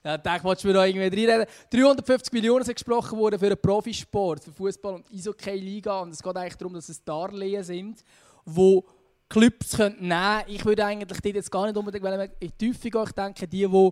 Ja, 0.03 0.17
denke, 0.17 0.43
willst 0.43 0.63
du 0.63 0.67
mir 0.67 0.73
da 0.73 0.85
irgendwie 0.85 1.27
reinreden? 1.27 1.45
350 1.71 2.33
Millionen 2.33 2.65
sind 2.65 2.75
gesprochen 2.75 3.17
worden 3.17 3.39
für 3.39 3.49
den 3.49 3.57
Profisport, 3.57 4.43
für 4.43 4.51
Fußball 4.51 4.95
und 4.95 5.05
Eishockey-Liga. 5.11 6.01
Und 6.01 6.11
es 6.11 6.21
geht 6.21 6.35
eigentlich 6.35 6.57
darum, 6.57 6.73
dass 6.73 6.89
es 6.89 7.03
Darlehen 7.03 7.63
sind, 7.63 8.03
wo 8.45 8.83
Clubs 9.29 9.77
nehmen 9.77 9.97
können. 9.97 10.43
Ich 10.47 10.65
würde 10.65 10.85
eigentlich 10.85 11.21
dort 11.21 11.35
jetzt 11.35 11.51
gar 11.51 11.65
nicht 11.65 11.77
unbedingt 11.77 12.05
in 12.39 12.49
die 12.49 12.51
Tiefe 12.51 12.89
gehen. 12.89 13.03
Ich 13.05 13.11
denke, 13.13 13.47
die, 13.47 13.65
die 13.65 13.91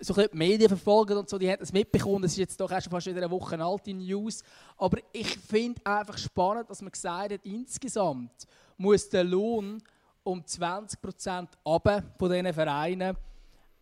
so 0.00 0.14
die 0.14 0.28
Medien 0.32 0.68
verfolgen 0.68 1.16
und 1.16 1.28
so, 1.28 1.38
die 1.38 1.50
haben 1.50 1.62
es 1.62 1.72
mitbekommen. 1.72 2.22
Das 2.22 2.32
ist 2.32 2.38
jetzt 2.38 2.60
doch 2.60 2.70
erst 2.70 2.88
fast 2.88 3.06
wieder 3.06 3.18
eine 3.18 3.30
Woche 3.30 3.58
alte 3.58 3.94
News. 3.94 4.42
Aber 4.76 4.98
ich 5.12 5.38
finde 5.38 5.80
einfach 5.84 6.18
spannend, 6.18 6.68
dass 6.70 6.82
man 6.82 6.92
gesagt 6.92 7.32
hat, 7.32 7.40
insgesamt 7.44 8.46
muss 8.76 9.08
der 9.08 9.24
Lohn 9.24 9.82
um 10.22 10.40
20% 10.42 11.48
runter 11.64 12.02
von 12.18 12.30
diesen 12.30 12.52
Vereinen 12.52 13.16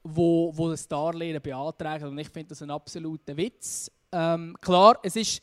wo, 0.08 0.52
wo 0.54 0.70
das 0.70 0.86
Darlehen 0.86 1.40
beantragen. 1.40 2.06
Und 2.06 2.18
ich 2.18 2.28
finde 2.28 2.50
das 2.50 2.62
ein 2.62 2.70
absoluter 2.70 3.36
Witz. 3.36 3.90
Ähm, 4.12 4.56
klar, 4.60 4.98
es 5.02 5.16
ist, 5.16 5.42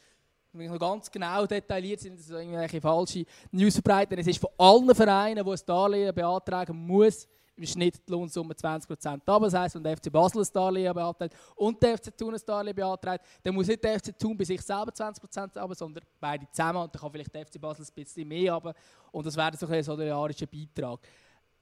wenn 0.51 0.65
ich 0.65 0.71
noch 0.71 0.79
ganz 0.79 1.09
genau 1.11 1.45
detailliert 1.45 1.99
sind, 1.99 2.17
dass 2.17 2.29
irgendwelche 2.29 2.81
falsche 2.81 3.25
News 3.51 3.73
verbreiten. 3.73 4.17
Es 4.17 4.27
ist 4.27 4.39
von 4.39 4.49
allen 4.57 4.95
Vereinen, 4.95 5.43
die 5.43 5.51
ein 5.51 5.59
Darlehen 5.65 6.13
beantragen, 6.13 6.77
muss 6.77 7.27
im 7.55 7.65
Schnitt 7.65 8.01
die 8.07 8.11
Lohnsumme 8.11 8.53
20% 8.53 9.21
aber 9.25 9.45
Das 9.45 9.53
heisst, 9.53 9.75
wenn 9.75 9.83
der 9.83 9.97
FC 9.97 10.11
Basel 10.11 10.41
ein 10.41 10.47
Darlehen 10.51 10.93
beantragt 10.93 11.35
und 11.55 11.81
der 11.81 11.97
FC 11.97 12.15
Thun 12.17 12.33
ein 12.33 12.41
Darlehen 12.45 12.75
beantragt, 12.75 13.23
dann 13.43 13.53
muss 13.53 13.67
nicht 13.67 13.83
der 13.83 13.99
FC 13.99 14.17
Thun 14.17 14.35
bei 14.35 14.43
sich 14.43 14.61
selber 14.61 14.91
20% 14.91 15.57
aber, 15.57 15.75
sondern 15.75 16.03
beide 16.19 16.47
zusammen. 16.51 16.83
Und 16.83 16.95
dann 16.95 17.01
kann 17.01 17.11
vielleicht 17.11 17.33
der 17.33 17.45
FC 17.45 17.61
Basel 17.61 17.85
ein 17.85 17.93
bisschen 17.93 18.27
mehr 18.27 18.53
haben. 18.53 18.73
Und 19.11 19.25
das 19.25 19.37
wäre 19.37 19.55
so 19.55 19.67
ein 19.67 19.83
solidarischer 19.83 20.47
Beitrag. 20.47 20.99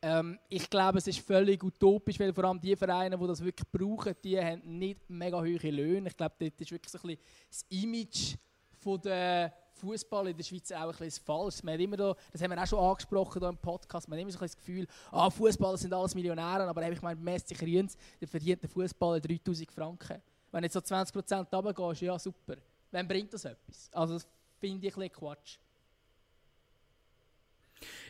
Ähm, 0.03 0.39
ich 0.49 0.69
glaube, 0.69 0.97
es 0.97 1.07
ist 1.07 1.19
völlig 1.19 1.63
utopisch, 1.63 2.19
weil 2.19 2.33
vor 2.33 2.45
allem 2.45 2.59
die 2.59 2.75
Vereine, 2.75 3.17
die 3.17 3.27
das 3.27 3.43
wirklich 3.43 3.69
brauchen, 3.71 4.15
die 4.23 4.39
haben 4.39 4.61
nicht 4.79 5.07
mega 5.07 5.37
hohe 5.37 5.69
Löhne. 5.69 6.09
Ich 6.09 6.17
glaube, 6.17 6.35
dort 6.39 6.59
ist 6.59 6.71
wirklich 6.71 6.91
so 6.91 6.97
ein 6.97 7.01
bisschen 7.01 7.23
das 7.49 7.65
Image 7.69 8.35
von 8.79 8.99
der 8.99 9.53
Fußball 9.73 10.27
in 10.27 10.37
der 10.37 10.43
Schweiz 10.43 10.71
auch 10.71 10.91
ein 10.91 10.97
bisschen 10.97 11.23
falsch. 11.23 11.63
Man 11.63 11.75
hat 11.75 11.81
immer 11.81 11.97
da, 11.97 12.15
das 12.31 12.41
haben 12.41 12.51
wir 12.51 12.61
auch 12.61 12.67
schon 12.67 12.79
angesprochen 12.79 13.39
hier 13.39 13.49
im 13.49 13.57
Podcast, 13.57 14.07
man 14.07 14.17
hat 14.17 14.21
immer 14.23 14.31
so 14.31 14.39
ein 14.39 14.45
das 14.45 14.57
Gefühl, 14.57 14.87
ah, 15.11 15.29
Fußballer 15.29 15.77
sind 15.77 15.93
alles 15.93 16.15
Millionäre, 16.15 16.67
aber 16.67 16.91
ich 16.91 17.01
meine, 17.01 17.19
Messi 17.19 17.53
Kriens, 17.53 17.95
der 18.19 18.27
verdient 18.27 18.61
der 18.63 18.69
Fußballer 18.69 19.19
3000 19.19 19.71
Franken. 19.71 20.21
Wenn 20.51 20.63
jetzt 20.63 20.73
so 20.73 20.79
20% 20.79 21.55
runtergehst, 21.55 22.01
ja 22.01 22.17
super. 22.19 22.55
Wem 22.91 23.07
bringt 23.07 23.33
das 23.33 23.45
etwas? 23.45 23.89
Also 23.93 24.15
das 24.15 24.27
finde 24.59 24.87
ich 24.87 24.95
ein 24.95 24.99
bisschen 24.99 25.13
Quatsch. 25.13 25.57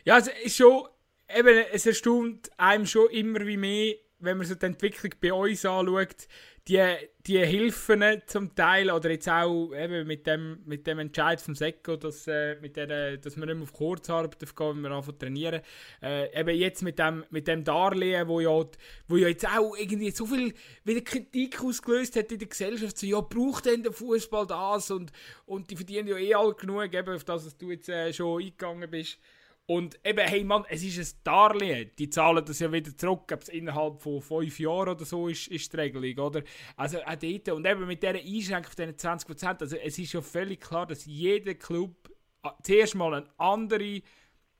Ja, 0.04 0.18
es 0.18 0.26
ist 0.26 0.56
schon, 0.56 0.88
eben, 1.36 1.64
es 1.72 1.86
erstaunt 1.86 2.50
einem 2.56 2.86
schon 2.86 3.10
immer 3.10 3.46
wie 3.46 3.56
mehr, 3.56 3.94
wenn 4.22 4.38
man 4.38 4.46
so 4.46 4.54
die 4.54 4.66
Entwicklung 4.66 5.12
bei 5.20 5.32
uns 5.32 5.64
anschaut, 5.64 6.28
die, 6.68 6.80
die 7.26 7.44
Hilfen 7.44 8.22
zum 8.26 8.54
Teil, 8.54 8.90
oder 8.90 9.10
jetzt 9.10 9.28
auch 9.28 9.72
eben 9.74 10.06
mit 10.06 10.28
dem, 10.28 10.60
mit 10.64 10.86
dem 10.86 11.00
Entscheid 11.00 11.40
vom 11.40 11.56
Seko, 11.56 11.96
dass, 11.96 12.28
äh, 12.28 12.54
mit 12.60 12.76
der, 12.76 13.16
dass 13.16 13.36
man 13.36 13.48
nicht 13.48 13.56
mehr 13.56 13.64
auf 13.64 13.72
Kurzarbeit 13.72 14.38
gehen, 14.38 14.82
wenn 14.82 14.92
anfängt 14.92 15.18
zu 15.18 15.26
trainieren. 15.26 15.60
Äh, 16.00 16.40
eben 16.40 16.56
jetzt 16.56 16.82
mit 16.82 17.00
dem, 17.00 17.24
mit 17.30 17.48
dem 17.48 17.64
Darlehen, 17.64 18.28
wo 18.28 18.38
ja, 18.38 18.64
wo 19.08 19.16
ja 19.16 19.26
jetzt 19.26 19.46
auch 19.46 19.76
irgendwie 19.76 20.12
so 20.12 20.24
viel 20.24 20.54
wieder 20.84 21.00
Kritik 21.00 21.60
ausgelöst 21.60 22.14
hat 22.14 22.30
in 22.30 22.38
der 22.38 22.48
Gesellschaft, 22.48 22.96
so, 22.96 23.06
ja, 23.06 23.20
braucht 23.20 23.66
denn 23.66 23.82
der 23.82 23.92
Fußball 23.92 24.46
das? 24.46 24.92
Und, 24.92 25.10
und 25.46 25.68
die 25.68 25.76
verdienen 25.76 26.06
ja 26.06 26.16
eh 26.16 26.34
alle 26.34 26.54
genug, 26.54 26.94
eben 26.94 27.14
auf 27.14 27.24
das, 27.24 27.44
was 27.44 27.56
du 27.56 27.72
jetzt 27.72 27.88
äh, 27.88 28.12
schon 28.12 28.40
eingegangen 28.40 28.88
bist. 28.88 29.18
Und 29.66 29.98
eben, 30.04 30.26
hey 30.26 30.44
Mann, 30.44 30.64
es 30.68 30.82
ist 30.82 30.98
ein 30.98 31.20
Darlehen. 31.24 31.90
Die 31.98 32.10
zahlen 32.10 32.44
das 32.44 32.58
ja 32.58 32.72
wieder 32.72 32.96
zurück. 32.96 33.30
Ob 33.32 33.42
es 33.42 33.48
innerhalb 33.48 34.02
von 34.02 34.20
fünf 34.20 34.58
Jahren 34.58 34.90
oder 34.90 35.04
so 35.04 35.28
ist, 35.28 35.46
ist 35.48 35.72
die 35.72 35.76
Regelung, 35.76 36.26
oder? 36.26 36.42
Also 36.76 36.98
auch 36.98 37.14
dort. 37.14 37.48
Und 37.48 37.66
eben 37.66 37.86
mit 37.86 38.02
dieser 38.02 38.14
Einschränkung 38.14 38.72
von 38.76 38.86
diesen 38.86 38.96
20%, 38.96 39.60
also 39.60 39.76
es 39.76 39.98
ist 39.98 40.12
ja 40.12 40.20
völlig 40.20 40.60
klar, 40.60 40.86
dass 40.86 41.06
jeder 41.06 41.54
Club 41.54 42.10
äh, 42.42 42.48
zuerst 42.62 42.96
mal 42.96 43.14
eine 43.14 43.28
andere 43.38 44.02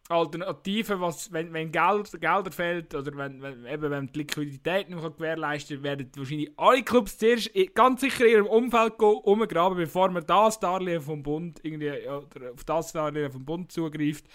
Alternative, 0.09 1.00
was, 1.00 1.32
wenn, 1.32 1.53
wenn 1.53 1.72
Geld, 1.72 2.11
Gelder 2.20 2.50
fehlt 2.50 2.94
oder 2.94 3.16
wenn, 3.16 3.40
wenn, 3.40 3.64
eben, 3.66 3.90
wenn 3.90 4.07
die 4.09 4.20
Liquidität 4.20 4.88
nicht 4.88 5.00
mehr 5.00 5.11
gewährleistet 5.11 5.82
werden 5.82 6.11
wahrscheinlich 6.16 6.53
alle 6.57 6.82
Clubs 6.82 7.18
zuerst 7.18 7.50
ganz 7.74 8.00
sicher 8.00 8.26
in 8.26 8.32
ihrem 8.32 8.46
Umfeld 8.46 9.00
umgraben, 9.00 9.78
bevor 9.78 10.11
man 10.11 10.26
das 10.26 10.59
Darlehen 10.59 11.00
vom 11.00 11.22
Bund 11.22 11.61
irgendwie, 11.62 11.90
oder 11.90 12.53
auf 12.53 12.64
das 12.64 12.92
Darlehen 12.92 13.30
vom 13.30 13.44
Bund 13.44 13.70
zugreift. 13.70 14.26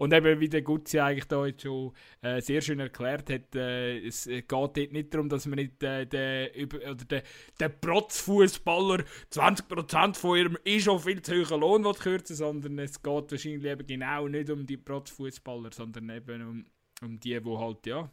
Und 0.00 0.14
eben, 0.14 0.40
wie 0.40 0.48
der 0.48 0.62
Gutzi 0.62 0.98
eigentlich 0.98 1.26
da 1.26 1.44
jetzt 1.44 1.60
schon 1.60 1.92
äh, 2.22 2.40
sehr 2.40 2.62
schön 2.62 2.80
erklärt 2.80 3.28
hat, 3.28 3.54
äh, 3.54 3.98
es 3.98 4.24
geht 4.24 4.50
dort 4.50 4.74
nicht 4.92 5.12
darum, 5.12 5.28
dass 5.28 5.44
man 5.44 5.58
nicht 5.58 5.82
äh, 5.82 6.06
den, 6.06 6.54
über, 6.54 6.78
oder 6.78 7.04
den, 7.04 7.22
den 7.60 7.80
Protzfußballer 7.82 9.04
20% 9.30 10.14
von 10.14 10.38
ihrem 10.38 10.56
eh 10.64 10.80
schon 10.80 11.00
viel 11.00 11.20
zu 11.20 11.34
hohen 11.34 11.60
Lohn 11.60 11.82
kürzen 11.92 12.34
sondern 12.34 12.78
es 12.78 13.02
geht 13.02 13.30
wahrscheinlich 13.30 13.70
eben 13.70 13.86
genau 13.86 14.26
nicht 14.26 14.48
um 14.48 14.64
die 14.64 14.78
Protzfußballer, 14.78 15.70
sondern 15.70 16.08
eben 16.08 16.48
um, 16.48 16.66
um 17.02 17.20
die, 17.20 17.44
wo 17.44 17.60
halt, 17.60 17.84
ja, 17.84 18.10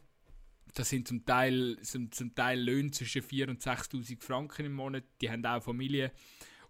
das 0.74 0.90
sind 0.90 1.08
zum 1.08 1.24
Teil, 1.24 1.78
sind 1.80 2.14
zum 2.14 2.34
Teil 2.34 2.60
Löhne 2.60 2.90
zwischen 2.90 3.22
4.000 3.22 3.48
und 3.48 3.62
6'000 3.62 4.22
Franken 4.22 4.66
im 4.66 4.74
Monat, 4.74 5.04
die 5.22 5.30
haben 5.30 5.46
auch 5.46 5.62
Familie. 5.62 6.12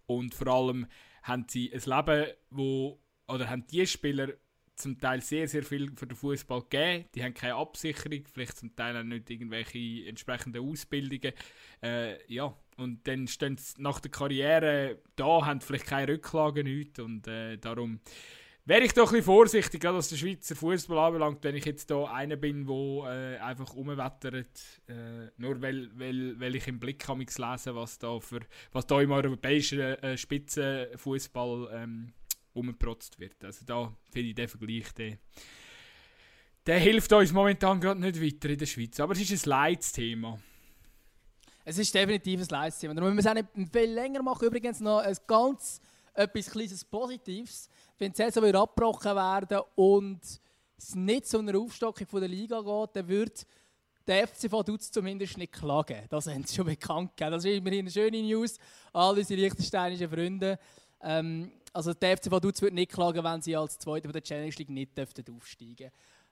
Und 0.05 0.33
vor 0.33 0.47
allem 0.47 0.87
haben 1.23 1.45
sie 1.49 1.73
ein 1.73 1.81
Leben, 1.81 2.27
wo, 2.51 3.01
oder 3.27 3.49
haben 3.49 3.67
die 3.67 3.85
Spieler 3.85 4.29
zum 4.79 4.99
Teil 4.99 5.21
sehr, 5.21 5.47
sehr 5.47 5.63
viel 5.63 5.91
für 5.95 6.07
den 6.07 6.15
Fußball 6.15 6.61
gegeben. 6.61 7.05
Die 7.13 7.23
haben 7.23 7.33
keine 7.33 7.55
Absicherung, 7.55 8.23
vielleicht 8.31 8.57
zum 8.57 8.75
Teil 8.75 8.97
auch 8.97 9.03
nicht 9.03 9.29
irgendwelche 9.29 10.07
entsprechenden 10.07 10.67
Ausbildungen. 10.67 11.33
Äh, 11.83 12.33
ja, 12.33 12.55
und 12.77 13.07
dann 13.07 13.27
stehen 13.27 13.57
sie 13.57 13.81
nach 13.81 13.99
der 13.99 14.11
Karriere 14.11 14.99
da, 15.15 15.45
haben 15.45 15.61
vielleicht 15.61 15.85
keine 15.85 16.13
Rücklagen, 16.13 16.65
nichts. 16.65 16.99
Und 16.99 17.27
äh, 17.27 17.57
darum 17.57 17.99
wäre 18.65 18.83
ich 18.83 18.93
doch 18.93 19.07
ein 19.07 19.17
bisschen 19.17 19.25
vorsichtig, 19.25 19.81
gerade 19.81 19.97
was 19.97 20.09
der 20.09 20.15
Schweizer 20.15 20.55
Fußball 20.55 20.97
anbelangt, 20.97 21.43
wenn 21.43 21.55
ich 21.55 21.65
jetzt 21.65 21.89
da 21.91 22.05
einer 22.05 22.37
bin, 22.37 22.65
der 22.65 23.35
äh, 23.35 23.37
einfach 23.39 23.75
rumwettert, 23.75 24.81
äh, 24.87 25.27
nur 25.37 25.61
weil, 25.61 25.89
weil, 25.95 26.39
weil 26.39 26.55
ich 26.55 26.67
im 26.67 26.79
Blick 26.79 26.99
kann 26.99 27.17
lesen, 27.37 27.75
was 27.75 27.97
da 27.97 28.19
für 28.19 28.41
was 28.71 28.87
da 28.87 29.01
im 29.01 29.11
europäischen 29.11 29.79
äh, 29.79 30.17
Spitzenfußball 30.17 31.69
ähm, 31.73 32.13
umgeprotzt 32.53 33.19
wird. 33.19 33.43
Also 33.43 33.65
da 33.65 33.93
finde 34.11 34.29
ich 34.29 34.35
den 34.35 34.47
Vergleich, 34.47 34.91
der, 34.93 35.17
der 36.65 36.79
hilft 36.79 37.11
uns 37.13 37.31
momentan 37.31 37.79
gerade 37.79 37.99
nicht 37.99 38.21
weiter 38.21 38.49
in 38.49 38.57
der 38.57 38.65
Schweiz. 38.65 38.99
Aber 38.99 39.13
es 39.13 39.29
ist 39.29 39.45
ein 39.45 39.49
Leitsthema. 39.49 40.39
Es 41.65 41.77
ist 41.77 41.93
definitiv 41.93 42.41
ein 42.41 42.47
Leistthema. 42.49 42.93
Darum 42.95 43.13
müssen 43.13 43.25
wir 43.25 43.31
es 43.31 43.37
auch 43.37 43.59
nicht 43.59 43.71
viel 43.71 43.91
länger 43.91 44.23
machen. 44.23 44.47
Übrigens 44.47 44.79
noch 44.79 44.99
ein 44.99 45.15
ganz 45.27 45.79
etwas 46.13 46.49
kleines 46.49 46.83
Positives. 46.83 47.69
Wenn 47.97 48.11
die 48.11 48.17
Saison 48.17 48.55
abgebrochen 48.55 49.15
werden 49.15 49.61
und 49.75 50.19
es 50.77 50.95
nicht 50.95 51.27
zu 51.27 51.39
einer 51.39 51.57
Aufstockung 51.59 52.07
der 52.19 52.27
Liga 52.27 52.61
geht, 52.61 52.95
dann 52.95 53.07
wird 53.07 53.45
der 54.07 54.27
FCV 54.27 54.63
Dutz 54.63 54.91
zumindest 54.91 55.37
nicht 55.37 55.53
klagen. 55.53 56.05
Das 56.09 56.25
haben 56.25 56.43
sie 56.43 56.55
schon 56.55 56.65
bekannt 56.65 57.15
gegeben. 57.15 57.31
Das 57.33 57.45
ist 57.45 57.55
immerhin 57.55 57.81
eine 57.81 57.91
schöne 57.91 58.23
News. 58.23 58.57
All 58.91 59.17
unsere 59.17 59.39
liechtensteinischen 59.39 60.09
Freunde. 60.09 60.57
Ähm, 61.01 61.51
also 61.73 61.93
der 61.93 62.17
FC 62.17 62.31
Vaduz 62.31 62.61
wird 62.61 62.73
nicht 62.73 62.91
klagen, 62.91 63.23
wenn 63.23 63.41
sie 63.41 63.55
als 63.55 63.77
Zweiter 63.77 64.11
der 64.11 64.23
Challenge 64.23 64.53
League 64.57 64.69
nicht 64.69 64.97
dürften 64.97 65.25
aufsteigen 65.35 65.91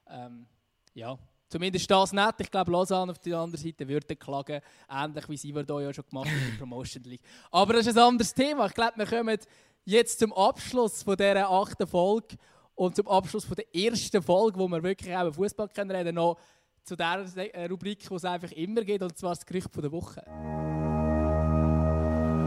ähm, 0.10 0.46
Ja, 0.94 1.18
zumindest 1.50 1.90
das 1.90 2.14
nicht. 2.14 2.42
Ich 2.42 2.52
glaube, 2.52 2.72
Lausanne 2.72 3.12
auf 3.12 3.20
der 3.20 3.38
anderen 3.38 3.64
Seite 3.64 3.88
würde 3.88 4.16
klagen, 4.16 4.62
ähnlich 4.90 5.30
wie 5.30 5.38
sie 5.38 5.54
da 5.54 5.80
ja 5.80 5.94
schon 5.94 6.06
gemacht 6.10 6.30
haben 6.30 6.38
in 6.38 6.52
der 6.52 6.58
Promotion 6.58 7.04
League. 7.04 7.22
Aber 7.52 7.74
das 7.74 7.88
ist 7.88 7.98
ein 7.98 8.04
anderes 8.04 8.34
Thema. 8.34 8.68
Ich 8.68 8.74
glaube, 8.74 8.94
wir 8.98 9.06
kommen 9.06 9.38
jetzt 9.86 10.20
zum 10.20 10.34
Abschluss 10.34 11.04
von 11.04 11.16
dieser 11.16 11.50
achten 11.50 11.88
Folge 11.88 12.36
und 12.76 12.96
zum 12.96 13.08
Abschluss 13.08 13.46
von 13.46 13.56
der 13.56 13.76
ersten 13.76 14.22
Folge, 14.22 14.60
wo 14.60 14.68
wir 14.68 14.84
wirklich 14.84 15.16
auch 15.16 15.22
über 15.22 15.34
Fußball 15.34 15.70
reden, 15.78 16.16
noch 16.16 16.38
zu 16.84 16.96
der 16.96 17.26
äh, 17.36 17.66
Rubrik, 17.66 18.10
wo 18.10 18.16
es 18.16 18.26
einfach 18.26 18.52
immer 18.52 18.82
geht, 18.82 19.02
und 19.02 19.18
zwar 19.18 19.36
das 19.36 19.46
Gerücht 19.46 19.74
von 19.74 19.82
der 19.82 19.92
Woche. 19.92 20.22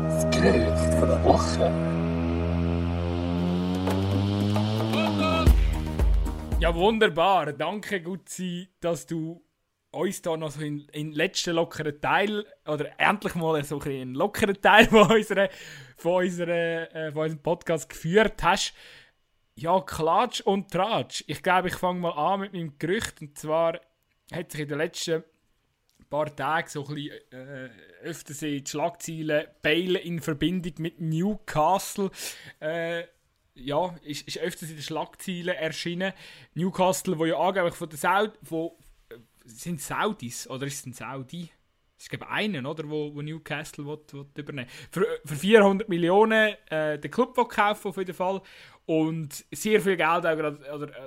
Das 0.09 0.31
Gerücht 0.31 0.99
von 0.99 1.09
der 1.09 1.25
Woche. 1.25 2.10
Ja, 6.61 6.75
wunderbar. 6.75 7.53
Danke, 7.53 8.03
Gutzi, 8.03 8.69
dass 8.81 9.07
du 9.07 9.43
uns 9.93 10.23
da 10.23 10.37
noch 10.37 10.51
so 10.51 10.61
in, 10.61 10.81
in 10.93 11.09
den 11.09 11.13
letzten 11.13 11.55
lockeren 11.55 12.01
Teil, 12.01 12.47
oder 12.67 12.91
endlich 12.99 13.35
mal 13.35 13.65
so 13.65 13.81
ein 13.81 13.91
einen 13.91 14.15
lockeren 14.15 14.61
Teil 14.61 14.87
von, 14.87 15.11
unserer, 15.11 15.49
von, 15.97 16.25
unserer, 16.25 16.95
äh, 16.95 17.13
von 17.13 17.23
unserem 17.23 17.43
Podcast 17.43 17.89
geführt 17.89 18.43
hast. 18.43 18.75
Ja, 19.55 19.81
Klatsch 19.81 20.43
und 20.43 20.71
Tratsch. 20.71 21.25
Ich 21.27 21.43
glaube, 21.43 21.69
ich 21.69 21.75
fange 21.75 22.01
mal 22.01 22.11
an 22.13 22.41
mit 22.41 22.53
meinem 22.53 22.79
Gerücht. 22.79 23.21
Und 23.21 23.39
zwar 23.39 23.81
hat 24.33 24.53
sich 24.53 24.61
in 24.61 24.69
den 24.69 24.79
letzten 24.79 25.25
paar 26.09 26.35
Tagen 26.35 26.69
so 26.69 26.87
ein 26.87 26.95
bisschen, 26.95 27.33
äh, 27.33 27.71
öfter 28.03 28.35
die 28.35 28.65
Schlagzeilen 28.67 29.47
Bale 29.63 29.99
in 29.99 30.21
Verbindung 30.21 30.75
mit 30.79 31.01
Newcastle 31.01 32.11
äh, 32.59 33.05
ja, 33.55 33.95
ist, 34.03 34.27
ist 34.27 34.39
öfters 34.39 34.71
in 34.71 34.77
den 34.77 34.83
Schlagzeilen 34.83 35.57
erschienen. 35.57 36.13
Newcastle, 36.55 37.19
wo 37.19 37.27
ja 37.27 37.39
angeblich 37.39 37.75
von 37.75 37.89
der 37.89 37.99
Saud 37.99 38.33
von, 38.43 38.71
äh, 39.11 39.17
sind 39.45 39.81
Saudis 39.81 40.49
oder 40.49 40.67
ist 40.67 40.81
es 40.81 40.87
ein 40.87 40.93
Saudi? 40.93 41.51
Es 41.99 42.09
gibt 42.09 42.23
einen, 42.23 42.65
oder, 42.65 42.89
wo, 42.89 43.15
wo 43.15 43.21
Newcastle 43.21 43.85
will, 43.85 43.99
will 44.13 44.27
übernehmen 44.35 44.71
für, 44.91 45.07
für 45.23 45.37
400 45.37 45.87
Millionen 45.91 46.55
äh, 46.71 46.99
den 46.99 47.11
Club 47.11 47.37
kaufen 47.51 47.89
auf 47.89 47.97
jeden 47.99 48.15
Fall 48.15 48.41
und 48.87 49.45
sehr 49.53 49.81
viel 49.81 49.97
Geld 49.97 50.27
auch 50.27 50.33
oder, 50.33 50.59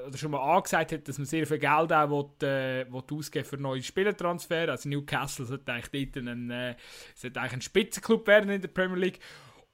oder 0.07 0.17
schon 0.17 0.31
mal 0.31 0.55
angesagt 0.55 0.91
hat, 0.91 1.07
dass 1.07 1.17
man 1.17 1.25
sehr 1.25 1.47
viel 1.47 1.57
Geld 1.57 1.91
auch 1.91 2.09
will, 2.09 2.47
äh, 2.47 2.85
will 2.89 3.03
ausgeben 3.11 3.45
für 3.45 3.57
neue 3.57 3.81
Spielertransfer. 3.81 4.69
Also 4.69 4.87
Newcastle 4.87 5.45
sollte 5.45 5.73
eigentlich 5.73 6.11
dort 6.13 6.27
ein, 6.27 6.49
äh, 6.49 6.75
sollte 7.15 7.41
eigentlich 7.41 7.53
ein 7.53 7.61
Spitzenclub 7.61 8.27
werden 8.27 8.51
in 8.51 8.61
der 8.61 8.69
Premier 8.69 8.97
League. 8.97 9.19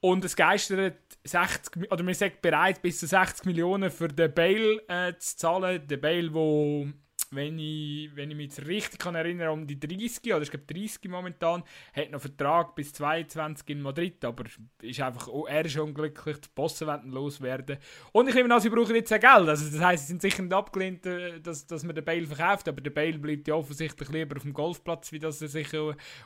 Und 0.02 0.24
es 0.24 0.36
geistert 0.36 0.98
60, 1.26 1.92
oder 1.92 2.04
man 2.04 2.14
sagt 2.14 2.42
bereit, 2.42 2.82
bis 2.82 3.00
zu 3.00 3.08
60 3.08 3.46
Millionen 3.46 3.92
für 3.92 4.08
den 4.08 4.34
Bale 4.34 4.82
äh, 4.88 5.14
zu 5.18 5.38
zahlen. 5.38 5.86
Der 5.88 5.98
Bale, 5.98 6.34
wo 6.34 6.88
wenn 7.32 7.60
ich, 7.60 8.16
wenn 8.16 8.32
ich 8.32 8.38
mich 8.38 8.48
jetzt 8.48 8.68
richtig 8.68 9.00
kann 9.00 9.16
erinnern 9.16 9.50
um 9.50 9.68
die 9.68 9.80
30, 9.80 10.34
oder 10.34 10.42
ich 10.42 10.52
glaube 10.52 10.66
30 10.66 11.10
momentan, 11.10 11.64
hat 11.94 12.12
noch 12.12 12.22
Vertrag 12.22 12.76
bis 12.76 12.94
22 12.94 13.70
in 13.70 13.82
Madrid, 13.82 14.24
aber 14.26 14.46
ist 14.82 15.02
einfach, 15.02 15.28
oh, 15.28 15.46
er 15.46 15.66
ist 15.66 15.78
unglücklich, 15.78 16.38
die 16.38 16.50
Bossen 16.56 16.88
wollen 16.88 17.12
loswerden. 17.12 17.78
Und 18.12 18.28
ich 18.30 18.36
nehme 18.36 18.54
an, 18.54 18.62
sie 18.62 18.70
brauchen 18.70 18.96
jetzt 18.96 19.14
auch 19.14 19.20
Geld, 19.20 19.50
also 19.50 19.70
das 19.70 19.80
heisst, 19.80 20.08
sie 20.08 20.14
sind 20.14 20.22
sicher 20.22 20.42
nicht 20.42 20.54
abgelehnt, 20.54 21.06
äh, 21.06 21.40
dass, 21.40 21.68
dass 21.68 21.84
man 21.84 21.96
den 21.96 22.06
Bale 22.06 22.26
verkauft, 22.26 22.68
aber 22.68 22.82
der 22.82 22.92
Bale 22.92 23.20
bleibt 23.20 23.48
ja 23.48 23.56
offensichtlich 23.56 24.10
lieber 24.10 24.38
auf 24.38 24.44
dem 24.44 24.54
Golfplatz, 24.54 25.12
wie 25.12 25.20
dass 25.20 25.42
er 25.42 25.48
sich 25.48 25.70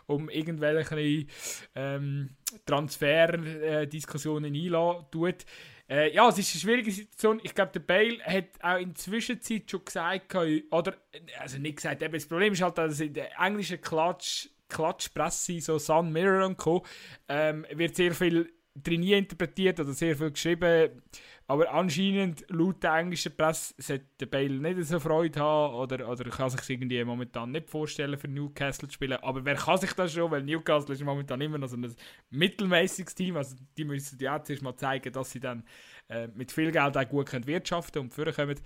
um 0.06 0.30
irgendwelche 0.30 1.28
ähm, 1.76 2.30
Transferdiskussionen 2.66 4.54
einladen 4.54 5.06
tut. 5.12 5.46
Äh, 5.90 6.14
ja, 6.14 6.28
es 6.30 6.38
ist 6.38 6.54
eine 6.54 6.62
schwierige 6.62 6.92
Situation. 6.92 7.40
Ich 7.44 7.54
glaube, 7.54 7.72
der 7.72 7.82
Bale 7.82 8.20
hat 8.24 8.46
auch 8.62 8.78
in 8.78 8.90
der 8.90 8.96
Zwischenzeit 8.96 9.70
schon 9.70 9.84
gesagt, 9.84 10.36
oder, 10.72 10.96
also 11.40 11.58
nicht 11.58 11.78
gesagt, 11.78 12.02
eben, 12.02 12.14
das 12.14 12.26
Problem 12.26 12.54
ist 12.54 12.62
halt, 12.62 12.78
dass 12.78 13.00
in 13.00 13.14
der 13.14 13.38
englischen 13.40 13.82
Klatsch, 13.82 14.48
Klatschpresse, 14.70 15.60
so 15.60 15.78
Sun 15.78 16.12
Mirror 16.12 16.46
und 16.48 16.58
Co., 16.58 16.86
ähm, 17.28 17.66
wird 17.72 17.96
sehr 17.96 18.14
viel 18.14 18.52
drin 18.76 19.04
interpretiert 19.04 19.80
oder 19.80 19.94
sehr 19.94 20.16
viel 20.16 20.32
geschrieben. 20.32 21.02
Aber 21.48 21.72
anscheinend, 21.74 22.46
laut 22.50 22.82
der 22.84 22.96
englischen 22.96 23.36
Presse, 23.36 23.74
sollte 23.78 24.28
Bale 24.28 24.50
nicht 24.50 24.88
so 24.88 25.00
Freude 25.00 25.40
haben 25.40 25.76
oder, 25.76 26.08
oder 26.10 26.30
kann 26.30 26.50
sich 26.50 26.70
irgendwie 26.70 27.04
momentan 27.04 27.52
nicht 27.52 27.70
vorstellen, 27.70 28.18
für 28.18 28.30
Newcastle 28.30 28.88
zu 28.88 28.94
spielen. 28.94 29.18
Aber 29.22 29.44
wer 29.44 29.56
kann 29.56 29.78
sich 29.78 29.92
das 29.94 30.14
schon, 30.14 30.32
weil 30.32 30.44
Newcastle 30.44 30.94
ist 30.94 31.04
momentan 31.04 31.42
immer 31.42 31.58
noch 31.58 31.68
so 31.68 31.76
ein 31.76 31.94
mittelmäßiges 32.30 33.14
Team. 33.14 33.36
Also 33.36 33.56
die 33.78 33.84
müssen 33.84 34.18
ja 34.20 34.42
zuerst 34.42 34.64
mal 34.64 34.76
zeigen, 34.76 35.12
dass 35.12 35.32
sie 35.32 35.42
dann 35.42 35.66
äh, 36.08 36.28
mit 36.28 36.52
viel 36.52 36.72
Geld 36.72 36.98
auch 36.98 37.10
gut 37.10 37.28
können 37.28 37.46
wirtschaften 37.46 38.00
und 38.00 38.14
vorkommen. 38.14 38.60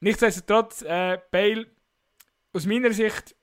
Nichtsdestotrotz, 0.00 0.82
äh, 0.82 1.18
Bale, 1.30 1.66
aus 2.52 2.66
meiner 2.66 2.92
Sicht, 2.92 3.34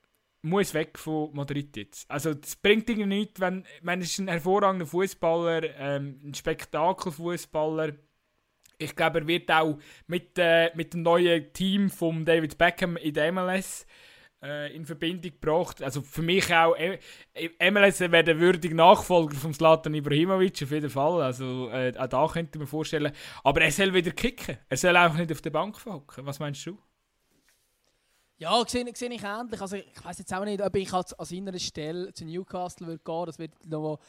muss 0.44 0.74
weg 0.74 1.00
von 1.00 1.34
Madrid 1.34 1.76
jetzt. 1.78 2.10
Also 2.10 2.32
es 2.32 2.56
bringt 2.56 2.90
irgendwie 2.90 3.08
nichts, 3.08 3.40
wenn, 3.40 3.66
wenn 3.82 4.02
es 4.02 4.20
ein 4.20 4.28
hervorragender 4.28 4.86
Fußballer, 4.86 5.64
ähm, 5.78 6.20
ein 6.24 6.34
Spektakelfußballer 6.34 7.94
ich 8.84 8.96
glaube, 8.96 9.20
er 9.20 9.28
wird 9.28 9.52
auch 9.52 9.78
mit, 10.08 10.38
äh, 10.38 10.76
mit 10.76 10.94
dem 10.94 11.04
neuen 11.04 11.52
Team 11.54 11.90
von 11.90 12.26
David 12.26 12.58
Beckham 12.58 12.98
in 12.98 13.14
der 13.14 13.32
MLS 13.32 13.86
äh, 14.44 14.76
in 14.76 14.86
Verbindung 14.86 15.32
gebracht. 15.32 15.82
Also 15.82 16.02
für 16.02 16.22
mich 16.22 16.54
auch, 16.54 16.76
äh, 16.76 17.00
MLS 17.72 18.02
wäre 18.02 18.24
der 18.24 18.40
würdige 18.40 18.76
Nachfolger 18.76 19.36
von 19.36 19.54
Zlatan 19.54 19.94
Ibrahimovic 19.94 20.64
auf 20.64 20.72
jeden 20.72 20.90
Fall. 20.90 21.22
Also 21.22 21.70
äh, 21.70 21.94
auch 21.98 22.08
da 22.08 22.28
könnte 22.28 22.60
man 22.60 22.68
vorstellen. 22.68 23.12
Aber 23.44 23.62
er 23.62 23.72
soll 23.72 23.94
wieder 23.94 24.12
kicken. 24.12 24.58
Er 24.68 24.78
soll 24.78 24.96
einfach 24.96 25.18
nicht 25.18 25.32
auf 25.32 25.42
der 25.42 25.52
Bank 25.52 25.78
hocken. 25.86 26.26
Was 26.26 26.40
meinst 26.40 26.66
du? 26.66 26.78
Ja, 28.38 28.62
sehe, 28.68 28.86
sehe 28.94 29.10
ich 29.10 29.24
ähnlich. 29.24 29.62
Also 29.62 29.78
ich 29.78 30.04
weiß 30.04 30.20
jetzt 30.20 30.34
auch 30.34 30.44
nicht, 30.44 30.62
ob 30.62 30.76
ich 30.76 30.92
als, 30.92 31.14
an 31.14 31.26
seiner 31.26 31.58
Stelle 31.58 32.14
zu 32.14 32.26
Newcastle 32.26 32.88
würde 32.88 33.04
gehen. 33.04 33.26
Das 33.26 33.40
wird 33.40 33.66
noch, 33.66 34.00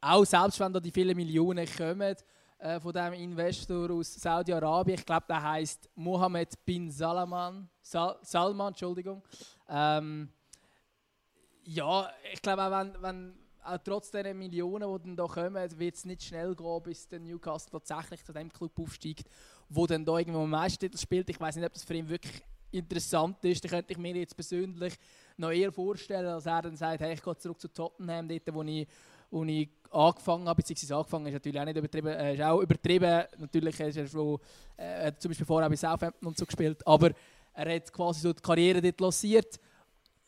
auch 0.00 0.24
selbst 0.24 0.58
wenn 0.58 0.72
da 0.72 0.80
die 0.80 0.90
vielen 0.90 1.16
Millionen 1.16 1.66
kommen 1.76 2.16
äh, 2.58 2.80
von 2.80 2.92
dem 2.92 3.12
Investor 3.12 3.90
aus 3.90 4.14
Saudi-Arabien. 4.14 4.98
Ich 4.98 5.06
glaube, 5.06 5.26
der 5.28 5.42
heißt 5.42 5.88
Mohammed 5.94 6.64
bin 6.64 6.90
Salman. 6.90 7.68
Sal 7.80 8.18
Salman, 8.22 8.68
Entschuldigung. 8.68 9.22
Ähm, 9.68 10.28
ja, 11.64 12.10
ich 12.32 12.42
glaube 12.42 12.64
auch, 12.64 12.70
wenn, 12.70 13.02
wenn 13.02 13.38
auch 13.62 13.78
trotz 13.84 14.10
der 14.10 14.34
Millionen, 14.34 14.90
die 14.90 15.04
dann 15.04 15.16
da 15.16 15.26
kommen, 15.26 15.78
wird 15.78 15.94
es 15.94 16.04
nicht 16.04 16.22
schnell 16.22 16.54
gehen, 16.54 16.82
bis 16.82 17.06
der 17.06 17.20
Newcastle 17.20 17.70
tatsächlich 17.70 18.24
zu 18.24 18.32
dem 18.32 18.52
Club 18.52 18.78
aufsteigt, 18.78 19.28
wo 19.68 19.86
dann 19.86 20.04
da 20.04 20.18
irgendwo 20.18 20.42
am 20.42 20.50
meisten 20.50 20.96
spielt. 20.96 21.28
Ich 21.30 21.38
weiß 21.38 21.56
nicht, 21.56 21.66
ob 21.66 21.72
das 21.72 21.84
für 21.84 21.94
ihn 21.94 22.08
wirklich 22.08 22.42
interessant 22.70 23.44
ist. 23.44 23.64
Da 23.64 23.68
könnte 23.68 23.92
ich 23.92 23.98
mir 23.98 24.14
jetzt 24.16 24.34
persönlich 24.34 24.94
noch 25.36 25.50
eher 25.50 25.70
vorstellen, 25.70 26.24
dass 26.24 26.46
er 26.46 26.62
dann 26.62 26.76
sagt, 26.76 27.00
hey, 27.00 27.14
ich 27.14 27.22
gehe 27.22 27.36
zurück 27.36 27.60
zu 27.60 27.68
Tottenham, 27.68 28.28
dort, 28.28 28.54
wo 28.54 28.62
ich 28.62 28.88
wo 29.30 29.44
ich 29.44 29.68
angefangen 29.90 30.48
habe, 30.48 30.56
beziehungsweise 30.56 30.96
angefangen 30.96 31.26
ist 31.26 31.32
natürlich 31.34 31.60
auch 31.60 31.64
nicht 31.64 31.76
übertrieben, 31.76 32.08
äh, 32.08 32.34
ist 32.34 32.42
auch 32.42 32.60
übertrieben, 32.60 33.24
natürlich 33.38 33.80
ist 33.80 33.96
er 33.96 34.06
schon, 34.06 34.38
äh, 34.76 35.12
zum 35.18 35.30
Beispiel 35.30 35.46
vorher 35.46 35.68
bei 35.68 35.76
Southampton 35.76 36.28
und 36.28 36.36
so 36.36 36.44
gespielt, 36.44 36.86
aber 36.86 37.10
er 37.54 37.74
hat 37.74 37.92
quasi 37.92 38.20
so 38.20 38.32
die 38.32 38.42
Karriere 38.42 38.80
dort 38.80 39.00
lanciert. 39.00 39.58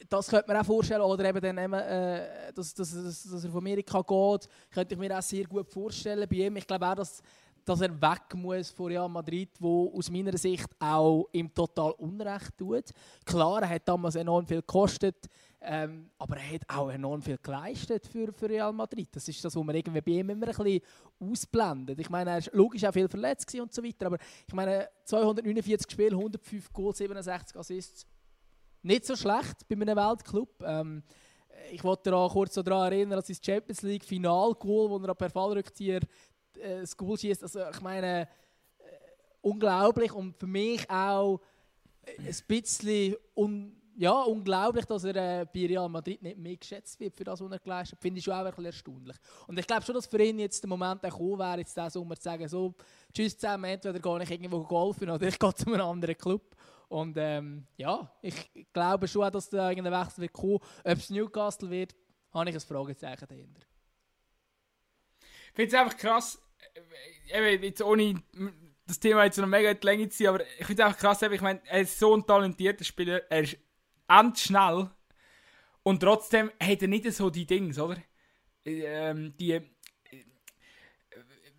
Das 0.08 0.28
könnte 0.28 0.48
man 0.48 0.56
auch 0.56 0.64
vorstellen, 0.64 1.02
oder 1.02 1.24
eben 1.28 1.40
dann, 1.40 1.72
äh, 1.74 2.52
dass, 2.54 2.72
dass, 2.74 2.90
dass, 2.90 3.22
dass 3.22 3.44
er 3.44 3.50
von 3.50 3.60
Amerika 3.60 4.00
geht, 4.00 4.48
könnte 4.70 4.94
ich 4.94 5.00
mir 5.00 5.16
auch 5.16 5.22
sehr 5.22 5.44
gut 5.44 5.70
vorstellen 5.70 6.26
bei 6.28 6.36
ihm. 6.36 6.56
Ich 6.56 6.66
glaube 6.66 6.88
auch, 6.88 6.94
dass 6.94 7.22
dass 7.64 7.80
er 7.82 8.00
weg 8.00 8.34
muss 8.34 8.70
von 8.70 8.86
Real 8.86 9.08
Madrid, 9.08 9.50
wo 9.58 9.92
aus 9.96 10.10
meiner 10.10 10.36
Sicht 10.36 10.68
auch 10.78 11.28
ihm 11.32 11.52
total 11.54 11.92
Unrecht 11.92 12.56
tut. 12.56 12.84
Klar, 13.24 13.62
er 13.62 13.68
hat 13.68 13.86
damals 13.86 14.16
enorm 14.16 14.46
viel 14.46 14.60
gekostet, 14.60 15.28
ähm, 15.62 16.10
aber 16.18 16.36
er 16.38 16.54
hat 16.54 16.62
auch 16.68 16.90
enorm 16.90 17.20
viel 17.20 17.36
geleistet 17.42 18.06
für, 18.06 18.32
für 18.32 18.48
Real 18.48 18.72
Madrid. 18.72 19.08
Das 19.12 19.28
ist 19.28 19.44
das, 19.44 19.54
was 19.54 19.62
man 19.62 19.76
irgendwie 19.76 20.00
bei 20.00 20.12
ihm 20.12 20.30
immer 20.30 20.46
ein 20.46 20.54
bisschen 20.54 20.80
ausblendet. 21.18 21.98
Ich 22.00 22.08
meine, 22.08 22.30
er 22.30 22.46
war 22.46 22.52
logisch 22.54 22.84
auch 22.84 22.92
viel 22.92 23.08
verletzt 23.08 23.54
und 23.56 23.72
so 23.72 23.84
weiter, 23.84 24.06
aber 24.06 24.18
ich 24.46 24.54
meine, 24.54 24.88
249 25.04 25.90
Spiele, 25.90 26.16
105 26.16 26.72
Goals, 26.72 26.98
67 26.98 27.56
Assists. 27.58 28.06
Nicht 28.82 29.04
so 29.04 29.14
schlecht 29.14 29.68
bei 29.68 29.74
einem 29.74 29.96
Weltclub. 29.96 30.62
Ähm, 30.64 31.02
ich 31.70 31.84
wollte 31.84 32.10
da 32.10 32.26
kurz 32.32 32.54
daran 32.54 32.92
erinnern, 32.92 33.18
dass 33.18 33.26
das 33.26 33.40
Champions 33.44 33.82
League 33.82 34.04
Final 34.04 34.54
Goal, 34.54 34.88
wo 34.88 34.98
er 34.98 35.14
per 35.14 35.28
Fallrückzieher 35.28 36.00
äh, 36.58 36.80
das 36.80 36.96
Goal 36.96 37.18
schießt. 37.18 37.42
Also 37.42 37.60
ich 37.70 37.80
meine, 37.82 38.22
äh, 38.22 38.26
unglaublich 39.42 40.12
und 40.12 40.38
für 40.38 40.46
mich 40.46 40.88
auch 40.88 41.40
ein 42.06 42.36
bisschen 42.48 43.16
un 43.36 43.79
ja, 43.96 44.12
unglaublich, 44.22 44.84
dass 44.84 45.04
er 45.04 45.16
äh, 45.16 45.46
bei 45.52 45.66
Real 45.66 45.88
Madrid 45.88 46.22
nicht 46.22 46.38
mehr 46.38 46.56
geschätzt 46.56 46.98
wird 47.00 47.16
für 47.16 47.24
das, 47.24 47.40
was 47.40 47.50
er 47.50 47.58
geleistet 47.58 47.96
hat. 47.96 48.02
Finde 48.02 48.18
ich 48.18 48.24
schon 48.24 48.34
auch 48.34 48.58
ein 48.58 48.64
erstaunlich. 48.64 49.16
Und 49.46 49.58
ich 49.58 49.66
glaube 49.66 49.82
schon, 49.82 49.94
dass 49.94 50.06
für 50.06 50.22
ihn 50.22 50.38
jetzt 50.38 50.62
der 50.62 50.68
Moment 50.68 51.02
gekommen 51.02 51.38
wäre, 51.38 51.58
jetzt 51.58 51.76
diesen 51.76 51.90
Sommer 51.90 52.16
zu 52.16 52.22
sagen, 52.22 52.48
so, 52.48 52.74
tschüss 53.12 53.36
zusammen, 53.36 53.64
entweder 53.64 53.98
gehe 53.98 54.22
ich 54.22 54.30
irgendwo 54.30 54.62
golfen 54.62 55.10
oder 55.10 55.26
ich 55.26 55.38
gehe 55.38 55.54
zu 55.54 55.66
einem 55.66 55.80
anderen 55.80 56.16
Club. 56.16 56.56
Und 56.88 57.16
ähm, 57.18 57.66
ja, 57.76 58.10
ich 58.20 58.50
glaube 58.72 59.06
schon, 59.06 59.30
dass 59.30 59.48
da 59.48 59.70
irgendein 59.70 60.00
Wechsel 60.00 60.22
wird 60.22 60.32
kommen. 60.32 60.58
Ob 60.84 60.96
es 60.98 61.10
Newcastle 61.10 61.70
wird, 61.70 61.94
habe 62.32 62.50
ich 62.50 62.56
ein 62.56 62.60
Fragezeichen 62.60 63.26
dahinter. 63.28 63.60
Ich 65.20 65.54
finde 65.54 65.68
es 65.68 65.74
einfach 65.74 65.96
krass, 65.96 66.42
äh, 67.30 67.52
eben 67.52 67.62
jetzt 67.62 67.82
ohne 67.82 68.22
das 68.86 68.98
Thema 68.98 69.24
jetzt 69.24 69.38
noch 69.38 69.46
mega 69.46 69.70
in 69.70 69.78
die 69.78 69.86
Länge 69.86 70.08
zu 70.08 70.16
ziehen, 70.16 70.28
aber 70.28 70.40
ich 70.58 70.66
finde 70.66 70.82
es 70.82 70.92
auch 70.92 70.96
krass, 70.96 71.22
ich 71.22 71.40
meine, 71.40 71.60
er 71.64 71.80
ist 71.80 71.98
so 71.98 72.16
ein 72.16 72.26
talentierter 72.26 72.84
Spieler, 72.84 73.22
er 73.30 73.42
ist 73.42 73.56
endschnell 74.10 74.90
und 75.82 76.00
trotzdem 76.00 76.50
hat 76.60 76.82
er 76.82 76.88
nicht 76.88 77.10
so 77.12 77.30
die 77.30 77.46
Dings, 77.46 77.78
oder? 77.78 77.96
Ähm, 78.64 79.34
die, 79.38 79.52
äh, 79.52 79.62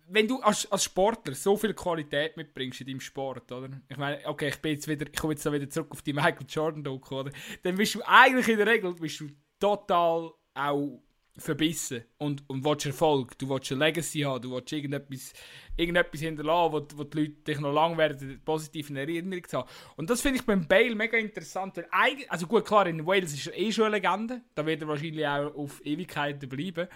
wenn 0.08 0.28
du 0.28 0.40
als, 0.40 0.70
als 0.70 0.84
Sportler 0.84 1.34
so 1.34 1.56
viel 1.56 1.74
Qualität 1.74 2.36
mitbringst 2.36 2.82
in 2.82 2.86
deinem 2.86 3.00
Sport, 3.00 3.50
oder? 3.50 3.80
Ich 3.88 3.96
meine, 3.96 4.24
okay, 4.26 4.48
ich 4.48 4.58
bin 4.58 4.72
jetzt 4.72 4.86
wieder, 4.86 5.06
ich 5.06 5.18
komme 5.18 5.32
jetzt 5.32 5.50
wieder 5.50 5.68
zurück 5.68 5.90
auf 5.90 6.02
die 6.02 6.12
Michael 6.12 6.46
Jordan 6.48 6.84
Doku, 6.84 7.20
oder? 7.20 7.32
Dann 7.62 7.76
bist 7.76 7.94
du 7.94 8.02
eigentlich 8.04 8.48
in 8.48 8.58
der 8.58 8.66
Regel 8.66 8.94
bist 8.94 9.20
du 9.20 9.28
total 9.58 10.32
auch 10.54 11.02
verbissen. 11.36 12.04
Und, 12.18 12.48
und 12.48 12.64
willst 12.64 12.86
Erfolg, 12.86 13.38
du 13.38 13.48
willst 13.48 13.72
eine 13.72 13.86
Legacy 13.86 14.20
haben, 14.20 14.42
du 14.42 14.52
willst 14.52 14.72
irgendetwas, 14.72 15.32
irgendetwas 15.76 16.20
hinterlassen, 16.20 16.72
wo, 16.72 16.98
wo 16.98 17.04
die 17.04 17.18
Leute 17.18 17.32
dich 17.32 17.60
noch 17.60 17.72
lange 17.72 17.96
werden 17.96 18.40
positiv 18.44 18.90
in 18.90 18.96
Erinnerung 18.96 19.44
haben. 19.52 19.68
Und 19.96 20.10
das 20.10 20.20
finde 20.20 20.38
ich 20.38 20.46
beim 20.46 20.66
Bale 20.66 20.94
mega 20.94 21.16
interessant, 21.16 21.76
weil 21.76 21.88
eigentlich, 21.90 22.30
also 22.30 22.46
gut, 22.46 22.64
klar, 22.64 22.86
in 22.86 23.06
Wales 23.06 23.32
ist 23.32 23.46
er 23.46 23.58
eh 23.58 23.72
schon 23.72 23.86
eine 23.86 23.96
Legende, 23.96 24.42
da 24.54 24.66
wird 24.66 24.82
er 24.82 24.88
wahrscheinlich 24.88 25.26
auch 25.26 25.54
auf 25.54 25.84
Ewigkeiten 25.84 26.48
bleiben, 26.48 26.88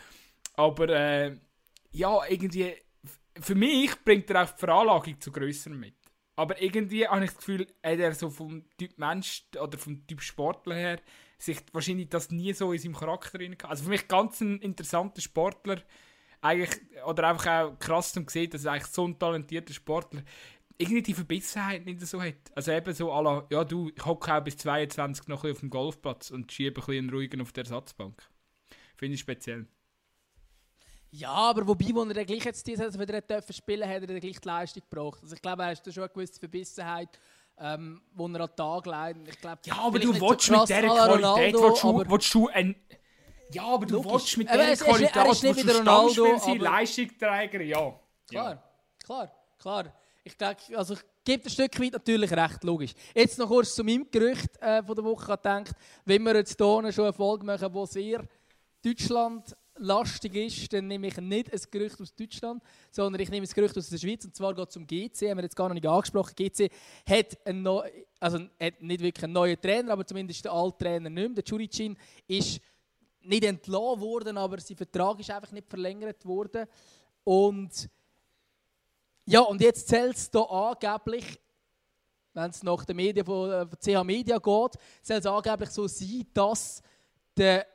aber 0.55 0.89
äh, 0.89 1.37
ja, 1.93 2.21
irgendwie, 2.29 2.75
für 3.41 3.55
mich 3.55 3.93
bringt 4.05 4.31
er 4.31 4.43
auch 4.43 4.51
die 4.51 4.59
Veranlagung 4.59 5.21
zu 5.21 5.33
Größeren 5.33 5.79
mit. 5.79 5.95
Aber 6.39 6.61
irgendwie 6.61 7.09
habe 7.09 7.25
ich 7.25 7.31
das 7.31 7.39
Gefühl, 7.39 7.67
hat 7.83 7.99
er 7.99 8.15
so 8.15 8.29
vom 8.29 8.65
Typ 8.77 8.99
Mensch 8.99 9.45
oder 9.59 9.79
vom 9.79 10.07
Typ 10.07 10.21
Sportler 10.21 10.75
her 10.75 11.01
sich 11.39 11.59
wahrscheinlich 11.73 12.09
das 12.09 12.31
nie 12.31 12.53
so 12.53 12.73
in 12.73 12.79
seinem 12.79 12.95
Charakter 12.95 13.39
drin 13.39 13.57
Also 13.63 13.85
für 13.85 13.91
mich 13.91 14.09
ganz 14.09 14.41
ein 14.41 14.59
interessanter 14.61 15.21
Sportler. 15.21 15.83
Eigentlich, 16.41 16.81
oder 17.07 17.29
einfach 17.29 17.47
auch 17.47 17.79
krass 17.79 18.13
zu 18.13 18.25
sehen, 18.29 18.51
dass 18.51 18.67
eigentlich 18.67 18.87
so 18.87 19.07
ein 19.07 19.19
talentierter 19.19 19.73
Sportler 19.73 20.23
irgendwie 20.79 21.03
die 21.03 21.15
Verbissenheit 21.15 21.85
nicht 21.87 22.01
so 22.03 22.21
hat. 22.23 22.35
Also 22.55 22.73
eben 22.73 22.95
so 22.95 23.09
la, 23.21 23.47
ja 23.51 23.65
du, 23.65 23.91
ich 23.95 24.05
hocke 24.05 24.35
auch 24.35 24.45
bis 24.45 24.59
22 24.59 25.29
noch 25.29 25.45
auf 25.45 25.61
dem 25.61 25.71
Golfplatz 25.71 26.31
und 26.31 26.53
schiebe 26.53 26.81
ein 26.81 26.87
bisschen 26.87 27.11
ruhigen 27.11 27.41
auf 27.41 27.53
der 27.53 27.65
Ersatzbank. 27.65 28.23
Finde 28.97 29.15
ich 29.15 29.21
speziell. 29.21 29.67
Ja, 31.11 31.31
aber 31.31 31.67
wobei, 31.67 31.95
wo 31.95 32.03
er 32.03 32.13
dann 32.13 32.27
gleich 32.27 32.45
jetzt 32.45 32.67
diese 32.67 32.93
wieder 32.99 33.43
spielen, 33.51 33.89
hat 33.89 34.03
er 34.03 34.07
dann 34.07 34.21
gleich 34.21 34.39
die 34.39 34.49
Leistung 34.49 34.83
gebracht. 34.89 35.21
Also 35.23 35.35
ich 35.35 35.43
glaube, 35.43 35.63
er 35.63 35.71
hat 35.71 35.95
schon 35.95 36.03
eine 36.03 36.13
gewisse 36.13 36.39
Verbissenheit, 36.39 37.09
ähm, 37.59 38.03
wo 38.15 38.27
er 38.29 38.41
an 38.41 38.49
den 38.49 38.57
Tag 38.57 38.87
leidet. 38.87 39.29
Ich 39.29 39.41
glaube, 39.41 39.59
ja, 39.65 39.75
aber 39.79 39.99
du 39.99 40.21
willst 40.21 40.47
so 40.47 40.53
mit 40.53 40.69
dieser 40.69 40.83
Qualität, 40.83 41.55
willst 41.55 41.83
du, 41.83 42.11
willst 42.11 42.35
du 42.35 42.49
ein... 42.49 42.77
Ja, 43.53 43.63
aber 43.65 43.87
du 43.87 44.05
willst 44.05 44.37
mit 44.37 44.49
dieser 44.51 44.77
Qualität, 44.77 45.15
willst 45.15 45.43
du 45.43 45.75
Stammspieler 45.83 46.39
sein, 46.39 46.59
Leistungsträger, 46.59 47.63
ja. 47.63 48.01
Klar, 48.29 48.51
ja. 48.51 48.63
klar, 49.05 49.33
klar. 49.59 49.85
Ich 50.25 50.37
denke, 50.37 50.77
also 50.77 50.95
ich 50.95 51.01
gebe 51.25 51.45
ein 51.45 51.51
Stück 51.51 51.81
weit 51.81 51.93
natürlich 51.93 52.33
recht, 52.33 52.65
logisch. 52.65 52.95
Jetzt 53.15 53.39
noch 53.39 53.47
kurz 53.47 53.75
zu 53.75 53.85
meinem 53.85 54.11
Gerücht 54.11 54.61
äh, 54.61 54.83
von 54.83 54.97
der 54.97 55.05
Woche 55.05 55.37
gedacht, 55.37 55.73
wenn 56.05 56.23
wir 56.25 56.35
jetzt 56.35 56.57
hier 56.57 56.93
schon 56.93 57.05
eine 57.05 57.13
Folge 57.13 57.47
machen, 57.47 57.73
wo 57.73 57.87
sehr 57.87 58.25
Deutschland 58.85 59.57
lastig 59.79 60.35
ist, 60.35 60.73
dann 60.73 60.87
nehme 60.89 61.09
ich 61.09 61.17
nicht 61.19 61.53
ein 61.53 61.61
Gerücht 61.71 62.01
aus 62.01 62.15
Deutschland, 62.15 62.63
sondern 62.91 63.21
ich 63.21 63.31
nehme 63.31 63.47
ein 63.47 63.53
Gerücht 63.53 63.77
aus 63.77 63.89
der 63.89 63.99
Schweiz. 63.99 64.25
Und 64.25 64.35
zwar 64.35 64.55
geht 64.55 64.69
es 64.69 64.77
um 64.77 64.87
GC, 64.87 65.31
haben 65.31 65.39
wir 65.39 65.45
jetzt 65.45 65.57
gar 65.57 65.69
noch 65.69 65.75
nicht 65.75 65.87
angesprochen. 65.87 66.35
GC 66.35 66.71
hat, 67.09 67.39
also 68.21 68.39
hat 68.39 68.83
nicht 68.83 69.01
wirklich 69.01 69.25
einen 69.25 69.33
neuen 69.33 69.61
Trainer, 69.61 69.93
aber 69.93 70.07
zumindest 70.07 70.45
der 70.45 70.53
alte 70.53 70.79
Trainer 70.79 71.11
nicht 71.11 71.29
mehr. 71.29 71.35
Der 71.35 71.45
Churicin 71.45 71.97
ist 72.27 72.61
nicht 73.21 73.45
entlassen 73.45 74.01
worden, 74.01 74.37
aber 74.39 74.61
sein 74.61 74.77
Vertrag 74.77 75.21
ist 75.21 75.31
einfach 75.31 75.53
nicht 75.53 75.69
verlängert 75.69 76.25
worden. 76.25 76.67
Und 77.25 77.89
ja, 79.25 79.41
und 79.41 79.61
jetzt 79.61 79.89
zählt 79.89 80.17
es 80.17 80.31
hier 80.31 80.51
angeblich, 80.51 81.41
wenn 82.33 82.51
es 82.51 82.63
nach 82.63 82.85
den 82.85 82.97
Medien 82.97 83.27
von, 83.27 83.51
äh, 83.51 83.67
von 83.67 83.79
CH 83.81 84.05
Media 84.05 84.39
geht, 84.39 84.81
soll 85.03 85.17
es 85.17 85.27
angeblich 85.27 85.71
so 85.71 85.89
sein, 85.89 86.27
dass 86.33 86.83
der 87.37 87.67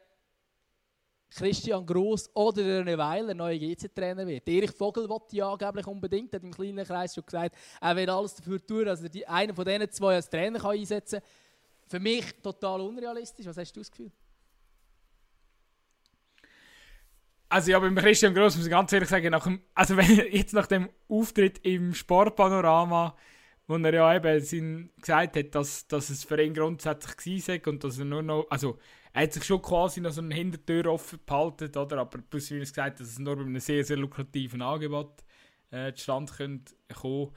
Christian 1.34 1.86
Gross 1.86 2.30
oder 2.34 2.62
der 2.62 2.86
René 2.86 2.98
Weiler 2.98 3.34
neuer 3.34 3.58
GC-Trainer 3.58 4.28
wird. 4.28 4.48
Erich 4.48 4.72
Vogel 4.72 5.08
wollte 5.08 5.36
ja 5.36 5.50
angeblich 5.50 5.88
unbedingt, 5.88 6.34
hat 6.34 6.44
im 6.44 6.52
kleinen 6.52 6.86
Kreis 6.86 7.16
schon 7.16 7.26
gesagt, 7.26 7.56
er 7.80 7.96
will 7.96 8.10
alles 8.10 8.36
dafür 8.36 8.66
tun, 8.66 8.86
dass 8.86 9.02
er 9.02 9.10
die, 9.10 9.26
einen 9.26 9.56
von 9.56 9.66
diesen 9.66 9.90
zwei 9.92 10.16
als 10.16 10.30
Trainer 10.30 10.60
kann 10.60 10.72
einsetzen 10.72 11.20
kann. 11.20 11.30
Für 11.88 12.00
mich 12.00 12.26
total 12.42 12.82
unrealistisch. 12.82 13.46
Was 13.46 13.58
hast 13.58 13.74
du 13.74 13.80
das 13.80 13.92
Gefühl? 13.92 14.12
Also 17.48 17.72
ja, 17.72 17.80
beim 17.80 17.96
Christian 17.96 18.34
Gross 18.34 18.56
muss 18.56 18.66
ich 18.66 18.72
ganz 18.72 18.94
ehrlich 18.94 19.10
sagen, 19.10 19.30
nach 19.32 19.44
dem, 19.44 19.62
also 19.74 19.98
wenn 19.98 20.10
jetzt 20.32 20.54
nach 20.54 20.68
dem 20.68 20.90
Auftritt 21.10 21.60
im 21.66 21.94
Sportpanorama, 21.94 23.16
wo 23.68 23.76
er 23.76 23.94
ja 23.94 24.16
eben 24.16 24.90
gesagt 25.02 25.36
hat, 25.36 25.56
dass, 25.56 25.88
dass 25.88 26.10
es 26.10 26.24
für 26.24 26.42
ihn 26.42 26.54
grundsätzlich 26.54 27.48
war 27.48 27.72
und 27.72 27.84
dass 27.84 28.00
er 28.00 28.06
nur 28.06 28.22
noch, 28.22 28.48
also 28.50 28.80
er 29.14 29.24
hat 29.24 29.34
sich 29.34 29.44
schon 29.44 29.62
quasi 29.62 30.00
noch 30.00 30.12
so 30.12 30.22
eine 30.22 30.34
Hintertür 30.34 30.86
offen 30.88 31.20
behalten, 31.26 31.76
oder? 31.78 31.98
aber 32.00 32.20
plus 32.22 32.50
minus 32.52 32.70
gesagt, 32.70 33.00
dass 33.00 33.10
es 33.10 33.20
nur 33.20 33.36
bei 33.36 33.42
einem 33.42 33.60
sehr, 33.60 33.84
sehr 33.84 33.98
lukrativen 33.98 34.62
Angebot 34.62 35.24
äh, 35.72 35.94
zustande 35.94 36.32
könnte 36.32 36.74
kommen. 36.94 37.32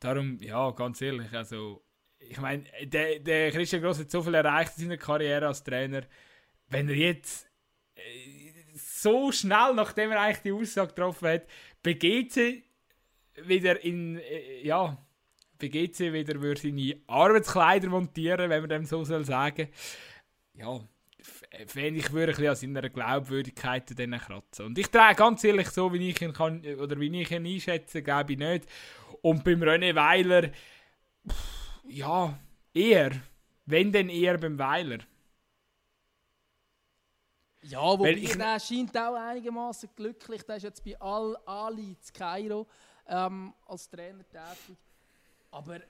Darum, 0.00 0.38
ja, 0.40 0.70
ganz 0.72 1.00
ehrlich, 1.00 1.32
also 1.32 1.82
ich 2.18 2.38
meine, 2.40 2.64
der, 2.82 3.20
der 3.20 3.50
Christian 3.50 3.82
Gross 3.82 3.98
hat 3.98 4.10
so 4.10 4.22
viel 4.22 4.34
erreicht 4.34 4.72
in 4.76 4.84
seiner 4.84 4.96
Karriere 4.96 5.46
als 5.46 5.62
Trainer. 5.62 6.02
Wenn 6.68 6.88
er 6.88 6.96
jetzt 6.96 7.46
äh, 7.94 8.52
so 8.74 9.30
schnell, 9.32 9.74
nachdem 9.74 10.10
er 10.10 10.20
eigentlich 10.20 10.42
die 10.42 10.52
Aussage 10.52 10.88
getroffen 10.88 11.28
hat, 11.28 11.46
bei 11.82 11.92
GC 11.94 12.62
wieder 13.44 13.82
in, 13.84 14.18
äh, 14.18 14.66
ja, 14.66 14.98
bei 15.58 15.68
GC 15.68 16.12
wieder 16.12 16.40
würde 16.40 16.60
seine 16.60 17.00
Arbeitskleider 17.06 17.88
montieren, 17.88 18.50
wenn 18.50 18.60
man 18.60 18.70
dem 18.70 18.84
so 18.84 19.04
soll 19.04 19.24
sagen. 19.24 19.68
Ja, 20.54 20.80
wenn 21.74 21.96
ich 21.96 22.12
würde 22.12 22.36
ein 22.36 22.48
an 22.48 22.56
seiner 22.56 22.88
Glaubwürdigkeit 22.88 23.98
dann 23.98 24.18
kratzen. 24.18 24.66
Und 24.66 24.78
ich 24.78 24.90
trage 24.90 25.16
ganz 25.16 25.44
ehrlich, 25.44 25.68
so 25.70 25.92
wie 25.92 26.10
ich 26.10 26.20
ihn 26.20 26.32
kann, 26.32 26.64
oder 26.64 26.98
wie 26.98 27.20
ich 27.20 27.30
ihn 27.30 27.46
einschätze, 27.46 28.02
glaube 28.02 28.32
ich 28.32 28.38
nicht. 28.38 28.66
Und 29.22 29.44
beim 29.44 29.62
René 29.62 29.94
Weiler, 29.94 30.50
ja, 31.88 32.38
eher. 32.72 33.12
Wenn 33.66 33.92
denn 33.92 34.08
eher 34.08 34.36
beim 34.38 34.58
Weiler. 34.58 34.98
Ja, 37.62 37.80
wobei 37.80 38.12
ich, 38.12 38.36
der 38.36 38.60
scheint 38.60 38.96
auch 38.96 39.14
einigermaßen 39.14 39.88
glücklich. 39.96 40.42
Der 40.42 40.56
ist 40.56 40.64
jetzt 40.64 40.84
bei 40.84 41.00
Al 41.00 41.36
Ali 41.46 41.96
zu 41.98 42.12
Kairo 42.12 42.66
ähm, 43.08 43.54
als 43.66 43.88
Trainer 43.88 44.24
tätig. 44.28 44.76
Aber 45.50 45.80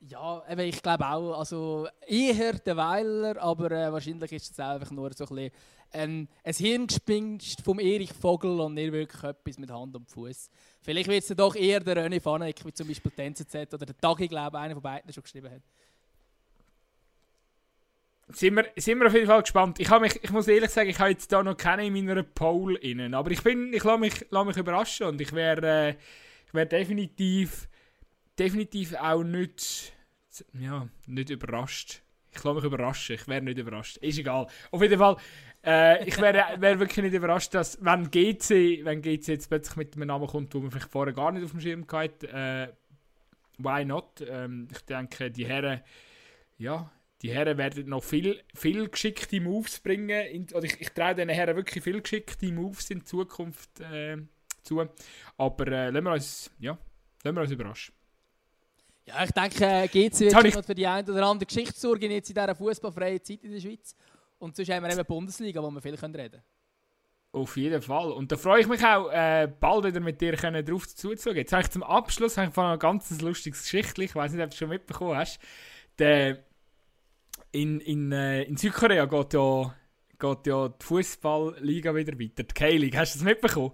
ja, 0.00 0.42
eben, 0.48 0.60
ich 0.60 0.82
glaube 0.82 1.06
auch, 1.06 1.38
also 1.38 1.88
eher 2.06 2.54
der 2.54 2.76
Weiler, 2.76 3.40
aber 3.40 3.70
äh, 3.70 3.92
wahrscheinlich 3.92 4.32
ist 4.32 4.52
es 4.52 4.60
einfach 4.60 4.90
nur 4.90 5.12
so 5.12 5.24
ein, 5.24 5.34
bisschen 5.34 5.50
ein, 5.92 6.28
ein 6.44 6.54
Hirngespinst 6.54 7.62
vom 7.62 7.78
Erich 7.78 8.12
Vogel 8.12 8.60
und 8.60 8.74
nicht 8.74 8.92
wirklich 8.92 9.22
etwas 9.22 9.58
mit 9.58 9.70
Hand 9.70 9.96
und 9.96 10.08
Fuß. 10.08 10.50
Vielleicht 10.82 11.08
wird 11.08 11.28
es 11.28 11.36
doch 11.36 11.56
eher 11.56 11.80
der 11.80 11.96
René 11.96 12.20
Fanek, 12.20 12.64
wie 12.64 12.72
zum 12.72 12.88
Beispiel 12.88 13.12
die 13.16 13.22
NZZ 13.22 13.74
oder 13.74 13.86
der 13.86 13.96
Tagi, 13.98 14.28
glaube 14.28 14.58
einer 14.58 14.74
von 14.74 14.82
beiden 14.82 15.12
schon 15.12 15.22
geschrieben 15.22 15.50
hat. 15.50 15.62
Sind 18.28 18.56
wir, 18.56 18.66
sind 18.76 18.98
wir 18.98 19.06
auf 19.06 19.14
jeden 19.14 19.26
Fall 19.26 19.40
gespannt. 19.40 19.78
Ich, 19.78 19.88
mich, 20.00 20.22
ich 20.22 20.30
muss 20.30 20.48
ehrlich 20.48 20.70
sagen, 20.70 20.90
ich 20.90 20.98
habe 20.98 21.10
jetzt 21.10 21.30
da 21.30 21.44
noch 21.44 21.56
keine 21.56 21.86
in 21.86 21.92
meiner 21.92 22.24
Pole 22.24 22.76
innen, 22.78 23.14
aber 23.14 23.30
ich, 23.30 23.42
bin, 23.42 23.72
ich 23.72 23.84
lasse 23.84 24.00
mich, 24.00 24.26
lasse 24.30 24.46
mich 24.46 24.56
überraschen 24.56 25.06
und 25.06 25.20
ich 25.20 25.32
wäre 25.32 25.90
äh, 25.90 25.94
wär 26.52 26.66
definitiv 26.66 27.68
definitiv 28.38 28.94
auch 28.94 29.22
nicht, 29.22 29.92
ja, 30.52 30.88
nicht 31.06 31.30
überrascht. 31.30 32.02
Ich 32.32 32.44
lasse 32.44 32.56
mich 32.56 32.64
überraschen, 32.64 33.14
ich 33.16 33.26
wäre 33.28 33.42
nicht 33.42 33.58
überrascht. 33.58 33.96
Ist 33.98 34.18
egal. 34.18 34.46
Auf 34.70 34.82
jeden 34.82 34.98
Fall, 34.98 35.16
äh, 35.64 36.06
ich 36.06 36.20
wäre 36.20 36.60
wär 36.60 36.78
wirklich 36.78 37.04
nicht 37.04 37.14
überrascht, 37.14 37.54
dass, 37.54 37.82
wenn 37.82 38.10
GC, 38.10 38.84
wenn 38.84 39.00
GC 39.00 39.28
jetzt 39.28 39.48
plötzlich 39.48 39.76
mit 39.76 39.96
einem 39.96 40.08
Namen 40.08 40.26
kommt, 40.26 40.54
wo 40.54 40.60
man 40.60 40.70
vielleicht 40.70 40.90
vorher 40.90 41.14
gar 41.14 41.32
nicht 41.32 41.44
auf 41.44 41.52
dem 41.52 41.60
Schirm 41.60 41.86
hatte, 41.90 42.28
äh, 42.28 42.72
why 43.58 43.84
not? 43.84 44.22
Ähm, 44.28 44.68
ich 44.70 44.80
denke, 44.82 45.30
die 45.30 45.46
Herren, 45.46 45.80
ja, 46.58 46.90
die 47.22 47.30
Herren 47.30 47.58
werden 47.58 47.88
noch 47.88 48.04
viel, 48.04 48.42
viel 48.54 48.88
geschickte 48.88 49.40
Moves 49.40 49.80
bringen. 49.80 50.26
In, 50.26 50.46
oder 50.52 50.64
ich, 50.64 50.80
ich 50.80 50.90
traue 50.90 51.14
den 51.14 51.28
Herren 51.28 51.56
wirklich 51.56 51.82
viel 51.82 52.00
geschickte 52.00 52.52
Moves 52.52 52.90
in 52.90 53.04
Zukunft 53.04 53.80
äh, 53.80 54.18
zu. 54.62 54.86
Aber 55.36 55.66
äh, 55.66 55.90
lassen, 55.90 56.04
wir 56.04 56.12
uns, 56.12 56.50
ja, 56.58 56.78
lassen 57.24 57.36
wir 57.36 57.42
uns 57.42 57.50
überraschen. 57.50 57.95
Ja, 59.06 59.22
ich 59.22 59.30
denke, 59.30 59.64
äh, 59.64 59.86
GC 59.86 60.20
wird 60.32 60.52
schon 60.52 60.64
für 60.64 60.74
die 60.74 60.86
eine 60.86 61.10
oder 61.10 61.26
andere 61.26 61.46
Geschichte 61.46 61.78
sorgen 61.78 62.10
jetzt 62.10 62.28
in 62.28 62.34
dieser 62.34 62.54
fußballfreien 62.54 63.22
Zeit 63.22 63.44
in 63.44 63.52
der 63.52 63.60
Schweiz. 63.60 63.94
Und 64.38 64.56
sonst 64.56 64.68
haben 64.70 64.82
wir 64.82 64.90
eben 64.90 64.98
die 64.98 65.04
Bundesliga, 65.04 65.62
wo 65.62 65.70
wir 65.70 65.80
viel 65.80 65.94
reden 65.94 66.12
können. 66.12 66.42
Auf 67.32 67.56
jeden 67.56 67.82
Fall. 67.82 68.10
Und 68.12 68.32
da 68.32 68.36
freue 68.36 68.62
ich 68.62 68.66
mich 68.66 68.84
auch, 68.84 69.10
äh, 69.10 69.46
bald 69.60 69.84
wieder 69.84 70.00
mit 70.00 70.20
dir 70.20 70.36
können, 70.36 70.64
drauf 70.64 70.88
zuzugehen. 70.88 71.36
Jetzt 71.36 71.52
habe 71.52 71.62
ich 71.62 71.70
zum 71.70 71.82
Abschluss 71.82 72.36
ich 72.36 72.58
ein 72.58 72.78
ganz 72.78 73.20
lustiges 73.20 73.62
Geschichte. 73.62 74.02
Ich 74.02 74.14
weiß 74.14 74.32
nicht, 74.32 74.42
ob 74.42 74.50
du 74.50 74.54
es 74.54 74.58
schon 74.58 74.70
mitbekommen 74.70 75.16
hast. 75.16 75.38
Der, 75.98 76.44
in, 77.52 77.80
in, 77.80 78.10
äh, 78.10 78.42
in 78.42 78.56
Südkorea 78.56 79.04
geht 79.04 79.34
ja, 79.34 79.74
geht 80.18 80.46
ja 80.46 80.68
die 80.68 80.84
Fußballliga 80.84 81.94
wieder 81.94 82.18
weiter. 82.18 82.42
Die 82.42 82.54
K-League. 82.54 82.96
Hast 82.96 83.14
du 83.14 83.18
das 83.18 83.24
mitbekommen? 83.24 83.72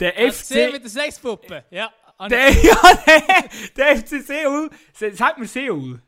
Der 0.00 0.12
du 0.12 0.26
gesehen 0.26 0.68
FC... 0.68 0.72
mit 0.72 0.82
der 0.82 0.90
Sexpuppe? 0.90 1.64
Ja. 1.70 1.92
Der, 2.30 2.50
ja, 2.62 2.76
der, 3.06 3.48
der 3.76 3.96
FC 3.98 4.22
Seoul... 4.24 4.70
Se- 4.94 5.14
Sagt 5.14 5.38
mir 5.38 5.46
Seoul? 5.46 6.00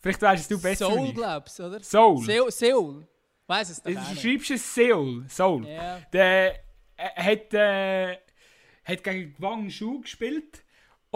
Vielleicht 0.00 0.22
weißt 0.22 0.50
du 0.50 0.60
besser 0.60 0.96
ich. 1.04 1.14
glaubst 1.14 1.58
du, 1.58 1.64
oder? 1.64 1.82
Soul. 1.82 2.24
Seoul. 2.24 2.50
Seoul. 2.50 3.08
Weiß 3.46 3.70
es 3.70 3.82
doch 3.82 3.90
Du 3.92 4.20
schreibst 4.20 4.50
es 4.50 4.74
Seoul. 4.74 5.26
Soul. 5.28 5.66
Ja. 5.66 6.00
Der 6.12 6.54
äh, 6.96 7.08
hat, 7.36 7.54
äh, 7.54 8.16
hat 8.84 9.04
gegen 9.04 9.34
Gwang 9.34 9.68
Shu 9.70 10.00
gespielt. 10.00 10.64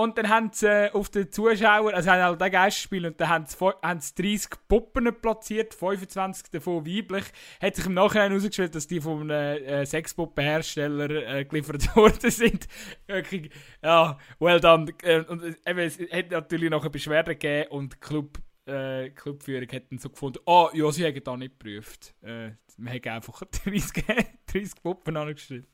Und 0.01 0.16
dann 0.16 0.31
haben 0.31 0.51
sie 0.51 0.66
äh, 0.66 0.90
auf 0.93 1.10
den 1.10 1.31
Zuschauern, 1.31 1.94
also 1.94 2.10
haben 2.10 2.22
halt 2.22 2.40
den 2.40 2.51
Gastspiel 2.51 3.05
und 3.05 3.20
dann 3.20 3.28
haben 3.28 3.44
sie, 3.44 3.59
haben 3.59 4.01
sie 4.01 4.14
30 4.14 4.48
Puppen 4.66 5.14
platziert, 5.20 5.74
25 5.74 6.51
davon 6.51 6.86
weiblich. 6.86 7.24
Hat 7.60 7.77
sich 7.77 7.85
im 7.85 7.93
Nachhinein 7.93 8.31
herausgestellt, 8.31 8.74
dass 8.74 8.86
die 8.86 8.98
von 8.98 9.31
einem 9.31 9.62
äh, 9.62 9.85
Sexpuppenhersteller 9.85 11.10
äh, 11.10 11.44
geliefert 11.44 11.94
worden 11.97 12.31
sind. 12.31 12.66
Wirklich, 13.09 13.51
ja, 13.82 14.16
well 14.39 14.59
done. 14.59 14.90
Äh, 15.02 15.20
und 15.20 15.43
äh, 15.43 15.55
eben, 15.66 15.81
es 15.81 15.98
hat 15.98 16.31
natürlich 16.31 16.70
noch 16.70 16.81
eine 16.81 16.89
Beschwerde 16.89 17.36
gegeben 17.36 17.70
und 17.70 17.93
die 17.93 17.98
Club, 17.98 18.39
äh, 18.64 19.10
Clubführung 19.10 19.68
hat 19.70 19.90
dann 19.90 19.98
so 19.98 20.09
gefunden, 20.09 20.39
ah, 20.47 20.70
ja, 20.72 20.90
sie 20.93 21.05
haben 21.05 21.22
da 21.22 21.36
nicht 21.36 21.59
geprüft. 21.59 22.14
Äh, 22.22 22.52
wir 22.78 22.93
haben 22.93 23.16
einfach 23.16 23.43
30, 23.64 24.02
30 24.47 24.82
Puppen 24.82 25.18
angestellt. 25.18 25.66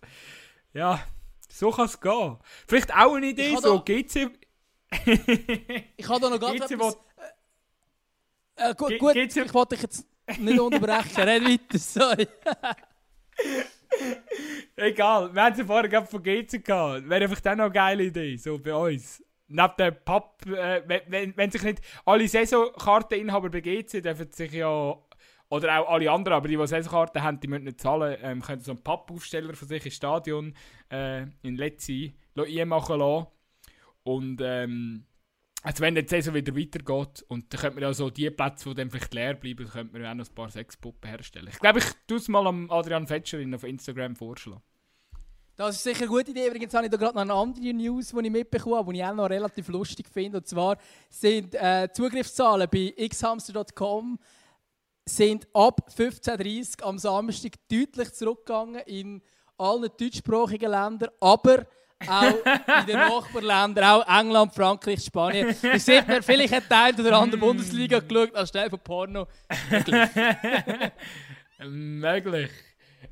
Ja, 0.74 1.00
so 1.58 1.70
kann 1.70 1.86
es 1.86 2.00
gehen. 2.00 2.36
Vielleicht 2.68 2.94
auch 2.94 3.14
eine 3.14 3.26
Idee, 3.26 3.52
habe 3.52 3.62
so 3.62 3.78
da- 3.78 3.84
GC... 3.84 4.30
Ich 5.96 6.08
habe 6.08 6.20
da 6.20 6.30
noch 6.30 6.40
ganz 6.40 6.70
etwas... 6.70 6.94
will- 6.96 7.00
Äh, 8.56 8.74
gut, 8.74 8.88
Ge- 8.88 8.98
gut 8.98 9.12
geht's 9.14 9.36
ich 9.36 9.52
wollte 9.54 9.74
dich 9.74 9.82
jetzt 9.82 10.06
nicht 10.38 10.58
unterbrechen. 10.60 11.22
Red 11.22 11.44
weiter, 11.44 11.78
sorry. 11.78 12.26
Egal, 14.76 15.34
wir 15.34 15.42
haben 15.42 15.58
es 15.60 15.66
vorher 15.66 15.88
gerade 15.88 16.06
von 16.06 16.22
GC 16.22 16.64
gehabt. 16.64 17.08
Wäre 17.08 17.24
einfach 17.24 17.40
dann 17.40 17.58
noch 17.58 17.64
eine 17.66 17.72
geile 17.72 18.04
Idee, 18.04 18.36
so 18.36 18.58
bei 18.58 18.74
uns. 18.74 19.22
Neben 19.48 19.72
dem 19.78 19.94
Papp, 20.04 20.44
äh, 20.46 20.82
wenn, 20.86 21.00
wenn, 21.06 21.36
wenn 21.36 21.50
sich 21.50 21.62
nicht 21.62 21.80
alle 22.04 22.26
Saisonkarteninhaber 22.26 23.48
bei 23.48 23.60
GC 23.60 24.02
dürfen 24.02 24.30
sich 24.32 24.52
ja, 24.52 24.96
oder 25.48 25.80
auch 25.80 25.88
alle 25.90 26.10
anderen, 26.10 26.36
aber 26.36 26.48
die, 26.48 26.56
die 26.56 26.66
Saisonkarten 26.66 27.22
haben, 27.22 27.40
die 27.40 27.48
müssen 27.48 27.64
nicht 27.64 27.80
zahlen, 27.80 28.16
ähm, 28.22 28.42
können 28.42 28.60
so 28.60 28.72
einen 28.72 28.82
Pappaufsteller 28.82 29.54
von 29.54 29.68
sich 29.68 29.84
ins 29.84 29.94
Stadion 29.94 30.54
äh, 30.90 31.22
in 31.42 31.56
Letzi 31.56 32.14
machen 32.34 32.98
lassen. 32.98 33.26
Und 34.02 34.40
ähm, 34.42 35.06
also 35.62 35.80
wenn 35.80 35.94
die 35.94 36.06
Saison 36.06 36.34
wieder 36.34 36.54
weitergeht 36.56 37.24
und 37.28 37.52
dann 37.52 37.60
könnte 37.60 37.74
man 37.74 37.82
ja 37.82 37.92
so 37.92 38.10
die 38.10 38.30
Plätze, 38.30 38.68
die 38.68 38.74
dann 38.76 38.90
vielleicht 38.90 39.14
leer 39.14 39.34
bleiben, 39.34 39.68
könnte 39.68 39.98
man 39.98 40.06
auch 40.06 40.14
noch 40.14 40.28
ein 40.28 40.34
paar 40.34 40.50
Sexpuppen 40.50 41.08
herstellen. 41.08 41.48
Ich 41.50 41.58
glaube, 41.58 41.80
ich 41.80 41.86
tue 42.06 42.18
es 42.18 42.28
mal 42.28 42.46
Adrian 42.70 43.06
Fetscherin 43.06 43.54
auf 43.54 43.64
Instagram 43.64 44.14
vorschlagen. 44.14 44.62
Das 45.56 45.74
ist 45.74 45.84
sicher 45.84 46.02
eine 46.02 46.08
gute 46.08 46.30
Idee. 46.32 46.48
Übrigens 46.48 46.74
habe 46.74 46.84
ich 46.84 46.90
da 46.90 46.98
gerade 46.98 47.14
noch 47.14 47.22
eine 47.22 47.32
andere 47.32 47.72
News, 47.72 48.10
die 48.10 48.26
ich 48.26 48.30
mitbekommen 48.30 48.76
habe, 48.76 48.92
die 48.92 48.98
ich 48.98 49.04
auch 49.04 49.14
noch 49.14 49.30
relativ 49.30 49.68
lustig 49.68 50.06
finde. 50.12 50.38
Und 50.38 50.46
zwar 50.46 50.76
sind 51.08 51.54
äh, 51.54 51.88
Zugriffszahlen 51.90 52.68
bei 52.70 52.94
xhamster.com 53.08 54.18
sind 55.08 55.46
ab 55.54 55.88
15.30 55.96 56.80
Uhr 56.80 56.88
am 56.88 56.98
Samstag 56.98 57.52
deutlich 57.70 58.12
zurückgegangen 58.12 58.82
in 58.86 59.22
allen 59.56 59.88
deutschsprachigen 59.98 60.70
Ländern, 60.70 61.10
aber 61.20 61.66
auch 62.06 62.34
in 62.80 62.86
den 62.86 62.96
Nachbarländern, 62.96 63.84
auch 63.84 64.06
England, 64.06 64.54
Frankreich, 64.54 65.04
Spanien. 65.04 65.56
Da 65.62 65.78
sieht 65.78 66.06
man, 66.06 66.22
vielleicht 66.22 66.54
hat 66.54 66.70
der 66.70 66.78
eine 66.82 67.00
oder 67.00 67.18
andere 67.18 67.40
Bundesliga 67.40 68.00
geschaut, 68.00 68.34
anstelle 68.34 68.68
von 68.68 68.80
Porno. 68.80 69.26
Möglich. 71.58 72.50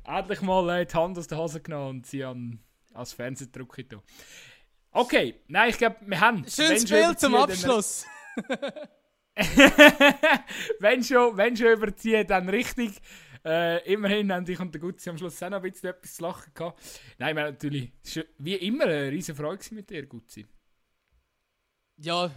Endlich 0.03 0.41
mal 0.41 0.69
äh, 0.69 0.85
die 0.85 0.93
Hand 0.93 1.17
aus 1.17 1.27
der 1.27 1.37
Hose 1.37 1.61
genommen 1.61 1.97
und 1.97 2.05
sie 2.05 2.23
an, 2.23 2.59
als 2.93 3.13
Fernsehdruck 3.13 3.75
getan. 3.75 4.01
Okay, 4.91 5.41
nein, 5.47 5.71
ich 5.71 5.77
glaube, 5.77 5.95
wir 6.01 6.19
haben 6.19 6.45
Schönes 6.47 6.83
Spiel 6.83 7.15
zum 7.17 7.35
Abschluss. 7.35 8.05
wenn, 10.79 11.03
schon, 11.03 11.35
wenn 11.35 11.57
schon 11.57 11.73
überziehen, 11.73 12.25
dann 12.27 12.47
richtig. 12.49 13.01
Äh, 13.43 13.93
immerhin 13.93 14.31
haben 14.31 14.49
ich 14.49 14.59
und 14.59 14.73
der 14.73 14.81
Gutzi 14.81 15.09
am 15.09 15.17
Schluss 15.17 15.41
auch 15.43 15.49
noch 15.49 15.61
ein 15.61 15.71
bisschen 15.71 15.89
etwas 15.89 16.15
zu 16.15 16.23
lachen 16.23 16.51
gehabt. 16.53 16.81
Nein, 17.19 17.35
wir 17.35 17.43
natürlich, 17.43 17.91
war 18.15 18.23
wie 18.39 18.55
immer 18.55 18.85
eine 18.85 19.11
riesige 19.11 19.37
Freude 19.37 19.63
mit 19.71 19.89
dir, 19.89 20.05
Gutzi. 20.07 20.47
Ja, 21.97 22.31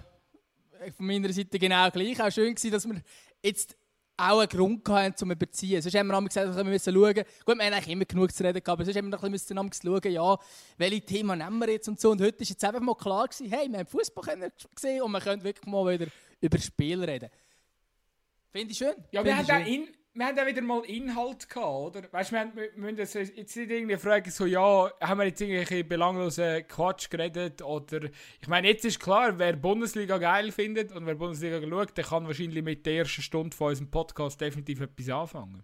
von 0.97 1.07
meiner 1.07 1.33
Seite 1.33 1.59
genau 1.59 1.91
gleich. 1.91 2.21
Auch 2.21 2.31
schön 2.31 2.55
gewesen, 2.55 2.73
dass 2.73 2.87
wir 2.87 3.01
jetzt 3.43 3.77
auch 4.19 4.41
einen 4.41 4.49
Grund 4.49 4.87
hatten, 4.89 5.17
zum 5.17 5.31
überziehen. 5.31 5.81
Sonst 5.81 5.95
haben 5.95 6.09
wir 6.09 6.17
einmal 6.17 6.29
gesagt, 6.29 6.55
wir 6.55 6.65
müssen 6.65 6.93
schauen 6.93 7.15
Gut, 7.15 7.25
wir 7.57 7.65
haben 7.65 7.73
eigentlich 7.73 7.89
immer 7.89 8.05
genug 8.05 8.33
zu 8.33 8.43
reden 8.43 8.55
gehabt, 8.55 8.69
aber 8.69 8.85
sonst 8.85 8.97
haben 8.97 9.07
wir 9.07 9.17
noch 9.17 9.23
ein 9.23 9.33
bisschen 9.33 9.57
schauen, 9.57 10.13
ja, 10.13 10.37
welche 10.77 11.01
Themen 11.03 11.39
nehmen 11.39 11.59
wir 11.61 11.71
jetzt 11.71 11.89
und 11.89 12.01
so. 12.01 12.11
Und 12.11 12.21
heute 12.21 12.43
ist 12.43 12.51
jetzt 12.51 12.65
einfach 12.65 12.81
mal 12.81 12.97
klar 12.97 13.29
gewesen, 13.29 13.49
hey, 13.49 13.69
wir 13.71 13.79
haben 13.79 13.87
Fußball 13.87 14.51
gesehen 14.75 15.03
und 15.03 15.13
wir 15.13 15.21
können 15.21 15.43
wirklich 15.45 15.67
mal 15.67 15.99
wieder 15.99 16.11
über 16.41 16.59
Spiel 16.59 17.03
reden. 17.05 17.31
Finde 18.51 18.73
ich 18.73 18.79
schön. 18.79 18.95
Ja, 19.13 19.25
wir 19.25 19.37
haben, 19.37 19.51
auch 19.51 19.67
in, 19.67 19.89
wir 20.15 20.27
haben 20.27 20.39
auch 20.39 20.47
wieder 20.47 20.63
mal 20.63 20.85
Inhalt 20.87 21.49
gehabt, 21.49 21.97
oder? 21.97 22.13
Weißt 22.13 22.31
du, 22.31 22.35
wir, 22.35 22.41
haben- 22.41 22.57
wir 22.57 22.71
müssen 22.77 22.99
jetzt 23.37 23.37
nicht 23.57 23.71
irgendwie 23.71 23.97
fragen, 23.97 24.31
so, 24.31 24.47
ja, 24.47 24.91
haben 25.01 25.19
wir 25.19 25.27
jetzt 25.27 25.41
irgendwelche 25.41 25.85
belanglosen 25.85 26.67
Quatsch 26.67 27.11
geredet? 27.11 27.63
Oder, 27.63 28.05
ich 28.41 28.49
meine, 28.49 28.69
jetzt 28.69 28.85
ist 28.85 28.99
klar, 29.01 29.39
wer 29.39 29.55
Bundesliga 29.55 30.19
geil 30.19 30.51
findet 30.51 30.93
und 30.93 31.07
wer 31.07 31.15
Bundesliga 31.15 31.61
schaut, 31.61 31.97
der 31.97 32.05
kann 32.05 32.27
wahrscheinlich 32.27 32.65
mit 32.65 32.87
der 32.87 32.97
ersten 32.99 33.23
Stunde 33.23 33.55
von 33.57 33.69
unserem 33.69 33.91
Podcast 33.91 34.41
definitiv 34.41 34.81
etwas 34.81 35.09
anfangen. 35.11 35.63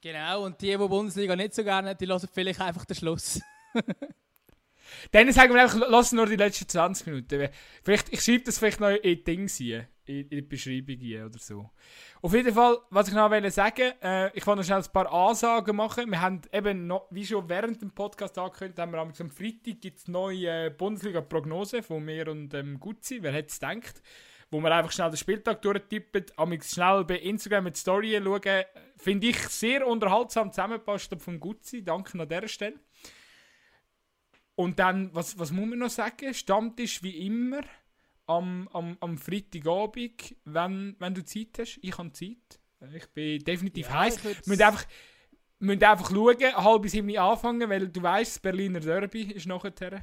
Genau, 0.00 0.44
und 0.44 0.60
die, 0.60 0.70
die 0.70 0.76
Bundesliga 0.76 1.34
nicht 1.34 1.54
so 1.54 1.64
gerne 1.64 1.94
die 1.94 2.06
hören 2.06 2.28
vielleicht 2.30 2.60
einfach 2.60 2.84
den 2.84 2.96
Schluss. 2.96 3.40
Dann 5.12 5.32
sagen 5.32 5.54
wir 5.54 5.62
einfach, 5.62 5.80
lass 5.88 6.12
nur 6.12 6.26
die 6.26 6.36
letzten 6.36 6.68
20 6.68 7.06
Minuten. 7.06 7.48
Vielleicht, 7.82 8.12
ich 8.12 8.20
schreibe 8.20 8.44
das 8.44 8.58
vielleicht 8.58 8.80
noch 8.80 8.90
in 8.90 9.24
Dings 9.24 9.56
hier, 9.56 9.88
in, 10.04 10.28
die 10.28 10.42
Beschreibung 10.42 10.96
hier 10.96 11.26
oder 11.26 11.38
so. 11.38 11.70
Auf 12.22 12.32
jeden 12.32 12.54
Fall, 12.54 12.78
was 12.90 13.08
ich 13.08 13.14
noch 13.14 13.30
wollte 13.30 13.50
sagen, 13.50 13.92
äh, 14.02 14.36
ich 14.36 14.46
wollte 14.46 14.60
noch 14.60 14.66
schnell 14.66 14.78
ein 14.78 14.92
paar 14.92 15.12
Ansagen 15.12 15.76
machen. 15.76 16.10
Wir 16.10 16.20
haben 16.20 16.40
eben 16.52 16.86
noch, 16.86 17.06
wie 17.10 17.26
schon 17.26 17.48
während 17.48 17.82
dem 17.82 17.90
Podcast 17.90 18.38
angekündigt, 18.38 18.78
haben 18.78 18.92
wir 18.92 18.98
am 18.98 19.12
Freitag 19.12 19.80
gibt 19.80 19.98
es 19.98 20.08
neue 20.08 20.70
Bundesliga-Prognose 20.70 21.82
von 21.82 22.04
mir 22.04 22.28
und 22.28 22.54
ähm, 22.54 22.80
Gutzi. 22.80 23.22
Wer 23.22 23.32
hätte 23.32 23.48
es 23.48 23.60
gedacht? 23.60 24.02
Wo 24.50 24.60
wir 24.60 24.72
einfach 24.72 24.92
schnell 24.92 25.10
den 25.10 25.16
Spieltag 25.16 25.62
durchtippen, 25.62 26.26
am 26.36 26.58
schnell 26.62 27.04
bei 27.04 27.18
Instagram 27.18 27.64
mit 27.64 27.76
Story 27.76 28.20
schauen. 28.22 28.64
Finde 28.96 29.26
ich 29.26 29.38
sehr 29.48 29.86
unterhaltsam 29.86 30.52
zusammengepasst 30.52 31.14
vom 31.18 31.40
Gutzi. 31.40 31.84
Danke 31.84 32.18
an 32.20 32.28
dieser 32.28 32.48
Stelle. 32.48 32.78
Und 34.56 34.78
dann, 34.78 35.14
was, 35.14 35.38
was 35.38 35.50
muss 35.50 35.66
man 35.68 35.78
noch 35.78 35.90
sagen? 35.90 36.32
Stammtisch 36.32 37.02
wie 37.02 37.26
immer 37.26 37.62
am, 38.26 38.68
am, 38.72 38.96
am 39.00 39.18
Freitagabend, 39.18 40.36
wenn, 40.44 40.96
wenn 40.98 41.14
du 41.14 41.24
Zeit 41.24 41.58
hast. 41.58 41.78
Ich 41.82 41.96
habe 41.98 42.12
Zeit. 42.12 42.60
Ich 42.94 43.06
bin 43.08 43.38
definitiv 43.40 43.88
Ja, 43.88 44.00
heiß. 44.00 44.22
Wir 44.22 44.36
müssen 44.46 44.62
einfach, 44.62 44.84
müssen 45.58 45.84
einfach 45.84 46.10
schauen, 46.10 46.56
halb 46.56 46.88
sieben 46.88 47.16
anfangen, 47.16 47.68
weil 47.68 47.88
du 47.88 48.02
weißt, 48.02 48.36
das 48.36 48.38
Berliner 48.38 48.80
Derby 48.80 49.22
ist 49.32 49.46
nachher. 49.46 50.02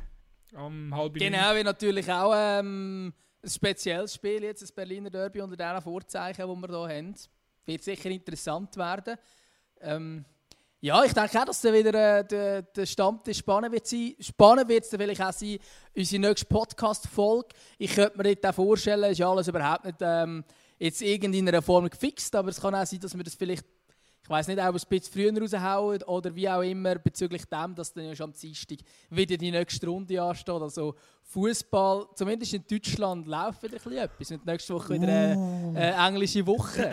Am 0.54 0.94
halb. 0.94 1.14
Genau, 1.14 1.56
wie 1.56 1.64
natürlich 1.64 2.12
auch 2.12 2.34
ähm, 2.36 3.14
ein 3.44 3.50
spezielles 3.50 4.16
Spiel 4.16 4.44
jetzt, 4.44 4.62
das 4.62 4.72
Berliner 4.72 5.10
Derby 5.10 5.42
unter 5.42 5.56
diesen 5.56 5.82
Vorzeichen, 5.82 6.48
die 6.48 6.68
wir 6.68 6.68
hier 6.68 6.98
haben. 6.98 7.16
Wird 7.66 7.84
sicher 7.84 8.10
interessant 8.10 8.76
werden. 8.76 9.18
Ähm, 9.80 10.26
ja, 10.84 11.04
ich 11.04 11.14
denke 11.14 11.40
auch, 11.40 11.46
dass 11.46 11.62
dann 11.62 11.76
wieder 11.76 12.20
äh, 12.20 12.26
der, 12.26 12.64
der 12.64 12.86
Stammtisch 12.88 13.38
spannend 13.38 13.72
wird 13.72 13.86
sein. 13.86 14.16
Spannend 14.20 14.68
wird 14.68 14.84
es 14.84 14.90
dann 14.90 15.00
vielleicht 15.00 15.22
auch 15.22 15.32
sein, 15.32 15.60
unsere 15.96 16.22
nächste 16.22 16.48
Podcast-Folge. 16.48 17.50
Ich 17.78 17.94
könnte 17.94 18.18
mir 18.18 18.36
auch 18.50 18.54
vorstellen, 18.56 19.12
ist 19.12 19.20
ja 19.20 19.30
alles 19.30 19.48
überhaupt 19.48 19.86
nicht 19.86 19.98
ähm, 20.02 20.44
jetzt 20.80 21.04
irgendeiner 21.04 21.62
Form 21.62 21.88
gefixt, 21.88 22.36
aber 22.36 22.50
es 22.50 22.60
kann 22.60 22.74
auch 22.74 22.86
sein, 22.86 23.00
dass 23.00 23.16
wir 23.16 23.24
das 23.24 23.36
vielleicht 23.36 23.64
ich 24.24 24.30
weiß 24.30 24.48
nicht, 24.48 24.60
es 24.60 24.84
ein 24.84 24.90
bisschen 24.90 25.14
früher 25.14 25.42
raushauen 25.42 26.04
oder 26.04 26.34
wie 26.36 26.48
auch 26.48 26.62
immer, 26.62 26.96
bezüglich 26.96 27.44
dem, 27.46 27.74
dass 27.74 27.92
dann 27.92 28.06
ja 28.06 28.16
schon 28.16 28.30
am 28.30 28.34
Dienstag 28.34 28.78
wieder 29.10 29.36
die 29.36 29.52
nächste 29.52 29.88
Runde 29.88 30.22
ansteht. 30.22 30.62
Also 30.62 30.96
Fußball, 31.24 32.06
zumindest 32.16 32.54
in 32.54 32.64
Deutschland, 32.70 33.26
läuft 33.26 33.64
wieder 33.64 33.78
ein 33.78 33.82
bisschen 33.82 33.98
etwas. 33.98 34.32
Und 34.32 34.46
nächste 34.46 34.76
Woche 34.76 34.94
wieder 34.94 35.08
eine, 35.08 35.74
eine 35.76 36.08
englische 36.08 36.46
Woche. 36.46 36.92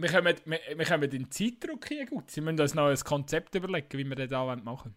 Wir 0.00 0.10
kommen, 0.10 0.34
wir, 0.46 0.60
wir 0.76 0.86
kommen 0.86 1.10
in 1.10 1.30
Zeitdruck 1.30 1.86
hier 1.86 2.06
gut. 2.06 2.30
Sie 2.30 2.40
müssen 2.40 2.58
uns 2.58 2.74
noch 2.74 2.88
ein 2.88 2.96
Konzept 2.96 3.54
überlegen, 3.54 3.98
wie 3.98 4.04
wir 4.04 4.16
das 4.16 4.30
da 4.30 4.44
machen 4.44 4.64
wollen. 4.64 4.96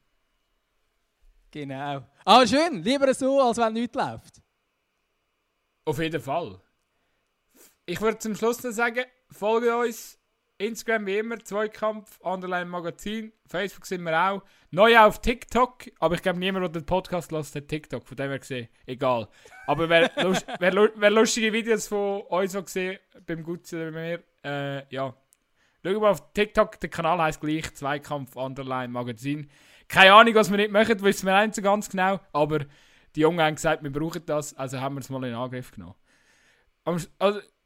Genau. 1.51 2.07
Aber 2.23 2.47
schön, 2.47 2.81
lieber 2.81 3.13
so, 3.13 3.41
als 3.41 3.57
wenn 3.57 3.73
nichts 3.73 3.95
läuft. 3.95 4.41
Auf 5.85 5.99
jeden 5.99 6.21
Fall. 6.21 6.61
Ich 7.85 7.99
würde 7.99 8.17
zum 8.17 8.33
Schluss 8.33 8.63
noch 8.63 8.71
sagen, 8.71 9.03
folge 9.29 9.77
uns. 9.77 10.17
Instagram 10.65 11.05
wie 11.05 11.17
immer, 11.17 11.39
Zweikampf, 11.39 12.19
Underline 12.21 12.69
Magazin, 12.69 13.31
Facebook 13.45 13.85
sind 13.85 14.03
wir 14.03 14.17
auch. 14.19 14.43
Neu 14.71 14.97
auf 14.97 15.21
TikTok, 15.21 15.85
aber 15.99 16.15
ich 16.15 16.21
glaube 16.21 16.39
niemand, 16.39 16.63
der 16.63 16.81
den 16.81 16.85
Podcast 16.85 17.31
lässt, 17.31 17.55
hat 17.55 17.67
TikTok, 17.67 18.07
von 18.07 18.17
dem 18.17 18.29
her 18.29 18.39
gesehen, 18.39 18.67
egal. 18.85 19.27
Aber 19.67 19.89
wer, 19.89 20.11
lust, 20.23 20.45
wer, 20.59 20.89
wer 20.95 21.09
lustige 21.11 21.53
Videos 21.53 21.87
von 21.87 22.21
uns 22.21 22.55
auch 22.55 22.65
gesehen, 22.65 22.97
beim 23.25 23.43
Gutzi 23.43 23.75
oder 23.75 23.91
bei 23.91 23.91
mir, 23.91 24.23
äh, 24.43 24.93
ja, 24.93 25.13
Schau 25.85 25.99
mal 25.99 26.11
auf 26.11 26.31
TikTok, 26.31 26.79
der 26.79 26.89
Kanal 26.89 27.21
heisst 27.21 27.41
gleich 27.41 27.73
Zweikampf 27.73 28.37
Underline 28.37 28.87
Magazin. 28.87 29.49
Keine 29.89 30.13
Ahnung, 30.13 30.33
was 30.35 30.49
wir 30.49 30.55
nicht 30.55 30.71
machen, 30.71 31.01
wissen 31.01 31.25
wir 31.25 31.41
nicht 31.41 31.55
so 31.55 31.61
ganz 31.61 31.89
genau, 31.89 32.21
aber 32.31 32.59
die 33.15 33.19
Jungen 33.19 33.41
haben 33.41 33.55
gesagt, 33.55 33.83
wir 33.83 33.91
brauchen 33.91 34.25
das, 34.25 34.53
also 34.53 34.79
haben 34.79 34.95
wir 34.95 35.01
es 35.01 35.09
mal 35.09 35.23
in 35.25 35.33
Angriff 35.33 35.71
genommen. 35.71 35.95
Also, 36.85 37.07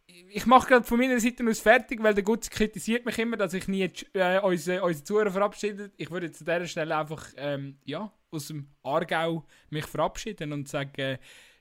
ich 0.08 0.46
mache 0.46 0.68
gerade 0.68 0.86
von 0.86 0.98
meiner 0.98 1.20
Seite 1.20 1.48
aus 1.48 1.60
fertig, 1.60 2.02
weil 2.02 2.14
der 2.14 2.24
Gutzi 2.24 2.50
kritisiert 2.50 3.06
mich 3.06 3.18
immer, 3.20 3.38
dass 3.38 3.54
ich 3.54 3.68
nie 3.68 3.90
äh, 4.14 4.40
unsere, 4.40 4.84
unsere 4.84 5.04
Zuhörer 5.04 5.32
verabschiede. 5.32 5.92
Ich 5.98 6.10
würde 6.10 6.28
jetzt 6.28 6.42
an 6.42 6.46
dieser 6.46 6.68
Stelle 6.68 6.98
einfach 6.98 7.26
ähm, 7.36 7.78
ja, 7.86 8.12
aus 8.32 8.48
dem 8.48 8.68
Aargau 8.84 9.46
mich 9.70 9.86
verabschieden 9.86 10.54
und 10.54 10.68
sagen, 10.68 10.94
äh, 10.98 11.18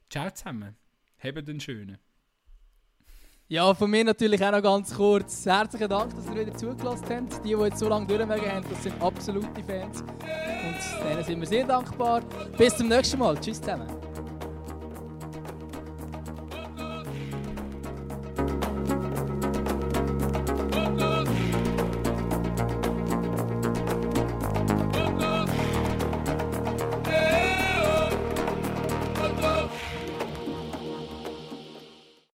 ciao 0.09 0.31
zusammen. 0.31 0.77
Habt 1.23 1.49
einen 1.49 1.61
schönen. 1.61 1.99
Ja, 3.49 3.73
von 3.75 3.91
mir 3.91 4.05
natürlich 4.05 4.45
auch 4.45 4.51
noch 4.51 4.63
ganz 4.63 4.95
kurz. 4.95 5.47
Herzlichen 5.47 5.89
Dank, 5.89 6.15
dass 6.15 6.27
ihr 6.27 6.47
wieder 6.47 6.57
zugelassen 6.57 7.07
habt. 7.09 7.45
Die, 7.45 7.55
die 7.55 7.63
jetzt 7.63 7.79
so 7.79 7.89
lange 7.89 8.07
durchmögen 8.07 8.51
haben, 8.51 8.67
das 8.69 8.83
sind 8.83 9.01
absolute 9.01 9.63
Fans. 9.65 10.03
Und 10.03 11.09
denen 11.09 11.25
sind 11.25 11.41
wir 11.41 11.47
sehr 11.47 11.65
dankbar. 11.65 12.23
Bis 12.59 12.77
zum 12.77 12.89
nächsten 12.89 13.19
Mal. 13.19 13.39
Tschüss 13.41 13.61
zusammen. 13.61 14.06